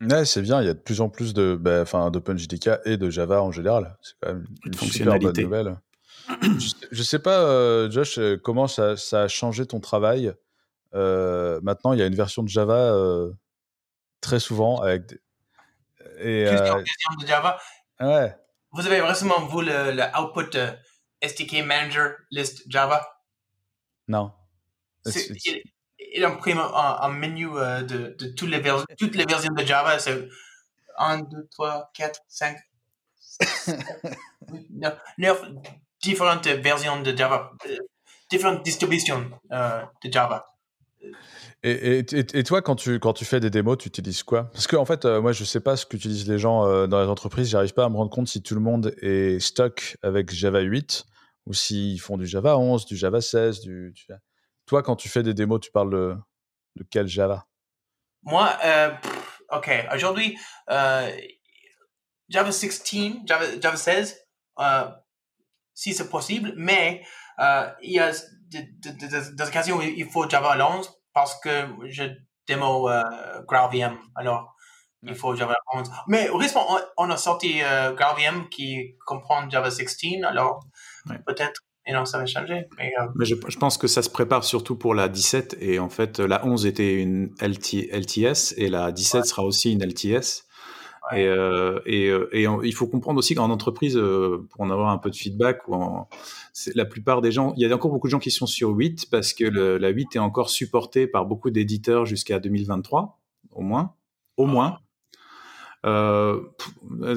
Ouais, 0.00 0.24
c'est 0.24 0.42
bien, 0.42 0.60
il 0.60 0.66
y 0.66 0.70
a 0.70 0.74
de 0.74 0.78
plus 0.78 1.00
en 1.00 1.08
plus 1.08 1.34
de, 1.34 1.56
bah, 1.56 1.84
d'OpenJDK 2.10 2.70
et 2.84 2.96
de 2.96 3.10
Java 3.10 3.42
en 3.42 3.50
général. 3.50 3.96
C'est 4.00 4.14
quand 4.20 4.32
même 4.32 4.46
une, 4.64 4.74
super 4.74 5.18
bonne 5.18 5.40
nouvelle. 5.40 5.76
je, 6.42 6.98
ne 6.98 7.02
sais 7.02 7.18
pas, 7.18 7.40
euh, 7.40 7.90
Josh, 7.90 8.20
comment 8.44 8.68
ça, 8.68 8.94
a 9.12 9.28
changé 9.28 9.66
ton 9.66 9.80
travail. 9.80 10.32
maintenant, 10.92 11.92
il 11.92 11.98
y 11.98 12.02
a 12.02 12.06
une 12.06 12.14
version 12.14 12.42
de 12.42 12.48
Java 12.48 12.94
très 14.20 14.40
souvent 14.40 14.80
avec 14.80 15.06
des, 15.06 15.20
et, 16.18 16.46
euh, 16.48 16.82
de 17.20 17.26
Java. 17.26 17.58
Ouais. 18.00 18.34
Vous 18.72 18.86
avez 18.86 19.00
récemment 19.00 19.46
vu 19.46 19.64
le, 19.64 20.02
output 20.18 20.56
euh, 20.56 20.72
SDK 21.20 21.64
Manager 21.64 22.16
List 22.30 22.62
Java? 22.68 23.06
Non. 24.08 24.32
Il, 25.06 25.62
imprime 26.24 26.58
un, 26.58 27.08
menu 27.08 27.48
euh, 27.54 27.82
de, 27.82 28.16
de 28.18 28.26
toutes, 28.28 28.50
les 28.50 28.62
toutes 28.98 29.16
les 29.16 29.24
versions 29.24 29.52
de 29.52 29.64
Java. 29.64 29.98
C'est 29.98 30.28
1, 30.98 31.20
2, 31.20 31.48
3, 31.50 31.90
4, 31.94 32.20
5, 32.28 32.56
9 35.18 35.42
différentes 36.02 36.46
versions 36.46 37.00
de 37.02 37.16
Java, 37.16 37.52
différentes 38.30 38.64
distributions 38.64 39.30
de 39.50 40.12
Java. 40.12 40.46
Et, 41.64 41.98
et, 41.98 42.44
toi, 42.44 42.62
quand 42.62 42.76
tu, 42.76 43.00
quand 43.00 43.12
tu 43.12 43.24
fais 43.24 43.40
des 43.40 43.50
démos, 43.50 43.78
tu 43.78 43.88
utilises 43.88 44.22
quoi? 44.22 44.44
Parce 44.52 44.68
que 44.68 44.76
en 44.76 44.84
fait, 44.84 45.04
euh, 45.04 45.20
moi, 45.20 45.32
je 45.32 45.42
sais 45.42 45.58
pas 45.58 45.76
ce 45.76 45.86
qu'utilisent 45.86 46.28
les 46.28 46.38
gens 46.38 46.64
euh, 46.66 46.86
dans 46.86 47.02
les 47.02 47.08
entreprises. 47.08 47.48
J'arrive 47.48 47.74
pas 47.74 47.84
à 47.84 47.88
me 47.88 47.96
rendre 47.96 48.10
compte 48.10 48.28
si 48.28 48.42
tout 48.42 48.54
le 48.54 48.60
monde 48.60 48.94
est 49.02 49.40
stock 49.40 49.96
avec 50.02 50.32
Java 50.32 50.60
8 50.60 51.04
ou 51.46 51.54
s'ils 51.54 52.00
font 52.00 52.16
du 52.16 52.26
Java 52.26 52.56
11, 52.58 52.86
du 52.86 52.96
Java 52.96 53.20
16. 53.20 53.60
Du, 53.60 53.92
Toi, 54.68 54.82
quand 54.82 54.96
tu 54.96 55.08
fais 55.08 55.22
des 55.22 55.34
démos, 55.34 55.60
tu 55.60 55.70
parles 55.70 55.90
de, 55.90 56.16
de 56.76 56.84
quel 56.88 57.08
Java 57.08 57.46
Moi, 58.22 58.48
euh, 58.64 58.90
ok, 59.50 59.70
aujourd'hui, 59.94 60.38
Java 62.28 62.52
16, 62.52 63.22
Java, 63.26 63.44
Java 63.60 63.76
16, 63.76 64.24
si 65.74 65.94
c'est 65.94 66.08
possible, 66.08 66.52
mais 66.56 67.02
il 67.82 67.92
y 67.92 67.98
a 67.98 68.12
des, 68.48 68.62
des, 68.62 68.92
des, 68.92 69.42
occasions 69.42 69.78
où 69.78 69.82
il 69.82 70.08
faut 70.08 70.28
Java 70.28 70.56
11 70.56 70.90
parce 71.12 71.38
que 71.40 71.66
je 71.86 72.04
démo 72.48 72.88
euh, 72.88 73.02
GraalVM. 73.46 73.96
Alors, 74.14 74.54
il 75.02 75.14
faut 75.14 75.36
Java 75.36 75.54
11. 75.72 75.90
Mais 76.08 76.28
récemment, 76.32 76.78
on, 76.96 77.08
a 77.10 77.16
sorti 77.16 77.62
euh, 77.62 77.92
GraalVM 77.92 78.48
qui 78.48 78.96
comprend 79.06 79.48
Java 79.48 79.70
16. 79.70 80.24
Alors, 80.24 80.60
peut-être 81.26 81.60
et 81.88 81.92
non, 81.94 82.04
ça 82.04 82.18
va 82.18 82.26
changer. 82.26 82.66
Mais, 82.76 82.92
euh, 83.00 83.06
mais 83.14 83.24
je, 83.24 83.34
pense 83.34 83.78
que 83.78 83.86
ça 83.86 84.02
se 84.02 84.10
prépare 84.10 84.44
surtout 84.44 84.76
pour 84.76 84.94
la 84.94 85.08
17. 85.08 85.56
Et 85.60 85.78
en 85.78 85.88
fait, 85.88 86.20
la 86.20 86.46
11 86.46 86.66
était 86.66 86.94
une 86.94 87.30
LTS 87.40 88.54
et 88.58 88.68
la 88.68 88.92
17 88.92 89.24
sera 89.24 89.42
aussi 89.42 89.72
une 89.72 89.82
LTS. 89.82 90.44
Et, 91.16 91.24
euh, 91.24 91.80
et, 91.86 92.10
euh, 92.10 92.60
il 92.62 92.74
faut 92.74 92.86
comprendre 92.86 93.18
aussi 93.18 93.34
qu'en 93.34 93.48
entreprise, 93.48 93.96
pour 93.96 94.60
en 94.60 94.70
avoir 94.70 94.90
un 94.90 94.98
peu 94.98 95.08
de 95.08 95.16
feedback, 95.16 95.66
ou 95.66 95.74
en, 95.76 96.08
la 96.74 96.84
plupart 96.84 97.22
des 97.22 97.32
gens, 97.32 97.54
il 97.56 97.66
y 97.66 97.72
a 97.72 97.74
encore 97.74 97.90
beaucoup 97.90 98.08
de 98.08 98.10
gens 98.10 98.18
qui 98.18 98.30
sont 98.30 98.46
sur 98.46 98.68
8 98.68 99.08
parce 99.10 99.32
que 99.32 99.44
le, 99.44 99.78
la 99.78 99.88
8 99.88 100.16
est 100.16 100.18
encore 100.18 100.50
supportée 100.50 101.06
par 101.06 101.24
beaucoup 101.24 101.48
d'éditeurs 101.48 102.04
jusqu'à 102.04 102.38
2023, 102.38 103.18
au 103.52 103.62
moins. 103.62 103.94
Au 104.36 104.44
moins. 104.44 104.78
Euh, 105.86 106.40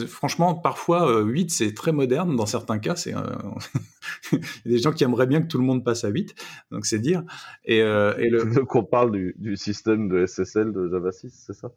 franchement, 0.08 0.54
parfois, 0.56 1.22
8, 1.22 1.52
c'est 1.52 1.74
très 1.74 1.92
moderne. 1.92 2.36
Dans 2.36 2.46
certains 2.46 2.80
cas, 2.80 2.96
c'est 2.96 3.12
il 4.32 4.40
y 4.66 4.70
a 4.70 4.72
des 4.72 4.78
gens 4.78 4.92
qui 4.92 5.04
aimeraient 5.04 5.28
bien 5.28 5.42
que 5.42 5.48
tout 5.48 5.58
le 5.58 5.64
monde 5.64 5.84
passe 5.84 6.04
à 6.04 6.10
8, 6.10 6.36
donc 6.72 6.86
c'est 6.86 7.00
dire. 7.00 7.24
Et, 7.66 7.82
euh, 7.82 8.16
et 8.18 8.30
le... 8.30 8.46
Qu'on 8.66 8.84
parle 8.84 9.12
du, 9.12 9.36
du, 9.38 9.58
système 9.58 10.08
de 10.08 10.26
SSL 10.26 10.72
de 10.72 10.90
Java 10.90 11.12
6, 11.12 11.44
c'est 11.48 11.54
ça? 11.54 11.72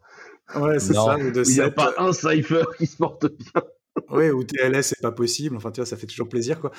Ouais, 0.59 0.79
c'est 0.79 0.93
ça. 0.93 1.17
il 1.19 1.53
n'y 1.53 1.59
a 1.61 1.71
pas 1.71 1.93
un 1.97 2.13
cipher 2.13 2.63
qui 2.77 2.85
se 2.85 2.97
porte 2.97 3.25
bien. 3.25 3.63
oui, 4.09 4.29
ou 4.29 4.43
TLS, 4.43 4.83
c'est 4.83 5.01
pas 5.01 5.11
possible. 5.11 5.55
Enfin, 5.55 5.71
tu 5.71 5.81
vois, 5.81 5.85
ça 5.85 5.97
fait 5.97 6.07
toujours 6.07 6.29
plaisir, 6.29 6.59
quoi. 6.59 6.71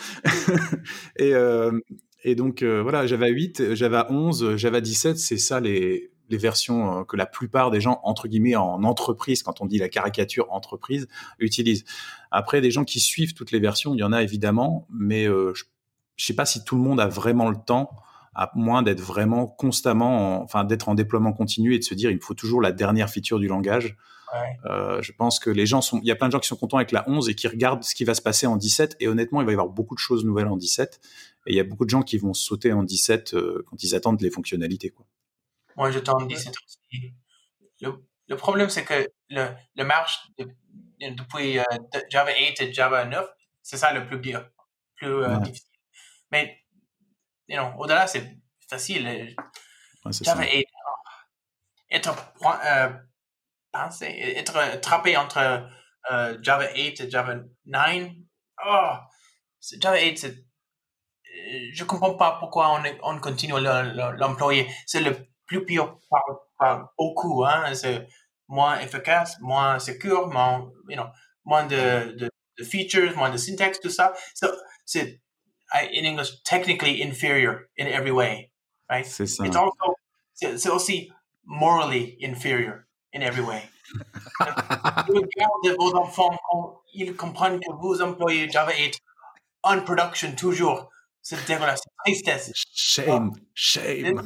et, 1.17 1.35
euh, 1.35 1.73
et 2.23 2.35
donc, 2.35 2.63
euh, 2.63 2.83
voilà, 2.83 3.07
Java 3.07 3.29
8, 3.29 3.75
Java 3.75 4.07
11, 4.11 4.57
Java 4.57 4.81
17, 4.81 5.19
c'est 5.19 5.39
ça 5.39 5.61
les, 5.61 6.11
les 6.29 6.37
versions 6.37 7.01
euh, 7.01 7.05
que 7.05 7.17
la 7.17 7.27
plupart 7.27 7.71
des 7.71 7.81
gens, 7.81 8.01
entre 8.03 8.29
guillemets, 8.29 8.57
en 8.57 8.83
entreprise, 8.85 9.43
quand 9.43 9.61
on 9.61 9.67
dit 9.67 9.79
la 9.79 9.89
caricature 9.89 10.53
entreprise, 10.53 11.09
utilisent. 11.39 11.85
Après, 12.31 12.61
des 12.61 12.71
gens 12.71 12.85
qui 12.85 13.01
suivent 13.01 13.35
toutes 13.35 13.53
les 13.53 13.61
versions, 13.61 13.95
il 13.95 13.99
y 13.99 14.05
en 14.05 14.13
a 14.13 14.23
évidemment, 14.23 14.87
mais 14.91 15.27
euh, 15.27 15.53
je 15.55 15.65
ne 15.65 16.27
sais 16.27 16.35
pas 16.35 16.47
si 16.47 16.65
tout 16.65 16.77
le 16.77 16.83
monde 16.83 17.01
a 17.01 17.09
vraiment 17.09 17.49
le 17.49 17.57
temps, 17.57 17.91
à 18.35 18.51
moins 18.55 18.83
d'être 18.83 19.01
vraiment 19.01 19.47
constamment, 19.47 20.43
enfin 20.43 20.65
d'être 20.65 20.89
en 20.89 20.95
déploiement 20.95 21.33
continu 21.33 21.75
et 21.75 21.79
de 21.79 21.85
se 21.85 21.95
dire 21.95 22.11
il 22.11 22.21
faut 22.21 22.35
toujours 22.35 22.61
la 22.61 22.73
dernière 22.73 23.09
feature 23.09 23.39
du 23.39 23.49
langage. 23.49 23.97
Euh, 24.67 25.01
je 25.01 25.13
pense 25.13 25.39
que 25.39 25.49
les 25.49 25.65
gens 25.65 25.81
sont, 25.81 25.99
il 26.03 26.07
y 26.07 26.11
a 26.11 26.17
plein 26.17 26.27
de 26.27 26.33
gens 26.33 26.41
qui 26.41 26.49
sont 26.49 26.57
contents 26.57 26.77
avec 26.77 26.93
la 26.93 27.09
11 27.09 27.31
et 27.31 27.35
qui 27.35 27.49
regardent 27.49 27.83
ce 27.85 27.95
qui 27.95 28.05
va 28.05 28.13
se 28.13 28.21
passer 28.21 28.47
en 28.47 28.57
17. 28.57 28.97
Et 29.01 29.09
honnêtement, 29.09 29.41
il 29.41 29.47
va 29.47 29.53
y 29.53 29.55
avoir 29.55 29.69
beaucoup 29.69 29.95
de 29.95 30.01
choses 30.01 30.27
nouvelles 30.27 30.49
en 30.49 30.59
17. 30.59 31.01
Et 31.47 31.53
il 31.53 31.57
y 31.57 31.61
a 31.61 31.65
beaucoup 31.65 31.87
de 31.87 31.91
gens 31.91 32.03
qui 32.03 32.19
vont 32.19 32.35
sauter 32.35 32.73
en 32.73 32.83
17 32.83 33.35
quand 33.65 33.83
ils 33.83 33.95
attendent 33.95 34.21
les 34.21 34.31
fonctionnalités. 34.31 34.91
Quoi. 34.91 35.07
Moi, 35.77 35.91
je 35.91 35.99
t'en 35.99 36.21
dis, 36.23 36.37
c'est 36.37 36.51
aussi. 36.51 37.15
Le, 37.81 37.93
le 38.29 38.37
problème, 38.37 38.71
c'est 38.71 38.85
que 38.85 39.09
le, 39.29 39.49
le 39.75 39.85
marche 39.85 40.29
depuis 41.01 41.59
euh, 41.59 41.65
Java 42.11 42.31
8 42.37 42.61
et 42.61 42.73
Java 42.73 43.05
9, 43.05 43.27
c'est 43.63 43.77
ça 43.77 43.93
le 43.93 44.07
plus, 44.07 44.21
plus 44.21 45.07
euh, 45.07 45.37
difficile. 45.39 45.79
Mais, 46.31 46.65
you 47.49 47.57
know, 47.57 47.73
au-delà, 47.79 48.07
c'est 48.07 48.37
facile. 48.69 49.07
Ouais, 49.07 50.13
Java 50.23 50.45
8, 50.45 50.67
être, 51.91 52.17
euh, 52.65 52.93
pensé, 53.71 54.07
être 54.07 54.57
attrapé 54.57 55.17
entre 55.17 55.69
euh, 56.11 56.39
Java 56.43 56.73
8 56.75 57.01
et 57.01 57.11
Java 57.11 57.37
9, 57.67 58.11
oh, 58.67 58.93
Java 59.81 60.01
8, 60.01 60.19
c'est 60.19 60.47
je 61.73 61.85
comprends 61.85 62.15
pas 62.15 62.39
pourquoi 62.39 62.81
on, 62.81 62.83
on 63.03 63.21
continue 63.21 63.53
l'employer. 63.61 64.67
C'est 64.87 65.01
le 65.01 65.15
plus 65.47 65.65
pire 65.65 65.97
par, 66.59 66.93
beaucoup. 66.99 67.45
Hein? 67.45 67.75
C'est 67.75 68.07
moins 68.49 68.79
efficace, 68.81 69.37
moins 69.41 69.79
secure, 69.79 70.29
moins, 70.29 70.71
you 70.89 70.97
know, 70.97 71.07
moins 71.45 71.65
de, 71.67 72.17
de, 72.17 72.31
de 72.59 72.65
features, 72.65 73.17
moins 73.17 73.31
de 73.31 73.37
syntax, 73.37 73.81
tout 73.81 73.91
ça. 73.91 74.13
So, 74.35 74.49
c'est, 74.85 75.21
in 75.73 76.05
English, 76.05 76.43
technically 76.45 77.03
inferior 77.03 77.69
in 77.79 77.87
every 77.87 78.13
way. 78.13 78.51
Right? 78.89 79.07
C'est 79.07 79.27
ça. 79.27 79.45
It's 79.45 79.57
also, 79.57 79.97
c'est, 80.35 80.69
aussi 80.69 81.13
morally 81.45 82.17
inferior 82.23 82.87
in 83.13 83.23
every 83.23 83.43
way. 83.43 83.63
de 85.65 85.77
vos 85.77 85.95
enfants, 85.95 86.39
ils 86.93 87.15
comprennent 87.15 87.61
que 87.61 87.73
vous 87.81 88.03
employez 88.03 88.51
Java 88.51 88.73
8 88.77 89.01
en 89.63 89.81
production 89.83 90.35
toujours. 90.35 90.91
C'est 91.29 91.45
dégueulasse, 91.45 91.81
tristesse. 92.05 92.53
Shame, 92.73 93.33
shame. 93.53 94.23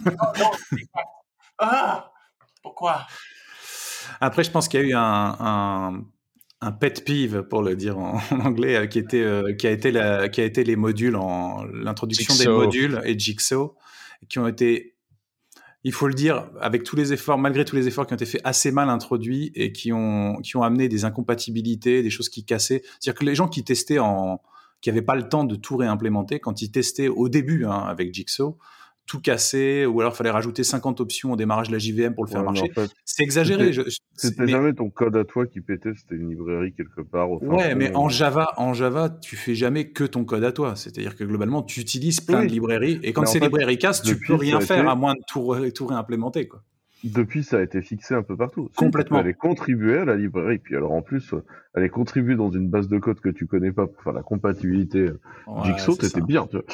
ah, 1.58 2.12
pourquoi? 2.62 3.06
Après, 4.20 4.44
je 4.44 4.50
pense 4.50 4.68
qu'il 4.68 4.80
y 4.80 4.82
a 4.82 4.86
eu 4.86 4.92
un, 4.94 6.04
un, 6.60 6.72
pet 6.72 7.02
peeve, 7.02 7.40
pour 7.48 7.62
le 7.62 7.74
dire 7.74 7.96
en, 7.96 8.20
anglais, 8.44 8.76
euh, 8.76 8.86
qui, 8.86 8.98
était, 8.98 9.22
euh, 9.22 9.54
qui, 9.54 9.66
a 9.66 9.70
été 9.70 9.92
la, 9.92 10.28
qui 10.28 10.42
a 10.42 10.44
été 10.44 10.62
les 10.62 10.76
modules, 10.76 11.16
en 11.16 11.64
l'introduction 11.64 12.34
des 12.36 12.48
modules 12.48 13.00
et 13.06 13.18
Jigsaw, 13.18 13.78
qui 14.28 14.38
ont 14.38 14.46
été 14.46 14.94
il 15.84 15.92
faut 15.94 16.06
le 16.06 16.12
dire, 16.12 16.50
avec 16.60 16.82
tous 16.82 16.96
les 16.96 17.14
efforts, 17.14 17.38
malgré 17.38 17.64
tous 17.64 17.76
les 17.76 17.88
efforts 17.88 18.06
qui 18.06 18.12
ont 18.12 18.16
été 18.16 18.26
faits 18.26 18.42
assez 18.44 18.72
mal 18.72 18.90
introduits 18.90 19.52
et 19.54 19.72
qui 19.72 19.90
ont, 19.94 20.36
qui 20.42 20.54
ont 20.58 20.62
amené 20.62 20.90
des 20.90 21.06
incompatibilités, 21.06 22.02
des 22.02 22.10
choses 22.10 22.28
qui 22.28 22.44
cassaient. 22.44 22.82
C'est-à-dire 23.00 23.18
que 23.18 23.24
les 23.24 23.34
gens 23.34 23.48
qui 23.48 23.64
testaient 23.64 23.98
en, 23.98 24.42
qui 24.80 24.88
n'avaient 24.90 25.02
pas 25.02 25.16
le 25.16 25.28
temps 25.28 25.44
de 25.44 25.56
tout 25.56 25.76
réimplémenter, 25.76 26.40
quand 26.40 26.62
ils 26.62 26.70
testaient 26.70 27.08
au 27.08 27.28
début 27.28 27.64
hein, 27.64 27.84
avec 27.86 28.14
Jigsaw, 28.14 28.56
tout 29.06 29.20
casser, 29.20 29.86
ou 29.86 30.00
alors 30.00 30.12
il 30.12 30.16
fallait 30.16 30.30
rajouter 30.30 30.62
50 30.62 31.00
options 31.00 31.32
au 31.32 31.36
démarrage 31.36 31.66
de 31.66 31.72
la 31.72 31.78
JVM 31.80 32.14
pour 32.14 32.24
le 32.24 32.30
faire 32.30 32.40
Ouais, 32.40 32.46
marcher. 32.46 32.70
en 32.70 32.82
fait, 32.82 32.90
C'est 33.04 33.24
exagéré. 33.24 33.72
C'était 34.14 34.44
mais- 34.44 34.52
jamais 34.52 34.72
ton 34.72 34.88
code 34.88 35.16
à 35.16 35.24
toi 35.24 35.46
qui 35.46 35.60
pétait, 35.60 35.90
c'était 35.96 36.14
une 36.14 36.30
librairie 36.30 36.72
quelque 36.72 37.00
part. 37.00 37.28
au 37.30 37.38
Ouais, 37.44 37.74
mais 37.74 37.92
en 37.96 38.06
euh, 38.06 38.08
Java, 38.08 38.52
en 38.56 38.72
Java, 38.72 39.08
tu 39.10 39.34
fais 39.34 39.56
jamais 39.56 39.88
que 39.90 40.04
ton 40.04 40.24
code 40.24 40.44
à 40.44 40.52
toi. 40.52 40.76
C'est-à-dire 40.76 41.16
que 41.16 41.24
globalement, 41.24 41.62
tu 41.64 41.80
utilises 41.80 42.20
plein 42.20 42.42
Oui. 42.42 42.46
de 42.46 42.52
librairies, 42.52 43.00
et 43.02 43.12
quand 43.12 43.22
Mais 43.22 43.26
ces 43.26 43.38
fait, 43.40 43.46
librairies 43.46 43.78
cassent, 43.78 44.02
tu 44.02 44.16
peux 44.16 44.34
rien 44.36 44.60
faire 44.60 44.78
été- 44.78 44.88
à 44.88 44.94
moins 44.94 45.14
de 45.14 45.20
tout, 45.26 45.44
ré- 45.44 45.72
tout 45.72 45.86
réimplémenter, 45.86 46.46
quoi. 46.46 46.62
Depuis, 47.04 47.42
ça 47.44 47.58
a 47.58 47.62
été 47.62 47.80
fixé 47.82 48.14
un 48.14 48.22
peu 48.22 48.36
partout. 48.36 48.68
Si, 48.72 48.76
Complètement. 48.76 49.18
Tu 49.18 49.22
peux 49.22 49.28
aller 49.28 49.34
contribuer 49.34 49.98
à 49.98 50.04
la 50.04 50.16
librairie. 50.16 50.58
Puis 50.58 50.76
alors, 50.76 50.92
en 50.92 51.02
plus, 51.02 51.32
euh, 51.32 51.42
aller 51.74 51.88
contribuer 51.88 52.34
dans 52.36 52.50
une 52.50 52.68
base 52.68 52.88
de 52.88 52.98
code 52.98 53.20
que 53.20 53.28
tu 53.30 53.46
connais 53.46 53.72
pas 53.72 53.86
pour 53.86 54.02
faire 54.02 54.12
la 54.12 54.22
compatibilité 54.22 54.98
euh, 54.98 55.20
Ouais, 55.46 55.64
Jigsaw, 55.64 55.94
ça. 56.00 56.20
bien. 56.20 56.46
Tu 56.46 56.56
vois. 56.56 56.64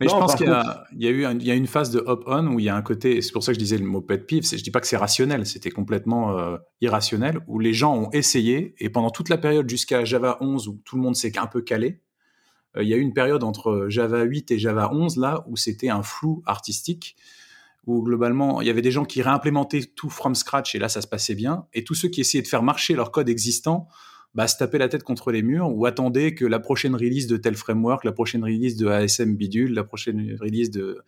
Mais 0.00 0.06
Non, 0.06 0.14
je 0.14 0.18
pense 0.18 0.34
qu'il 0.34 0.46
y, 0.46 0.50
a- 0.50 0.84
il 0.92 1.02
y 1.04 1.06
a 1.06 1.10
eu 1.10 1.24
un- 1.24 1.38
il 1.38 1.46
y 1.46 1.50
a 1.50 1.54
une 1.54 1.66
phase 1.68 1.90
de 1.90 2.00
hop-on 2.04 2.46
où 2.48 2.58
il 2.58 2.64
y 2.64 2.68
a 2.68 2.76
un 2.76 2.82
côté, 2.82 3.20
c'est 3.22 3.32
pour 3.32 3.42
ça 3.44 3.52
que 3.52 3.54
je 3.54 3.60
disais 3.60 3.78
le 3.78 3.84
mot 3.86 4.00
pet 4.00 4.18
peeve, 4.26 4.42
c'est- 4.42 4.58
je 4.58 4.64
dis 4.64 4.70
pas 4.70 4.80
que 4.80 4.86
c'est 4.86 4.96
rationnel, 4.96 5.46
c'était 5.46 5.70
complètement 5.70 6.36
euh, 6.38 6.56
irrationnel, 6.80 7.38
où 7.46 7.58
les 7.60 7.72
gens 7.72 7.96
ont 7.96 8.10
essayé, 8.10 8.74
et 8.78 8.90
pendant 8.90 9.10
toute 9.10 9.28
la 9.28 9.38
période 9.38 9.68
jusqu'à 9.70 10.04
Java 10.04 10.38
11, 10.40 10.66
où 10.68 10.80
tout 10.84 10.96
le 10.96 11.02
monde 11.02 11.14
s'est 11.16 11.38
un 11.38 11.46
peu 11.46 11.60
calé, 11.62 12.00
euh, 12.76 12.82
il 12.82 12.88
y 12.88 12.94
a 12.94 12.96
eu 12.96 13.00
une 13.00 13.12
période 13.14 13.44
entre 13.44 13.86
Java 13.88 14.22
8 14.24 14.50
et 14.50 14.58
Java 14.58 14.90
11, 14.92 15.16
là, 15.18 15.44
où 15.48 15.56
c'était 15.56 15.88
un 15.88 16.02
flou 16.02 16.42
artistique, 16.46 17.16
où 17.86 18.02
globalement, 18.02 18.60
il 18.60 18.66
y 18.66 18.70
avait 18.70 18.82
des 18.82 18.90
gens 18.90 19.04
qui 19.04 19.22
réimplémentaient 19.22 19.84
tout 19.94 20.10
from 20.10 20.34
scratch, 20.34 20.74
et 20.74 20.78
là, 20.78 20.88
ça 20.88 21.00
se 21.00 21.06
passait 21.06 21.34
bien, 21.34 21.66
et 21.72 21.84
tous 21.84 21.94
ceux 21.94 22.08
qui 22.08 22.20
essayaient 22.20 22.42
de 22.42 22.48
faire 22.48 22.62
marcher 22.62 22.94
leur 22.94 23.12
code 23.12 23.28
existant, 23.28 23.88
bah, 24.34 24.46
se 24.46 24.56
tapaient 24.56 24.78
la 24.78 24.88
tête 24.88 25.02
contre 25.02 25.32
les 25.32 25.42
murs 25.42 25.74
ou 25.74 25.86
attendaient 25.86 26.34
que 26.34 26.44
la 26.44 26.60
prochaine 26.60 26.94
release 26.94 27.26
de 27.26 27.36
tel 27.36 27.54
framework, 27.54 28.04
la 28.04 28.12
prochaine 28.12 28.44
release 28.44 28.76
de 28.76 28.86
ASM 28.86 29.34
bidule, 29.34 29.72
la 29.72 29.84
prochaine 29.84 30.36
release 30.40 30.70
de 30.70 31.02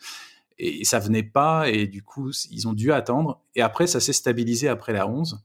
et 0.59 0.85
ça 0.85 0.99
venait 0.99 1.23
pas 1.23 1.71
et 1.71 1.87
du 1.87 2.03
coup 2.03 2.33
ils 2.51 2.69
ont 2.69 2.73
dû 2.73 2.93
attendre. 2.93 3.41
Et 3.55 3.63
après 3.63 3.87
ça 3.87 4.01
s'est 4.01 4.13
stabilisé 4.13 4.69
après 4.69 4.93
la 4.93 5.09
11 5.09 5.43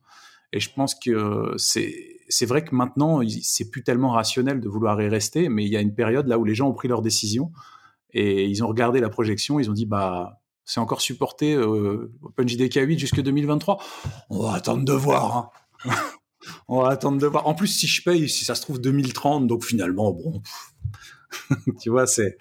et 0.52 0.60
je 0.60 0.74
pense 0.74 0.96
que 0.96 1.54
c'est 1.58 2.46
vrai 2.46 2.64
que 2.64 2.74
maintenant 2.74 3.22
c'est 3.42 3.70
plus 3.70 3.84
tellement 3.84 4.12
rationnel 4.12 4.62
de 4.62 4.70
vouloir 4.70 5.02
y 5.02 5.08
rester 5.08 5.50
mais 5.50 5.66
il 5.66 5.72
y 5.72 5.78
a 5.78 5.82
une 5.82 5.94
période 5.94 6.28
là 6.28 6.38
où 6.38 6.44
les 6.44 6.56
gens 6.56 6.70
ont 6.70 6.74
pris 6.74 6.88
leur 6.88 7.02
décision 7.02 7.52
et 8.12 8.46
ils 8.46 8.64
ont 8.64 8.68
regardé 8.68 9.00
la 9.00 9.10
projection 9.10 9.60
ils 9.60 9.70
ont 9.70 9.74
dit 9.74 9.86
bah 9.86 10.42
c'est 10.66 10.80
encore 10.80 11.02
supporté 11.02 11.54
euh, 11.54 12.12
OpenJDK 12.24 12.76
8 12.76 13.00
jusque 13.00 13.22
2023 13.22 13.82
on 14.30 14.44
va 14.44 14.54
attendre 14.54 14.84
de 14.84 14.94
voir 14.94 15.52
hein. 15.86 15.92
on 16.68 16.82
va 16.82 16.90
attendre 16.90 17.20
de 17.20 17.28
voir 17.28 17.48
en 17.48 17.54
plus 17.54 17.68
si 17.68 17.88
je 17.88 18.04
paye 18.04 18.28
si 18.28 18.46
ça 18.46 18.56
se 18.56 18.62
trouve 18.62 18.82
2030 18.82 19.48
donc 19.48 19.64
finalement 19.64 20.12
bon 20.12 20.42
tu 21.82 21.90
vois 21.90 22.08
c'est 22.08 22.38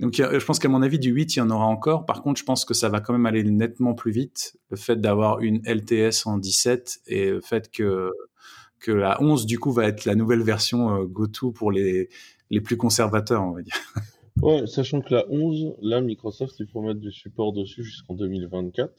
donc, 0.00 0.18
a- 0.18 0.38
je 0.38 0.44
pense 0.44 0.58
qu'à 0.58 0.68
mon 0.68 0.80
avis, 0.80 0.98
du 0.98 1.10
8, 1.10 1.36
il 1.36 1.38
y 1.40 1.42
en 1.42 1.50
aura 1.50 1.66
encore. 1.66 2.06
Par 2.06 2.22
contre, 2.22 2.40
je 2.40 2.44
pense 2.44 2.64
que 2.64 2.72
ça 2.72 2.88
va 2.88 3.00
quand 3.00 3.12
même 3.12 3.26
aller 3.26 3.44
nettement 3.44 3.92
plus 3.92 4.12
vite. 4.12 4.56
Le 4.70 4.78
fait 4.78 4.96
d'avoir 4.96 5.40
une 5.40 5.60
LTS 5.66 6.26
en 6.26 6.38
17 6.38 7.00
et 7.06 7.28
le 7.30 7.40
fait 7.42 7.70
que, 7.70 8.10
que 8.78 8.92
la 8.92 9.22
11, 9.22 9.44
du 9.44 9.58
coup, 9.58 9.72
va 9.72 9.84
être 9.84 10.06
la 10.06 10.14
nouvelle 10.14 10.42
version 10.42 10.96
euh, 10.96 11.04
GoTo 11.04 11.52
pour 11.52 11.70
les, 11.70 12.08
les 12.48 12.60
plus 12.62 12.78
conservateurs, 12.78 13.42
on 13.44 13.50
va 13.52 13.60
dire. 13.62 13.76
Ouais, 14.42 14.66
sachant 14.66 15.00
que 15.02 15.14
la 15.14 15.24
11, 15.30 15.76
là, 15.82 16.00
Microsoft, 16.00 16.58
il 16.60 16.66
faut 16.66 16.80
mettre 16.82 17.00
du 17.00 17.12
support 17.12 17.52
dessus 17.52 17.82
jusqu'en 17.82 18.14
2024. 18.14 18.92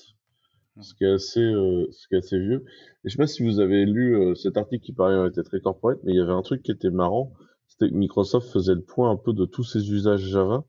Ce 0.82 0.94
qui 0.94 1.04
est 1.04 1.12
assez, 1.12 1.42
euh, 1.42 1.88
ce 1.92 2.08
qui 2.08 2.16
est 2.16 2.20
assez 2.20 2.40
vieux. 2.40 2.64
Et 3.04 3.10
je 3.10 3.12
sais 3.12 3.18
pas 3.18 3.28
si 3.28 3.44
vous 3.44 3.60
avez 3.60 3.86
lu 3.86 4.16
euh, 4.16 4.36
cet 4.36 4.58
article 4.58 4.84
qui 4.86 4.94
paraît 4.94 5.28
était 5.28 5.44
très 5.44 5.60
corporate, 5.60 6.00
mais 6.04 6.14
il 6.14 6.18
y 6.18 6.22
avait 6.22 6.32
un 6.32 6.42
truc 6.42 6.64
qui 6.64 6.72
était 6.72 6.92
marrant. 6.92 7.34
C'était 7.68 7.90
que 7.90 7.96
Microsoft 7.96 8.52
faisait 8.52 8.76
le 8.76 8.82
point 8.82 9.12
un 9.12 9.18
peu 9.18 9.34
de 9.34 9.46
tous 9.46 9.64
ses 9.64 9.92
usages 9.92 10.22
Java. 10.22 10.64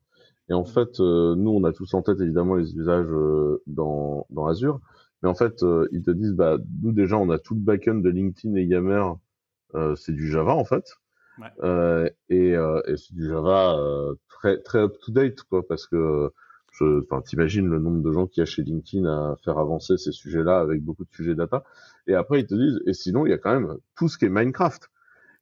Et 0.48 0.54
en 0.54 0.64
fait, 0.64 1.00
euh, 1.00 1.34
nous, 1.36 1.50
on 1.50 1.64
a 1.64 1.72
tous 1.72 1.94
en 1.94 2.02
tête 2.02 2.20
évidemment 2.20 2.54
les 2.56 2.74
usages 2.74 3.06
euh, 3.10 3.62
dans, 3.66 4.26
dans 4.30 4.46
Azure. 4.46 4.80
Mais 5.22 5.28
en 5.28 5.34
fait, 5.34 5.62
euh, 5.62 5.86
ils 5.92 6.02
te 6.02 6.10
disent, 6.10 6.34
bah, 6.34 6.58
nous 6.82 6.92
déjà, 6.92 7.16
on 7.18 7.30
a 7.30 7.38
tout 7.38 7.54
le 7.54 7.60
backend 7.60 8.02
de 8.02 8.10
LinkedIn 8.10 8.56
et 8.56 8.64
Yammer. 8.64 9.04
Euh, 9.74 9.94
c'est 9.96 10.12
du 10.12 10.30
Java 10.30 10.54
en 10.54 10.64
fait. 10.64 10.84
Euh, 11.62 12.08
et 12.28 12.56
euh, 12.56 12.80
et 12.86 12.96
c'est 12.96 13.14
du 13.14 13.28
Java 13.28 13.76
euh, 13.78 14.14
très 14.28 14.60
très 14.60 14.78
up 14.80 14.94
to 15.04 15.12
date 15.12 15.42
quoi, 15.42 15.66
parce 15.66 15.86
que 15.86 16.30
je, 16.72 17.02
t'imagines 17.26 17.68
le 17.68 17.78
nombre 17.78 18.02
de 18.02 18.12
gens 18.12 18.26
qu'il 18.26 18.40
y 18.40 18.42
a 18.42 18.46
chez 18.46 18.62
LinkedIn 18.62 19.04
à 19.06 19.36
faire 19.44 19.58
avancer 19.58 19.98
ces 19.98 20.12
sujets-là 20.12 20.60
avec 20.60 20.82
beaucoup 20.82 21.04
de 21.04 21.12
sujets 21.12 21.34
data. 21.34 21.64
Et 22.06 22.14
après, 22.14 22.40
ils 22.40 22.46
te 22.46 22.54
disent, 22.54 22.80
et 22.86 22.94
sinon, 22.94 23.26
il 23.26 23.30
y 23.30 23.34
a 23.34 23.38
quand 23.38 23.52
même 23.52 23.76
tout 23.94 24.08
ce 24.08 24.16
qui 24.16 24.24
est 24.24 24.30
Minecraft. 24.30 24.90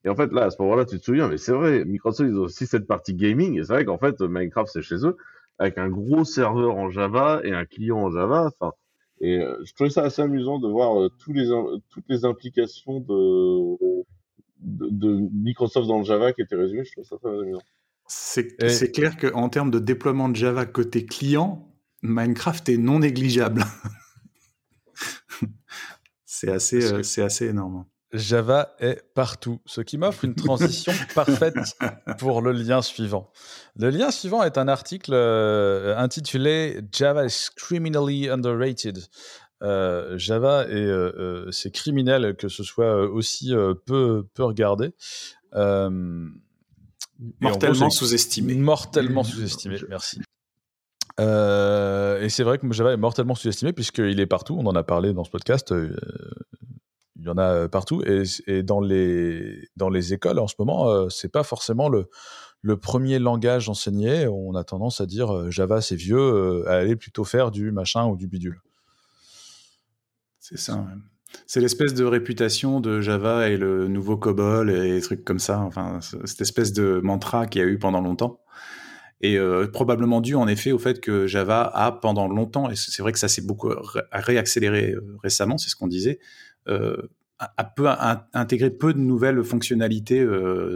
Et 0.04 0.08
en 0.08 0.16
fait, 0.16 0.32
là, 0.32 0.46
à 0.46 0.50
ce 0.50 0.60
moment-là, 0.62 0.84
tu 0.84 0.98
te 0.98 1.04
souviens, 1.04 1.28
mais 1.28 1.38
c'est 1.38 1.52
vrai, 1.52 1.84
Microsoft, 1.84 2.28
ils 2.28 2.36
ont 2.38 2.42
aussi 2.42 2.66
cette 2.66 2.86
partie 2.86 3.14
gaming, 3.14 3.58
et 3.58 3.64
c'est 3.64 3.72
vrai 3.74 3.84
qu'en 3.84 3.98
fait, 3.98 4.20
Minecraft, 4.20 4.70
c'est 4.72 4.82
chez 4.82 5.06
eux, 5.06 5.16
avec 5.58 5.78
un 5.78 5.88
gros 5.88 6.24
serveur 6.24 6.76
en 6.76 6.90
Java 6.90 7.40
et 7.44 7.52
un 7.52 7.64
client 7.64 7.98
en 7.98 8.10
Java. 8.10 8.50
Enfin, 8.58 8.72
et 9.20 9.40
je 9.64 9.74
trouvais 9.74 9.90
ça 9.90 10.02
assez 10.02 10.22
amusant 10.22 10.58
de 10.58 10.66
voir 10.66 11.10
tous 11.18 11.32
les, 11.32 11.48
toutes 11.90 12.08
les 12.08 12.24
implications 12.24 13.00
de, 13.00 14.04
de, 14.60 15.28
Microsoft 15.32 15.88
dans 15.88 15.98
le 15.98 16.04
Java 16.04 16.32
qui 16.32 16.42
étaient 16.42 16.56
résumées. 16.56 16.84
Je 16.84 16.92
trouve 16.92 17.04
ça 17.04 17.16
très 17.18 17.30
amusant. 17.30 17.62
C'est 18.06 18.56
Et- 18.62 18.90
clair 18.90 19.16
qu'en 19.16 19.48
termes 19.48 19.70
de 19.70 19.78
déploiement 19.78 20.28
de 20.28 20.36
Java 20.36 20.66
côté 20.66 21.06
client, 21.06 21.72
Minecraft 22.02 22.68
est 22.68 22.76
non 22.76 22.98
négligeable. 23.00 23.64
c'est 26.24 26.50
assez, 26.50 26.92
euh, 26.92 27.02
c'est 27.02 27.22
assez 27.22 27.46
énorme. 27.46 27.84
Java 28.12 28.74
est 28.80 29.04
partout, 29.14 29.60
ce 29.66 29.80
qui 29.80 29.96
m'offre 29.96 30.24
une 30.24 30.34
transition 30.34 30.92
parfaite 31.14 31.54
pour 32.18 32.42
le 32.42 32.50
lien 32.50 32.82
suivant. 32.82 33.30
Le 33.76 33.90
lien 33.90 34.10
suivant 34.10 34.42
est 34.42 34.58
un 34.58 34.66
article 34.66 35.12
euh, 35.14 35.96
intitulé 35.96 36.80
Java 36.92 37.26
is 37.26 37.50
criminally 37.54 38.28
underrated. 38.28 38.98
Euh, 39.62 40.16
Java 40.18 40.66
est 40.68 40.74
euh, 40.74 41.12
euh, 41.18 41.50
c'est 41.50 41.70
criminel 41.70 42.34
que 42.36 42.48
ce 42.48 42.62
soit 42.62 43.02
aussi 43.02 43.52
peu 43.86 44.26
peu 44.34 44.44
regardé. 44.44 44.92
Et 45.54 45.88
Mortellement 47.40 47.90
sous-estimé. 47.90 48.54
Mortellement 48.54 49.24
sous-estimé, 49.24 49.76
merci. 49.88 50.20
Et 51.18 52.28
c'est 52.30 52.44
vrai 52.44 52.58
que 52.58 52.72
Java 52.72 52.92
est 52.92 52.96
mortellement 52.96 53.34
sous-estimé 53.34 53.72
puisqu'il 53.72 54.20
est 54.20 54.26
partout. 54.26 54.56
On 54.58 54.66
en 54.66 54.74
a 54.74 54.82
parlé 54.82 55.12
dans 55.12 55.24
ce 55.24 55.30
podcast. 55.30 55.74
il 57.20 57.26
y 57.26 57.28
en 57.28 57.36
a 57.36 57.68
partout. 57.68 58.02
Et, 58.02 58.22
et 58.46 58.62
dans, 58.62 58.80
les, 58.80 59.68
dans 59.76 59.90
les 59.90 60.14
écoles, 60.14 60.38
en 60.38 60.46
ce 60.46 60.54
moment, 60.58 60.88
euh, 60.88 61.08
c'est 61.10 61.30
pas 61.30 61.42
forcément 61.42 61.88
le, 61.90 62.08
le 62.62 62.76
premier 62.76 63.18
langage 63.18 63.68
enseigné. 63.68 64.26
On 64.26 64.54
a 64.54 64.64
tendance 64.64 65.00
à 65.00 65.06
dire 65.06 65.34
euh, 65.34 65.50
Java, 65.50 65.80
c'est 65.80 65.96
vieux, 65.96 66.18
euh, 66.18 66.68
à 66.68 66.76
aller 66.76 66.96
plutôt 66.96 67.24
faire 67.24 67.50
du 67.50 67.72
machin 67.72 68.06
ou 68.06 68.16
du 68.16 68.26
bidule. 68.26 68.60
C'est 70.50 70.58
ça. 70.58 70.86
C'est 71.46 71.60
l'espèce 71.60 71.94
de 71.94 72.04
réputation 72.04 72.80
de 72.80 73.00
Java 73.00 73.48
et 73.48 73.56
le 73.56 73.86
nouveau 73.86 74.16
COBOL 74.16 74.70
et 74.70 74.90
des 74.90 75.00
trucs 75.00 75.24
comme 75.24 75.38
ça. 75.38 75.60
Enfin, 75.60 76.00
cette 76.00 76.40
espèce 76.40 76.72
de 76.72 77.00
mantra 77.02 77.46
qu'il 77.46 77.62
y 77.62 77.64
a 77.64 77.68
eu 77.68 77.78
pendant 77.78 78.00
longtemps. 78.00 78.40
Et 79.20 79.38
euh, 79.38 79.66
probablement 79.66 80.20
dû 80.20 80.34
en 80.34 80.48
effet 80.48 80.72
au 80.72 80.78
fait 80.78 81.00
que 81.00 81.26
Java 81.26 81.62
a 81.62 81.92
pendant 81.92 82.26
longtemps, 82.26 82.70
et 82.70 82.74
c'est 82.74 83.02
vrai 83.02 83.12
que 83.12 83.18
ça 83.18 83.28
s'est 83.28 83.42
beaucoup 83.42 83.68
ré- 83.68 84.00
réaccéléré 84.12 84.92
euh, 84.92 85.16
récemment, 85.22 85.58
c'est 85.58 85.68
ce 85.68 85.76
qu'on 85.76 85.88
disait, 85.88 86.20
euh, 86.68 86.96
a 87.38 87.64
peu 87.64 87.86
intégré 88.34 88.70
peu 88.70 88.92
de 88.92 88.98
nouvelles 88.98 89.42
fonctionnalités, 89.44 90.26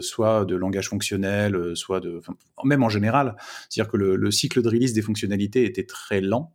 soit 0.00 0.46
de 0.46 0.56
langage 0.56 0.88
fonctionnel, 0.88 1.76
soit 1.76 2.00
de, 2.00 2.22
même 2.64 2.82
en 2.82 2.88
général. 2.88 3.36
C'est-à-dire 3.68 3.90
que 3.90 3.98
le, 3.98 4.16
le 4.16 4.30
cycle 4.30 4.62
de 4.62 4.68
release 4.68 4.94
des 4.94 5.02
fonctionnalités 5.02 5.64
était 5.64 5.84
très 5.84 6.22
lent. 6.22 6.54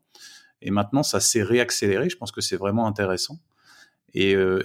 Et 0.61 0.71
maintenant, 0.71 1.03
ça 1.03 1.19
s'est 1.19 1.43
réaccéléré. 1.43 2.09
Je 2.09 2.17
pense 2.17 2.31
que 2.31 2.41
c'est 2.41 2.57
vraiment 2.57 2.87
intéressant. 2.87 3.39
Et, 4.13 4.35
euh, 4.35 4.59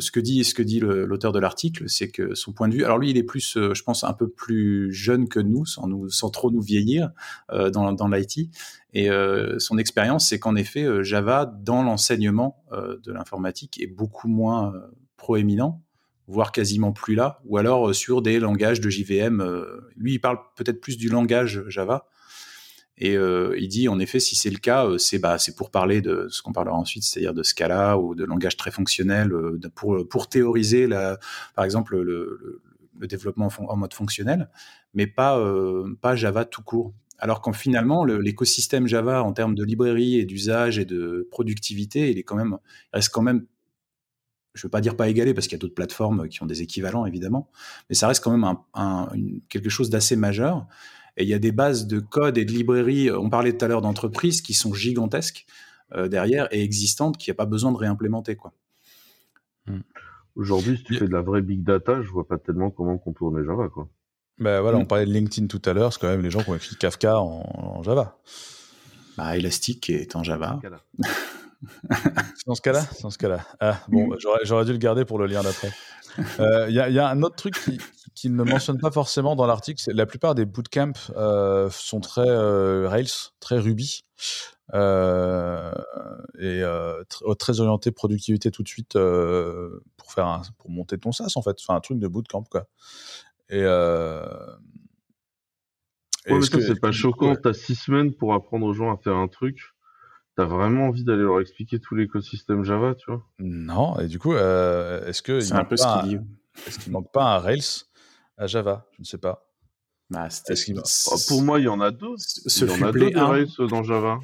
ce 0.00 0.10
que 0.10 0.20
dit, 0.62 0.80
l'auteur 0.80 1.32
de 1.32 1.38
l'article, 1.38 1.84
c'est 1.88 2.08
que 2.08 2.34
son 2.34 2.52
point 2.52 2.68
de 2.68 2.74
vue. 2.74 2.84
Alors 2.84 2.98
lui, 2.98 3.10
il 3.10 3.16
est 3.16 3.22
plus, 3.22 3.56
euh, 3.56 3.74
je 3.74 3.82
pense, 3.82 4.04
un 4.04 4.12
peu 4.12 4.28
plus 4.28 4.92
jeune 4.92 5.28
que 5.28 5.40
nous, 5.40 5.64
sans 5.66 6.30
trop 6.30 6.50
nous 6.50 6.60
vieillir 6.60 7.10
euh, 7.50 7.70
dans, 7.70 8.08
l'IT. 8.08 8.50
Et 8.94 9.08
son 9.58 9.78
expérience, 9.78 10.28
c'est 10.28 10.38
qu'en 10.38 10.54
effet, 10.54 10.86
Java 11.02 11.46
dans 11.46 11.82
l'enseignement 11.82 12.62
de 12.72 13.10
l'informatique 13.10 13.80
est 13.80 13.86
beaucoup 13.86 14.28
moins 14.28 14.74
proéminent, 15.16 15.82
voire 16.26 16.52
quasiment 16.52 16.92
plus 16.92 17.14
là. 17.14 17.40
Ou 17.46 17.56
alors 17.56 17.94
sur 17.94 18.20
des 18.20 18.38
langages 18.38 18.82
de 18.82 18.90
JVM. 18.90 19.42
lui, 19.96 20.14
il 20.14 20.18
parle 20.18 20.40
peut-être 20.56 20.80
plus 20.80 20.98
du 20.98 21.08
langage 21.08 21.62
Java. 21.68 22.06
Et 23.04 23.16
euh, 23.16 23.56
il 23.58 23.66
dit, 23.66 23.88
en 23.88 23.98
effet, 23.98 24.20
si 24.20 24.36
c'est 24.36 24.48
le 24.48 24.58
cas, 24.58 24.86
euh, 24.86 24.96
c'est 24.96 25.18
bah, 25.18 25.36
c'est 25.36 25.56
pour 25.56 25.72
parler 25.72 26.00
de 26.00 26.28
ce 26.30 26.40
qu'on 26.40 26.52
parlera 26.52 26.76
ensuite, 26.76 27.02
c'est-à-dire 27.02 27.34
de 27.34 27.42
Scala 27.42 27.98
ou 27.98 28.14
de 28.14 28.24
langage 28.24 28.56
très 28.56 28.70
fonctionnel, 28.70 29.32
euh, 29.32 29.58
pour, 29.74 30.28
théoriser, 30.28 30.86
par 31.56 31.64
exemple, 31.64 32.00
le, 32.00 32.62
développement 33.00 33.48
en, 33.58 33.76
mode 33.76 33.92
fonctionnel, 33.92 34.48
mais 34.94 35.08
pas, 35.08 35.36
Java 36.14 36.44
tout 36.44 36.62
court. 36.62 36.94
Alors 37.18 37.40
qu'en 37.40 37.52
finalement, 37.52 38.04
le- 38.04 38.20
l'écosystème 38.20 38.86
Java, 38.86 39.24
en 39.24 39.32
termes 39.32 39.56
de 39.56 39.64
librairie 39.64 40.20
et 40.20 40.24
d'usage 40.24 40.78
et 40.78 40.84
de 40.84 41.26
productivité, 41.32 42.08
il, 42.12 42.18
est 42.18 42.22
quand 42.22 42.36
même, 42.36 42.56
reste 42.92 43.08
quand 43.08 43.22
même, 43.22 43.46
je 44.54 44.60
ne 44.60 44.68
veux 44.68 44.70
pas 44.70 44.80
dire 44.80 44.96
pas 44.96 45.08
égalé, 45.08 45.34
parce 45.34 45.48
qu'il 45.48 45.56
y 45.56 45.58
a 45.58 45.62
d'autres 45.62 45.74
plateformes 45.74 46.28
qui 46.28 46.40
ont 46.44 46.46
des 46.46 46.62
équivalents, 46.62 47.04
évidemment, 47.04 47.50
mais 47.88 47.96
ça 47.96 48.06
reste 48.06 48.22
quand 48.22 48.36
même 48.36 48.56
quelque 49.48 49.70
chose 49.70 49.90
d'assez 49.90 50.14
majeur. 50.14 50.68
Et 51.16 51.24
il 51.24 51.28
y 51.28 51.34
a 51.34 51.38
des 51.38 51.52
bases 51.52 51.86
de 51.86 52.00
code 52.00 52.38
et 52.38 52.44
de 52.44 52.52
librairies, 52.52 53.10
on 53.10 53.28
parlait 53.28 53.56
tout 53.56 53.64
à 53.64 53.68
l'heure 53.68 53.82
d'entreprises 53.82 54.40
qui 54.40 54.54
sont 54.54 54.72
gigantesques 54.72 55.46
euh, 55.94 56.08
derrière 56.08 56.48
et 56.52 56.62
existantes, 56.62 57.18
qui 57.18 57.30
a 57.30 57.34
pas 57.34 57.44
besoin 57.46 57.70
de 57.72 57.76
réimplémenter. 57.76 58.34
Quoi. 58.36 58.52
Aujourd'hui, 60.34 60.78
si 60.78 60.84
tu 60.84 60.94
fais 60.94 61.06
de 61.06 61.12
la 61.12 61.20
vraie 61.20 61.42
big 61.42 61.62
data, 61.62 62.00
je 62.02 62.08
vois 62.08 62.26
pas 62.26 62.38
tellement 62.38 62.70
comment 62.70 62.96
contourner 62.96 63.44
Java, 63.44 63.68
quoi. 63.68 63.88
Ben 64.38 64.60
voilà, 64.62 64.78
Mm. 64.78 64.80
on 64.80 64.86
parlait 64.86 65.04
de 65.06 65.12
LinkedIn 65.12 65.46
tout 65.46 65.60
à 65.66 65.74
l'heure, 65.74 65.92
c'est 65.92 66.00
quand 66.00 66.08
même 66.08 66.22
les 66.22 66.30
gens 66.30 66.42
qui 66.42 66.48
ont 66.50 66.56
écrit 66.56 66.74
Kafka 66.76 67.18
en, 67.20 67.44
en 67.52 67.82
Java. 67.82 68.18
Bah, 69.18 69.36
Elastic 69.36 69.90
est 69.90 70.16
en 70.16 70.22
Java. 70.24 70.58
C'est 71.90 72.46
dans 72.46 72.54
ce 72.54 72.62
cas-là? 72.62 72.80
C'est 72.92 73.02
dans 73.02 73.10
ce 73.10 73.18
cas-là. 73.18 73.44
Ah, 73.60 73.80
bon, 73.88 74.14
j'aurais, 74.18 74.64
dû 74.64 74.72
le 74.72 74.78
garder 74.78 75.04
pour 75.04 75.18
le 75.18 75.26
lien 75.26 75.42
d'après. 75.42 75.70
Euh, 76.40 76.66
Il 76.68 76.74
y, 76.74 76.80
a- 76.80 76.88
il 76.88 76.94
y 76.94 76.98
a 76.98 77.08
un 77.08 77.22
autre 77.22 77.36
truc 77.36 77.54
qui, 77.54 77.78
qui 78.14 78.30
ne 78.30 78.42
mentionne 78.42 78.78
pas 78.78 78.90
forcément 78.90 79.36
dans 79.36 79.46
l'article, 79.46 79.80
c'est 79.82 79.92
la 79.94 80.06
plupart 80.06 80.34
des 80.34 80.44
bootcamps 80.44 80.92
euh, 81.16 81.70
sont 81.70 82.00
très 82.00 82.28
euh, 82.28 82.88
Rails, 82.88 83.06
très 83.40 83.58
Ruby, 83.58 84.04
euh, 84.74 85.72
et 86.38 86.60
tr- 86.60 87.36
très 87.38 87.60
orientés 87.60 87.92
productivité 87.92 88.50
tout 88.50 88.62
de 88.62 88.68
suite 88.68 88.92
pour 88.92 90.12
faire 90.12 90.26
un- 90.26 90.42
pour 90.58 90.70
monter 90.70 90.98
ton 90.98 91.12
SaaS 91.12 91.32
en 91.36 91.42
fait, 91.42 91.56
enfin 91.60 91.76
un 91.76 91.80
truc 91.80 91.98
de 91.98 92.08
bootcamp 92.08 92.44
quoi. 92.50 92.66
Et, 93.48 93.64
Ouais, 93.64 94.22
mais 96.34 96.38
est-ce 96.38 96.50
ça, 96.50 96.58
que- 96.58 96.62
c'est 96.64 96.80
pas 96.80 96.88
ouais. 96.88 96.92
choquant. 96.92 97.34
T'as 97.36 97.52
six 97.52 97.74
semaines 97.74 98.14
pour 98.14 98.34
apprendre 98.34 98.66
aux 98.66 98.72
gens 98.72 98.92
à 98.92 98.96
faire 98.96 99.16
un 99.16 99.28
truc. 99.28 99.58
T'as 100.36 100.44
vraiment 100.44 100.86
envie 100.86 101.04
d'aller 101.04 101.22
leur 101.22 101.40
expliquer 101.40 101.78
tout 101.78 101.94
l'écosystème 101.94 102.64
Java, 102.64 102.94
tu 102.94 103.10
vois? 103.10 103.22
Non, 103.38 103.98
et 103.98 104.06
du 104.08 104.18
coup, 104.18 104.32
euh, 104.32 105.04
est-ce 105.06 105.20
que 105.22 105.32
il 105.32 105.42
C'est 105.42 105.52
un 105.52 105.58
manque 105.58 105.68
peu 105.70 105.76
ce 105.76 105.82
pas 105.84 106.02
qu'il 106.02 106.16
un- 106.16 106.18
dit. 106.20 106.26
Est-ce 106.66 106.78
qu'il 106.78 106.92
manque 106.92 107.12
pas 107.12 107.34
un 107.34 107.38
Rails 107.38 107.84
à 108.38 108.46
Java? 108.46 108.86
Je 108.92 109.00
ne 109.00 109.04
sais 109.04 109.18
pas. 109.18 109.46
Bah, 110.10 110.30
c'était- 110.30 110.54
Est-ce 110.54 110.64
qu'il- 110.66 110.78
Oh, 111.10 111.16
pour 111.28 111.42
moi, 111.42 111.58
il 111.60 111.64
y 111.64 111.68
en 111.68 111.80
a 111.80 111.90
deux. 111.90 112.14
ce 112.16 112.64
il 112.64 112.70
y 112.70 112.82
en 112.82 112.88
a 112.88 112.92
deux 112.92 113.10
de 113.10 113.16
1. 113.18 113.26
Rails 113.26 113.50
dans 113.70 113.82
Java. 113.82 114.20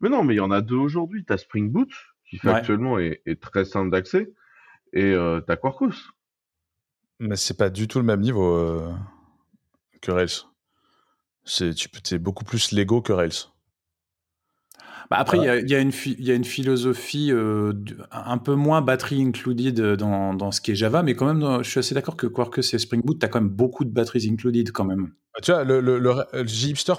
Mais 0.00 0.08
non, 0.10 0.22
mais 0.22 0.34
il 0.34 0.38
y 0.38 0.40
en 0.40 0.50
a 0.50 0.60
deux 0.60 0.76
aujourd'hui. 0.76 1.24
T'as 1.24 1.38
Spring 1.38 1.70
Boot, 1.70 1.90
qui 2.28 2.36
Ouais. 2.36 2.52
factuellement 2.52 2.98
est, 2.98 3.22
est 3.26 3.40
très 3.40 3.64
simple 3.64 3.90
d'accès, 3.90 4.32
et 4.92 5.12
euh, 5.12 5.40
t'as 5.40 5.56
Quarkus. 5.56 6.10
Mais 7.20 7.36
c'est 7.36 7.56
pas 7.56 7.68
du 7.70 7.88
tout 7.88 7.98
le 7.98 8.04
même 8.04 8.20
niveau 8.20 8.54
euh, 8.54 8.92
que 10.02 10.12
Rails. 10.12 10.44
C'est 11.44 11.74
tu 11.74 11.88
t'es 11.90 12.18
beaucoup 12.18 12.44
plus 12.44 12.72
Lego 12.72 13.00
que 13.02 13.12
Rails. 13.12 13.48
Bah, 15.10 15.16
après, 15.18 15.38
il 15.38 15.44
y 15.44 15.48
a- 15.48 15.58
il 15.58 15.70
y, 15.70 15.74
a 15.74 15.80
une 15.80 15.90
phi- 15.92 16.16
il 16.18 16.26
y 16.26 16.30
a 16.30 16.34
une 16.34 16.44
philosophie 16.44 17.30
euh, 17.32 17.72
un 18.10 18.36
peu 18.36 18.54
moins 18.54 18.82
battery 18.82 19.22
included 19.22 19.80
dans, 19.96 20.34
dans 20.34 20.52
ce 20.52 20.60
qui 20.60 20.72
est 20.72 20.74
Java, 20.74 21.02
mais 21.02 21.14
quand 21.14 21.26
même, 21.26 21.40
dans- 21.40 21.62
je 21.62 21.70
suis 21.70 21.78
assez 21.80 21.94
d'accord 21.94 22.16
que 22.16 22.26
Quarkus 22.26 22.74
et 22.74 22.78
Spring 22.78 23.02
Boot, 23.02 23.18
tu 23.18 23.24
as 23.24 23.28
quand 23.28 23.40
même 23.40 23.50
beaucoup 23.50 23.84
de 23.84 23.90
batteries 23.90 24.28
included 24.30 24.70
quand 24.70 24.84
même. 24.84 25.12
Ah, 25.34 25.40
Tu 25.40 25.50
vois, 25.52 25.64
le, 25.64 25.80
le, 25.80 25.98
le, 25.98 26.12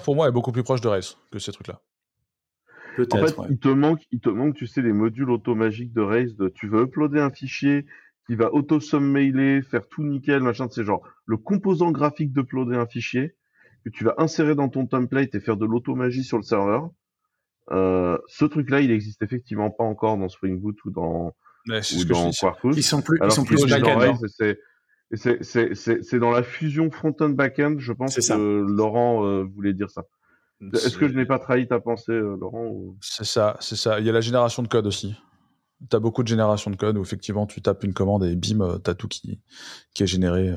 pour 0.04 0.16
moi 0.16 0.28
est 0.28 0.32
beaucoup 0.32 0.50
plus 0.50 0.62
proche 0.64 0.80
de 0.80 0.88
Rails 0.88 1.04
que 1.30 1.38
ces 1.38 1.52
trucs-là. 1.52 1.80
Peut-être. 2.96 3.14
En 3.14 3.26
fait, 3.26 3.38
ouais. 3.38 3.46
il 3.50 3.58
te 3.58 3.68
manque, 3.68 4.02
il 4.10 4.20
te 4.20 4.28
manque, 4.28 4.54
tu 4.56 4.66
sais, 4.66 4.82
les 4.82 4.92
modules 4.92 5.30
automagiques 5.30 5.92
de 5.92 6.00
Rails. 6.00 6.34
De, 6.36 6.48
tu 6.48 6.68
veux 6.68 6.82
uploader 6.82 7.20
un 7.20 7.30
fichier 7.30 7.86
qui 8.26 8.34
va 8.34 8.52
auto-summailer, 8.52 9.62
faire 9.62 9.86
tout 9.88 10.02
nickel, 10.02 10.42
machin. 10.42 10.66
C'est 10.70 10.84
genre 10.84 11.02
le 11.26 11.36
composant 11.36 11.92
graphique 11.92 12.32
d'uploader 12.32 12.76
un 12.76 12.86
fichier 12.86 13.36
que 13.84 13.90
tu 13.90 14.04
vas 14.04 14.14
insérer 14.18 14.54
dans 14.54 14.68
ton 14.68 14.86
template 14.86 15.34
et 15.34 15.40
faire 15.40 15.56
de 15.56 15.64
l'automagie 15.66 16.24
sur 16.24 16.36
le 16.36 16.42
serveur. 16.42 16.90
Euh, 17.72 18.18
ce 18.26 18.44
truc-là, 18.44 18.80
il 18.80 18.90
existe 18.90 19.22
effectivement 19.22 19.70
pas 19.70 19.84
encore 19.84 20.16
dans 20.18 20.28
Spring 20.28 20.58
Boot 20.60 20.76
ou 20.84 20.90
dans, 20.90 21.34
Ouais, 21.68 21.80
ou 21.96 22.04
dans. 22.04 22.30
Quarkus. 22.32 22.76
Ils 22.76 22.82
sont 22.82 23.00
plus, 23.02 23.18
ils 23.24 23.30
sont 23.30 23.44
plus 23.44 23.64
back-end. 23.66 23.98
Rails, 23.98 24.10
hein. 24.10 24.26
c'est- 24.28 24.58
et 25.12 25.16
c'est- 25.16 25.42
c'est 25.42 25.74
c'est- 25.74 26.02
c'est 26.02 26.18
dans 26.18 26.30
la 26.30 26.42
fusion 26.42 26.90
front-end 26.90 27.28
back-end, 27.30 27.76
je 27.78 27.92
pense 27.92 28.12
C'est 28.14 28.20
que 28.20 28.26
ça. 28.26 28.36
Laurent 28.38 29.24
euh, 29.26 29.44
voulait 29.44 29.74
dire 29.74 29.90
ça. 29.90 30.02
Est-ce 30.74 30.98
que 30.98 31.08
je 31.08 31.14
n'ai 31.14 31.24
pas 31.26 31.38
trahi 31.38 31.66
ta 31.68 31.80
pensée, 31.80 32.12
euh, 32.12 32.36
Laurent 32.38 32.66
ou- 32.66 32.96
C'est 33.00 33.24
ça, 33.24 33.56
c'est 33.60 33.76
ça. 33.76 33.98
Il 34.00 34.06
y 34.06 34.10
a 34.10 34.12
la 34.12 34.20
génération 34.20 34.62
de 34.62 34.68
code 34.68 34.86
aussi. 34.86 35.14
Tu 35.88 35.96
as 35.96 36.00
beaucoup 36.00 36.22
de 36.22 36.28
génération 36.28 36.70
de 36.70 36.76
code 36.76 36.98
où 36.98 37.02
effectivement 37.02 37.46
tu 37.46 37.62
tapes 37.62 37.82
une 37.84 37.94
commande 37.94 38.24
et 38.24 38.36
bim, 38.36 38.78
tu 38.84 38.90
as 38.90 38.94
tout 38.94 39.08
qui, 39.08 39.40
qui 39.94 40.02
est 40.02 40.06
généré. 40.06 40.54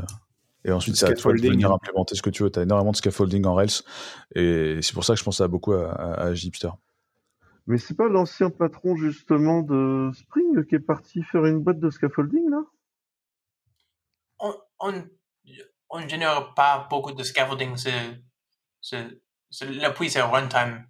Et 0.65 0.71
ensuite, 0.71 0.95
c'est 0.97 1.05
à 1.05 1.07
toi 1.09 1.13
de 1.13 1.19
scaffolding. 1.37 1.51
venir 1.51 1.71
implémenter 1.71 2.15
ce 2.15 2.21
que 2.21 2.29
tu 2.29 2.43
veux. 2.43 2.49
Tu 2.51 2.59
as 2.59 2.63
énormément 2.63 2.91
de 2.91 2.97
scaffolding 2.97 3.45
en 3.45 3.53
Rails. 3.53 3.81
Et 4.35 4.79
c'est 4.81 4.93
pour 4.93 5.05
ça 5.05 5.13
que 5.13 5.19
je 5.19 5.23
pense 5.23 5.39
à 5.41 5.47
beaucoup 5.47 5.73
à, 5.73 5.91
à. 5.93 6.33
Mais 7.67 7.77
c'est 7.77 7.95
pas 7.95 8.09
l'ancien 8.09 8.49
patron 8.49 8.95
justement 8.95 9.61
de 9.61 10.11
Spring 10.13 10.65
qui 10.65 10.75
est 10.75 10.79
parti 10.79 11.23
faire 11.23 11.45
une 11.45 11.59
boîte 11.59 11.79
de 11.79 11.89
scaffolding 11.89 12.49
là? 12.49 12.63
On, 14.39 14.53
on, 14.79 14.93
on 15.89 16.07
génère 16.07 16.53
pas 16.55 16.87
beaucoup 16.89 17.13
de 17.13 17.23
scaffolding. 17.23 17.77
C'est, 17.77 18.21
c'est, 18.81 19.07
c'est, 19.49 19.71
l'appui, 19.71 20.09
c'est 20.09 20.21
runtime. 20.21 20.85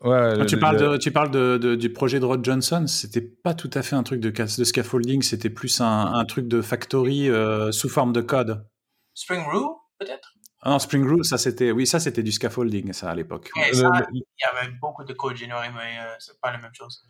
Ouais, 0.00 0.34
Quand 0.36 0.44
tu 0.46 0.56
le- 0.56 0.60
parles, 0.60 0.76
le- 0.76 0.88
de, 0.90 0.96
tu 0.96 1.12
parles 1.12 1.30
de, 1.30 1.56
de- 1.56 1.76
du 1.76 1.92
projet 1.92 2.18
de 2.18 2.24
Rod 2.24 2.44
Johnson, 2.44 2.86
c'était 2.86 3.22
pas 3.22 3.54
tout 3.54 3.70
à 3.72 3.82
fait 3.82 3.94
un 3.96 4.02
truc 4.02 4.20
de, 4.20 4.64
scaffolding, 4.64 5.22
c'était 5.22 5.50
plus 5.50 5.80
un, 5.80 6.12
un 6.14 6.24
truc 6.24 6.48
de 6.48 6.60
factory 6.60 7.30
euh, 7.30 7.70
sous 7.72 7.88
forme 7.88 8.12
de 8.12 8.20
code. 8.20 8.66
Spring 9.14 9.44
Roo, 9.44 9.80
peut-être? 9.98 10.34
Ah 10.66 10.70
non, 10.70 10.78
Spring 10.78 11.04
Rule, 11.06 11.24
ça 11.24 11.36
c'était, 11.36 11.70
oui, 11.70 11.86
ça 11.86 12.00
c'était 12.00 12.22
du 12.22 12.32
scaffolding, 12.32 12.92
ça 12.94 13.10
à 13.10 13.14
l'époque. 13.14 13.50
Il 13.54 13.78
y 13.78 13.84
avait 13.84 14.72
beaucoup 14.80 15.04
de 15.04 15.12
code 15.12 15.36
généré, 15.36 15.68
mais 15.74 15.98
euh, 16.00 16.14
c'est 16.18 16.40
pas 16.40 16.50
la 16.52 16.58
même 16.58 16.72
chose. 16.72 17.02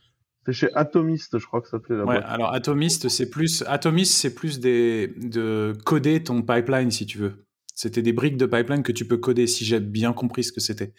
C'est 0.44 0.52
chez 0.52 0.74
Atomist, 0.74 1.38
je 1.38 1.46
crois 1.46 1.60
que 1.62 1.68
ça 1.68 1.78
s'appelait 1.78 1.96
la 1.96 2.04
Ouais, 2.04 2.16
boîte. 2.18 2.26
alors 2.28 2.52
Atomist, 2.52 3.08
c'est 3.08 3.30
plus 3.30 3.62
Atomist, 3.66 4.12
c'est 4.12 4.34
plus 4.34 4.58
des 4.60 5.14
de 5.16 5.72
coder 5.84 6.22
ton 6.22 6.42
pipeline 6.42 6.90
si 6.90 7.06
tu 7.06 7.16
veux. 7.18 7.46
C'était 7.76 8.02
des 8.02 8.12
briques 8.12 8.36
de 8.36 8.46
pipeline 8.46 8.82
que 8.82 8.92
tu 8.92 9.06
peux 9.06 9.16
coder 9.18 9.46
si 9.46 9.64
j'ai 9.64 9.80
bien 9.80 10.12
compris 10.12 10.44
ce 10.44 10.52
que 10.52 10.60
c'était. 10.60 10.92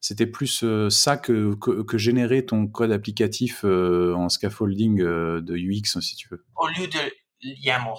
C'était 0.00 0.26
plus 0.26 0.62
euh, 0.62 0.90
ça 0.90 1.16
que, 1.16 1.54
que 1.54 1.82
que 1.82 1.96
générer 1.98 2.44
ton 2.44 2.66
code 2.66 2.92
applicatif 2.92 3.62
euh, 3.64 4.12
en 4.14 4.28
scaffolding 4.28 5.00
euh, 5.00 5.40
de 5.40 5.56
UX 5.56 5.98
si 6.00 6.16
tu 6.16 6.28
veux. 6.30 6.44
Au 6.56 6.68
lieu 6.68 6.86
de 6.86 6.98
YAML. 7.40 7.94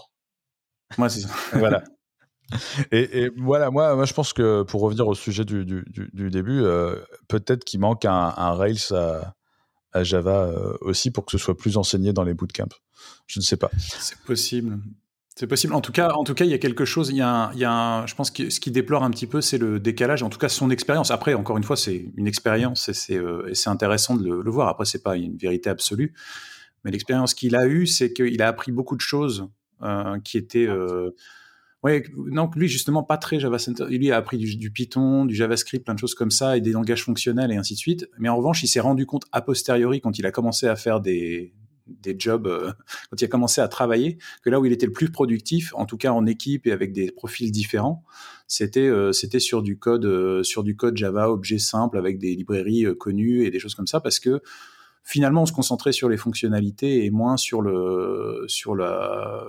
Moi 1.00 1.10
c'est 1.10 1.22
ça. 1.22 1.30
voilà. 1.54 1.84
Et, 2.92 3.32
voilà, 3.38 3.72
moi, 3.72 3.96
moi, 3.96 4.06
je 4.06 4.14
pense 4.14 4.34
que 4.34 4.64
pour 4.64 4.82
revenir 4.82 5.08
au 5.08 5.16
sujet 5.16 5.46
du, 5.46 5.66
du, 5.66 6.30
début, 6.30 6.62
euh, 6.62 6.96
peut-être 7.28 7.64
qu'il 7.66 7.80
manque 7.80 8.06
un, 8.06 8.54
Rails 8.54 8.92
à, 8.92 10.04
Java 10.04 10.48
euh, 10.48 10.74
aussi 10.82 11.10
pour 11.10 11.26
que 11.26 11.32
ce 11.32 11.38
soit 11.38 11.58
plus 11.58 11.78
enseigné 11.78 12.12
dans 12.12 12.24
les 12.24 12.34
bootcamps. 12.34 12.76
Je 13.28 13.40
ne 13.40 13.44
sais 13.44 13.58
pas. 13.58 13.72
C'est 13.78 14.20
possible. 14.20 14.78
C'est 15.38 15.48
possible. 15.48 15.74
En 15.74 15.82
tout 15.82 15.92
cas, 15.92 16.10
en 16.12 16.24
tout 16.24 16.34
cas, 16.34 16.46
il 16.46 16.52
y 16.52 16.54
a 16.54 16.58
quelque 16.58 16.86
chose. 16.86 17.10
Il 17.10 17.18
y 17.18 17.22
a, 17.22 17.30
un, 17.30 17.54
il 17.54 17.60
y 17.60 17.66
a 17.66 17.72
un- 17.72 18.06
je 18.06 18.16
pense 18.16 18.32
que 18.32 18.50
ce 18.50 18.60
qui 18.60 18.72
déplore 18.72 19.04
un 19.04 19.12
petit 19.12 19.28
peu, 19.28 19.42
c'est 19.42 19.58
le 19.58 19.80
décalage. 19.80 20.24
En 20.24 20.30
tout 20.30 20.38
cas, 20.38 20.50
son 20.50 20.70
expérience. 20.70 21.12
Après, 21.12 21.34
encore 21.34 21.58
une 21.58 21.64
fois, 21.64 21.78
c'est 21.78 22.06
une 22.16 22.28
expérience 22.28 22.90
et 22.90 22.94
c'est 22.94 23.18
euh, 23.18 23.52
intéressant 23.66 24.16
de 24.16 24.24
le, 24.24 24.42
le 24.42 24.52
voir. 24.52 24.68
Après, 24.70 24.86
c'est 24.86 25.04
pas 25.04 25.16
une 25.16 25.38
vérité 25.38 25.70
absolue, 25.70 26.14
mais 26.84 26.92
l'expérience 26.92 27.34
qu'il 27.34 27.56
a 27.56 27.68
eue, 27.68 27.86
c'est 27.86 28.14
qu'il 28.14 28.42
a 28.42 28.48
appris 28.48 28.72
beaucoup 28.72 28.96
de 28.96 29.02
choses 29.02 29.48
euh, 29.82 30.20
qui 30.20 30.38
étaient. 30.38 30.68
Ouais, 31.86 32.04
non, 32.18 32.50
lui 32.56 32.68
justement 32.68 33.04
pas 33.04 33.18
très 33.18 33.40
Java 33.40 33.60
Center. 33.60 33.86
Lui 33.88 34.12
a 34.12 34.18
appris 34.18 34.40
du, 34.40 34.72
Python, 34.72 35.24
du 35.24 35.36
JavaScript, 35.36 35.86
plein 35.86 35.94
de 35.94 36.00
choses 36.00 36.16
comme 36.16 36.32
ça 36.32 36.58
et 36.58 36.62
des 36.62 36.72
langages 36.72 37.04
fonctionnels 37.04 37.52
et 37.52 37.58
ainsi 37.58 37.76
de 37.76 37.78
suite. 37.78 38.10
Mais 38.18 38.28
en 38.28 38.38
revanche, 38.38 38.64
il 38.64 38.68
s'est 38.68 38.80
rendu 38.80 39.06
compte 39.06 39.26
a 39.32 39.40
posteriori 39.44 40.02
quand 40.02 40.18
il 40.18 40.26
a 40.26 40.32
commencé 40.32 40.66
à 40.66 40.76
faire 40.76 41.00
des 41.00 41.54
des 41.86 42.16
jobs, 42.18 42.48
euh, 42.48 42.72
quand 43.12 43.22
il 43.22 43.26
a 43.26 43.28
commencé 43.28 43.62
à 43.62 43.68
travailler, 43.68 44.18
que 44.42 44.50
là 44.50 44.60
où 44.60 44.66
il 44.66 44.72
était 44.72 44.88
le 44.88 44.94
plus 44.94 45.12
productif, 45.12 45.76
en 45.76 45.86
tout 45.86 45.98
cas 45.98 46.12
en 46.12 46.26
équipe 46.26 46.66
et 46.66 46.72
avec 46.72 46.92
des 46.92 47.12
profils 47.12 47.52
différents, 47.52 48.04
c'était 48.48 48.88
euh, 48.88 49.12
c'était 49.12 49.40
sur 49.40 49.62
du 49.62 49.78
code 49.78 50.06
euh, 50.06 50.42
sur 50.42 50.64
du 50.64 50.76
code 50.76 50.98
Java 50.98 51.30
objet 51.30 51.60
simple 51.60 52.00
avec 52.00 52.18
des 52.18 52.34
librairies 52.34 52.88
connues 52.98 53.46
et 53.46 53.52
des 53.52 53.60
choses 53.60 53.76
comme 53.76 53.86
ça 53.86 54.00
parce 54.00 54.20
que 54.20 54.42
finalement 55.04 55.44
on 55.44 55.46
se 55.46 55.54
concentrait 55.54 55.92
sur 55.92 56.10
les 56.10 56.18
fonctionnalités 56.18 57.06
et 57.06 57.12
moins 57.12 57.38
sur 57.38 57.62
le 57.62 58.46
sur 58.48 58.76
la 58.76 59.46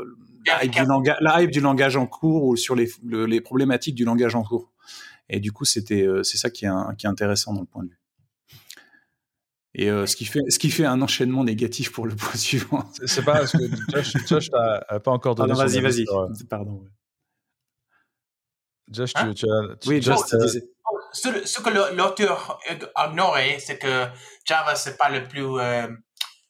la 0.47 0.65
hype, 0.65 0.73
du 0.73 0.85
langage, 0.85 1.17
la 1.21 1.43
hype 1.43 1.51
du 1.51 1.61
langage 1.61 1.97
en 1.97 2.07
cours 2.07 2.45
ou 2.45 2.57
sur 2.57 2.75
les, 2.75 2.91
le- 3.05 3.27
les 3.27 3.41
problématiques 3.41 3.95
du 3.95 4.05
langage 4.05 4.35
en 4.35 4.43
cours. 4.43 4.73
Et 5.29 5.41
du 5.41 5.53
coup, 5.53 5.65
c'était 5.65 6.03
euh, 6.07 6.23
c'est 6.23 6.39
ça 6.39 6.51
qui 6.51 6.65
est, 6.65 6.69
un- 6.69 6.95
qui 6.97 7.07
est 7.07 7.09
intéressant 7.09 7.53
dans 7.53 7.61
le 7.61 7.67
point 7.67 7.83
de 7.85 7.89
vue. 7.91 7.99
Et 9.79 9.91
euh, 9.91 10.07
ce, 10.07 10.17
qui 10.17 10.25
fait, 10.25 10.41
ce 10.49 10.59
qui 10.59 10.71
fait 10.71 10.87
un 10.87 11.03
enchaînement 11.03 11.45
négatif 11.45 11.93
pour 11.93 12.07
le 12.07 12.15
point 12.17 12.35
suivant. 12.37 12.89
C'est- 12.95 13.07
C'est 13.07 13.25
pas 13.25 13.39
parce 13.41 13.53
que 13.53 13.59
Josh, 13.93 14.13
Josh 14.27 14.51
t'a 14.51 14.85
a 14.89 15.01
pas 15.01 15.11
encore 15.11 15.35
donné. 15.35 15.55
Son 15.55 15.61
vas-y, 15.61 15.81
vas-y. 15.81 16.05
sur, 16.07 16.19
euh, 16.21 16.29
Pardon. 16.49 16.81
ouais. 16.83 16.89
Josh, 18.89 19.13
Hein 19.17 19.29
tu, 19.35 19.45
tu 19.45 19.47
as. 19.51 19.77
tu- 19.81 19.89
Oui, 19.89 20.01
Josh, 20.03 20.17
Just, 20.19 20.35
euh, 20.35 20.39
disais- 20.47 20.71
Ce, 21.13 21.29
ce 21.47 21.61
que 21.61 21.71
l'auteur 21.95 22.59
a 22.95 23.09
ignoré, 23.11 23.59
c'est 23.59 23.79
que 23.79 24.07
Java, 24.45 24.75
c'est 24.77 24.97
pas 24.97 25.09
le 25.11 25.25
plus 25.27 25.43
euh, 25.59 25.89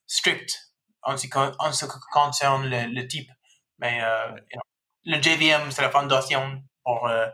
strict 0.07 0.55
en 1.03 1.17
ce, 1.17 1.23
qui 1.23 1.29
con- 1.31 1.53
en 1.59 1.73
ce 1.73 1.87
qui 1.87 1.93
concerne 2.13 2.69
le, 2.69 2.93
le 2.93 3.07
type. 3.09 3.31
Mais 3.79 4.01
euh, 4.03 4.31
you 4.31 4.59
know, 4.59 4.63
le 5.05 5.23
JVM, 5.23 5.71
c'est 5.71 5.83
la 5.83 5.91
fondation 5.91 6.63
pour 6.85 7.07
euh, 7.09 7.27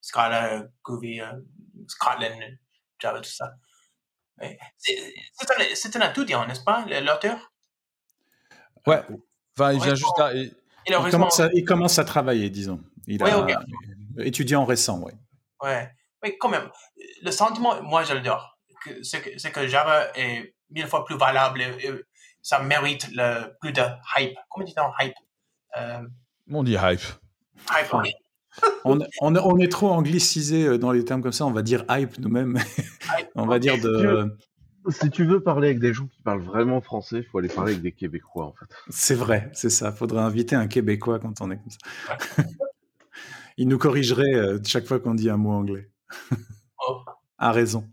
Scala, 0.00 0.64
Groovy, 0.84 1.20
euh, 1.20 1.32
Kotlin, 1.98 2.38
Java, 2.98 3.20
tout 3.20 3.30
ça. 3.30 3.52
C'est 4.76 4.98
c'est 5.78 5.96
un, 5.96 6.10
étudiant, 6.10 6.46
n'est-ce 6.46 6.62
pas, 6.62 6.84
l'auteur? 7.00 7.52
Ouais. 8.86 9.02
Enfin, 9.58 9.72
il 9.72 9.82
vient 9.82 9.94
juste. 9.94 10.12
il- 10.34 10.54
Il 10.88 10.92
il, 10.92 11.10
commence 11.10 11.40
à, 11.40 11.48
il 11.52 11.64
commence 11.64 11.98
à 11.98 12.04
travailler, 12.04 12.48
disons. 12.48 12.80
Il 13.08 13.20
Ouais, 13.20 13.32
a 13.32 13.38
ok. 13.40 13.52
étudiant 14.18 14.64
récent, 14.64 15.00
ouais. 15.00 15.14
Ouais. 15.60 15.90
mais 16.22 16.36
quand 16.38 16.48
même, 16.48 16.70
le 17.22 17.30
sentiment, 17.32 17.82
moi, 17.82 18.04
je 18.04 18.14
l'adore. 18.14 18.56
C'est 19.02 19.20
que, 19.50 19.66
Java 19.66 20.16
est 20.16 20.54
mille 20.70 20.86
fois 20.86 21.04
plus 21.04 21.16
valable 21.16 21.60
et, 21.60 21.86
et 21.86 21.90
ça 22.40 22.60
mérite 22.60 23.08
le, 23.12 23.56
plus 23.60 23.72
de 23.72 23.82
hype. 24.16 24.38
Comment 24.48 24.64
dit-on 24.64 24.92
hype? 25.00 25.14
Euh, 25.76 26.02
On 26.50 26.62
dit 26.62 26.76
hype. 26.80 27.00
On, 28.84 28.98
on- 29.20 29.36
on 29.36 29.58
est 29.58 29.68
trop 29.70 29.90
anglicisé 29.90 30.66
euh, 30.66 30.78
dans 30.78 30.90
les 30.90 31.04
termes 31.04 31.20
comme 31.22 31.32
ça, 31.32 31.44
on 31.44 31.50
va 31.50 31.60
dire 31.62 31.84
hype 31.90 32.18
nous-mêmes. 32.18 32.56
Hype. 33.18 33.28
on 33.34 33.44
va 33.46 33.58
dire 33.58 33.78
de. 33.80 34.34
Si 34.88 35.10
tu 35.10 35.24
veux 35.26 35.40
parler 35.42 35.68
avec 35.68 35.80
des 35.80 35.92
gens 35.92 36.06
qui 36.06 36.22
parlent 36.22 36.40
vraiment 36.40 36.80
français, 36.80 37.18
il 37.18 37.24
faut 37.24 37.38
aller 37.38 37.48
parler 37.48 37.72
avec 37.72 37.82
des 37.82 37.92
Québécois, 37.92 38.46
en 38.46 38.52
fait. 38.52 38.66
C'est 38.88 39.16
vrai, 39.16 39.50
c'est 39.52 39.68
ça. 39.68 39.90
Faudrait 39.92 40.22
inviter 40.22 40.54
un 40.56 40.68
Québécois 40.68 41.18
quand 41.18 41.40
on 41.40 41.50
est 41.50 41.56
comme 41.58 41.70
ça. 41.70 42.44
Il 43.58 43.68
nous 43.68 43.78
corrigerait 43.78 44.34
euh, 44.34 44.58
chaque 44.64 44.86
fois 44.86 45.00
qu'on 45.00 45.14
dit 45.14 45.28
un 45.28 45.36
mot 45.36 45.50
anglais. 45.50 45.90
Oh. 46.86 47.02
A 47.38 47.50
raison. 47.52 47.90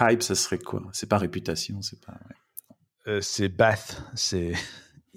Hype, 0.00 0.22
ça 0.22 0.34
serait 0.34 0.58
quoi? 0.58 0.82
C'est 0.92 1.08
pas 1.08 1.18
réputation, 1.18 1.80
c'est 1.82 2.00
pas. 2.04 2.12
ouais. 2.12 2.36
Euh, 3.10 3.20
c'est 3.20 3.48
Bath, 3.48 4.04
c'est 4.14 4.52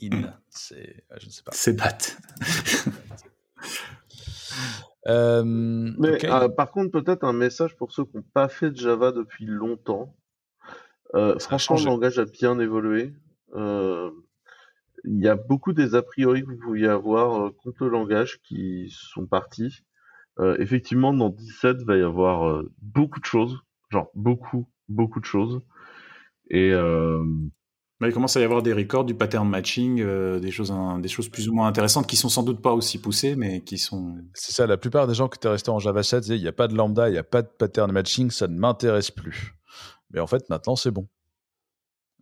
in, 0.02 0.34
c'est 0.50 1.06
euh, 1.12 1.16
je 1.20 1.28
ne 1.28 1.32
sais 1.32 1.44
pas. 1.44 1.52
C'est 1.54 1.74
bat. 1.74 1.98
Euh, 5.08 5.44
Mais 5.44 6.24
euh, 6.26 6.48
par 6.48 6.72
contre, 6.72 6.92
peut-être 6.92 7.26
un 7.26 7.34
message 7.34 7.76
pour 7.76 7.92
ceux 7.92 8.06
qui 8.06 8.16
n'ont 8.16 8.24
pas 8.34 8.48
fait 8.48 8.72
de 8.72 8.78
Java 8.78 9.12
depuis 9.12 9.44
longtemps. 9.44 10.16
Euh, 11.14 11.38
franchement, 11.40 11.76
le 11.76 11.84
langage 11.84 12.20
a 12.20 12.26
bien 12.26 12.58
évolué. 12.58 13.14
Euh, 13.54 14.12
Il 15.04 15.20
y 15.20 15.28
a 15.28 15.36
beaucoup 15.36 15.74
des 15.74 15.96
a 15.96 16.04
priori 16.04 16.44
que 16.44 16.48
vous 16.48 16.58
pouviez 16.58 16.88
avoir 16.88 17.48
euh, 17.48 17.52
contre 17.52 17.84
le 17.84 17.90
langage 17.90 18.40
qui 18.44 18.96
sont 18.98 19.26
partis. 19.26 19.84
Euh, 20.40 20.56
effectivement, 20.58 21.12
dans 21.12 21.32
17, 21.32 21.84
va 21.84 21.98
y 21.98 22.02
avoir 22.02 22.48
euh, 22.48 22.72
beaucoup 22.82 23.20
de 23.20 23.26
choses. 23.26 23.60
Genre, 23.90 24.10
beaucoup, 24.16 24.70
beaucoup 24.88 25.20
de 25.20 25.26
choses. 25.26 25.60
Et 26.50 26.72
euh, 26.72 27.26
Mais 28.04 28.10
il 28.10 28.14
commence 28.14 28.36
à 28.36 28.42
y 28.42 28.44
avoir 28.44 28.62
des 28.62 28.74
records, 28.74 29.06
du 29.06 29.16
pattern 29.16 29.48
matching, 29.48 30.02
euh, 30.02 30.40
des, 30.40 30.52
choses, 30.52 30.72
hein, 30.72 31.00
des 31.00 31.08
choses 31.08 31.30
plus 31.30 31.48
ou 31.48 31.54
moins 31.54 31.68
intéressantes 31.68 32.06
qui 32.06 32.18
sont 32.18 32.28
sans 32.28 32.44
doute 32.44 32.62
pas 32.62 32.74
aussi 32.74 33.00
poussées, 33.00 33.36
mais 33.38 33.62
qui 33.62 33.78
sont. 33.78 34.18
C'est 34.34 34.52
ça, 34.52 34.68
la 34.68 34.76
plupart 34.78 35.08
des 35.08 35.14
gens 35.14 35.30
qui 35.30 35.38
étaient 35.38 35.48
restés 35.48 35.72
en 35.72 35.80
Java 35.80 36.04
7 36.04 36.22
disaient 36.22 36.36
il 36.38 36.42
n'y 36.42 36.48
a 36.50 36.52
pas 36.54 36.68
de 36.68 36.76
lambda, 36.76 37.08
il 37.08 37.14
n'y 37.14 37.18
a 37.18 37.24
pas 37.24 37.42
de 37.42 37.48
pattern 37.48 37.92
matching, 37.94 38.30
ça 38.30 38.48
ne 38.48 38.58
m'intéresse 38.60 39.10
plus. 39.10 39.56
Mais 40.12 40.20
en 40.20 40.28
fait, 40.28 40.50
maintenant, 40.50 40.76
c'est 40.76 40.92
bon. 40.92 41.08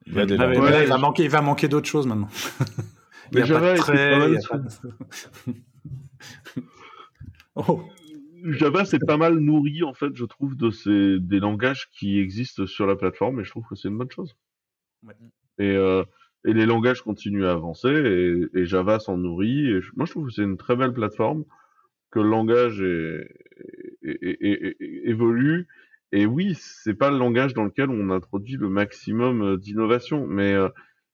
Il 0.05 0.13
y 0.13 0.19
a 0.19 0.25
des 0.27 0.35
Ah, 0.39 0.47
mais 0.47 0.55
lambdas. 0.55 0.69
là, 0.71 0.77
Ouais, 0.77 0.83
il 0.83 0.89
va 0.89 0.97
manquer, 0.97 1.23
il 1.23 1.29
va 1.29 1.41
manquer 1.41 1.67
d'autres 1.67 1.89
choses 1.89 2.05
maintenant. 2.05 2.29
il 3.31 3.39
Mais 3.39 3.41
n'y 3.43 3.51
a 3.51 3.59
pas 3.59 3.59
Java 3.59 3.73
de 3.73 3.77
trait, 3.79 4.39
pas 4.49 4.57
de- 4.57 5.53
oh. 7.55 7.81
C'est 8.85 9.05
pas 9.05 9.17
mal 9.17 9.37
nourri, 9.37 9.83
en 9.83 9.93
fait, 9.93 10.15
je 10.15 10.25
trouve, 10.25 10.55
de 10.55 10.71
ces, 10.71 11.17
des 11.19 11.39
langages 11.39 11.89
qui 11.91 12.19
existent 12.19 12.65
sur 12.65 12.87
la 12.87 12.95
plateforme, 12.95 13.39
et 13.39 13.43
je 13.43 13.49
trouve 13.51 13.65
que 13.67 13.75
c'est 13.75 13.87
une 13.87 13.97
bonne 13.97 14.09
chose. 14.11 14.35
Ouais. 15.05 15.13
Et, 15.61 15.75
euh, 15.75 16.03
et 16.43 16.53
les 16.53 16.65
langages 16.65 17.01
continuent 17.03 17.45
à 17.45 17.51
avancer, 17.51 18.49
et, 18.53 18.65
Java 18.65 18.99
s'en 18.99 19.17
nourrit, 19.17 19.79
moi, 19.95 20.05
je 20.05 20.11
trouve 20.11 20.27
que 20.27 20.33
c'est 20.33 20.43
une 20.43 20.57
très 20.57 20.75
belle 20.75 20.93
plateforme, 20.93 21.43
que 22.09 22.19
le 22.19 22.29
langage 22.29 22.83
évolue, 24.01 25.67
et 26.11 26.25
oui, 26.25 26.57
c'est 26.59 26.93
pas 26.93 27.11
le 27.11 27.17
langage 27.17 27.53
dans 27.53 27.63
lequel 27.63 27.89
on 27.89 28.09
introduit 28.09 28.57
le 28.57 28.69
maximum 28.69 29.41
euh, 29.43 29.57
d'innovation, 29.57 30.27
mais 30.27 30.53
euh, 30.53 30.67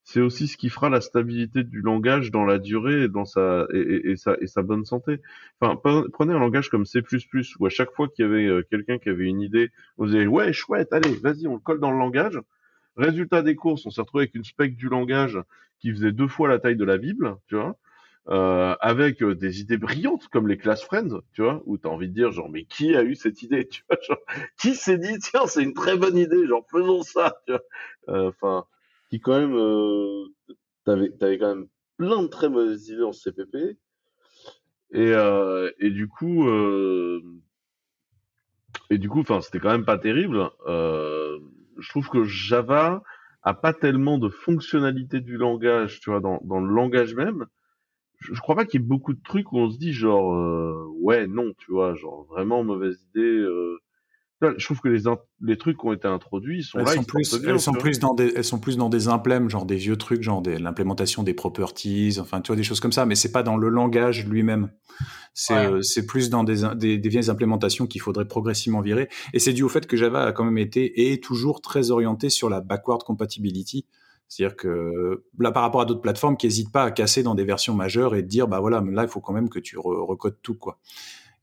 c'est 0.03 0.21
aussi 0.21 0.47
ce 0.47 0.57
qui 0.57 0.69
fera 0.69 0.89
la 0.89 1.01
stabilité 1.01 1.63
du 1.63 1.81
langage 1.81 2.31
dans 2.31 2.45
la 2.45 2.57
durée 2.57 3.03
et 3.03 3.07
dans 3.09 3.25
sa 3.25 3.67
bonne 4.63 4.85
santé. 4.85 5.19
Enfin, 5.59 5.75
pre- 5.75 6.09
prenez 6.09 6.33
un 6.33 6.39
langage 6.39 6.69
comme 6.69 6.85
C++, 6.85 7.03
où 7.59 7.65
à 7.65 7.69
chaque 7.69 7.91
fois 7.91 8.07
qu'il 8.07 8.25
y 8.25 8.27
avait 8.27 8.63
quelqu'un 8.71 8.97
qui 8.97 9.09
avait 9.09 9.25
une 9.25 9.41
idée, 9.41 9.69
on 9.97 10.05
disait 10.05 10.25
ouais 10.25 10.53
chouette, 10.53 10.93
allez, 10.93 11.11
vas-y, 11.21 11.45
on 11.47 11.55
le 11.55 11.59
colle 11.59 11.81
dans 11.81 11.91
le 11.91 11.99
langage. 11.99 12.39
Résultat 12.97 13.41
des 13.43 13.55
courses, 13.55 13.85
on 13.85 13.89
s'est 13.89 14.01
retrouvé 14.01 14.23
avec 14.23 14.35
une 14.35 14.43
spec 14.43 14.75
du 14.75 14.89
langage 14.89 15.39
qui 15.79 15.91
faisait 15.91 16.11
deux 16.11 16.27
fois 16.27 16.49
la 16.49 16.59
taille 16.59 16.75
de 16.75 16.83
la 16.83 16.97
Bible, 16.97 17.37
tu 17.47 17.55
vois, 17.55 17.77
euh, 18.29 18.75
avec 18.81 19.21
euh, 19.21 19.35
des 19.35 19.61
idées 19.61 19.77
brillantes 19.77 20.27
comme 20.29 20.47
les 20.47 20.57
class 20.57 20.83
friends, 20.83 21.21
tu 21.33 21.43
vois, 21.43 21.61
où 21.65 21.77
t'as 21.77 21.89
envie 21.89 22.09
de 22.09 22.13
dire 22.13 22.31
genre 22.31 22.49
mais 22.49 22.65
qui 22.65 22.95
a 22.95 23.03
eu 23.03 23.15
cette 23.15 23.41
idée, 23.43 23.67
tu 23.67 23.83
vois, 23.89 23.97
genre, 24.07 24.19
qui 24.59 24.75
s'est 24.75 24.97
dit 24.97 25.19
tiens 25.19 25.45
c'est 25.47 25.63
une 25.63 25.73
très 25.73 25.95
bonne 25.97 26.17
idée, 26.17 26.47
genre 26.47 26.65
faisons 26.69 27.03
ça, 27.03 27.39
tu 27.45 27.53
vois, 27.53 27.61
Euh, 28.09 28.29
enfin, 28.29 28.65
qui 29.09 29.19
quand 29.19 29.39
même, 29.39 29.55
euh, 29.55 30.25
t'avais 30.85 31.09
t'avais 31.11 31.37
quand 31.37 31.55
même 31.55 31.67
plein 31.97 32.23
de 32.23 32.27
très 32.27 32.49
mauvaises 32.49 32.89
idées 32.89 33.03
en 33.03 33.13
CPP. 33.13 33.77
Et, 34.91 35.11
euh, 35.13 35.69
et 35.79 35.89
du 35.89 36.07
coup, 36.07 36.47
et 38.89 38.97
du 38.97 39.09
coup, 39.09 39.19
enfin, 39.19 39.41
c'était 39.41 39.59
quand 39.59 39.71
même 39.71 39.85
pas 39.85 39.97
terrible. 39.97 40.49
Euh, 40.67 41.39
je 41.79 41.89
trouve 41.89 42.09
que 42.09 42.23
Java 42.23 43.01
a 43.43 43.53
pas 43.53 43.73
tellement 43.73 44.17
de 44.17 44.29
fonctionnalités 44.29 45.21
du 45.21 45.37
langage, 45.37 45.99
tu 46.01 46.09
vois, 46.09 46.19
dans, 46.19 46.39
dans 46.43 46.59
le 46.59 46.73
langage 46.73 47.15
même. 47.15 47.45
Je, 48.19 48.33
je 48.33 48.41
crois 48.41 48.55
pas 48.55 48.65
qu'il 48.65 48.81
y 48.81 48.83
ait 48.83 48.87
beaucoup 48.87 49.13
de 49.13 49.21
trucs 49.23 49.51
où 49.53 49.57
on 49.57 49.69
se 49.69 49.77
dit 49.77 49.93
genre, 49.93 50.33
euh, 50.33 50.85
ouais, 50.99 51.27
non, 51.27 51.53
tu 51.57 51.71
vois, 51.71 51.95
genre 51.95 52.25
vraiment 52.25 52.63
mauvaise 52.63 53.01
idée. 53.13 53.21
Euh... 53.21 53.79
Je 54.41 54.63
trouve 54.63 54.79
que 54.81 54.89
les, 54.89 55.57
trucs 55.57 55.79
qui 55.79 55.85
ont 55.85 55.93
été 55.93 56.07
introduits, 56.07 56.59
ils 56.59 56.63
sont 56.63 56.77
Elles 56.77 56.85
là, 56.85 56.93
sont, 56.93 57.03
plus, 57.03 57.39
bien, 57.39 57.53
elles, 57.53 57.59
sont 57.59 57.73
plus 57.73 57.99
dans 57.99 58.13
des, 58.13 58.33
elles 58.35 58.43
sont 58.43 58.59
plus 58.59 58.77
dans 58.77 58.89
des 58.89 59.07
implèmes, 59.07 59.49
genre 59.49 59.65
des 59.65 59.77
vieux 59.77 59.95
trucs, 59.95 60.21
genre 60.21 60.41
des- 60.43 60.59
l'implémentation 60.59 61.23
des 61.23 61.33
properties, 61.33 62.17
enfin, 62.19 62.41
tu 62.41 62.47
vois, 62.47 62.55
des 62.55 62.63
choses 62.63 62.79
comme 62.79 62.91
ça, 62.91 63.07
mais 63.07 63.15
c'est 63.15 63.31
pas 63.31 63.41
dans 63.41 63.57
le 63.57 63.69
langage 63.69 64.27
lui-même. 64.27 64.69
C'est 65.33 65.53
Ouais. 65.53 65.71
euh, 65.71 65.81
c'est 65.81 66.05
plus 66.05 66.29
dans 66.29 66.43
des, 66.43 66.63
des, 66.75 66.97
des 66.97 67.09
vieilles 67.09 67.29
implémentations 67.29 67.87
qu'il 67.87 68.01
faudrait 68.01 68.27
progressivement 68.27 68.81
virer. 68.81 69.07
Et 69.33 69.39
c'est 69.39 69.53
dû 69.53 69.63
au 69.63 69.69
fait 69.69 69.87
que 69.87 69.97
Java 69.97 70.23
a 70.23 70.31
quand 70.31 70.43
même 70.45 70.57
été 70.57 70.83
et 70.85 71.13
est 71.13 71.23
toujours 71.23 71.61
très 71.61 71.89
orienté 71.91 72.29
sur 72.29 72.49
la 72.49 72.61
backward 72.61 73.03
compatibility. 73.03 73.85
C'est-à-dire 74.27 74.55
que 74.57 75.23
là, 75.39 75.51
par 75.51 75.63
rapport 75.63 75.81
à 75.81 75.85
d'autres 75.85 76.01
plateformes 76.01 76.37
qui 76.37 76.47
n'hésitent 76.47 76.71
pas 76.71 76.83
à 76.83 76.91
casser 76.91 77.23
dans 77.23 77.33
des 77.33 77.45
versions 77.45 77.73
majeures 77.73 78.13
et 78.15 78.21
de 78.23 78.27
dire, 78.27 78.47
bah 78.47 78.59
voilà, 78.59 78.81
mais 78.81 78.93
là, 78.93 79.03
il 79.03 79.09
faut 79.09 79.21
quand 79.21 79.33
même 79.33 79.49
que 79.49 79.59
tu 79.59 79.77
re- 79.77 80.05
recodes 80.05 80.37
tout, 80.41 80.55
quoi. 80.55 80.79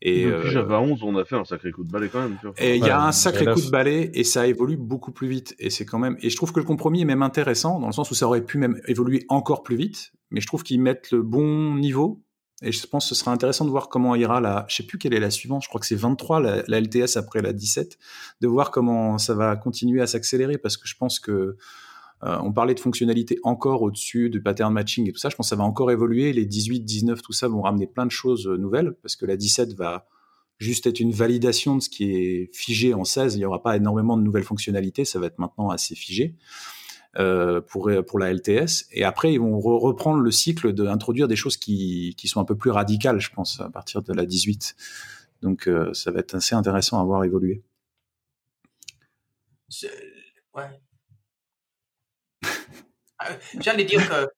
Et, 0.07 0.27
Depuis 0.27 0.49
euh, 0.49 0.51
Java 0.51 0.81
11, 0.81 1.03
on 1.03 1.17
a 1.17 1.25
fait 1.25 1.35
un 1.35 1.45
sacré 1.45 1.73
coup 1.73 1.83
de 1.83 1.91
balai 1.91 2.11
quand 2.11 2.21
même. 2.21 2.37
Tu 2.39 2.47
vois. 2.47 2.55
et 2.59 2.77
il 2.77 2.85
y 2.85 2.91
a 2.91 3.03
un 3.03 3.11
sacré 3.11 3.47
coup 3.47 3.63
de 3.63 3.71
balai 3.71 4.11
et 4.13 4.23
ça 4.23 4.47
évolue 4.47 4.77
beaucoup 4.77 5.13
plus 5.13 5.29
vite. 5.29 5.55
Et 5.59 5.71
c'est 5.71 5.87
quand 5.87 5.99
même. 5.99 6.19
Et 6.21 6.29
je 6.29 6.37
trouve 6.37 6.53
que 6.53 6.61
le 6.61 6.67
compromis 6.67 7.01
est 7.01 7.07
même 7.07 7.23
intéressant 7.23 7.81
dans 7.81 7.87
le 7.87 7.93
sens 7.93 8.11
où 8.11 8.15
ça 8.15 8.27
aurait 8.27 8.45
pu 8.45 8.59
même 8.59 8.79
évoluer 8.87 9.25
encore 9.31 9.63
plus 9.63 9.77
vite. 9.77 10.13
Mais 10.31 10.43
je 10.43 10.47
trouve 10.47 10.63
qu'ils 10.63 10.81
mettent 10.81 11.11
le 11.11 11.23
bon 11.23 11.75
niveau. 11.77 12.23
Et 12.63 12.71
je 12.71 12.87
pense 12.87 13.09
que 13.09 13.15
ce 13.15 13.21
sera 13.21 13.33
intéressant 13.33 13.65
de 13.65 13.71
voir 13.71 13.89
comment 13.89 14.15
ira 14.15 14.43
la. 14.43 14.67
Je 14.69 14.77
sais 14.77 14.83
plus 14.83 14.99
quelle 14.99 15.15
est 15.15 15.21
la 15.21 15.31
suivante. 15.31 15.63
Je 15.63 15.69
crois 15.69 15.81
que 15.81 15.87
c'est 15.87 15.97
23 15.97 16.41
la, 16.41 16.63
la 16.69 16.81
LTS 16.81 17.17
après 17.17 17.41
la 17.41 17.55
17. 17.55 17.99
De 18.43 18.47
voir 18.47 18.71
comment 18.71 19.17
ça 19.17 19.35
va 19.35 19.57
continuer 19.57 20.03
à 20.03 20.07
s'accélérer 20.07 20.59
parce 20.59 20.77
que 20.77 20.87
je 20.87 20.97
pense 20.97 21.19
que. 21.19 21.57
Euh, 22.25 22.39
on 22.43 22.53
parlait 22.53 22.75
de 22.75 22.81
fonctionnalités 22.81 23.39
encore 23.43 23.83
au-dessus 23.83 24.31
du 24.31 24.43
pattern 24.43 24.73
matching 24.73 25.09
et 25.09 25.13
tout 25.13 25.19
ça. 25.19 25.29
Je 25.29 25.37
pense 25.37 25.47
que 25.47 25.51
ça 25.51 25.57
va 25.57 25.65
encore 25.65 25.91
évoluer. 25.91 26.33
Les 26.33 26.47
18, 26.47 26.81
19, 26.81 27.21
tout 27.21 27.33
ça 27.33 27.49
vont 27.49 27.61
ramener 27.61 27.87
plein 27.87 28.07
de 28.07 28.11
choses 28.11 28.47
euh, 28.47 28.57
nouvelles 28.57 28.95
parce 29.03 29.17
que 29.17 29.27
la 29.27 29.37
17 29.37 29.75
va 29.75 30.07
juste 30.59 30.87
être 30.87 31.01
une 31.01 31.11
validation 31.11 31.77
de 31.77 31.83
ce 31.83 31.91
qui 31.91 32.05
est 32.13 32.51
figé 32.55 32.95
en 32.95 33.05
16. 33.05 33.35
Il 33.35 33.39
n'y 33.39 33.45
aura 33.45 33.63
pas 33.63 33.77
énormément 33.77 34.17
de 34.17 34.23
nouvelles 34.23 34.45
fonctionnalités, 34.45 35.05
ça 35.05 35.19
va 35.19 35.27
être 35.27 35.39
maintenant 35.39 35.69
assez 35.69 35.95
figé 35.95 36.35
euh, 37.19 37.61
pour, 37.61 37.89
la 37.91 38.33
LTS. 38.33 38.87
Et 38.93 39.05
après, 39.05 39.35
ils 39.35 39.41
vont 39.41 39.59
re- 39.59 39.79
reprendre 39.79 40.21
le 40.21 40.31
cycle 40.31 40.73
d'introduire 40.73 41.29
des 41.29 41.37
choses 41.37 41.59
qui, 41.59 42.17
sont 42.25 42.41
un 42.41 42.45
peu 42.45 42.57
plus 42.57 42.71
radicales, 42.71 43.21
je 43.21 43.31
pense, 43.33 43.61
à 43.61 43.69
partir 43.69 44.03
de 44.03 44.13
la 44.15 44.25
18. 44.25 44.77
Donc 45.43 45.69
ça 45.93 46.11
va 46.11 46.21
être 46.21 46.37
assez 46.37 46.55
intéressant 46.55 46.99
à 46.99 47.05
voir 47.05 47.23
évoluer. 47.25 47.63
Ouais. 50.55 50.84
Euh, 53.23 53.35
J'allais 53.61 53.85
dire 53.85 54.07
que 54.09 54.29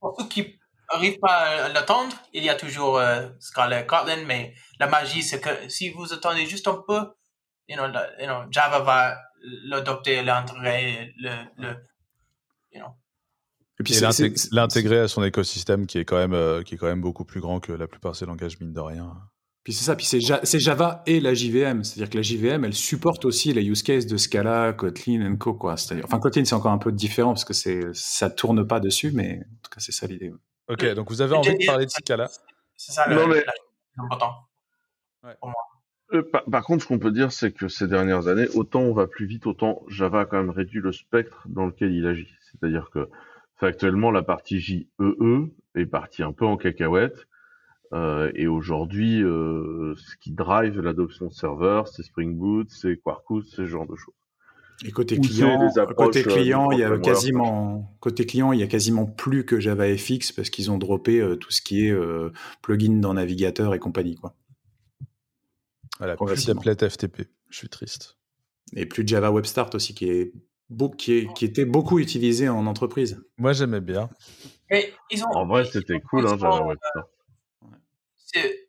pour 0.00 0.16
ceux 0.18 0.28
qui 0.28 0.58
n'arrivent 0.92 1.18
pas 1.20 1.64
à 1.66 1.68
l'attendre, 1.68 2.14
il 2.32 2.44
y 2.44 2.48
a 2.50 2.54
toujours 2.54 2.98
euh, 2.98 3.28
Scala 3.38 3.80
et 3.80 3.86
Kotlin, 3.86 4.24
mais 4.26 4.54
la 4.78 4.86
magie, 4.88 5.22
c'est 5.22 5.40
que 5.40 5.68
si 5.68 5.90
vous 5.90 6.12
attendez 6.12 6.46
juste 6.46 6.68
un 6.68 6.82
peu, 6.86 7.00
you 7.68 7.76
know, 7.76 7.86
la- 7.86 8.20
you 8.20 8.26
know, 8.26 8.50
Java 8.50 8.80
va 8.80 9.18
l'adopter, 9.64 10.22
l'intégrer, 10.22 11.14
le, 11.18 11.30
le, 11.56 11.68
you 12.72 12.80
know. 12.80 12.90
Et 13.78 13.82
puis 13.82 13.94
l'intégrer 14.52 14.98
à 15.00 15.08
son 15.08 15.24
écosystème 15.24 15.86
qui 15.86 15.96
est, 15.98 16.04
quand 16.04 16.18
même, 16.18 16.34
euh, 16.34 16.62
qui 16.62 16.74
est 16.74 16.78
quand 16.78 16.86
même 16.88 17.00
beaucoup 17.00 17.24
plus 17.24 17.40
grand 17.40 17.60
que 17.60 17.72
la 17.72 17.86
plupart 17.86 18.12
de 18.12 18.16
ces 18.16 18.26
langages, 18.26 18.60
mine 18.60 18.74
de 18.74 18.80
rien. 18.80 19.16
Puis 19.62 19.74
c'est 19.74 19.84
ça, 19.84 19.94
puis 19.94 20.06
c'est 20.06 20.20
Ja- 20.20 20.40
c'est 20.42 20.58
Java 20.58 21.02
et 21.06 21.20
la 21.20 21.34
JVM, 21.34 21.84
c'est-à-dire 21.84 22.08
que 22.10 22.16
la 22.16 22.22
JVM, 22.22 22.64
elle 22.64 22.72
supporte 22.72 23.24
aussi 23.26 23.52
les 23.52 23.62
use 23.62 23.82
cases 23.82 24.06
de 24.06 24.16
Scala, 24.16 24.72
Kotlin 24.72 25.20
et 25.34 25.38
Co. 25.38 25.52
Quoi. 25.54 25.76
C'est-à-dire- 25.76 26.04
Enfin, 26.06 26.18
Kotlin, 26.18 26.44
c'est 26.46 26.54
encore 26.54 26.72
un 26.72 26.78
peu 26.78 26.92
différent 26.92 27.34
parce 27.34 27.44
que 27.44 27.52
c'est 27.52 27.80
ça 27.92 28.30
tourne 28.30 28.66
pas 28.66 28.80
dessus, 28.80 29.12
mais 29.12 29.38
en 29.40 29.56
tout 29.62 29.70
cas, 29.70 29.80
c'est 29.80 29.92
ça 29.92 30.06
l'idée. 30.06 30.32
Ok, 30.68 30.84
donc 30.94 31.10
vous 31.10 31.20
avez 31.20 31.34
envie 31.36 31.56
de 31.58 31.66
parler 31.66 31.84
de 31.84 31.90
Scala 31.90 32.28
C'est 32.76 32.92
ça 32.92 33.06
le, 33.08 33.16
Non, 33.16 33.26
mais- 33.28 33.44
l'important. 33.98 34.32
Euh, 36.12 36.22
par, 36.32 36.44
par 36.44 36.64
contre, 36.64 36.82
ce 36.82 36.88
qu'on 36.88 36.98
peut 36.98 37.12
dire, 37.12 37.30
c'est 37.30 37.52
que 37.52 37.68
ces 37.68 37.86
dernières 37.86 38.26
années, 38.26 38.48
autant 38.54 38.80
on 38.80 38.92
va 38.94 39.06
plus 39.06 39.26
vite, 39.26 39.46
autant 39.46 39.82
Java 39.88 40.20
a 40.20 40.24
quand 40.24 40.38
même 40.38 40.50
réduit 40.50 40.80
le 40.80 40.92
spectre 40.92 41.46
dans 41.48 41.66
lequel 41.66 41.92
il 41.92 42.06
agit. 42.06 42.28
C'est-à-dire 42.50 42.90
que 42.92 43.08
factuellement, 43.56 44.10
la 44.10 44.22
partie 44.22 44.58
JEE 44.58 44.88
est 45.76 45.86
partie 45.86 46.22
un 46.22 46.32
peu 46.32 46.46
en 46.46 46.56
cacahuète. 46.56 47.26
Euh, 47.92 48.30
et 48.34 48.46
aujourd'hui, 48.46 49.22
euh, 49.22 49.94
ce 49.96 50.16
qui 50.16 50.32
drive 50.32 50.80
l'adoption 50.80 51.26
de 51.26 51.32
serveurs, 51.32 51.88
c'est 51.88 52.02
Spring 52.02 52.36
Boot, 52.36 52.68
c'est 52.70 52.96
Quarkus, 52.96 53.46
ce 53.48 53.66
genre 53.66 53.86
de 53.86 53.96
choses. 53.96 54.14
Et 54.84 54.92
côté 54.92 55.18
Ou 55.18 55.20
client, 55.20 55.70
côté 55.94 56.20
euh, 56.20 56.30
client, 56.30 56.70
il 56.70 56.78
y 56.78 56.84
a 56.84 56.98
quasiment 56.98 57.94
côté 58.00 58.24
client, 58.24 58.52
il 58.52 58.60
y 58.60 58.62
a 58.62 58.66
quasiment 58.66 59.04
plus 59.04 59.44
que 59.44 59.60
JavaFX 59.60 60.32
parce 60.32 60.48
qu'ils 60.48 60.70
ont 60.70 60.78
droppé 60.78 61.20
euh, 61.20 61.36
tout 61.36 61.50
ce 61.50 61.60
qui 61.60 61.86
est 61.86 61.90
euh, 61.90 62.32
plugin 62.62 62.98
dans 62.98 63.12
navigateur 63.12 63.74
et 63.74 63.78
compagnie 63.78 64.14
quoi. 64.14 64.34
Voilà, 65.98 66.16
plus 66.16 66.46
d'applet 66.46 66.74
FTP. 66.76 67.28
Je 67.50 67.58
suis 67.58 67.68
triste. 67.68 68.16
Et 68.74 68.86
plus 68.86 69.04
de 69.04 69.08
Java 69.08 69.30
Web 69.30 69.44
Start 69.44 69.74
aussi 69.74 69.94
qui 69.94 70.08
est 70.08 70.32
qui, 70.96 71.12
est, 71.12 71.34
qui 71.34 71.44
était 71.44 71.64
beaucoup 71.64 71.98
utilisé 71.98 72.48
en 72.48 72.64
entreprise. 72.66 73.20
Moi, 73.38 73.52
j'aimais 73.52 73.80
bien. 73.80 74.08
Mais 74.70 74.92
ils 75.10 75.24
ont. 75.24 75.30
En 75.32 75.44
vrai, 75.44 75.64
c'était 75.64 76.00
cool, 76.00 76.26
hein, 76.26 76.38
Java 76.38 76.64
Web 76.64 76.78
Start. 76.90 77.08
C'est- 78.32 78.68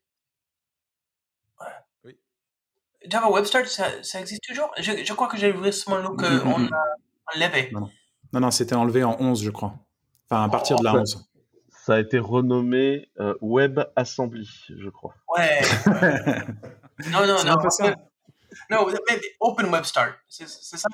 Ouais. 1.59 1.67
Oui. 2.03 2.17
Java 3.05 3.29
Web 3.29 3.45
Start, 3.45 3.67
ça, 3.67 3.87
ça 4.03 4.19
existe 4.19 4.41
toujours? 4.47 4.71
Je, 4.79 5.03
je 5.03 5.13
crois 5.13 5.27
que 5.27 5.37
j'ai 5.37 5.51
récemment 5.51 5.97
lu 5.97 6.07
Mm, 6.13 6.17
qu'on 6.17 6.59
mm, 6.59 6.63
mm. 6.65 6.69
l'a 7.35 7.47
enlevé. 7.47 7.69
Non. 7.71 7.89
Non, 8.33 8.39
non, 8.39 8.51
c'était 8.51 8.75
enlevé 8.75 9.03
en 9.03 9.17
11, 9.19 9.43
je 9.43 9.49
crois. 9.51 9.73
Enfin, 10.29 10.43
à 10.43 10.49
partir 10.49 10.77
de 10.77 10.83
la 10.85 10.93
Ouais. 10.93 10.99
11. 11.01 11.27
Ça 11.85 11.95
a 11.95 11.99
été 11.99 12.19
renommé 12.19 13.09
euh, 13.19 13.33
Web 13.41 13.79
Assembly, 13.95 14.47
je 14.69 14.89
crois. 14.89 15.15
Ouais. 15.35 15.61
non, 17.11 17.25
non, 17.25 17.43
non. 17.43 17.55
Non, 18.69 18.87
mais 19.09 19.19
Open 19.39 19.65
Web 19.67 19.83
Start, 19.83 20.13
c'est 20.27 20.47
ça? 20.47 20.87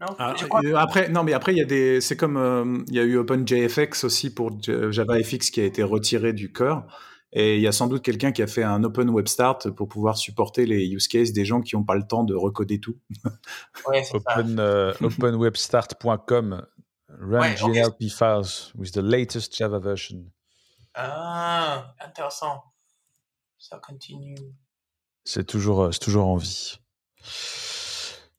Non? 0.00 0.14
Ah, 0.18 0.34
euh, 0.64 0.74
après, 0.74 1.08
non, 1.08 1.22
mais 1.22 1.32
après, 1.32 1.52
il 1.52 1.58
y 1.58 1.62
a 1.62 1.64
des. 1.64 2.00
C'est 2.00 2.16
comme. 2.16 2.36
euh, 2.36 2.82
Il 2.88 2.94
y 2.94 2.98
a 2.98 3.04
eu 3.04 3.16
OpenJFX 3.18 4.04
aussi 4.04 4.34
pour 4.34 4.50
JavaFX 4.60 5.50
qui 5.50 5.60
a 5.60 5.64
été 5.64 5.82
retiré 5.84 6.32
du 6.32 6.52
cœur. 6.52 6.84
Et 7.34 7.56
il 7.56 7.62
y 7.62 7.66
a 7.66 7.72
sans 7.72 7.86
doute 7.86 8.02
quelqu'un 8.02 8.30
qui 8.32 8.42
a 8.42 8.46
fait 8.46 8.62
un 8.62 8.84
Open 8.84 9.08
Web 9.08 9.26
Start 9.26 9.70
pour 9.70 9.88
pouvoir 9.88 10.18
supporter 10.18 10.66
les 10.66 10.86
use 10.88 11.08
cases 11.08 11.32
des 11.32 11.44
gens 11.46 11.62
qui 11.62 11.76
n'ont 11.76 11.84
pas 11.84 11.94
le 11.94 12.06
temps 12.06 12.24
de 12.24 12.34
recoder 12.34 12.78
tout. 12.80 12.98
Ouais. 13.88 14.04
Open, 14.12 14.58
euh, 14.60 14.92
openwebstart.com 15.00 16.66
run 17.08 17.40
Ouais. 17.40 17.54
GLP 17.54 18.08
files 18.10 18.72
with 18.74 18.92
the 18.92 18.98
latest 18.98 19.56
Java 19.56 19.78
version. 19.78 20.24
Ah, 20.94 21.94
intéressant. 22.04 22.62
Ça 23.58 23.78
continue. 23.78 24.36
C'est 25.24 25.46
toujours, 25.46 25.84
euh, 25.84 25.92
c'est 25.92 26.00
toujours 26.00 26.26
en 26.26 26.36
vie. 26.36 26.78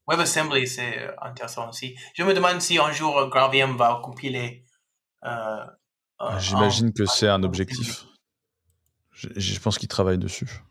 WebAssembly, 0.08 0.68
c'est 0.68 1.00
euh, 1.00 1.12
intéressant 1.22 1.70
aussi. 1.70 1.96
Je 2.14 2.24
me 2.24 2.34
demande 2.34 2.62
si 2.62 2.78
un 2.78 2.92
jour 2.92 3.18
euh, 3.18 3.28
Gravium 3.30 3.78
va 3.78 4.02
compiler. 4.04 4.66
euh, 5.26 5.66
J'imagine 6.40 6.94
que 6.94 7.06
c'est 7.06 7.28
un 7.28 7.42
objectif. 7.44 8.06
Je, 9.36 9.40
je 9.40 9.60
pense 9.60 9.78
qu'ils 9.78 9.88
travaillent 9.88 10.18
dessus. 10.18 10.64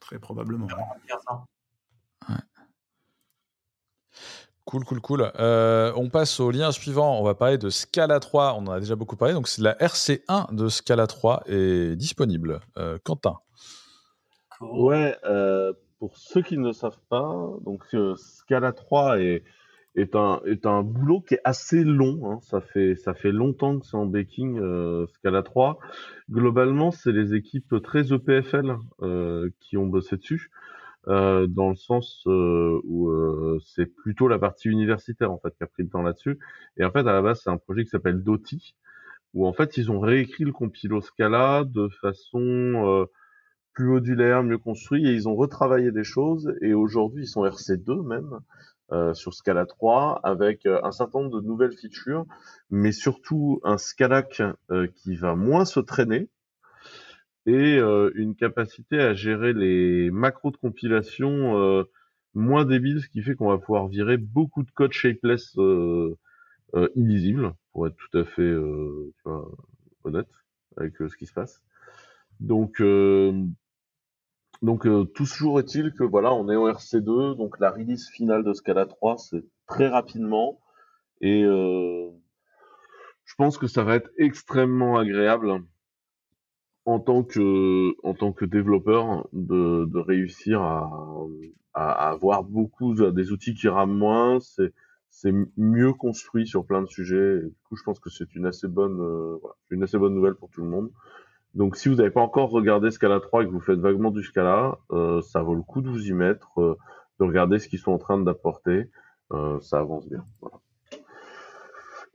Très 0.00 0.18
probablement. 0.18 0.66
ouais. 2.28 2.34
Cool, 4.66 4.84
cool, 4.84 5.00
cool. 5.00 5.32
Euh, 5.40 5.92
on 5.96 6.10
passe 6.10 6.38
au 6.38 6.50
lien 6.50 6.70
suivant. 6.70 7.18
On 7.18 7.24
va 7.24 7.34
parler 7.34 7.58
de 7.58 7.70
Scala 7.70 8.20
3. 8.20 8.54
On 8.54 8.66
en 8.68 8.72
a 8.72 8.80
déjà 8.80 8.94
beaucoup 8.94 9.16
parlé. 9.16 9.34
Donc, 9.34 9.48
c'est 9.48 9.62
la 9.62 9.74
RC1 9.74 10.54
de 10.54 10.68
Scala 10.68 11.06
3 11.08 11.42
est 11.46 11.96
disponible. 11.96 12.60
Euh, 12.76 12.98
Quentin. 13.02 13.38
Ouais, 14.60 15.16
euh, 15.24 15.72
pour 15.98 16.16
ceux 16.16 16.42
qui 16.42 16.56
ne 16.56 16.66
le 16.68 16.72
savent 16.72 17.00
pas, 17.08 17.48
donc 17.62 17.82
euh, 17.94 18.14
Scala 18.16 18.72
3 18.72 19.20
est, 19.20 19.42
est, 19.96 20.14
un, 20.16 20.40
est 20.46 20.66
un 20.66 20.82
boulot 20.82 21.20
qui 21.20 21.34
est 21.34 21.40
assez 21.44 21.84
long. 21.84 22.20
hein. 22.30 22.38
Ça, 22.42 22.60
fait, 22.60 22.94
ça 22.96 23.14
fait 23.14 23.32
longtemps 23.32 23.78
que 23.78 23.86
c'est 23.86 23.96
en 23.96 24.06
baking, 24.06 24.58
euh, 24.58 25.06
Scala 25.14 25.42
3. 25.42 25.78
Globalement, 26.30 26.90
c'est 26.90 27.12
les 27.12 27.34
équipes 27.34 27.74
très 27.82 28.12
EPFL 28.12 28.76
euh, 29.02 29.50
qui 29.60 29.76
ont 29.76 29.86
bossé 29.86 30.16
dessus, 30.16 30.50
euh, 31.08 31.46
dans 31.46 31.70
le 31.70 31.76
sens 31.76 32.22
euh, 32.26 32.80
où 32.84 33.10
euh, 33.10 33.58
c'est 33.64 33.86
plutôt 33.86 34.28
la 34.28 34.38
partie 34.38 34.68
universitaire 34.68 35.32
en 35.32 35.38
fait 35.38 35.50
qui 35.56 35.64
a 35.64 35.66
pris 35.66 35.82
le 35.82 35.88
temps 35.90 36.02
là-dessus. 36.02 36.38
Et 36.76 36.84
en 36.84 36.90
fait, 36.90 37.00
à 37.00 37.12
la 37.12 37.22
base, 37.22 37.40
c'est 37.42 37.50
un 37.50 37.58
projet 37.58 37.84
qui 37.84 37.90
s'appelle 37.90 38.22
Doti, 38.22 38.74
où 39.34 39.46
en 39.46 39.52
fait, 39.52 39.76
ils 39.76 39.90
ont 39.90 40.00
réécrit 40.00 40.44
le 40.44 40.52
compilo 40.52 41.00
Scala 41.00 41.64
de 41.66 41.88
façon... 42.00 42.38
euh, 42.40 43.06
plus 43.72 43.86
modulaire, 43.86 44.42
mieux 44.42 44.58
construit, 44.58 45.06
et 45.08 45.12
ils 45.14 45.28
ont 45.28 45.36
retravaillé 45.36 45.92
des 45.92 46.02
choses, 46.04 46.52
et 46.60 46.74
aujourd'hui 46.74 47.22
ils 47.22 47.28
sont 47.28 47.44
RC2 47.44 48.04
même, 48.06 48.40
sur 49.14 49.34
Scala 49.34 49.66
3, 49.66 50.20
avec 50.22 50.66
euh, 50.66 50.80
un 50.82 50.92
certain 50.92 51.20
nombre 51.20 51.40
de 51.40 51.46
nouvelles 51.46 51.76
features, 51.76 52.26
mais 52.70 52.92
surtout 52.92 53.60
un 53.64 53.78
Scalac 53.78 54.42
euh, 54.70 54.86
qui 54.94 55.16
va 55.16 55.34
moins 55.34 55.64
se 55.64 55.80
traîner, 55.80 56.28
et 57.46 57.78
euh, 57.78 58.10
une 58.14 58.34
capacité 58.34 58.98
à 59.00 59.14
gérer 59.14 59.52
les 59.52 60.10
macros 60.10 60.50
de 60.50 60.56
compilation 60.56 61.58
euh, 61.58 61.84
moins 62.34 62.64
débiles, 62.64 63.00
ce 63.00 63.08
qui 63.08 63.22
fait 63.22 63.34
qu'on 63.34 63.48
va 63.48 63.58
pouvoir 63.58 63.88
virer 63.88 64.16
beaucoup 64.16 64.62
de 64.62 64.70
code 64.70 64.92
shapeless 64.92 65.56
euh, 65.58 66.16
euh, 66.74 66.88
pour 67.72 67.86
être 67.86 67.96
tout 67.96 68.18
à 68.18 68.24
fait 68.24 68.42
euh, 68.42 69.12
honnête 70.04 70.28
avec 70.76 71.00
euh, 71.00 71.08
ce 71.08 71.16
qui 71.16 71.26
se 71.26 71.32
passe. 71.32 71.62
Donc, 72.40 72.80
euh, 72.80 73.32
donc 74.62 74.86
euh, 74.86 75.04
toujours 75.04 75.58
est-il 75.60 75.92
que 75.92 76.04
voilà, 76.04 76.32
on 76.34 76.48
est 76.50 76.56
en 76.56 76.68
RC2, 76.68 77.34
donc 77.36 77.58
la 77.60 77.70
release 77.70 78.08
finale 78.08 78.44
de 78.44 78.52
Scala 78.52 78.86
3, 78.86 79.18
c'est 79.18 79.44
très 79.66 79.88
rapidement, 79.88 80.60
et 81.20 81.44
euh, 81.44 82.10
je 83.24 83.34
pense 83.34 83.56
que 83.56 83.66
ça 83.66 83.82
va 83.82 83.96
être 83.96 84.10
extrêmement 84.18 84.98
agréable 84.98 85.62
en 86.86 86.98
tant 87.00 87.22
que 87.24 87.94
en 88.06 88.14
tant 88.14 88.32
que 88.32 88.44
développeur 88.44 89.28
de, 89.32 89.84
de 89.86 89.98
réussir 89.98 90.62
à, 90.62 90.90
à, 91.74 92.10
avoir 92.10 92.42
beaucoup 92.44 92.94
de- 92.94 93.10
des 93.10 93.32
outils 93.32 93.54
qui 93.54 93.68
rament 93.68 93.96
moins, 93.96 94.40
c'est 94.40 94.72
c'est 95.10 95.32
mieux 95.56 95.92
construit 95.92 96.46
sur 96.46 96.64
plein 96.64 96.82
de 96.82 96.86
sujets. 96.86 97.38
Et 97.38 97.42
du 97.48 97.54
coup, 97.68 97.76
je 97.76 97.82
pense 97.82 97.98
que 98.00 98.10
c'est 98.10 98.34
une 98.34 98.46
assez 98.46 98.68
bonne 98.68 99.00
euh, 99.00 99.38
une 99.70 99.82
assez 99.82 99.98
bonne 99.98 100.14
nouvelle 100.14 100.34
pour 100.34 100.50
tout 100.50 100.62
le 100.62 100.68
monde. 100.68 100.90
Donc, 101.54 101.76
si 101.76 101.88
vous 101.88 101.96
n'avez 101.96 102.10
pas 102.10 102.20
encore 102.20 102.50
regardé 102.50 102.90
Scala 102.90 103.20
3 103.20 103.42
et 103.42 103.46
que 103.46 103.50
vous 103.50 103.60
faites 103.60 103.78
vaguement 103.78 104.10
du 104.10 104.22
Scala, 104.22 104.78
euh, 104.92 105.20
ça 105.20 105.42
vaut 105.42 105.54
le 105.54 105.62
coup 105.62 105.80
de 105.82 105.88
vous 105.88 106.06
y 106.06 106.12
mettre, 106.12 106.60
euh, 106.60 106.76
de 107.18 107.24
regarder 107.24 107.58
ce 107.58 107.68
qu'ils 107.68 107.80
sont 107.80 107.92
en 107.92 107.98
train 107.98 108.18
d'apporter. 108.18 108.90
Euh, 109.32 109.60
ça 109.60 109.78
avance 109.78 110.08
bien. 110.08 110.24
Voilà. 110.40 110.60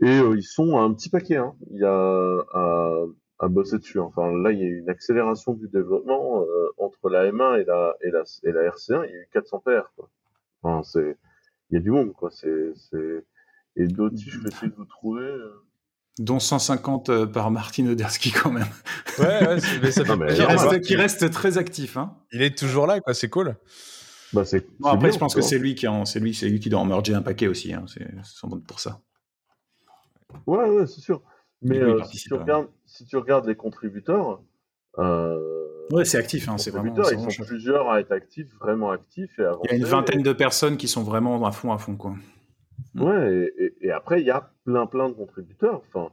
Et 0.01 0.19
euh, 0.19 0.35
ils 0.35 0.43
sont 0.43 0.77
un 0.77 0.93
petit 0.93 1.09
paquet. 1.09 1.37
Hein. 1.37 1.55
Il 1.71 1.79
y 1.79 1.85
a 1.85 2.43
à, 2.53 3.03
à 3.39 3.47
bosser 3.47 3.77
dessus. 3.77 3.99
Enfin, 3.99 4.31
là, 4.31 4.51
il 4.51 4.59
y 4.59 4.63
a 4.63 4.67
eu 4.67 4.79
une 4.79 4.89
accélération 4.89 5.53
du 5.53 5.67
développement 5.69 6.41
euh, 6.41 6.69
entre 6.77 7.09
la 7.09 7.29
M1 7.31 7.61
et 7.61 7.65
la, 7.65 7.95
et 8.01 8.11
la, 8.11 8.23
et 8.43 8.51
la 8.51 8.69
RC1. 8.69 9.05
Il 9.07 9.11
y 9.11 9.17
a 9.17 9.21
eu 9.21 9.29
400 9.33 9.59
PR. 9.59 9.93
Quoi. 9.95 10.09
Enfin, 10.61 10.83
c'est, 10.83 11.17
il 11.69 11.75
y 11.75 11.77
a 11.77 11.81
du 11.81 11.91
monde. 11.91 12.13
Quoi. 12.13 12.29
C'est, 12.31 12.73
c'est... 12.75 13.25
Et 13.77 13.87
d'autres, 13.87 14.17
si 14.17 14.29
je 14.29 14.39
peux 14.39 14.47
essayer 14.47 14.71
de 14.71 14.75
vous 14.75 14.85
trouver. 14.85 15.29
Dont 16.17 16.39
150 16.39 17.09
euh, 17.09 17.25
par 17.25 17.51
Martin 17.51 17.87
Odersky 17.87 18.31
quand 18.31 18.51
même. 18.51 18.67
Ouais, 19.19 19.47
ouais, 19.47 19.59
c'est- 19.59 19.79
mais 19.81 19.91
ça 19.91 20.03
fait 20.05 20.09
Non, 20.11 20.17
mais 20.17 20.25
plaisir 20.27 20.47
Qui 20.47 20.53
reste, 20.55 20.81
qui 20.81 20.95
reste 20.95 21.29
très 21.31 21.57
actif. 21.57 21.97
Hein. 21.97 22.15
Il 22.31 22.41
est 22.41 22.57
toujours 22.57 22.87
là, 22.87 23.01
quoi. 23.01 23.13
C'est 23.13 23.29
cool. 23.29 23.55
Bah, 24.33 24.45
c'est, 24.45 24.65
Bon, 24.79 24.89
après, 24.89 25.09
bien, 25.09 25.11
je 25.11 25.19
pense 25.19 25.35
que 25.35 25.41
c'est 25.41 25.57
lui 25.59 25.75
qui 25.75 25.87
en, 25.87 26.05
c'est 26.05 26.19
lui, 26.19 26.33
c'est 26.33 26.47
lui 26.47 26.59
qui 26.59 26.69
doit 26.69 26.79
en 26.79 26.85
merger 26.85 27.13
un 27.13 27.21
paquet 27.21 27.47
aussi. 27.47 27.73
Hein. 27.73 27.85
C'est 27.87 28.07
sans 28.23 28.47
doute 28.47 28.65
pour 28.65 28.79
ça. 28.79 29.01
Ouais, 30.47 30.69
ouais, 30.69 30.87
c'est 30.87 31.01
sûr. 31.01 31.21
Mais 31.61 31.79
coup, 31.79 31.85
euh, 31.85 32.03
si, 32.03 32.17
tu 32.17 32.33
regardes, 32.33 32.67
si 32.85 33.05
tu 33.05 33.15
regardes 33.17 33.45
les 33.47 33.55
contributeurs, 33.55 34.41
euh, 34.99 35.37
Ouais, 35.91 36.03
c'est 36.03 36.17
actif. 36.17 36.49
Hein. 36.49 36.57
C'est 36.57 36.71
vraiment. 36.71 36.95
ils 36.95 37.31
sont 37.31 37.43
plusieurs 37.43 37.89
à 37.89 37.99
être 37.99 38.11
actifs, 38.11 38.47
vraiment 38.59 38.91
actifs 38.91 39.37
et 39.37 39.43
Il 39.65 39.71
y 39.71 39.73
a 39.73 39.77
une 39.77 39.85
vingtaine 39.85 40.23
de 40.23 40.33
personnes 40.33 40.77
qui 40.77 40.87
sont 40.87 41.03
vraiment 41.03 41.45
à 41.45 41.51
fond, 41.51 41.71
à 41.71 41.77
fond, 41.77 41.95
quoi. 41.95 42.15
Ouais, 42.95 43.51
et, 43.57 43.73
et- 43.81 43.91
après, 43.91 44.21
il 44.21 44.27
y 44.27 44.31
a 44.31 44.51
plein, 44.65 44.85
plein 44.87 45.09
de 45.09 45.13
contributeurs. 45.15 45.81
Enfin, 45.87 46.11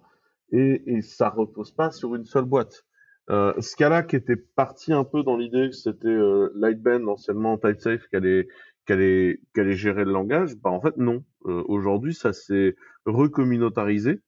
et, 0.50 0.82
et 0.96 1.02
ça 1.02 1.28
repose 1.30 1.70
pas 1.72 1.90
sur 1.90 2.14
une 2.14 2.24
seule 2.24 2.44
boîte. 2.44 2.84
Euh, 3.30 3.54
Scala, 3.60 4.02
qui 4.02 4.16
était 4.16 4.36
parti 4.36 4.92
un 4.92 5.04
peu 5.04 5.22
dans 5.22 5.36
l'idée 5.36 5.68
que 5.70 5.76
c'était 5.76 6.08
euh, 6.08 6.50
Lightbend, 6.56 7.06
anciennement 7.08 7.56
TypeSafe, 7.56 8.08
qui 8.08 8.16
allait, 8.16 8.48
qui 8.86 8.92
allait, 8.92 9.40
qui 9.54 9.60
allait 9.60 9.74
gérer 9.76 10.04
le 10.04 10.12
langage, 10.12 10.56
bah 10.56 10.70
en 10.70 10.80
fait 10.80 10.96
non. 10.96 11.24
Euh, 11.46 11.62
Aujourd'hui, 11.68 12.14
ça 12.14 12.32
s'est 12.32 12.74
recommunautarisé. 13.06 14.20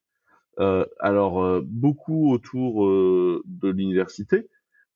Euh, 0.61 0.87
alors 1.01 1.43
euh, 1.45 1.63
beaucoup 1.65 2.33
autour 2.33 2.87
euh, 2.87 3.43
de 3.47 3.71
l'université, 3.71 4.49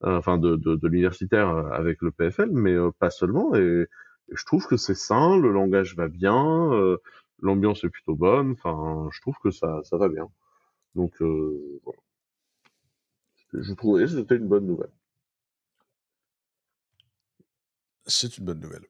enfin 0.03 0.39
de, 0.39 0.57
de, 0.57 0.77
de 0.77 0.89
l'universitaire 0.89 1.49
avec 1.73 2.01
le 2.03 2.13
PFL, 2.13 2.51
mais 2.53 2.77
pas 3.01 3.11
seulement. 3.11 3.55
Et, 3.57 3.61
et 4.31 4.35
je 4.37 4.45
trouve 4.47 4.67
que 4.69 4.77
c'est 4.77 4.95
sain, 4.95 5.37
le 5.39 5.51
langage 5.53 5.97
va 5.97 6.09
bien, 6.09 6.71
l'ambiance 7.41 7.85
est 7.85 7.91
plutôt 7.91 8.15
bonne. 8.15 8.53
Enfin, 8.53 9.09
je 9.13 9.21
trouve 9.21 9.37
que 9.43 9.51
ça, 9.51 9.81
ça 9.85 9.97
va 9.97 10.09
bien. 10.09 10.29
Donc 10.95 11.21
euh, 11.23 11.81
voilà. 11.85 12.01
Je 13.55 13.73
trouvais 13.75 14.05
que 14.05 14.11
c'était 14.11 14.37
une 14.37 14.49
bonne 14.49 14.67
nouvelle. 14.67 14.93
C'est 18.07 18.39
une 18.39 18.45
bonne 18.45 18.61
nouvelle. 18.61 18.87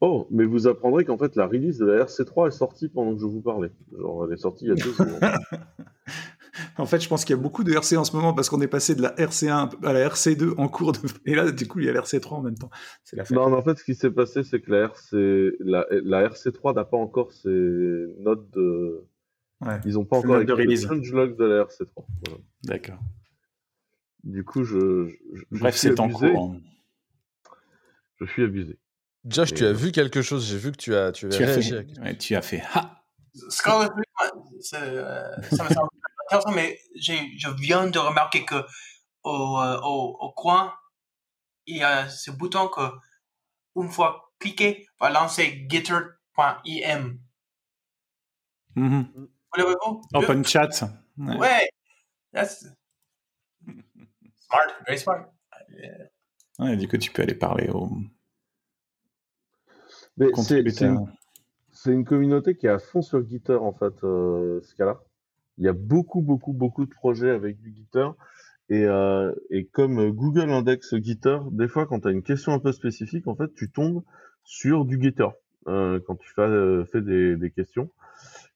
Oh, 0.00 0.26
mais 0.30 0.44
vous 0.44 0.66
apprendrez 0.66 1.04
qu'en 1.04 1.16
fait 1.16 1.36
la 1.36 1.46
release 1.46 1.78
de 1.78 1.86
la 1.86 2.04
RC3 2.04 2.48
est 2.48 2.52
sortie 2.52 2.88
pendant 2.88 3.14
que 3.14 3.20
je 3.20 3.26
vous 3.26 3.40
parlais. 3.40 3.70
Genre, 3.96 4.26
elle 4.26 4.32
est 4.32 4.36
sortie 4.36 4.64
il 4.64 4.68
y 4.68 4.72
a 4.72 4.74
deux 4.74 4.92
jours. 4.92 5.06
En 6.76 6.84
fait, 6.86 7.00
je 7.00 7.08
pense 7.08 7.24
qu'il 7.24 7.34
y 7.34 7.38
a 7.38 7.42
beaucoup 7.42 7.64
de 7.64 7.72
RC 7.72 7.96
en 7.96 8.04
ce 8.04 8.14
moment 8.14 8.34
parce 8.34 8.50
qu'on 8.50 8.60
est 8.60 8.66
passé 8.68 8.94
de 8.94 9.00
la 9.02 9.14
RC1 9.16 9.84
à 9.86 9.92
la 9.92 10.08
RC2 10.08 10.54
en 10.58 10.68
cours 10.68 10.92
de... 10.92 10.98
Et 11.26 11.34
là, 11.34 11.50
du 11.50 11.66
coup, 11.66 11.78
il 11.80 11.86
y 11.86 11.88
a 11.88 11.92
la 11.92 12.00
RC3 12.02 12.28
en 12.34 12.42
même 12.42 12.58
temps. 12.58 12.70
C'est 13.04 13.16
la 13.16 13.24
fête. 13.24 13.36
Non, 13.36 13.48
mais 13.48 13.56
en 13.56 13.62
fait, 13.62 13.78
ce 13.78 13.84
qui 13.84 13.94
s'est 13.94 14.10
passé, 14.10 14.42
c'est 14.42 14.60
que 14.60 14.70
la, 14.70 14.82
RC... 14.84 15.56
la, 15.60 15.86
la 15.90 16.28
RC3 16.28 16.74
n'a 16.74 16.84
pas 16.84 16.98
encore 16.98 17.32
ses 17.32 17.48
notes 18.18 18.50
de. 18.50 19.04
Ouais. 19.60 19.80
Ils 19.86 19.94
n'ont 19.94 20.04
pas 20.04 20.16
encore 20.18 20.38
le 20.38 20.52
release. 20.54 20.86
changelog 20.86 21.36
de 21.38 21.44
la 21.44 21.64
RC3. 21.64 21.86
Voilà. 22.26 22.40
D'accord. 22.64 22.98
Du 24.24 24.44
coup, 24.44 24.64
je. 24.64 25.08
je- 25.34 25.42
je 25.52 25.58
Bref, 25.58 25.76
c'est 25.76 25.98
en 26.00 26.08
cours. 26.10 26.54
hein. 26.54 26.60
Je 28.20 28.26
suis 28.26 28.44
abusé. 28.44 28.78
Josh, 29.24 29.52
Et, 29.52 29.54
tu 29.54 29.64
as 29.64 29.72
vu 29.72 29.90
quelque 29.92 30.20
chose? 30.22 30.46
J'ai 30.46 30.58
vu 30.58 30.70
que 30.72 30.76
tu 30.76 30.94
as, 30.94 31.12
tu 31.12 31.26
avais 31.26 31.36
Tu 31.36 31.42
as 31.44 31.60
fait, 31.62 32.00
ouais, 32.00 32.16
tu 32.18 32.34
as 32.34 32.42
fait 32.42 32.62
ha. 32.74 33.02
Scarlet 33.48 33.88
Witch, 33.96 34.72
euh, 34.74 35.24
ça 35.52 35.64
me 35.64 35.68
semble 35.72 35.88
intéressant, 36.36 36.54
mais 36.54 36.78
je 36.96 37.48
viens 37.58 37.86
de 37.88 37.98
remarquer 37.98 38.44
que 38.44 38.64
au, 39.24 39.58
euh, 39.58 39.80
au, 39.82 40.16
au 40.20 40.32
coin, 40.32 40.74
il 41.66 41.78
y 41.78 41.82
a 41.82 42.08
ce 42.08 42.30
bouton 42.30 42.68
que, 42.68 42.82
une 43.76 43.88
fois 43.88 44.32
cliqué, 44.38 44.86
va 45.00 45.10
lancer. 45.10 45.66
Mhm. 48.74 49.12
Vous 49.14 49.28
l'avez-vous? 49.56 50.02
Open 50.14 50.44
chat. 50.44 50.68
Ouais. 51.18 51.36
Ouais. 51.36 51.70
That's 52.32 52.66
smart, 54.40 54.68
very 54.86 54.98
smart. 54.98 55.26
Euh, 55.70 56.06
Ouais, 56.58 56.76
du 56.76 56.86
coup, 56.86 56.98
tu 56.98 57.10
peux 57.10 57.22
aller 57.22 57.34
parler 57.34 57.70
Mais 60.16 60.26
c'est- 60.36 60.60
une, 61.86 62.04
communauté 62.04 62.56
qui 62.56 62.66
est 62.66 62.70
à 62.70 62.78
fond 62.78 63.00
sur 63.02 63.26
Gitter, 63.26 63.54
en 63.54 63.72
fait, 63.72 64.04
euh, 64.04 64.60
ce 64.62 64.74
cas-là. 64.74 65.00
Il 65.58 65.64
y 65.64 65.68
a 65.68 65.72
beaucoup, 65.72 66.22
beaucoup, 66.22 66.52
beaucoup 66.52 66.84
de 66.84 66.90
projets 66.90 67.30
avec 67.30 67.60
du 67.60 67.74
Gitter. 67.74 68.08
Et, 68.68 68.84
euh, 68.86 69.32
comme 69.72 69.98
euh, 69.98 70.10
Google 70.10 70.50
indexe 70.50 70.94
Gitter, 70.96 71.38
des 71.50 71.68
fois, 71.68 71.86
quand 71.86 72.00
tu 72.00 72.08
as 72.08 72.10
une 72.10 72.22
question 72.22 72.52
un 72.52 72.58
peu 72.58 72.72
spécifique, 72.72 73.26
en 73.26 73.34
fait, 73.34 73.52
tu 73.54 73.70
tombes 73.70 74.02
sur 74.44 74.84
du 74.86 75.00
Gitter 75.00 75.28
euh, 75.68 76.00
quand 76.06 76.16
tu 76.16 76.30
fais, 76.30 77.00
des, 77.02 77.52
questions. 77.54 77.90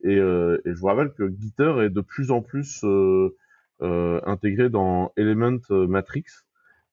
Et, 0.03 0.17
je 0.17 0.79
vous 0.79 0.87
rappelle 0.87 1.13
que 1.13 1.29
Gitter 1.29 1.85
est 1.85 1.91
de 1.91 2.01
plus 2.01 2.31
en 2.31 2.41
plus 2.41 2.85
intégré 3.81 4.71
dans 4.71 5.13
Element 5.17 5.61
Matrix. 5.71 6.25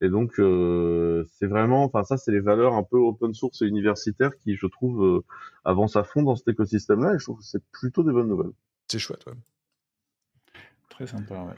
Et 0.02 0.10
donc, 0.10 0.34
c'est 0.36 1.48
vraiment, 1.48 1.86
enfin, 1.86 2.04
ça, 2.04 2.18
c'est 2.18 2.32
les 2.32 2.42
valeurs 2.42 2.74
un 2.74 2.84
peu 2.84 2.98
open 2.98 3.34
source 3.34 3.62
et 3.62 3.68
universitaires 3.68 4.38
qui, 4.38 4.56
je 4.56 4.68
trouve, 4.68 5.24
avancent 5.64 5.96
à 5.96 6.04
fond 6.04 6.24
dans 6.24 6.36
cet 6.36 6.50
écosystème-là. 6.50 7.16
Et 7.16 7.20
je 7.20 7.24
trouve 7.24 7.38
que 7.38 7.46
c'est 7.46 7.64
plutôt 7.72 8.04
des 8.04 8.12
bonnes 8.12 8.28
nouvelles. 8.28 8.52
C'est 8.90 9.00
chouette, 9.00 9.26
ouais. 9.28 9.34
Très 10.94 11.08
sympa. 11.08 11.56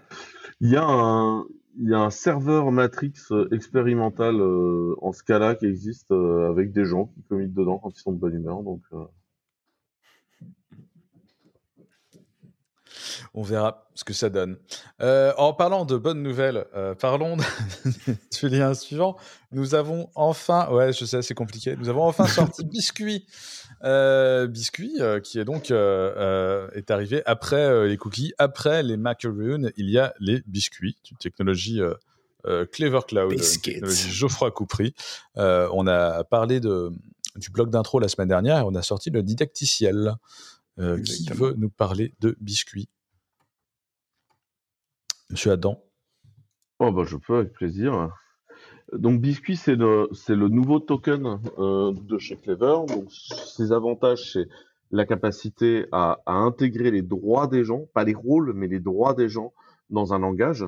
Il 0.62 0.70
y 0.70 0.78
a 0.78 0.86
un, 0.86 2.10
serveur 2.10 2.72
Matrix 2.72 3.14
euh, 3.32 3.50
expérimental 3.52 4.40
euh, 4.40 4.96
en 5.02 5.12
Scala 5.12 5.56
qui 5.56 5.66
existe 5.66 6.12
euh, 6.12 6.50
avec 6.50 6.72
des 6.72 6.86
gens 6.86 7.08
qui 7.08 7.22
commitent 7.24 7.54
dedans 7.54 7.78
quand 7.78 7.90
ils 7.90 8.00
sont 8.02 8.14
de 8.14 8.18
bonne 8.18 8.36
humeur. 8.36 8.62
On 13.34 13.44
verra 13.44 13.88
ce 13.96 14.04
que 14.04 14.14
ça 14.14 14.30
donne. 14.30 14.58
Euh, 15.02 15.34
en 15.38 15.54
parlant 15.54 15.86
de 15.86 15.98
bonnes 15.98 16.22
nouvelles, 16.22 16.66
euh, 16.76 16.96
parlons 16.96 17.38
du 18.40 18.50
lien 18.50 18.74
suivant. 18.74 19.18
Nous 19.52 19.76
avons 19.76 20.10
enfin, 20.16 20.70
ouais, 20.70 20.94
je 20.94 21.06
sais, 21.06 21.22
c'est 21.22 21.34
compliqué. 21.34 21.76
Nous 21.76 21.90
avons 21.90 22.04
enfin 22.04 22.28
sorti 22.28 22.64
Biscuit. 22.66 23.26
Euh, 23.84 24.48
Biscuit, 24.48 25.00
qui 25.24 25.40
est 25.40 25.46
donc 25.46 25.72
est 25.72 26.92
arrivé 26.92 27.22
après 27.26 27.88
les 27.88 27.98
cookies, 27.98 28.34
après 28.38 28.84
les 28.84 28.98
macaroons, 28.98 29.70
il 29.78 29.90
y 29.90 29.98
a 29.98 30.14
les 30.20 30.42
biscuits, 30.48 30.98
une 31.12 31.18
technologie 31.18 31.82
Clever 32.72 33.00
Cloud, 33.08 33.32
une 33.32 33.38
Biscuits. 33.38 33.74
technologie 33.74 34.12
Geoffroy 34.12 34.52
Coupry. 34.52 34.94
On 35.36 35.88
a 35.88 36.24
parlé 36.26 36.60
de, 36.60 36.92
du 37.36 37.50
blog 37.50 37.70
d'intro 37.70 38.00
la 38.00 38.08
semaine 38.08 38.28
dernière 38.30 38.60
et 38.60 38.64
on 38.64 38.76
a 38.76 38.82
sorti 38.82 39.10
le 39.10 39.24
didacticiel. 39.24 40.16
euh, 40.80 41.02
qui 41.02 41.26
veut 41.30 41.56
nous 41.58 41.70
parler 41.70 42.14
de 42.20 42.36
biscuits 42.42 42.90
Monsieur 45.32 45.52
Adam. 45.52 45.82
oh, 46.80 46.92
bah, 46.92 47.04
je 47.06 47.18
peux 47.18 47.38
avec 47.38 47.54
plaisir. 47.54 48.10
Donc, 48.94 49.22
Biscuit, 49.22 49.58
c'est 49.58 49.76
le, 49.76 50.08
nouveau 50.48 50.80
token 50.80 51.40
euh, 51.58 51.94
de 51.94 52.18
chez 52.20 52.38
Clever. 52.38 52.86
Donc, 52.88 53.10
ses 53.10 53.72
avantages, 53.72 54.34
c'est 54.34 54.48
la 54.92 55.06
capacité 55.06 55.88
à, 55.92 56.20
intégrer 56.28 56.92
les 56.92 57.02
droits 57.02 57.48
des 57.48 57.64
gens, 57.64 57.88
pas 57.94 58.04
les 58.04 58.14
rôles, 58.14 58.54
mais 58.54 58.68
les 58.68 58.80
droits 58.80 59.16
des 59.16 59.28
gens 59.28 59.54
dans 59.90 60.14
un 60.14 60.20
langage. 60.20 60.66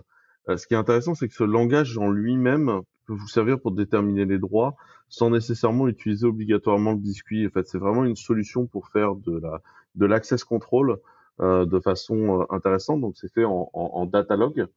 Euh, 0.49 0.57
ce 0.57 0.65
qui 0.65 0.73
est 0.73 0.77
intéressant, 0.77 1.13
c'est 1.13 1.27
que 1.27 1.35
ce 1.35 1.43
langage 1.43 1.97
en 1.97 2.09
lui-même 2.09 2.81
peut 3.05 3.13
vous 3.13 3.27
servir 3.27 3.59
pour 3.59 3.71
déterminer 3.71 4.25
les 4.25 4.39
droits 4.39 4.75
sans 5.07 5.29
nécessairement 5.29 5.87
utiliser 5.87 6.25
obligatoirement 6.25 6.91
le 6.91 6.97
biscuit. 6.97 7.45
En 7.45 7.51
fait, 7.51 7.67
c'est 7.67 7.77
vraiment 7.77 8.05
une 8.05 8.15
solution 8.15 8.65
pour 8.65 8.89
faire 8.89 9.15
de 9.15 9.37
la 9.37 9.61
de 9.95 10.05
l'access 10.05 10.43
control 10.43 10.99
de 11.39 11.79
façon 11.79 12.41
euh, 12.41 12.45
intéressante. 12.49 13.01
Donc, 13.01 13.15
c'est 13.17 13.31
fait 13.31 13.45
en, 13.45 13.69
en, 13.73 13.91
en 13.93 14.05
datalog. 14.05 14.67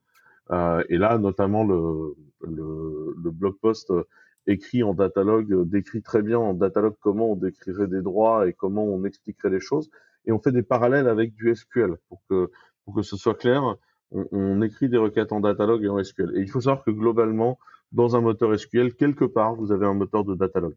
Euh, 0.51 0.83
et 0.89 0.97
là, 0.97 1.17
notamment 1.17 1.63
le, 1.63 2.15
le, 2.41 3.15
le 3.23 3.31
blog 3.31 3.55
post 3.61 3.91
euh, 3.91 4.03
écrit 4.47 4.83
en 4.83 4.93
datalog 4.93 5.51
euh, 5.53 5.65
décrit 5.65 6.01
très 6.01 6.21
bien 6.21 6.39
en 6.39 6.53
datalog 6.53 6.95
comment 6.99 7.31
on 7.33 7.35
décrirait 7.35 7.87
des 7.87 8.01
droits 8.01 8.47
et 8.47 8.53
comment 8.53 8.83
on 8.83 9.03
expliquerait 9.05 9.49
les 9.49 9.59
choses. 9.59 9.89
Et 10.25 10.31
on 10.31 10.39
fait 10.39 10.51
des 10.51 10.63
parallèles 10.63 11.07
avec 11.07 11.33
du 11.35 11.55
SQL 11.55 11.97
pour 12.09 12.21
que 12.29 12.51
pour 12.85 12.95
que 12.95 13.01
ce 13.01 13.17
soit 13.17 13.35
clair. 13.35 13.63
On, 14.11 14.27
on 14.31 14.61
écrit 14.61 14.89
des 14.89 14.97
requêtes 14.97 15.31
en 15.31 15.39
datalog 15.39 15.83
et 15.83 15.89
en 15.89 16.03
SQL. 16.03 16.37
Et 16.37 16.41
il 16.41 16.49
faut 16.49 16.61
savoir 16.61 16.83
que 16.83 16.91
globalement, 16.91 17.57
dans 17.91 18.15
un 18.15 18.21
moteur 18.21 18.57
SQL, 18.57 18.93
quelque 18.95 19.25
part, 19.25 19.55
vous 19.55 19.71
avez 19.71 19.85
un 19.85 19.93
moteur 19.93 20.25
de 20.25 20.35
datalog 20.35 20.75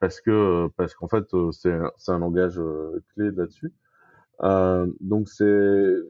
parce 0.00 0.20
que 0.20 0.68
parce 0.76 0.94
qu'en 0.94 1.08
fait, 1.08 1.32
euh, 1.34 1.52
c'est 1.52 2.12
un, 2.12 2.18
langage 2.18 2.58
euh, 2.58 3.04
clé 3.14 3.30
là-dessus. 3.30 3.72
Euh, 4.42 4.86
donc 5.00 5.28
c'est 5.28 5.44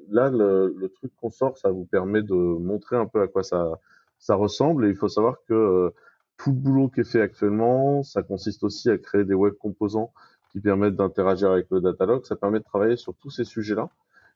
là 0.08 0.30
le, 0.30 0.74
le 0.76 0.88
truc 0.88 1.12
qu'on 1.20 1.30
sort, 1.30 1.58
ça 1.58 1.70
vous 1.70 1.84
permet 1.84 2.22
de 2.22 2.34
montrer 2.34 2.96
un 2.96 3.06
peu 3.06 3.20
à 3.22 3.28
quoi 3.28 3.42
ça 3.42 3.80
ça 4.18 4.34
ressemble. 4.34 4.86
Et 4.86 4.90
il 4.90 4.96
faut 4.96 5.08
savoir 5.08 5.38
que 5.48 5.54
euh, 5.54 5.90
tout 6.36 6.50
le 6.50 6.56
boulot 6.56 6.88
qui 6.88 7.00
est 7.00 7.04
fait 7.10 7.20
actuellement, 7.22 8.02
ça 8.02 8.22
consiste 8.22 8.62
aussi 8.62 8.90
à 8.90 8.98
créer 8.98 9.24
des 9.24 9.34
web 9.34 9.54
composants 9.54 10.12
qui 10.52 10.60
permettent 10.60 10.96
d'interagir 10.96 11.50
avec 11.50 11.66
le 11.70 11.80
datalog. 11.80 12.24
Ça 12.24 12.36
permet 12.36 12.58
de 12.58 12.64
travailler 12.64 12.96
sur 12.96 13.14
tous 13.14 13.30
ces 13.30 13.44
sujets-là. 13.44 13.88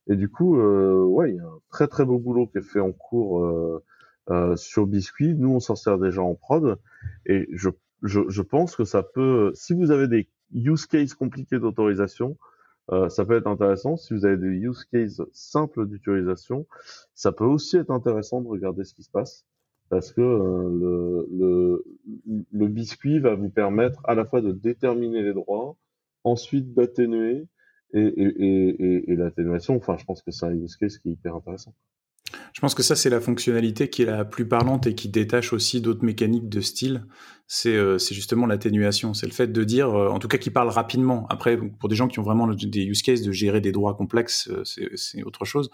Et 0.07 0.16
du 0.16 0.29
coup, 0.29 0.59
euh, 0.59 1.03
ouais, 1.05 1.31
il 1.33 1.37
y 1.37 1.41
a 1.41 1.45
un 1.45 1.61
très 1.71 1.87
très 1.87 2.05
beau 2.05 2.19
boulot 2.19 2.47
qui 2.47 2.59
est 2.59 2.62
fait 2.62 2.81
en 2.81 2.93
cours 2.93 3.45
euh, 4.31 4.57
sur 4.57 4.87
Biscuit. 4.87 5.35
Nous, 5.35 5.51
on 5.51 5.61
s'en 5.61 5.77
sert 5.77 5.99
déjà 5.99 6.23
en 6.23 6.35
prod. 6.35 6.79
Et 7.27 7.49
je, 7.53 7.71
je, 8.03 8.21
je 8.29 8.43
pense 8.43 8.77
que 8.77 8.85
ça 8.85 9.03
peut, 9.03 9.53
si 9.55 9.75
vous 9.75 9.91
avez 9.91 10.09
des 10.09 10.29
use 10.53 10.87
cases 10.87 11.15
compliqués 11.15 11.59
d'autorisation, 11.59 12.37
euh, 12.93 13.09
ça 13.09 13.24
peut 13.24 13.36
être 13.36 13.47
intéressant. 13.47 13.97
Si 13.97 14.15
vous 14.15 14.27
avez 14.27 14.36
des 14.36 14.48
use 14.48 14.85
cases 14.85 15.23
simples 15.32 15.86
d'utilisation, 15.86 16.66
ça 17.15 17.32
peut 17.32 17.44
aussi 17.44 17.77
être 17.77 17.90
intéressant 17.90 18.40
de 18.40 18.48
regarder 18.48 18.85
ce 18.85 18.94
qui 18.94 19.02
se 19.02 19.11
passe. 19.11 19.44
Parce 19.90 20.12
que 20.12 20.20
euh, 20.20 20.69
le, 20.70 21.28
le, 21.31 22.44
le 22.51 22.69
biscuit 22.69 23.19
va 23.20 23.35
vous 23.35 23.51
permettre 23.51 24.01
à 24.05 24.15
la 24.15 24.24
fois 24.24 24.40
de 24.40 24.51
déterminer 24.52 25.23
les 25.23 25.35
droits, 25.35 25.77
ensuite 26.24 26.74
d'atténuer, 26.74 27.47
et, 27.93 28.01
et, 28.01 28.27
et, 28.27 29.12
et, 29.12 29.16
l'atténuation, 29.16 29.77
enfin, 29.77 29.97
je 29.98 30.05
pense 30.05 30.23
que 30.23 30.32
c'est 30.32 30.47
un 30.47 30.55
use 30.55 30.77
case 30.77 30.98
qui 30.98 31.11
est 31.11 31.12
hyper 31.12 31.36
intéressant. 31.36 31.74
Je 32.52 32.61
pense 32.61 32.74
que 32.74 32.82
ça, 32.82 32.97
c'est 32.97 33.11
la 33.11 33.20
fonctionnalité 33.20 33.89
qui 33.89 34.02
est 34.02 34.06
la 34.06 34.24
plus 34.24 34.48
parlante 34.48 34.86
et 34.86 34.94
qui 34.94 35.09
détache 35.09 35.52
aussi 35.52 35.81
d'autres 35.81 36.05
mécaniques 36.05 36.48
de 36.48 36.61
style. 36.61 37.05
C'est 37.47 37.77
euh, 37.77 37.99
c'est 37.99 38.15
justement 38.15 38.47
l'atténuation. 38.47 39.12
C'est 39.12 39.27
le 39.27 39.33
fait 39.33 39.49
de 39.49 39.65
dire, 39.65 39.91
euh, 39.95 40.09
en 40.09 40.19
tout 40.19 40.29
cas, 40.29 40.39
qui 40.39 40.49
parle 40.49 40.71
rapidement. 40.71 41.27
Après, 41.29 41.59
pour 41.59 41.91
des 41.91 41.95
gens 41.95 42.09
qui 42.09 42.19
ont 42.19 42.23
vraiment 42.23 42.49
des 42.49 42.85
use 42.85 43.03
cases 43.03 43.21
de 43.21 43.33
gérer 43.33 43.61
des 43.61 43.71
droits 43.71 43.95
complexes, 43.95 44.49
euh, 44.51 44.62
c'est 44.95 45.23
autre 45.25 45.45
chose. 45.45 45.71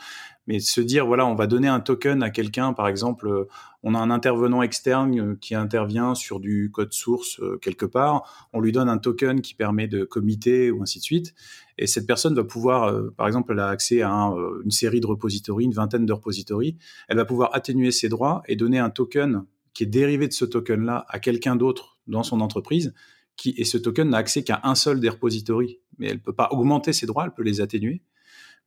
Mais 0.49 0.59
se 0.59 0.81
dire, 0.81 1.07
voilà, 1.07 1.27
on 1.27 1.37
va 1.37 1.47
donner 1.47 1.69
un 1.69 1.79
token 1.79 2.25
à 2.25 2.31
quelqu'un, 2.31 2.73
par 2.73 2.89
exemple, 2.89 3.47
on 3.85 3.95
a 3.95 3.99
un 3.99 4.11
intervenant 4.11 4.63
externe 4.63 5.39
qui 5.39 5.55
intervient 5.55 6.17
sur 6.17 6.41
du 6.41 6.73
code 6.73 6.93
source 6.93 7.41
quelque 7.63 7.87
part, 7.87 8.49
on 8.53 8.61
lui 8.61 8.73
donne 8.73 8.89
un 8.89 8.99
token 8.99 9.41
qui 9.41 9.55
permet 9.55 9.87
de 9.87 10.05
committer 10.05 10.73
ou 10.73 10.83
ainsi 10.83 10.99
de 10.99 11.05
suite. 11.05 11.35
Et 11.79 11.87
cette 11.87 12.07
personne 12.07 12.35
va 12.35 12.43
pouvoir, 12.43 12.93
par 13.17 13.29
exemple, 13.29 13.53
elle 13.53 13.61
a 13.61 13.69
accès 13.69 14.03
à 14.03 14.11
un, 14.11 14.35
une 14.65 14.73
série 14.73 15.01
de 15.01 15.07
repositories, 15.07 15.67
une 15.67 15.73
vingtaine 15.73 16.05
de 16.05 16.13
repositories. 16.13 16.77
Elle 17.09 17.17
va 17.17 17.25
pouvoir 17.25 17.51
atténuer 17.55 17.93
ses 17.93 18.09
droits 18.09 18.43
et 18.49 18.57
donner 18.57 18.81
un 18.81 18.91
token 18.91 19.45
qui 19.81 19.85
est 19.85 19.87
dérivé 19.87 20.29
de 20.29 20.35
ce 20.35 20.45
token-là 20.45 21.07
à 21.09 21.19
quelqu'un 21.21 21.57
d'autre 21.57 21.97
dans 22.07 22.23
son 22.23 22.43
entreprise. 22.43 22.93
Qui, 23.37 23.55
et 23.57 23.65
ce 23.65 23.79
token 23.79 24.11
n'a 24.11 24.19
accès 24.19 24.45
qu'à 24.45 24.61
un 24.65 24.75
seul 24.75 25.01
des 25.01 25.09
repositories. 25.09 25.79
Mais 25.97 26.09
elle 26.09 26.21
peut 26.21 26.35
pas 26.35 26.51
augmenter 26.51 26.93
ses 26.93 27.07
droits, 27.07 27.25
elle 27.25 27.33
peut 27.33 27.43
les 27.43 27.63
atténuer. 27.63 28.03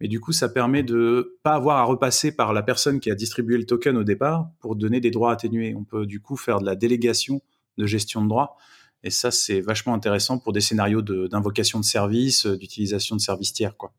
Mais 0.02 0.08
du 0.08 0.20
coup, 0.20 0.32
ça 0.32 0.50
permet 0.50 0.82
de 0.82 1.38
pas 1.44 1.54
avoir 1.54 1.78
à 1.78 1.84
repasser 1.84 2.36
par 2.36 2.52
la 2.52 2.64
personne 2.64 3.00
qui 3.00 3.12
a 3.12 3.16
distribué 3.16 3.60
le 3.60 3.68
token 3.68 3.96
au 3.96 4.04
départ 4.04 4.50
pour 4.60 4.76
donner 4.76 5.02
des 5.02 5.12
droits 5.12 5.32
atténués. 5.32 5.76
On 5.76 5.84
peut 5.84 6.08
du 6.08 6.20
coup 6.20 6.36
faire 6.36 6.60
de 6.60 6.66
la 6.66 6.76
délégation 6.76 7.44
de 7.78 7.86
gestion 7.86 8.24
de 8.24 8.28
droits. 8.30 8.58
Et 9.04 9.12
ça, 9.12 9.30
c'est 9.30 9.62
vachement 9.62 9.94
intéressant 9.94 10.40
pour 10.40 10.52
des 10.52 10.62
scénarios 10.62 11.04
de- 11.04 11.28
d'invocation 11.28 11.80
de, 11.80 11.86
services, 11.86 12.48
euh, 12.48 12.58
d'utilisation 12.58 13.16
de 13.16 13.22
services 13.22 13.54
tiers. 13.54 13.78
Quoi. 13.78 13.94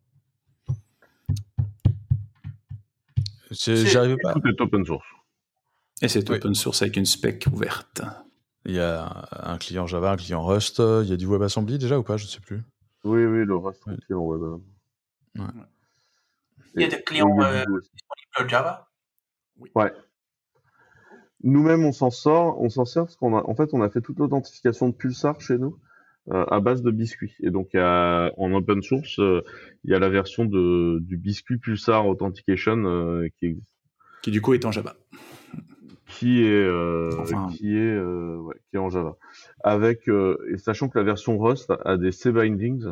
Arrivais 3.97 4.17
pas. 4.21 4.33
Tout 4.33 4.49
est 4.49 4.61
open 4.61 4.85
source. 4.85 5.07
Et 6.05 6.09
c'est 6.09 6.29
Oui. 6.29 6.37
open 6.37 6.55
source 6.55 6.83
avec 6.83 6.97
une 6.97 7.07
spec 7.07 7.47
ouverte. 7.53 8.03
Il 8.67 8.75
y 8.75 8.79
a 8.81 9.27
un 9.33 9.57
client 9.59 9.87
Java, 9.87 10.13
un 10.13 10.17
client 10.17 10.45
Rust. 10.45 10.81
Il 11.03 11.09
y 11.09 11.13
a 11.13 11.17
du 11.17 11.27
WebAssembly 11.27 11.79
déjà 11.79 11.99
ou 11.99 12.03
pas? 12.03 12.17
Je 12.19 12.25
ne 12.25 12.29
sais 12.29 12.41
plus. 12.41 12.63
Oui, 13.05 13.25
oui, 13.25 13.45
le 13.45 13.57
reste 13.57 13.85
Ouais. 13.87 13.97
en 14.15 14.19
web. 14.19 14.61
Ouais. 15.37 15.45
Il 16.77 16.83
y 16.83 16.85
a 16.85 16.89
des 16.89 17.03
clients 17.03 17.29
et 17.29 17.33
il 17.35 17.43
y 17.43 17.45
a 17.45 18.43
euh, 18.43 18.49
Java. 18.49 18.89
Nous-mêmes, 21.43 21.85
on 21.85 21.93
s'en 21.93 22.11
sort, 22.11 22.61
on 22.61 22.71
s'en 22.71 22.85
sert 22.85 23.05
parce 23.05 23.17
qu'on 23.17 23.37
a, 23.37 23.43
en 23.43 23.55
fait, 23.55 23.71
on 23.75 23.83
a 23.83 23.91
fait 23.91 24.01
toute 24.01 24.19
l'authentification 24.19 24.89
de 24.89 24.95
Pulsar 24.95 25.41
chez 25.41 25.59
nous 25.59 25.79
euh, 26.33 26.45
à 26.51 26.61
base 26.61 26.83
de 26.83 26.91
biscuits. 26.91 27.35
Et 27.43 27.51
donc, 27.51 27.69
il 27.75 27.77
y 27.77 27.81
a, 27.81 28.33
en 28.39 28.53
open 28.55 28.83
source, 28.83 29.19
euh, 29.19 29.43
il 29.85 29.91
y 29.91 29.95
a 29.95 29.99
la 29.99 30.09
version 30.09 30.47
de, 30.47 30.99
du 31.01 31.17
biscuit 31.19 31.59
Pulsar 31.59 32.07
Authentication 32.07 32.85
euh, 32.87 33.29
qui 33.39 33.47
existe. 33.47 33.67
Qui 34.23 34.31
du 34.31 34.41
coup 34.41 34.55
est 34.55 34.65
en 34.65 34.73
Java. 34.73 34.97
Qui 36.15 36.43
est 36.45 36.65
euh, 36.65 37.17
Enfin. 37.19 37.49
qui 37.53 37.77
est 37.77 37.95
euh, 37.95 38.37
ouais, 38.37 38.57
qui 38.71 38.77
est 38.77 38.79
en 38.79 38.91
Java 38.91 39.17
avec 39.63 40.09
euh, 40.09 40.37
et 40.53 40.59
sachant 40.59 40.89
que 40.89 40.99
la 40.99 41.05
version 41.05 41.39
Rust 41.39 41.73
a 41.85 41.97
des 41.97 42.13
C 42.13 42.33
bindings 42.33 42.87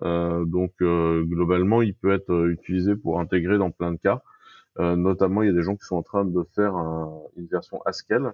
donc 0.00 0.72
globalement 0.80 1.82
il 1.82 1.94
peut 1.94 2.12
être 2.12 2.48
utilisé 2.48 2.94
pour 2.94 3.18
intégrer 3.20 3.58
dans 3.58 3.70
plein 3.72 3.92
de 3.92 3.98
cas 3.98 4.22
notamment 4.78 5.42
il 5.42 5.46
y 5.46 5.50
a 5.50 5.54
des 5.54 5.62
gens 5.64 5.74
qui 5.74 5.84
sont 5.84 5.96
en 5.96 6.04
train 6.04 6.24
de 6.24 6.42
faire 6.54 6.76
un- 6.76 7.20
une 7.36 7.46
version 7.46 7.80
Haskell 7.84 8.32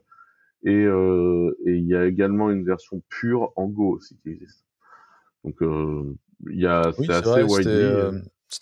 et 0.62 0.84
euh, 0.84 1.56
et 1.66 1.72
il 1.76 1.86
y 1.86 1.94
a 1.96 2.04
également 2.04 2.50
une 2.50 2.64
version 2.64 3.02
pure 3.08 3.52
en 3.56 3.66
Go 3.66 3.96
aussi 3.96 4.18
qui 4.22 4.30
existe 4.30 4.64
donc 5.44 5.60
euh, 5.62 6.14
il 6.50 6.60
y 6.60 6.66
a 6.66 6.92
Oui, 6.98 7.06
c'est 7.06 7.12
assez 7.14 7.42
vrai. 7.42 7.62
C'était 7.62 7.68
euh, 7.70 8.10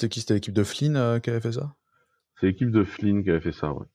qui? 0.09 0.21
C'était 0.21 0.35
l'équipe 0.35 0.55
de 0.55 0.65
Flynn 0.65 1.21
qui 1.23 1.31
avait 1.31 1.41
fait 1.41 1.53
ça? 1.53 1.75
C'est 2.41 2.47
l'équipe 2.47 2.71
de 2.71 2.85
Flynn 2.85 3.23
qui 3.25 3.31
avait 3.31 3.41
fait 3.41 3.53
ça, 3.53 3.73
ouais. 3.73 3.87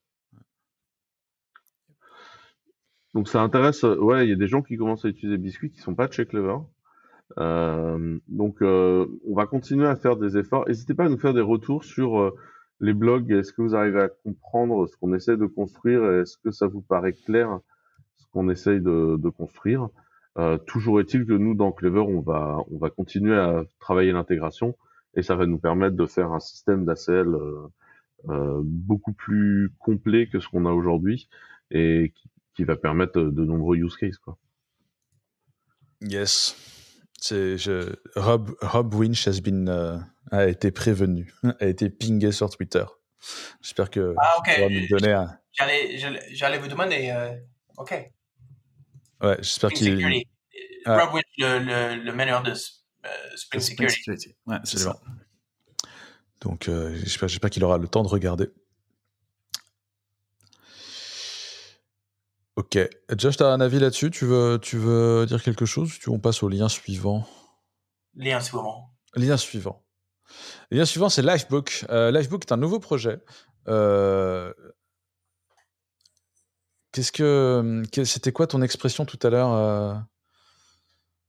Donc 3.18 3.30
ça 3.30 3.42
intéresse, 3.42 3.84
euh, 3.84 3.98
ouais, 3.98 4.28
il 4.28 4.30
y 4.30 4.32
a 4.32 4.36
des 4.36 4.46
gens 4.46 4.62
qui 4.62 4.78
commencent 4.78 5.04
à 5.04 5.08
utiliser 5.08 5.40
Biscuit 5.40 5.72
qui 5.72 5.80
sont 5.80 5.96
pas 5.96 6.08
chez 6.08 6.28
Clever. 6.28 6.58
Euh, 7.40 8.20
donc 8.28 8.62
euh, 8.62 9.08
on 9.28 9.34
va 9.34 9.48
continuer 9.48 9.88
à 9.88 9.96
faire 9.96 10.18
des 10.18 10.38
efforts. 10.38 10.68
N'hésitez 10.68 10.94
pas 10.94 11.06
à 11.06 11.10
nous 11.10 11.18
faire 11.18 11.34
des 11.34 11.42
retours 11.42 11.84
sur 11.84 12.32
les 12.80 12.94
blogs. 12.94 13.32
Est-ce 13.32 13.54
que 13.54 13.64
vous 13.64 13.76
arrivez 13.76 14.02
à 14.02 14.10
comprendre 14.10 14.86
ce 14.86 14.96
qu'on 14.98 15.16
essaie 15.16 15.36
de 15.36 15.48
construire 15.48 16.06
Est-ce 16.12 16.38
que 16.38 16.52
ça 16.52 16.68
vous 16.68 16.82
paraît 16.82 17.14
clair 17.14 17.60
ce 18.18 18.28
qu'on 18.32 18.52
essaye 18.52 18.82
de, 18.82 19.30
construire? 19.30 19.90
Toujours 20.68 21.00
est-il 21.00 21.26
que 21.26 21.34
nous 21.34 21.56
dans 21.56 21.72
Clever, 21.72 22.02
on 22.02 22.22
va 22.22 22.60
on 22.70 22.78
va 22.78 22.92
continuer 22.92 23.36
à 23.36 23.64
travailler 23.80 24.12
l'intégration 24.12 24.76
et 25.16 25.24
ça 25.24 25.36
va 25.36 25.48
nous 25.48 25.58
permettre 25.58 25.96
de 25.96 26.06
faire 26.06 26.34
un 26.34 26.40
système 26.40 26.86
d'ACL 26.86 27.36
beaucoup 28.62 29.14
plus 29.14 29.72
complet 29.80 30.28
que 30.28 30.40
ce 30.40 30.48
qu'on 30.48 30.68
a 30.68 30.72
aujourd'hui 30.72 31.30
et 31.72 32.14
qui, 32.16 32.30
qui 32.58 32.64
va 32.66 32.76
permettre 32.76 33.22
de 33.22 33.46
nombreux 33.46 33.78
use 33.78 33.96
cases 33.96 34.18
quoi. 34.18 34.38
Yes. 36.02 36.56
C'est 37.20 37.58
je... 37.58 37.96
Rob 38.16 38.56
Rob 38.62 38.94
Winch 38.94 39.28
has 39.28 39.40
been, 39.42 39.70
euh, 39.70 39.98
a 40.32 40.48
été 40.48 40.72
prévenu, 40.72 41.34
a 41.60 41.66
été 41.66 41.90
pingé 41.90 42.32
sur 42.32 42.50
Twitter. 42.50 42.84
J'espère 43.62 43.90
que 43.90 44.14
Ah, 44.20 44.36
ok. 44.40 44.44
tu 44.46 44.56
pourras 44.56 44.70
nous 44.70 44.88
donner 44.90 45.14
un. 45.14 45.40
J'allais, 46.34 46.58
vous 46.60 46.68
demander. 46.68 47.10
euh, 47.16 47.36
ok. 47.78 48.12
Ouais, 49.22 49.38
j'espère 49.40 49.72
qu'il. 49.72 49.96
Rob 50.86 51.14
Winch, 51.14 51.24
le, 51.38 51.60
le, 51.60 52.04
le 52.04 52.14
meneur 52.14 52.44
de 52.44 52.52
euh, 52.52 53.10
Spring 53.36 53.62
Security. 53.62 54.36
Ouais, 54.46 54.58
c'est. 54.64 54.76
Absolument. 54.78 55.00
Donc, 56.42 56.70
euh, 56.70 56.96
j'espère 57.04 57.50
qu'il 57.50 57.64
aura 57.64 57.78
le 57.80 57.88
temps 57.88 58.04
de 58.04 58.08
regarder. 58.08 58.50
Ok. 62.58 62.80
Josh, 63.16 63.38
tu 63.38 63.44
as 63.44 63.50
un 63.50 63.62
avis 63.62 63.78
là-dessus? 63.78 64.10
Tu 64.10 64.26
veux, 64.26 64.58
tu 64.60 64.78
veux 64.78 65.28
dire 65.28 65.44
quelque 65.44 65.66
chose 65.66 66.00
Tu 66.00 66.10
On 66.10 66.18
passe 66.18 66.42
au 66.42 66.50
lien 66.50 66.68
suivant? 66.68 67.24
Lien 68.16 68.40
suivant. 68.40 68.90
Lien 69.16 69.38
suivant. 69.38 69.86
Le 70.72 70.78
lien 70.78 70.86
suivant, 70.86 71.08
c'est 71.08 71.22
Lifebook. 71.22 71.86
Euh, 71.90 72.10
Lifebook 72.10 72.46
est 72.46 72.52
un 72.52 72.58
nouveau 72.58 72.80
projet. 72.80 73.20
Euh, 73.68 74.52
Qu'est-ce 76.92 77.12
que, 77.12 77.84
c'était 78.06 78.32
quoi 78.32 78.48
ton 78.48 78.64
expression 78.64 79.06
tout 79.06 79.20
à 79.22 79.30
l'heure 79.30 79.54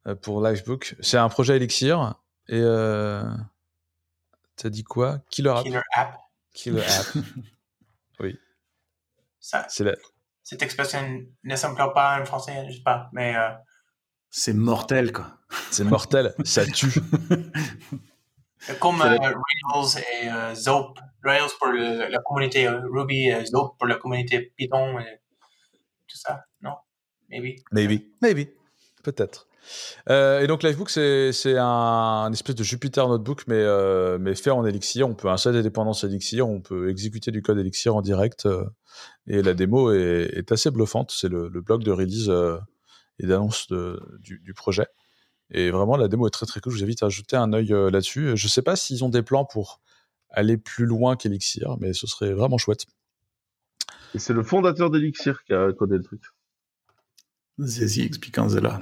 euh, 0.07 0.15
pour 0.15 0.41
Lifebook? 0.41 0.97
C'est 1.01 1.19
un 1.19 1.29
projet 1.29 1.57
Elixir 1.57 2.15
et 2.49 2.63
t'as 4.57 4.71
dit 4.71 4.83
quoi? 4.83 5.19
Killer 5.29 5.51
App. 5.51 5.63
Killer 5.63 5.83
App. 5.95 6.19
Killer 6.55 6.83
App. 6.83 7.17
Ça, 9.41 9.67
C'est 9.69 9.85
la... 9.85 9.95
cette 10.49 10.63
expression 10.63 11.03
ne 11.45 11.57
s'emploie 11.57 11.93
pas 11.93 12.19
en 12.21 12.25
français, 12.25 12.65
je 12.69 12.77
sais 12.77 12.83
pas. 12.83 13.11
Mais 13.13 13.37
euh, 13.37 13.51
C'est 14.31 14.55
mortel, 14.55 15.13
quoi. 15.13 15.27
c'est 15.71 15.85
mortel, 15.85 16.35
ça 16.45 16.65
tue. 16.65 16.93
comme 18.81 18.99
C'est 19.03 19.09
euh, 19.09 19.35
Rails 19.75 20.05
et 20.23 20.29
euh, 20.31 20.55
Zope. 20.55 20.99
Rails 21.23 21.51
pour 21.59 21.69
le- 21.69 22.09
la 22.09 22.19
communauté 22.21 22.67
euh, 22.67 22.81
Ruby, 22.91 23.31
euh, 23.31 23.45
Zope 23.45 23.77
pour 23.79 23.87
la 23.87 23.97
communauté 23.97 24.53
Python, 24.57 24.99
et 25.01 25.21
tout 26.07 26.17
ça. 26.17 26.45
Non? 26.63 26.77
Maybe. 27.29 27.57
Maybe. 27.73 28.01
Maybe. 28.23 28.49
Peut-être. 29.03 29.48
Euh, 30.09 30.41
et 30.41 30.47
donc 30.47 30.63
Livebook, 30.63 30.91
c'est 30.91 31.59
un, 31.59 31.65
un 31.65 32.33
espèce 32.33 32.55
de 32.55 32.65
Jupyter 32.65 33.07
Notebook, 33.07 33.45
mais, 33.47 33.57
euh, 33.57 34.19
mais 34.19 34.35
fait 34.35 34.51
en 34.51 34.65
Elixir. 34.65 35.09
On 35.09 35.15
peut 35.15 35.29
installer 35.29 35.59
des 35.59 35.65
dépendances 35.65 36.05
Elixir, 36.05 36.49
on 36.49 36.61
peut 36.61 36.89
exécuter 36.89 37.31
du 37.31 37.43
code 37.43 37.59
Elixir 37.59 37.95
en 37.95 38.03
direct. 38.03 38.47
euh, 38.47 38.65
et 39.27 39.43
la 39.43 39.55
démo 39.55 39.93
est, 39.93 40.31
est 40.35 40.53
assez 40.53 40.71
bluffante. 40.71 41.13
C'est 41.13 41.29
le, 41.29 41.49
le 41.49 41.61
blog 41.61 41.85
de 41.85 41.91
release 41.91 42.29
euh, 42.31 42.59
et 43.19 43.27
d'annonce 43.27 43.69
du, 44.21 44.39
du 44.41 44.55
projet. 44.55 44.87
Et 45.51 45.71
vraiment, 45.71 45.97
la 45.97 46.09
démo 46.09 46.27
est 46.27 46.31
très 46.31 46.47
très 46.47 46.61
cool. 46.61 46.73
Je 46.73 46.79
vous 46.79 46.85
invite 46.85 47.03
à 47.03 47.09
jeter 47.09 47.37
un 47.37 47.53
œil 47.53 47.73
euh, 47.73 47.91
là-dessus. 47.91 48.37
Je 48.37 48.49
sais 48.49 48.63
pas 48.63 48.77
s'ils 48.77 49.05
ont 49.05 49.09
des 49.09 49.23
plans 49.23 49.45
pour 49.45 49.81
aller 50.31 50.59
plus 50.59 50.85
loin 50.87 51.17
qu'Elixir, 51.17 51.77
mais 51.81 51.93
ce 51.93 52.07
serait 52.07 52.33
vraiment 52.33 52.59
chouette. 52.59 52.85
Et 54.15 54.19
c'est 54.19 54.35
le 54.35 54.43
fondateur 54.43 54.91
d'Elixir 54.91 55.43
qui 55.45 55.53
a 55.53 55.73
codé 55.73 55.97
le 55.97 56.03
truc. 56.03 56.23
Zazie 57.61 58.03
expliquant 58.03 58.49
Zella. 58.49 58.81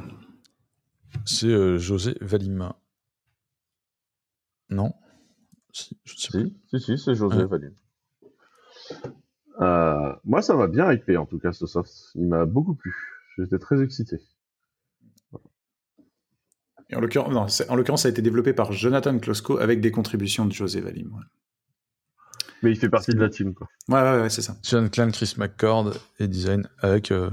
C'est 1.24 1.47
euh, 1.48 1.78
José 1.78 2.16
Valim. 2.20 2.72
Non? 4.70 4.93
Si, 5.72 5.98
je 6.05 6.16
sais. 6.16 6.30
Si, 6.30 6.56
si, 6.70 6.80
si, 6.80 6.98
c'est 6.98 7.14
José 7.14 7.38
Ouais. 7.38 7.44
Valim. 7.47 7.74
Euh, 9.60 10.12
moi, 10.24 10.43
ça 10.43 10.55
m'a 10.55 10.66
bien 10.66 10.93
hypé, 10.93 11.16
en 11.16 11.26
tout 11.26 11.38
cas, 11.38 11.52
ce 11.52 11.66
soft. 11.66 11.93
Il 12.14 12.26
m'a 12.28 12.44
beaucoup 12.44 12.74
plu. 12.74 12.94
J'étais 13.38 13.59
très 13.59 13.82
excité. 13.82 14.18
Et 16.88 16.94
en 16.94 17.01
l'occurrence, 17.01 17.32
non, 17.32 17.48
c'est- 17.48 17.68
en 17.68 17.74
l'occurrence, 17.74 18.02
ça 18.02 18.09
a 18.09 18.10
été 18.12 18.22
développé 18.22 18.52
par 18.52 18.70
Jonathan 18.72 19.18
Klosko 19.18 19.59
avec 19.59 19.80
des 19.80 19.90
contributions 19.90 20.44
de 20.47 20.52
José 20.52 20.80
Valim. 20.80 21.12
Ouais, 21.14 21.24
Mais 22.62 22.70
il 22.70 22.76
fait 22.78 22.88
partie 22.88 23.12
de 23.12 23.18
la 23.18 23.28
team, 23.28 23.55
quoi. 23.55 23.68
ouais, 23.88 24.01
ouais, 24.02 24.20
ouais, 24.22 24.30
c'est 24.30 24.43
ça. 24.43 24.56
John 24.62 24.88
Clan, 24.88 25.10
Chris 25.10 25.34
McCord 25.36 25.93
et 26.20 26.28
design 26.28 26.68
avec 26.78 27.10
euh, 27.10 27.28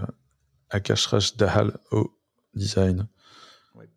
Akash 0.71 1.05
Raj 1.05 1.35
Dahal 1.35 1.77
au 1.91 2.11
design. 2.55 3.07
Ouais. 3.75 3.87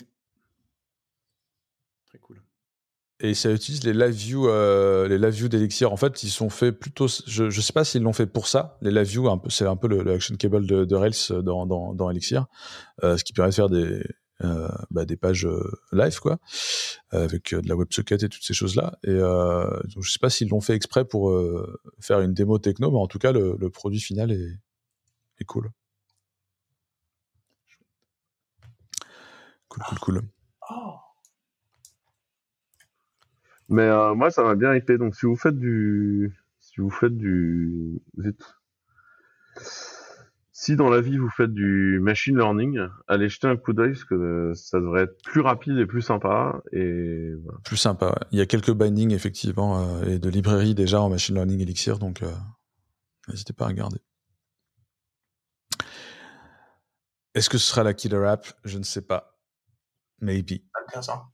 Très 2.06 2.18
cool. 2.18 2.42
Et 3.20 3.32
ça 3.32 3.50
utilise 3.50 3.82
les 3.84 3.94
live 3.94 4.14
view, 4.14 4.46
euh, 4.48 5.08
les 5.08 5.16
live 5.16 5.30
view 5.30 5.48
d'Elixir. 5.48 5.90
En 5.90 5.96
fait, 5.96 6.22
ils 6.22 6.28
sont 6.28 6.50
faits 6.50 6.78
plutôt. 6.78 7.06
Je 7.26 7.44
ne 7.44 7.50
sais 7.50 7.72
pas 7.72 7.84
s'ils 7.84 8.02
l'ont 8.02 8.12
fait 8.12 8.26
pour 8.26 8.46
ça. 8.46 8.76
Les 8.82 8.90
live 8.90 9.06
view, 9.06 9.40
c'est 9.48 9.66
un 9.66 9.76
peu 9.76 9.88
le, 9.88 10.12
action 10.12 10.36
cable 10.36 10.66
de, 10.66 10.84
de 10.84 10.94
Rails 10.94 11.42
dans, 11.42 11.64
dans, 11.64 11.94
dans 11.94 12.10
Elixir, 12.10 12.46
euh, 13.04 13.16
ce 13.16 13.24
qui 13.24 13.32
permet 13.32 13.50
de 13.50 13.54
faire 13.54 13.70
des 13.70 14.02
euh, 14.44 14.68
bah, 14.90 15.04
des 15.04 15.16
pages 15.16 15.46
euh, 15.46 15.80
live 15.92 16.18
quoi, 16.20 16.38
avec 17.10 17.54
euh, 17.54 17.62
de 17.62 17.68
la 17.68 17.76
WebSocket 17.76 18.22
et 18.22 18.28
toutes 18.28 18.42
ces 18.42 18.54
choses 18.54 18.76
là. 18.76 18.98
Et 19.04 19.10
euh, 19.10 19.64
donc, 19.94 20.02
je 20.02 20.10
sais 20.10 20.18
pas 20.18 20.30
s'ils 20.30 20.48
l'ont 20.48 20.60
fait 20.60 20.74
exprès 20.74 21.04
pour 21.04 21.30
euh, 21.30 21.80
faire 22.00 22.20
une 22.20 22.34
démo 22.34 22.58
techno, 22.58 22.90
mais 22.90 22.98
en 22.98 23.06
tout 23.06 23.18
cas, 23.18 23.32
le, 23.32 23.56
le 23.58 23.70
produit 23.70 24.00
final 24.00 24.30
est, 24.32 24.58
est 25.40 25.44
cool. 25.44 25.70
Cool, 29.68 29.82
cool, 29.88 29.98
cool. 30.00 30.22
Oh. 30.70 31.05
Mais 33.68 33.82
euh, 33.82 34.14
moi, 34.14 34.30
ça 34.30 34.42
m'a 34.42 34.54
bien 34.54 34.74
hypé. 34.74 34.98
Donc, 34.98 35.14
si 35.16 35.26
vous 35.26 35.36
faites 35.36 35.58
du, 35.58 36.32
si 36.60 36.80
vous 36.80 36.90
faites 36.90 37.16
du, 37.16 38.00
zut. 38.18 38.40
Si 40.58 40.74
dans 40.74 40.88
la 40.88 41.02
vie 41.02 41.18
vous 41.18 41.28
faites 41.28 41.52
du 41.52 42.00
machine 42.00 42.36
learning, 42.36 42.80
allez 43.08 43.28
jeter 43.28 43.46
un 43.46 43.58
coup 43.58 43.74
d'œil 43.74 43.92
parce 43.92 44.04
que 44.04 44.52
ça 44.54 44.80
devrait 44.80 45.02
être 45.02 45.22
plus 45.22 45.42
rapide 45.42 45.76
et 45.76 45.84
plus 45.84 46.00
sympa. 46.00 46.62
Et 46.72 47.34
voilà. 47.42 47.58
Plus 47.62 47.76
sympa. 47.76 48.06
ouais. 48.06 48.26
Il 48.32 48.38
y 48.38 48.40
a 48.40 48.46
quelques 48.46 48.72
bindings 48.72 49.12
effectivement 49.12 49.78
euh, 49.78 50.04
et 50.04 50.18
de 50.18 50.28
librairies 50.30 50.74
déjà 50.74 51.02
en 51.02 51.10
machine 51.10 51.34
learning 51.34 51.60
Elixir, 51.60 51.98
donc 51.98 52.22
euh, 52.22 52.32
n'hésitez 53.28 53.52
pas 53.52 53.66
à 53.66 53.68
regarder. 53.68 53.98
Est-ce 57.34 57.50
que 57.50 57.58
ce 57.58 57.68
sera 57.70 57.82
la 57.82 57.92
killer 57.92 58.24
app? 58.26 58.46
Je 58.64 58.78
ne 58.78 58.82
sais 58.82 59.02
pas. 59.02 59.38
Maybe. 60.22 60.62
Intéressant. 60.86 61.26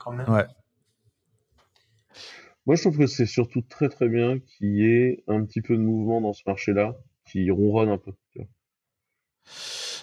Quand 0.00 0.10
même. 0.10 0.28
Ouais. 0.28 0.46
Moi, 2.70 2.76
je 2.76 2.82
trouve 2.82 2.98
que 2.98 3.08
c'est 3.08 3.26
surtout 3.26 3.62
très 3.68 3.88
très 3.88 4.08
bien 4.08 4.38
qu'il 4.38 4.76
y 4.76 4.84
ait 4.84 5.24
un 5.26 5.44
petit 5.44 5.60
peu 5.60 5.76
de 5.76 5.82
mouvement 5.82 6.20
dans 6.20 6.32
ce 6.32 6.42
marché-là, 6.46 6.94
qui 7.28 7.50
ronronne 7.50 7.88
un 7.88 7.98
peu. 7.98 8.12
tu 8.30 8.38
vois. 8.38 8.48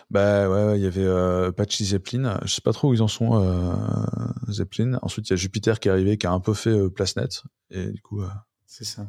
Bah 0.09 0.49
ouais, 0.49 0.65
ouais, 0.65 0.77
il 0.77 0.83
y 0.83 0.85
avait 0.85 0.99
euh, 1.05 1.53
Patchy 1.53 1.85
Zeppelin. 1.85 2.41
Je 2.43 2.53
sais 2.53 2.59
pas 2.59 2.73
trop 2.73 2.89
où 2.89 2.93
ils 2.93 3.01
en 3.01 3.07
sont, 3.07 3.41
euh, 3.41 3.73
Zeppelin. 4.49 4.99
Ensuite, 5.01 5.29
il 5.29 5.31
y 5.31 5.33
a 5.35 5.37
Jupiter 5.37 5.79
qui 5.79 5.87
est 5.87 5.91
arrivé, 5.91 6.17
qui 6.17 6.27
a 6.27 6.31
un 6.33 6.41
peu 6.41 6.53
fait 6.53 6.71
euh, 6.71 6.89
place 6.89 7.15
nette. 7.15 7.43
Et 7.71 7.85
du 7.87 8.01
coup, 8.01 8.21
euh, 8.21 8.27
C'est 8.65 8.83
ça. 8.83 9.07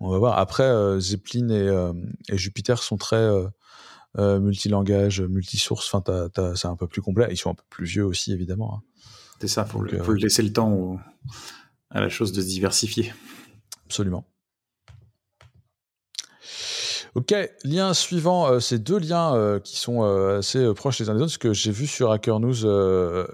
on 0.00 0.10
va 0.10 0.18
voir. 0.18 0.38
Après, 0.38 0.64
euh, 0.64 1.00
Zeppelin 1.00 1.48
et, 1.48 1.66
euh, 1.66 1.94
et 2.28 2.36
Jupiter 2.36 2.82
sont 2.82 2.98
très 2.98 3.16
euh, 3.16 3.48
euh, 4.18 4.38
multilangage, 4.38 5.22
multisource. 5.22 5.86
Enfin, 5.94 6.02
t'as- 6.02 6.28
t'as- 6.28 6.56
c'est 6.56 6.68
un 6.68 6.76
peu 6.76 6.86
plus 6.86 7.00
complet. 7.00 7.28
Ils 7.30 7.38
sont 7.38 7.52
un 7.52 7.54
peu 7.54 7.64
plus 7.70 7.86
vieux 7.86 8.04
aussi, 8.04 8.34
évidemment. 8.34 8.74
hein. 8.74 8.82
C'est 9.40 9.48
ça, 9.48 9.64
faut, 9.64 9.78
Donc, 9.78 9.92
le, 9.92 10.02
faut 10.02 10.12
le 10.12 10.18
laisser 10.18 10.42
le 10.42 10.52
temps 10.52 10.98
à 11.90 12.00
la 12.00 12.08
chose 12.08 12.32
de 12.32 12.40
se 12.40 12.46
diversifier. 12.46 13.12
Absolument. 13.86 14.24
Ok, 17.14 17.34
lien 17.64 17.94
suivant, 17.94 18.46
euh, 18.46 18.60
ces 18.60 18.78
deux 18.78 18.98
liens 18.98 19.34
euh, 19.34 19.58
qui 19.58 19.76
sont 19.76 20.04
euh, 20.04 20.38
assez 20.38 20.72
proches 20.74 21.00
les 21.00 21.08
uns 21.08 21.14
des 21.14 21.20
autres, 21.20 21.32
parce 21.32 21.38
que 21.38 21.52
j'ai 21.52 21.72
vu 21.72 21.86
sur 21.86 22.12
Hacker 22.12 22.38
News 22.38 22.64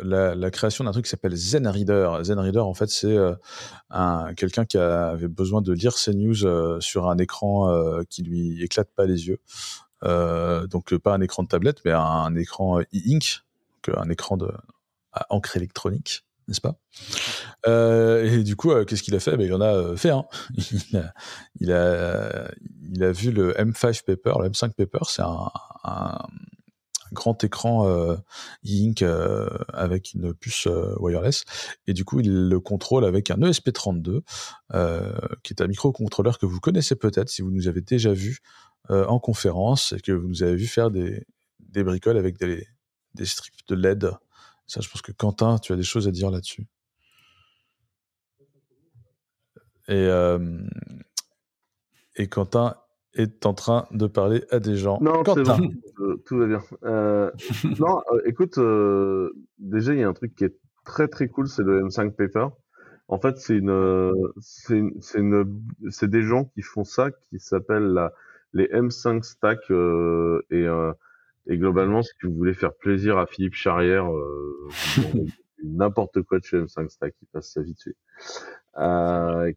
la, 0.02 0.51
création 0.51 0.85
d'un 0.85 0.93
truc 0.93 1.05
qui 1.05 1.10
s'appelle 1.10 1.36
ZenReader. 1.36 2.20
ZenReader, 2.22 2.60
en 2.60 2.72
fait, 2.72 2.89
c'est 2.89 3.16
un, 3.90 4.32
quelqu'un 4.35 4.64
qui 4.64 4.78
avait 4.78 5.28
besoin 5.28 5.60
de 5.60 5.72
lire 5.74 5.98
ses 5.98 6.14
news 6.14 6.81
sur 6.81 7.10
un 7.10 7.18
écran 7.18 7.70
qui 8.09 8.22
lui 8.22 8.62
éclate 8.62 8.89
pas 8.94 9.05
les 9.05 9.26
yeux. 9.26 9.40
Donc 10.02 10.94
pas 10.97 11.14
un 11.14 11.20
écran 11.20 11.43
de 11.43 11.48
tablette, 11.48 11.81
mais 11.85 11.93
un, 11.93 12.35
écran 12.36 12.81
e-ink, 12.81 13.43
donc, 13.86 13.97
un 13.98 14.09
écran 14.09 14.39
à 15.12 15.26
encre 15.28 15.56
électronique, 15.56 16.24
n'est-ce 16.48 16.60
pas? 16.60 16.76
Euh, 17.66 18.24
Et 18.24 18.42
du 18.42 18.56
coup, 18.56 18.70
euh, 18.70 18.84
qu'est-ce 18.84 19.02
qu'il 19.02 19.14
a 19.14 19.20
fait? 19.20 19.36
Ben, 19.36 19.46
Il 19.46 19.52
en 19.54 19.60
a 19.60 19.74
euh, 19.74 19.96
fait 19.96 20.10
un. 20.10 20.24
il, 21.60 21.72
a, 21.72 22.50
il, 22.90 23.02
a, 23.02 23.12
vu 23.12 23.30
le 23.30 23.52
M5 23.54 24.04
paper, 24.04 24.34
le 24.42 24.50
M5 24.50 24.72
paper, 24.72 25.04
c'est 25.08 25.22
un, 25.22 25.50
grand 27.12 27.44
écran 27.44 27.86
e-ink 28.66 29.04
avec 29.72 30.14
une 30.14 30.34
puce 30.34 30.66
wireless, 30.98 31.44
et 31.86 31.92
du 31.92 32.04
coup, 32.04 32.18
il 32.18 32.48
le 32.48 32.58
contrôle 32.58 33.04
avec 33.04 33.30
un 33.30 33.36
E 33.36 33.50
ESP32, 33.50 34.22
euh, 34.74 35.12
qui 35.44 35.52
est 35.52 35.62
un 35.62 35.68
microcontrôleur 35.68 36.38
que 36.38 36.46
vous 36.46 36.58
connaissez 36.58 36.96
peut-être 36.96 37.28
si 37.28 37.42
vous 37.42 37.52
nous 37.52 37.68
avez 37.68 37.82
déjà 37.82 38.12
vu 38.12 38.38
en 38.90 39.18
conférence 39.18 39.92
et 39.92 40.00
que 40.00 40.12
vous 40.12 40.28
nous 40.28 40.42
avez 40.42 40.56
vu 40.56 40.66
faire 40.66 40.90
des, 40.90 41.24
des 41.60 41.84
bricoles 41.84 42.18
avec 42.18 42.38
des, 42.38 42.66
des 43.14 43.24
strips 43.24 43.66
de 43.68 43.74
LED. 43.76 44.10
Ça, 44.66 44.81
je 44.81 44.89
pense 44.89 45.03
que 45.03 45.12
Quentin, 45.12 45.59
tu 45.59 45.73
as 45.73 45.77
des 45.77 45.82
choses 45.82 46.09
à 46.09 46.11
dire 46.11 46.31
là-dessus. 46.31 46.66
Et, 49.89 49.93
euh, 49.93 50.62
et 52.16 52.28
Quentin 52.28 52.77
est 53.15 53.47
en 53.47 53.55
train 53.55 53.86
de 53.91 54.07
parler 54.07 54.45
à 54.51 54.59
des 54.59 54.77
gens. 54.77 54.99
Non, 55.01 55.23
Quentin, 55.23 55.59
bon, 55.59 55.70
euh, 56.01 56.16
tout 56.27 56.39
va 56.39 56.47
bien. 56.47 56.62
Euh, 56.85 57.31
non, 57.78 58.01
euh, 58.12 58.20
écoute, 58.27 58.59
déjà 59.59 59.93
il 59.93 60.01
y 60.01 60.03
a 60.03 60.09
un 60.09 60.12
truc 60.12 60.35
qui 60.35 60.45
est 60.45 60.57
très 60.85 61.09
très 61.09 61.28
cool, 61.28 61.49
c'est 61.49 61.62
le 61.62 61.82
M5 61.85 62.12
Paper. 62.12 62.49
En 63.09 63.19
fait, 63.19 63.36
c'est 63.36 63.57
une, 63.57 64.32
des 66.03 66.23
gens 66.23 66.45
qui 66.45 66.62
font 66.62 66.85
ça, 66.85 67.11
qui 67.11 67.39
s'appellent 67.39 68.11
les 68.55 68.66
M5 68.69 69.23
Stack 69.23 69.70
et 70.51 70.66
et 71.46 71.58
globalement, 71.58 72.02
si 72.02 72.12
vous 72.22 72.34
voulez 72.34 72.54
faire 72.54 72.74
plaisir 72.74 73.18
à 73.18 73.26
Philippe 73.26 73.54
Charrière, 73.54 74.10
euh, 74.10 74.68
n'importe 75.64 76.22
quoi 76.22 76.38
de 76.38 76.44
chez 76.44 76.58
M5 76.58 76.88
Stack, 76.88 77.14
il 77.22 77.26
passe 77.28 77.52
sa 77.52 77.62
vie 77.62 77.74
dessus. 77.74 77.96
Euh, 78.78 79.52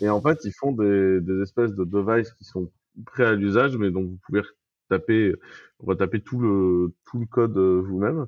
et 0.00 0.08
en 0.08 0.20
fait, 0.20 0.38
ils 0.44 0.52
font 0.52 0.72
des, 0.72 1.20
des 1.20 1.42
espèces 1.42 1.74
de 1.74 1.84
devices 1.84 2.32
qui 2.32 2.44
sont 2.44 2.70
prêts 3.06 3.24
à 3.24 3.34
l'usage, 3.34 3.76
mais 3.76 3.90
donc 3.90 4.08
vous 4.08 4.18
pouvez 4.26 4.42
taper, 4.88 5.34
retaper 5.78 6.20
tout 6.20 6.38
le 6.38 6.92
tout 7.06 7.18
le 7.18 7.26
code 7.26 7.56
euh, 7.56 7.80
vous-même. 7.80 8.26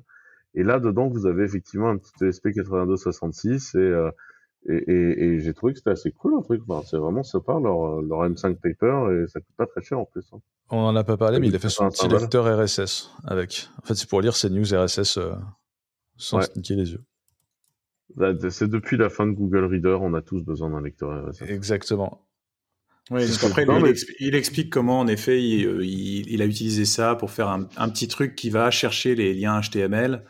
Et 0.55 0.63
là 0.63 0.79
dedans, 0.79 1.07
vous 1.07 1.25
avez 1.25 1.43
effectivement 1.43 1.89
un 1.89 1.97
petit 1.97 2.11
E 2.21 2.29
ESP8266 2.29 3.77
et 3.77 3.81
euh, 3.81 4.09
et, 4.69 4.75
et, 4.75 5.23
et 5.23 5.39
j'ai 5.39 5.53
trouvé 5.53 5.73
que 5.73 5.79
c'était 5.79 5.91
assez 5.91 6.11
cool 6.11 6.35
un 6.35 6.41
truc. 6.41 6.61
Enfin, 6.67 6.85
c'est 6.89 6.97
vraiment 6.97 7.23
sympa 7.23 7.53
leur 7.61 8.01
leur 8.01 8.27
M5 8.29 8.55
paper 8.55 9.23
et 9.23 9.27
ça 9.27 9.39
coûte 9.39 9.55
pas 9.57 9.65
très 9.67 9.81
cher 9.81 9.99
en 9.99 10.05
plus. 10.05 10.25
hein. 10.33 10.39
on 10.69 10.81
n'en 10.81 10.95
a 10.95 11.03
pas 11.03 11.15
parlé, 11.17 11.39
mais 11.39 11.47
il 11.47 11.55
a 11.55 11.59
fait 11.59 11.69
son 11.69 11.89
petit 11.89 12.07
lecteur 12.07 12.45
RSS 12.59 13.11
avec. 13.25 13.69
En 13.81 13.85
fait, 13.85 13.95
c'est 13.95 14.09
pour 14.09 14.21
lire 14.21 14.35
ses 14.35 14.49
news 14.49 14.65
RSS 14.65 15.17
euh, 15.17 15.33
sans 16.17 16.37
Ouais. 16.39 16.45
se 16.45 16.51
niquer 16.57 16.75
les 16.75 16.91
yeux. 16.91 17.03
Là, 18.15 18.33
C'est 18.49 18.69
depuis 18.69 18.97
la 18.97 19.09
fin 19.09 19.27
de 19.27 19.31
Google 19.33 19.65
Reader, 19.65 19.97
on 20.01 20.13
a 20.13 20.21
tous 20.21 20.41
besoin 20.41 20.69
d'un 20.69 20.81
lecteur 20.81 21.27
RSS. 21.29 21.43
Exactement. 21.49 22.25
Oui, 23.11 23.21
C'est 23.21 23.27
donc 23.27 23.35
ce 23.35 23.39
que- 23.41 23.45
après, 23.47 23.65
Non, 23.65 23.75
lui, 23.77 23.83
mais- 23.83 23.89
il, 23.89 23.93
expli- 23.93 24.15
il 24.19 24.35
explique 24.35 24.69
comment, 24.69 24.99
en 24.99 25.07
effet, 25.07 25.41
il, 25.43 25.65
euh, 25.65 25.85
il- 25.85 26.29
il 26.29 26.41
a 26.41 26.45
utilisé 26.45 26.83
ça 26.85 27.15
pour 27.15 27.31
faire 27.31 27.47
un, 27.49 27.67
un 27.77 27.89
petit 27.89 28.07
truc 28.07 28.35
qui 28.35 28.49
va 28.49 28.69
chercher 28.71 29.15
les 29.15 29.33
liens 29.33 29.59
HTML, 29.61 30.25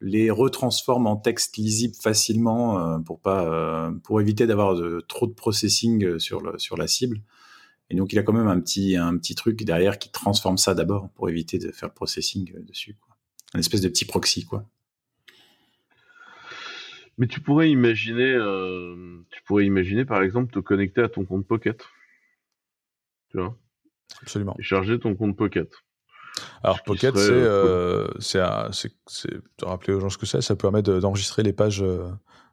les 0.00 0.30
retransforme 0.30 1.06
en 1.06 1.16
texte 1.16 1.56
lisible 1.56 1.94
facilement 2.00 2.78
euh, 2.78 2.98
pour 3.00 3.20
pas, 3.20 3.44
euh, 3.46 3.90
pour 4.04 4.20
éviter 4.20 4.46
d'avoir 4.46 4.74
de- 4.76 5.04
trop 5.08 5.26
de 5.26 5.32
processing 5.32 6.04
euh, 6.04 6.18
sur 6.18 6.40
le, 6.40 6.58
sur 6.58 6.76
la 6.76 6.86
cible. 6.86 7.20
Et 7.90 7.96
donc, 7.96 8.12
il 8.12 8.18
a 8.18 8.22
quand 8.22 8.32
même 8.34 8.48
un 8.48 8.60
petit, 8.60 8.96
un 8.96 9.16
petit 9.16 9.34
truc 9.34 9.64
derrière 9.64 9.98
qui 9.98 10.10
transforme 10.12 10.58
ça 10.58 10.74
d'abord 10.74 11.08
pour 11.10 11.28
éviter 11.30 11.58
de 11.58 11.70
faire 11.72 11.88
le 11.88 11.94
processing 11.94 12.52
dessus. 12.64 12.96
Quoi. 13.00 13.16
Un 13.54 13.58
espèce 13.60 13.80
de 13.80 13.88
petit 13.88 14.04
proxy, 14.04 14.44
quoi. 14.44 14.68
Mais 17.16 17.26
tu 17.26 17.40
pourrais 17.40 17.68
imaginer, 17.70 18.32
euh, 18.34 19.18
tu 19.30 19.42
pourrais 19.42 19.66
imaginer 19.66 20.04
par 20.04 20.22
exemple 20.22 20.52
te 20.52 20.60
connecter 20.60 21.00
à 21.00 21.08
ton 21.08 21.24
compte 21.24 21.46
Pocket. 21.46 21.82
Tu 23.30 23.38
vois, 23.38 23.58
Absolument. 24.22 24.54
et 24.58 24.62
charger 24.62 24.98
ton 25.00 25.16
compte 25.16 25.36
Pocket. 25.36 25.68
Alors 26.62 26.82
Pocket, 26.82 27.16
c'est, 27.16 27.30
euh, 27.30 28.08
euh, 28.34 28.68
c'est, 28.72 29.30
de 29.30 29.64
rappeler 29.64 29.94
aux 29.94 30.00
gens 30.00 30.08
ce 30.10 30.18
que 30.18 30.26
c'est, 30.26 30.40
ça 30.40 30.56
permet 30.56 30.82
de- 30.82 30.98
d'enregistrer 31.00 31.42
les 31.42 31.52
pages 31.52 31.82
euh, 31.82 32.08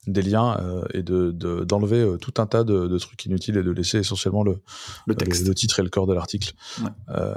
des 0.07 0.21
liens 0.21 0.57
euh, 0.59 0.83
et 0.93 1.01
de, 1.03 1.31
de- 1.31 1.63
d'enlever 1.63 2.01
euh, 2.01 2.17
tout 2.17 2.33
un 2.37 2.45
tas 2.45 2.63
de, 2.63 2.87
de 2.87 2.97
trucs 2.99 3.25
inutiles 3.25 3.57
et 3.57 3.63
de 3.63 3.71
laisser 3.71 3.97
essentiellement 3.97 4.43
le, 4.43 4.61
Le 5.07 5.15
texte. 5.15 5.43
le, 5.43 5.49
le 5.49 5.55
titre 5.55 5.79
et 5.79 5.83
le 5.83 5.89
corps 5.89 6.05
de 6.07 6.13
l'article. 6.13 6.53
Ouais. 6.83 6.89
Euh, 7.09 7.33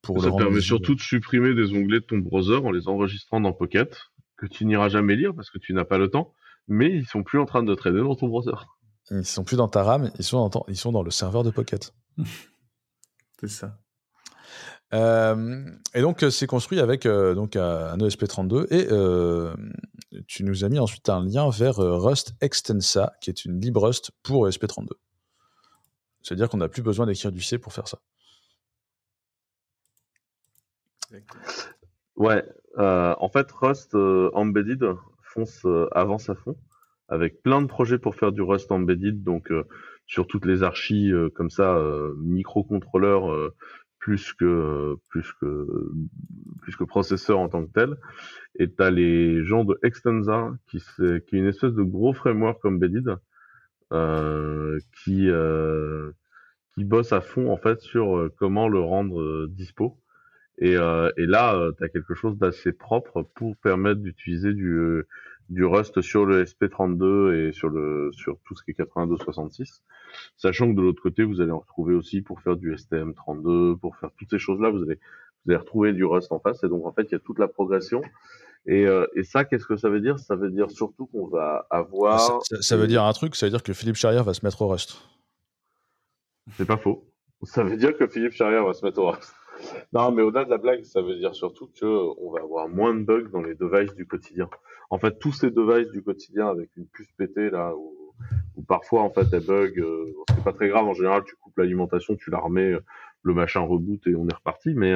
pour 0.00 0.16
le 0.16 0.22
Ça 0.30 0.36
permet 0.36 0.60
surtout 0.60 0.94
de 0.94 1.00
supprimer 1.00 1.54
des 1.54 1.72
onglets 1.72 2.00
de 2.00 2.06
ton 2.06 2.18
browser 2.18 2.56
en 2.56 2.70
les 2.72 2.88
enregistrant 2.88 3.40
dans 3.40 3.52
Pocket, 3.52 3.94
que 4.36 4.46
tu 4.46 4.64
n'iras 4.64 4.88
jamais 4.88 5.14
lire 5.16 5.34
parce 5.34 5.50
que 5.50 5.58
tu 5.58 5.74
n'as 5.74 5.84
pas 5.84 5.98
le 5.98 6.08
temps, 6.08 6.32
mais 6.68 6.90
ils 6.90 7.06
sont 7.06 7.22
plus 7.22 7.38
en 7.38 7.44
train 7.44 7.62
de 7.62 7.74
traîner 7.74 8.00
dans 8.00 8.14
ton 8.16 8.28
browser. 8.28 8.52
Ils 9.10 9.24
sont 9.26 9.44
plus 9.44 9.56
dans 9.56 9.68
ta 9.68 9.82
RAM, 9.84 10.10
ils 10.18 10.24
sont 10.24 10.48
dans, 10.48 10.64
ils 10.68 10.76
sont 10.76 10.90
dans 10.92 11.02
le 11.02 11.10
serveur 11.10 11.44
de 11.44 11.50
Pocket. 11.50 11.92
C'est 13.40 13.48
ça. 13.48 13.78
Euh, 14.94 15.64
et 15.94 16.00
donc, 16.02 16.22
euh, 16.22 16.30
c'est 16.30 16.46
construit 16.46 16.80
avec 16.80 17.06
euh, 17.06 17.34
donc 17.34 17.56
un 17.56 17.96
ESP32 17.96 18.66
et 18.70 18.88
euh, 18.90 19.54
tu 20.26 20.44
nous 20.44 20.64
as 20.64 20.68
mis 20.68 20.78
ensuite 20.78 21.08
un 21.08 21.24
lien 21.24 21.48
vers 21.50 21.76
Rust 21.76 22.34
Extensa, 22.40 23.14
qui 23.20 23.30
est 23.30 23.44
une 23.44 23.60
librust 23.60 24.10
pour 24.22 24.46
ESP32. 24.48 24.88
C'est-à-dire 26.22 26.48
qu'on 26.48 26.58
n'a 26.58 26.68
plus 26.68 26.82
besoin 26.82 27.06
d'écrire 27.06 27.32
du 27.32 27.40
C 27.40 27.58
pour 27.58 27.72
faire 27.72 27.88
ça. 27.88 27.98
Ouais, 32.16 32.44
en 32.76 33.28
fait, 33.28 33.50
Rust 33.50 33.94
Embedded 33.94 34.84
fonce, 35.22 35.66
avance 35.92 36.30
à 36.30 36.34
fond, 36.34 36.56
avec 37.08 37.42
plein 37.42 37.60
de 37.60 37.66
projets 37.66 37.98
pour 37.98 38.14
faire 38.14 38.32
du 38.32 38.42
Rust 38.42 38.70
Embedded, 38.70 39.24
donc 39.24 39.50
sur 40.06 40.26
toutes 40.26 40.44
les 40.44 40.62
archis 40.62 41.10
euh, 41.10 41.30
comme 41.30 41.50
ça, 41.50 41.78
microcontrôleurs 42.18 43.52
plus 44.02 44.32
que 44.34 44.96
plus 45.10 45.32
que 45.40 45.66
plus 46.60 46.76
que 46.76 46.84
processeur 46.84 47.38
en 47.38 47.48
tant 47.48 47.64
que 47.64 47.72
tel. 47.72 47.96
Et 48.58 48.68
t'as 48.70 48.90
les 48.90 49.44
gens 49.44 49.64
de 49.64 49.78
Extensa 49.84 50.50
qui 50.66 50.80
c'est 50.80 51.24
qui 51.24 51.36
est 51.36 51.38
une 51.38 51.46
espèce 51.46 51.72
de 51.72 51.84
gros 51.84 52.12
framework 52.12 52.62
embedded 52.64 53.16
euh, 53.92 54.78
qui 55.04 55.30
euh, 55.30 56.10
qui 56.74 56.84
bosse 56.84 57.12
à 57.12 57.20
fond 57.20 57.50
en 57.52 57.56
fait 57.56 57.80
sur 57.80 58.16
euh, 58.16 58.34
comment 58.38 58.68
le 58.68 58.80
rendre 58.80 59.20
euh, 59.20 59.46
dispo. 59.48 59.98
Et, 60.58 60.76
euh, 60.76 61.10
et 61.16 61.26
là, 61.26 61.70
tu 61.78 61.84
as 61.84 61.88
quelque 61.88 62.14
chose 62.14 62.36
d'assez 62.38 62.72
propre 62.72 63.22
pour 63.34 63.56
permettre 63.56 64.00
d'utiliser 64.00 64.52
du, 64.52 65.02
du 65.52 65.64
Rust 65.64 66.00
sur 66.00 66.24
le 66.24 66.44
SP32 66.44 67.34
et 67.48 67.52
sur 67.52 67.68
le 67.68 68.10
sur 68.12 68.38
tout 68.44 68.56
ce 68.56 68.62
qui 68.64 68.70
est 68.72 68.78
8266. 68.78 69.82
Sachant 70.36 70.70
que 70.70 70.76
de 70.76 70.82
l'autre 70.82 71.02
côté, 71.02 71.22
vous 71.24 71.40
allez 71.40 71.50
en 71.52 71.58
retrouver 71.60 71.94
aussi 71.94 72.22
pour 72.22 72.40
faire 72.40 72.56
du 72.56 72.74
STM32, 72.74 73.78
pour 73.78 73.96
faire 73.96 74.10
toutes 74.18 74.30
ces 74.30 74.38
choses-là, 74.38 74.70
vous 74.70 74.82
allez 74.82 74.98
vous 75.44 75.50
allez 75.52 75.56
retrouver 75.58 75.92
du 75.92 76.04
Rust 76.04 76.32
en 76.32 76.38
face. 76.40 76.62
Et 76.64 76.68
donc 76.68 76.84
en 76.86 76.92
fait, 76.92 77.02
il 77.04 77.12
y 77.12 77.14
a 77.14 77.18
toute 77.18 77.38
la 77.38 77.48
progression. 77.48 78.02
Et, 78.66 78.86
euh, 78.86 79.06
et 79.16 79.24
ça, 79.24 79.44
qu'est-ce 79.44 79.66
que 79.66 79.76
ça 79.76 79.88
veut 79.88 80.00
dire? 80.00 80.18
Ça 80.20 80.36
veut 80.36 80.48
dire 80.50 80.70
surtout 80.70 81.06
qu'on 81.06 81.26
va 81.26 81.66
avoir. 81.70 82.20
ça, 82.20 82.38
ça- 82.42 82.62
ça 82.62 82.76
veut 82.76 82.86
dire 82.86 83.02
un 83.02 83.12
truc, 83.12 83.34
ça 83.34 83.46
veut 83.46 83.50
dire 83.50 83.62
que 83.62 83.72
Philippe 83.72 83.96
Charrière 83.96 84.22
va 84.24 84.34
se 84.34 84.44
mettre 84.46 84.62
au 84.62 84.68
Rust. 84.68 85.02
C'est 86.56 86.66
pas 86.66 86.76
faux. 86.76 87.04
Ça 87.42 87.64
veut 87.64 87.76
dire 87.76 87.96
que 87.96 88.06
Philippe 88.06 88.32
Charrière 88.32 88.64
va 88.64 88.72
se 88.72 88.84
mettre 88.84 89.00
au 89.00 89.10
Rust. 89.10 89.34
Non, 89.92 90.12
mais 90.12 90.22
au-delà 90.22 90.44
de 90.44 90.50
la 90.50 90.58
blague, 90.58 90.84
ça 90.84 91.02
veut 91.02 91.16
dire 91.16 91.34
surtout 91.34 91.68
que 91.78 91.84
on 91.86 92.30
va 92.32 92.40
avoir 92.40 92.68
moins 92.68 92.94
de 92.94 93.02
bugs 93.04 93.28
dans 93.32 93.42
les 93.42 93.54
devices 93.54 93.94
du 93.94 94.06
quotidien. 94.06 94.48
En 94.92 94.98
fait, 94.98 95.18
tous 95.18 95.32
ces 95.32 95.50
devices 95.50 95.90
du 95.90 96.02
quotidien 96.02 96.48
avec 96.48 96.68
une 96.76 96.86
puce 96.86 97.10
pétée 97.16 97.48
là, 97.48 97.74
ou, 97.74 98.14
ou 98.56 98.62
parfois 98.62 99.00
en 99.00 99.08
fait 99.08 99.26
elle 99.32 99.44
bug. 99.44 99.78
Euh, 99.78 100.12
c'est 100.28 100.44
pas 100.44 100.52
très 100.52 100.68
grave 100.68 100.84
en 100.84 100.92
général, 100.92 101.24
tu 101.24 101.34
coupes 101.36 101.56
l'alimentation, 101.56 102.14
tu 102.14 102.30
la 102.30 102.38
remets, 102.38 102.74
le 103.22 103.34
machin 103.34 103.60
reboot 103.60 104.06
et 104.06 104.14
on 104.14 104.28
est 104.28 104.34
reparti. 104.34 104.74
Mais 104.74 104.92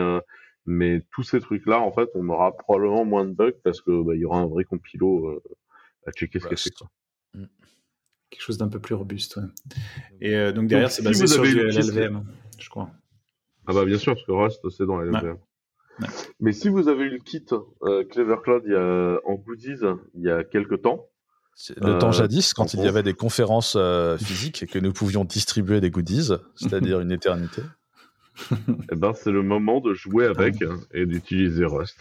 mais 0.67 1.03
tous 1.13 1.23
ces 1.23 1.41
trucs-là, 1.41 1.81
en 1.81 1.93
fait, 1.93 2.11
on 2.15 2.29
aura 2.29 2.55
probablement 2.55 3.07
moins 3.07 3.25
de 3.25 3.33
bugs 3.33 3.59
parce 3.65 3.81
que 3.81 4.03
bah, 4.03 4.15
il 4.15 4.21
y 4.21 4.27
aura 4.27 4.41
un 4.41 4.47
vrai 4.47 4.65
compilo 4.65 5.43
à 6.07 6.13
checker 6.13 6.41
ce 6.41 6.49
que 6.49 6.57
c'est. 6.57 6.75
Mm. 7.33 7.45
Quelque 8.29 8.43
chose 8.43 8.59
d'un 8.59 8.69
peu 8.69 8.81
plus 8.81 8.95
robuste. 8.95 9.37
Ouais. 9.37 9.45
Et 10.21 10.53
donc 10.53 10.67
derrière, 10.67 10.91
c'est 10.91 11.03
basé 11.03 11.27
sur 11.27 11.43
du 11.43 11.57
LLVM, 11.57 12.23
je 12.59 12.69
crois. 12.69 12.91
Ah 13.67 13.73
bah 13.73 13.87
bien 13.87 13.97
sûr, 13.97 14.13
parce 14.15 14.27
que 14.27 14.33
Rust, 14.33 14.69
c'est 14.69 14.85
dans 14.85 15.01
LLVM. 15.01 15.39
Mais 16.41 16.53
si 16.53 16.69
vous 16.69 16.89
avez 16.89 17.05
eu 17.05 17.11
le 17.11 17.19
kit 17.19 17.45
euh, 17.83 18.05
Clever 18.05 18.37
Cloud 18.43 18.63
il 18.67 18.73
y 18.73 18.77
a, 18.77 19.19
en 19.25 19.35
goodies 19.35 19.81
il 20.15 20.23
y 20.23 20.31
a 20.31 20.45
quelques 20.45 20.83
temps. 20.83 21.07
Le 21.79 21.99
temps 21.99 22.09
euh, 22.09 22.13
jadis, 22.13 22.53
quand 22.53 22.75
il 22.75 22.81
y 22.81 22.89
avait 22.89 23.03
des 23.03 23.15
conférences 23.15 23.77
euh, 23.79 24.19
physiques 24.19 24.63
et 24.63 24.67
que 24.67 24.79
nous 24.79 24.93
pouvions 24.93 25.25
distribuer 25.25 25.81
des 25.81 25.91
goodies, 25.91 26.33
c'est-à-dire 26.55 27.01
une 27.01 27.13
éternité. 27.13 27.63
eh 28.93 28.97
ben, 28.97 29.15
c'est 29.15 29.31
le 29.31 29.43
moment 29.43 29.81
de 29.81 29.95
jouer 29.95 30.27
avec 30.27 30.61
hein, 30.61 30.79
et 30.93 31.07
d'utiliser 31.07 31.65
Rust. 31.65 31.97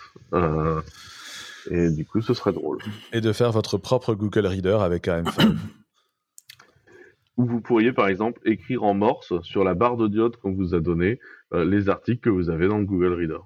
et 1.71 1.89
du 1.89 2.05
coup, 2.05 2.19
ce 2.19 2.33
serait 2.33 2.51
drôle. 2.51 2.79
Et 3.13 3.21
de 3.21 3.31
faire 3.31 3.53
votre 3.53 3.77
propre 3.77 4.13
Google 4.13 4.45
Reader 4.45 4.79
avec 4.81 5.07
AM5. 5.07 5.55
Ou 7.37 7.45
vous 7.45 7.61
pourriez, 7.61 7.93
par 7.93 8.09
exemple, 8.09 8.41
écrire 8.45 8.83
en 8.83 8.93
morse 8.93 9.41
sur 9.43 9.63
la 9.63 9.73
barre 9.73 9.95
de 9.95 10.09
diode 10.09 10.35
qu'on 10.37 10.51
vous 10.51 10.73
a 10.73 10.81
donné 10.81 11.19
les 11.53 11.87
articles 11.87 12.21
que 12.21 12.29
vous 12.29 12.49
avez 12.49 12.67
dans 12.67 12.77
le 12.77 12.85
Google 12.85 13.13
Reader 13.13 13.39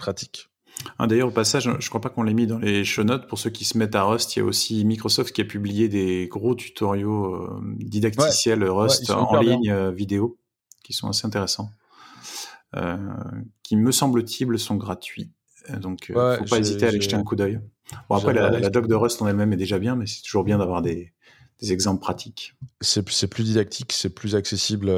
pratique. 0.00 0.50
Ah, 0.98 1.06
d'ailleurs, 1.06 1.28
au 1.28 1.32
passage, 1.32 1.64
je 1.64 1.70
ne 1.70 1.88
crois 1.88 2.00
pas 2.00 2.08
qu'on 2.08 2.22
l'ait 2.22 2.34
mis 2.34 2.46
dans 2.46 2.58
les 2.58 2.84
show 2.84 3.04
notes. 3.04 3.28
Pour 3.28 3.38
ceux 3.38 3.50
qui 3.50 3.64
se 3.64 3.78
mettent 3.78 3.94
à 3.94 4.02
Rust, 4.02 4.34
il 4.34 4.40
y 4.40 4.42
a 4.42 4.44
aussi 4.44 4.84
Microsoft 4.84 5.34
qui 5.34 5.40
a 5.40 5.44
publié 5.44 5.88
des 5.88 6.28
gros 6.28 6.54
tutoriaux 6.54 7.34
euh, 7.34 7.60
didacticiels 7.76 8.64
Rust 8.64 9.10
en 9.10 9.40
ligne 9.40 9.70
euh, 9.70 9.90
vidéo 9.90 10.38
qui 10.82 10.92
sont 10.92 11.08
assez 11.08 11.26
intéressants. 11.26 11.70
Euh, 12.76 12.96
qui, 13.62 13.76
me 13.76 13.92
semble-t-il, 13.92 14.58
sont 14.58 14.76
gratuits. 14.76 15.30
Donc, 15.80 16.06
il 16.08 16.16
ne 16.16 16.36
faut 16.36 16.44
pas 16.44 16.58
hésiter 16.58 16.86
à 16.86 16.88
aller 16.88 17.00
jeter 17.00 17.16
un 17.16 17.22
coup 17.22 17.36
d'œil. 17.36 17.60
Bon, 18.08 18.16
après, 18.16 18.32
la, 18.32 18.70
doc 18.70 18.86
de 18.86 18.94
Rust 18.94 19.20
en 19.22 19.28
elle-même 19.28 19.52
est 19.52 19.58
déjà 19.58 19.78
bien, 19.78 19.96
mais 19.96 20.06
c'est 20.06 20.22
toujours 20.22 20.44
bien 20.44 20.58
d'avoir 20.58 20.80
des, 20.82 21.12
exemples 21.62 22.00
pratiques. 22.00 22.54
C'est 22.80 23.28
plus 23.28 23.44
didactique, 23.44 23.92
c'est 23.92 24.14
plus 24.14 24.34
accessible. 24.34 24.92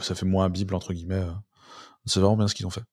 ça 0.00 0.14
fait 0.14 0.26
moins 0.26 0.48
Bible, 0.48 0.74
entre 0.74 0.94
guillemets. 0.94 1.26
C'est 2.06 2.20
vraiment 2.20 2.36
bien 2.36 2.48
ce 2.48 2.54
qu'ils 2.54 2.66
ont 2.66 2.70
fait. 2.70 2.84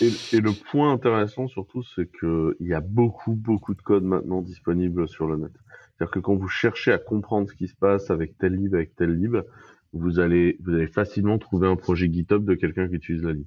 Et, 0.00 0.40
le 0.40 0.52
point 0.52 0.92
intéressant 0.92 1.48
surtout, 1.48 1.82
c'est 1.82 2.10
qu'il 2.10 2.66
y 2.66 2.72
a 2.72 2.80
beaucoup, 2.80 3.34
beaucoup 3.34 3.74
de 3.74 3.82
code 3.82 4.04
maintenant 4.04 4.42
disponible 4.42 5.08
sur 5.08 5.26
le 5.26 5.36
net. 5.36 5.52
C'est-à-dire 5.52 6.10
que 6.10 6.18
quand 6.18 6.34
vous 6.34 6.48
cherchez 6.48 6.92
à 6.92 6.98
comprendre 6.98 7.48
ce 7.48 7.54
qui 7.54 7.68
se 7.68 7.76
passe 7.76 8.10
avec 8.10 8.38
tel 8.38 8.54
livre, 8.54 8.76
avec 8.76 8.96
tel 8.96 9.14
livre, 9.14 9.44
vous 9.92 10.18
allez, 10.18 10.56
vous 10.60 10.74
allez 10.74 10.86
facilement 10.86 11.38
trouver 11.38 11.68
un 11.68 11.76
projet 11.76 12.10
GitHub 12.10 12.44
de 12.44 12.54
quelqu'un 12.54 12.88
qui 12.88 12.94
utilise 12.94 13.22
la 13.22 13.32
ligne. 13.32 13.44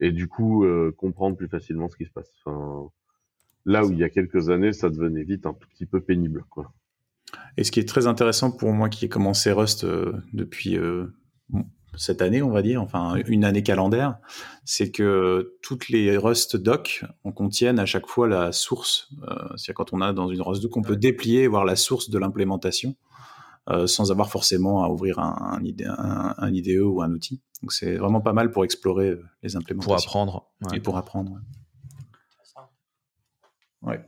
Et 0.00 0.12
du 0.12 0.28
coup, 0.28 0.64
euh, 0.64 0.92
comprendre 0.96 1.36
plus 1.36 1.48
facilement 1.48 1.88
ce 1.88 1.96
qui 1.96 2.06
se 2.06 2.10
passe. 2.10 2.32
Là 3.66 3.84
où 3.84 3.92
il 3.92 3.98
y 3.98 4.04
a 4.04 4.08
quelques 4.08 4.48
années, 4.48 4.72
ça 4.72 4.88
devenait 4.88 5.22
vite 5.22 5.44
un 5.44 5.52
tout 5.52 5.68
petit 5.68 5.84
peu 5.84 6.00
pénible. 6.00 6.44
Quoi. 6.48 6.72
Et 7.56 7.64
ce 7.64 7.70
qui 7.70 7.80
est 7.80 7.88
très 7.88 8.06
intéressant 8.06 8.50
pour 8.50 8.72
moi 8.72 8.88
qui 8.88 9.04
ai 9.04 9.08
commencé 9.08 9.52
Rust 9.52 9.84
euh, 9.84 10.12
depuis 10.32 10.76
euh, 10.76 11.06
cette 12.00 12.22
année, 12.22 12.40
on 12.40 12.50
va 12.50 12.62
dire, 12.62 12.80
enfin 12.80 13.16
une 13.26 13.44
année 13.44 13.62
calendaire, 13.62 14.16
c'est 14.64 14.90
que 14.90 15.58
toutes 15.60 15.90
les 15.90 16.16
Rust 16.16 16.56
docs 16.56 17.04
on 17.24 17.32
contiennent 17.32 17.78
à 17.78 17.84
chaque 17.84 18.06
fois 18.06 18.26
la 18.26 18.52
source. 18.52 19.10
Euh, 19.28 19.34
c'est-à-dire 19.56 19.74
quand 19.74 19.92
on 19.92 20.00
a 20.00 20.14
dans 20.14 20.30
une 20.30 20.40
Rust 20.40 20.62
doc, 20.62 20.74
on 20.78 20.82
peut 20.82 20.96
déplier, 20.96 21.46
voir 21.46 21.66
la 21.66 21.76
source 21.76 22.08
de 22.08 22.18
l'implémentation 22.18 22.96
euh, 23.68 23.86
sans 23.86 24.10
avoir 24.10 24.30
forcément 24.30 24.82
à 24.82 24.88
ouvrir 24.88 25.18
un, 25.18 25.60
un, 25.60 26.54
IDE 26.54 26.80
ou 26.80 27.02
un 27.02 27.12
outil. 27.12 27.42
Donc 27.60 27.72
c'est 27.72 27.96
vraiment 27.96 28.22
pas 28.22 28.32
mal 28.32 28.50
pour 28.50 28.64
explorer 28.64 29.10
euh, 29.10 29.22
les 29.42 29.56
implémentations. 29.56 29.94
Pour 29.94 30.02
apprendre. 30.02 30.50
Et 30.72 30.80
pour 30.80 30.96
apprendre. 30.96 31.38
Ouais. 33.82 34.02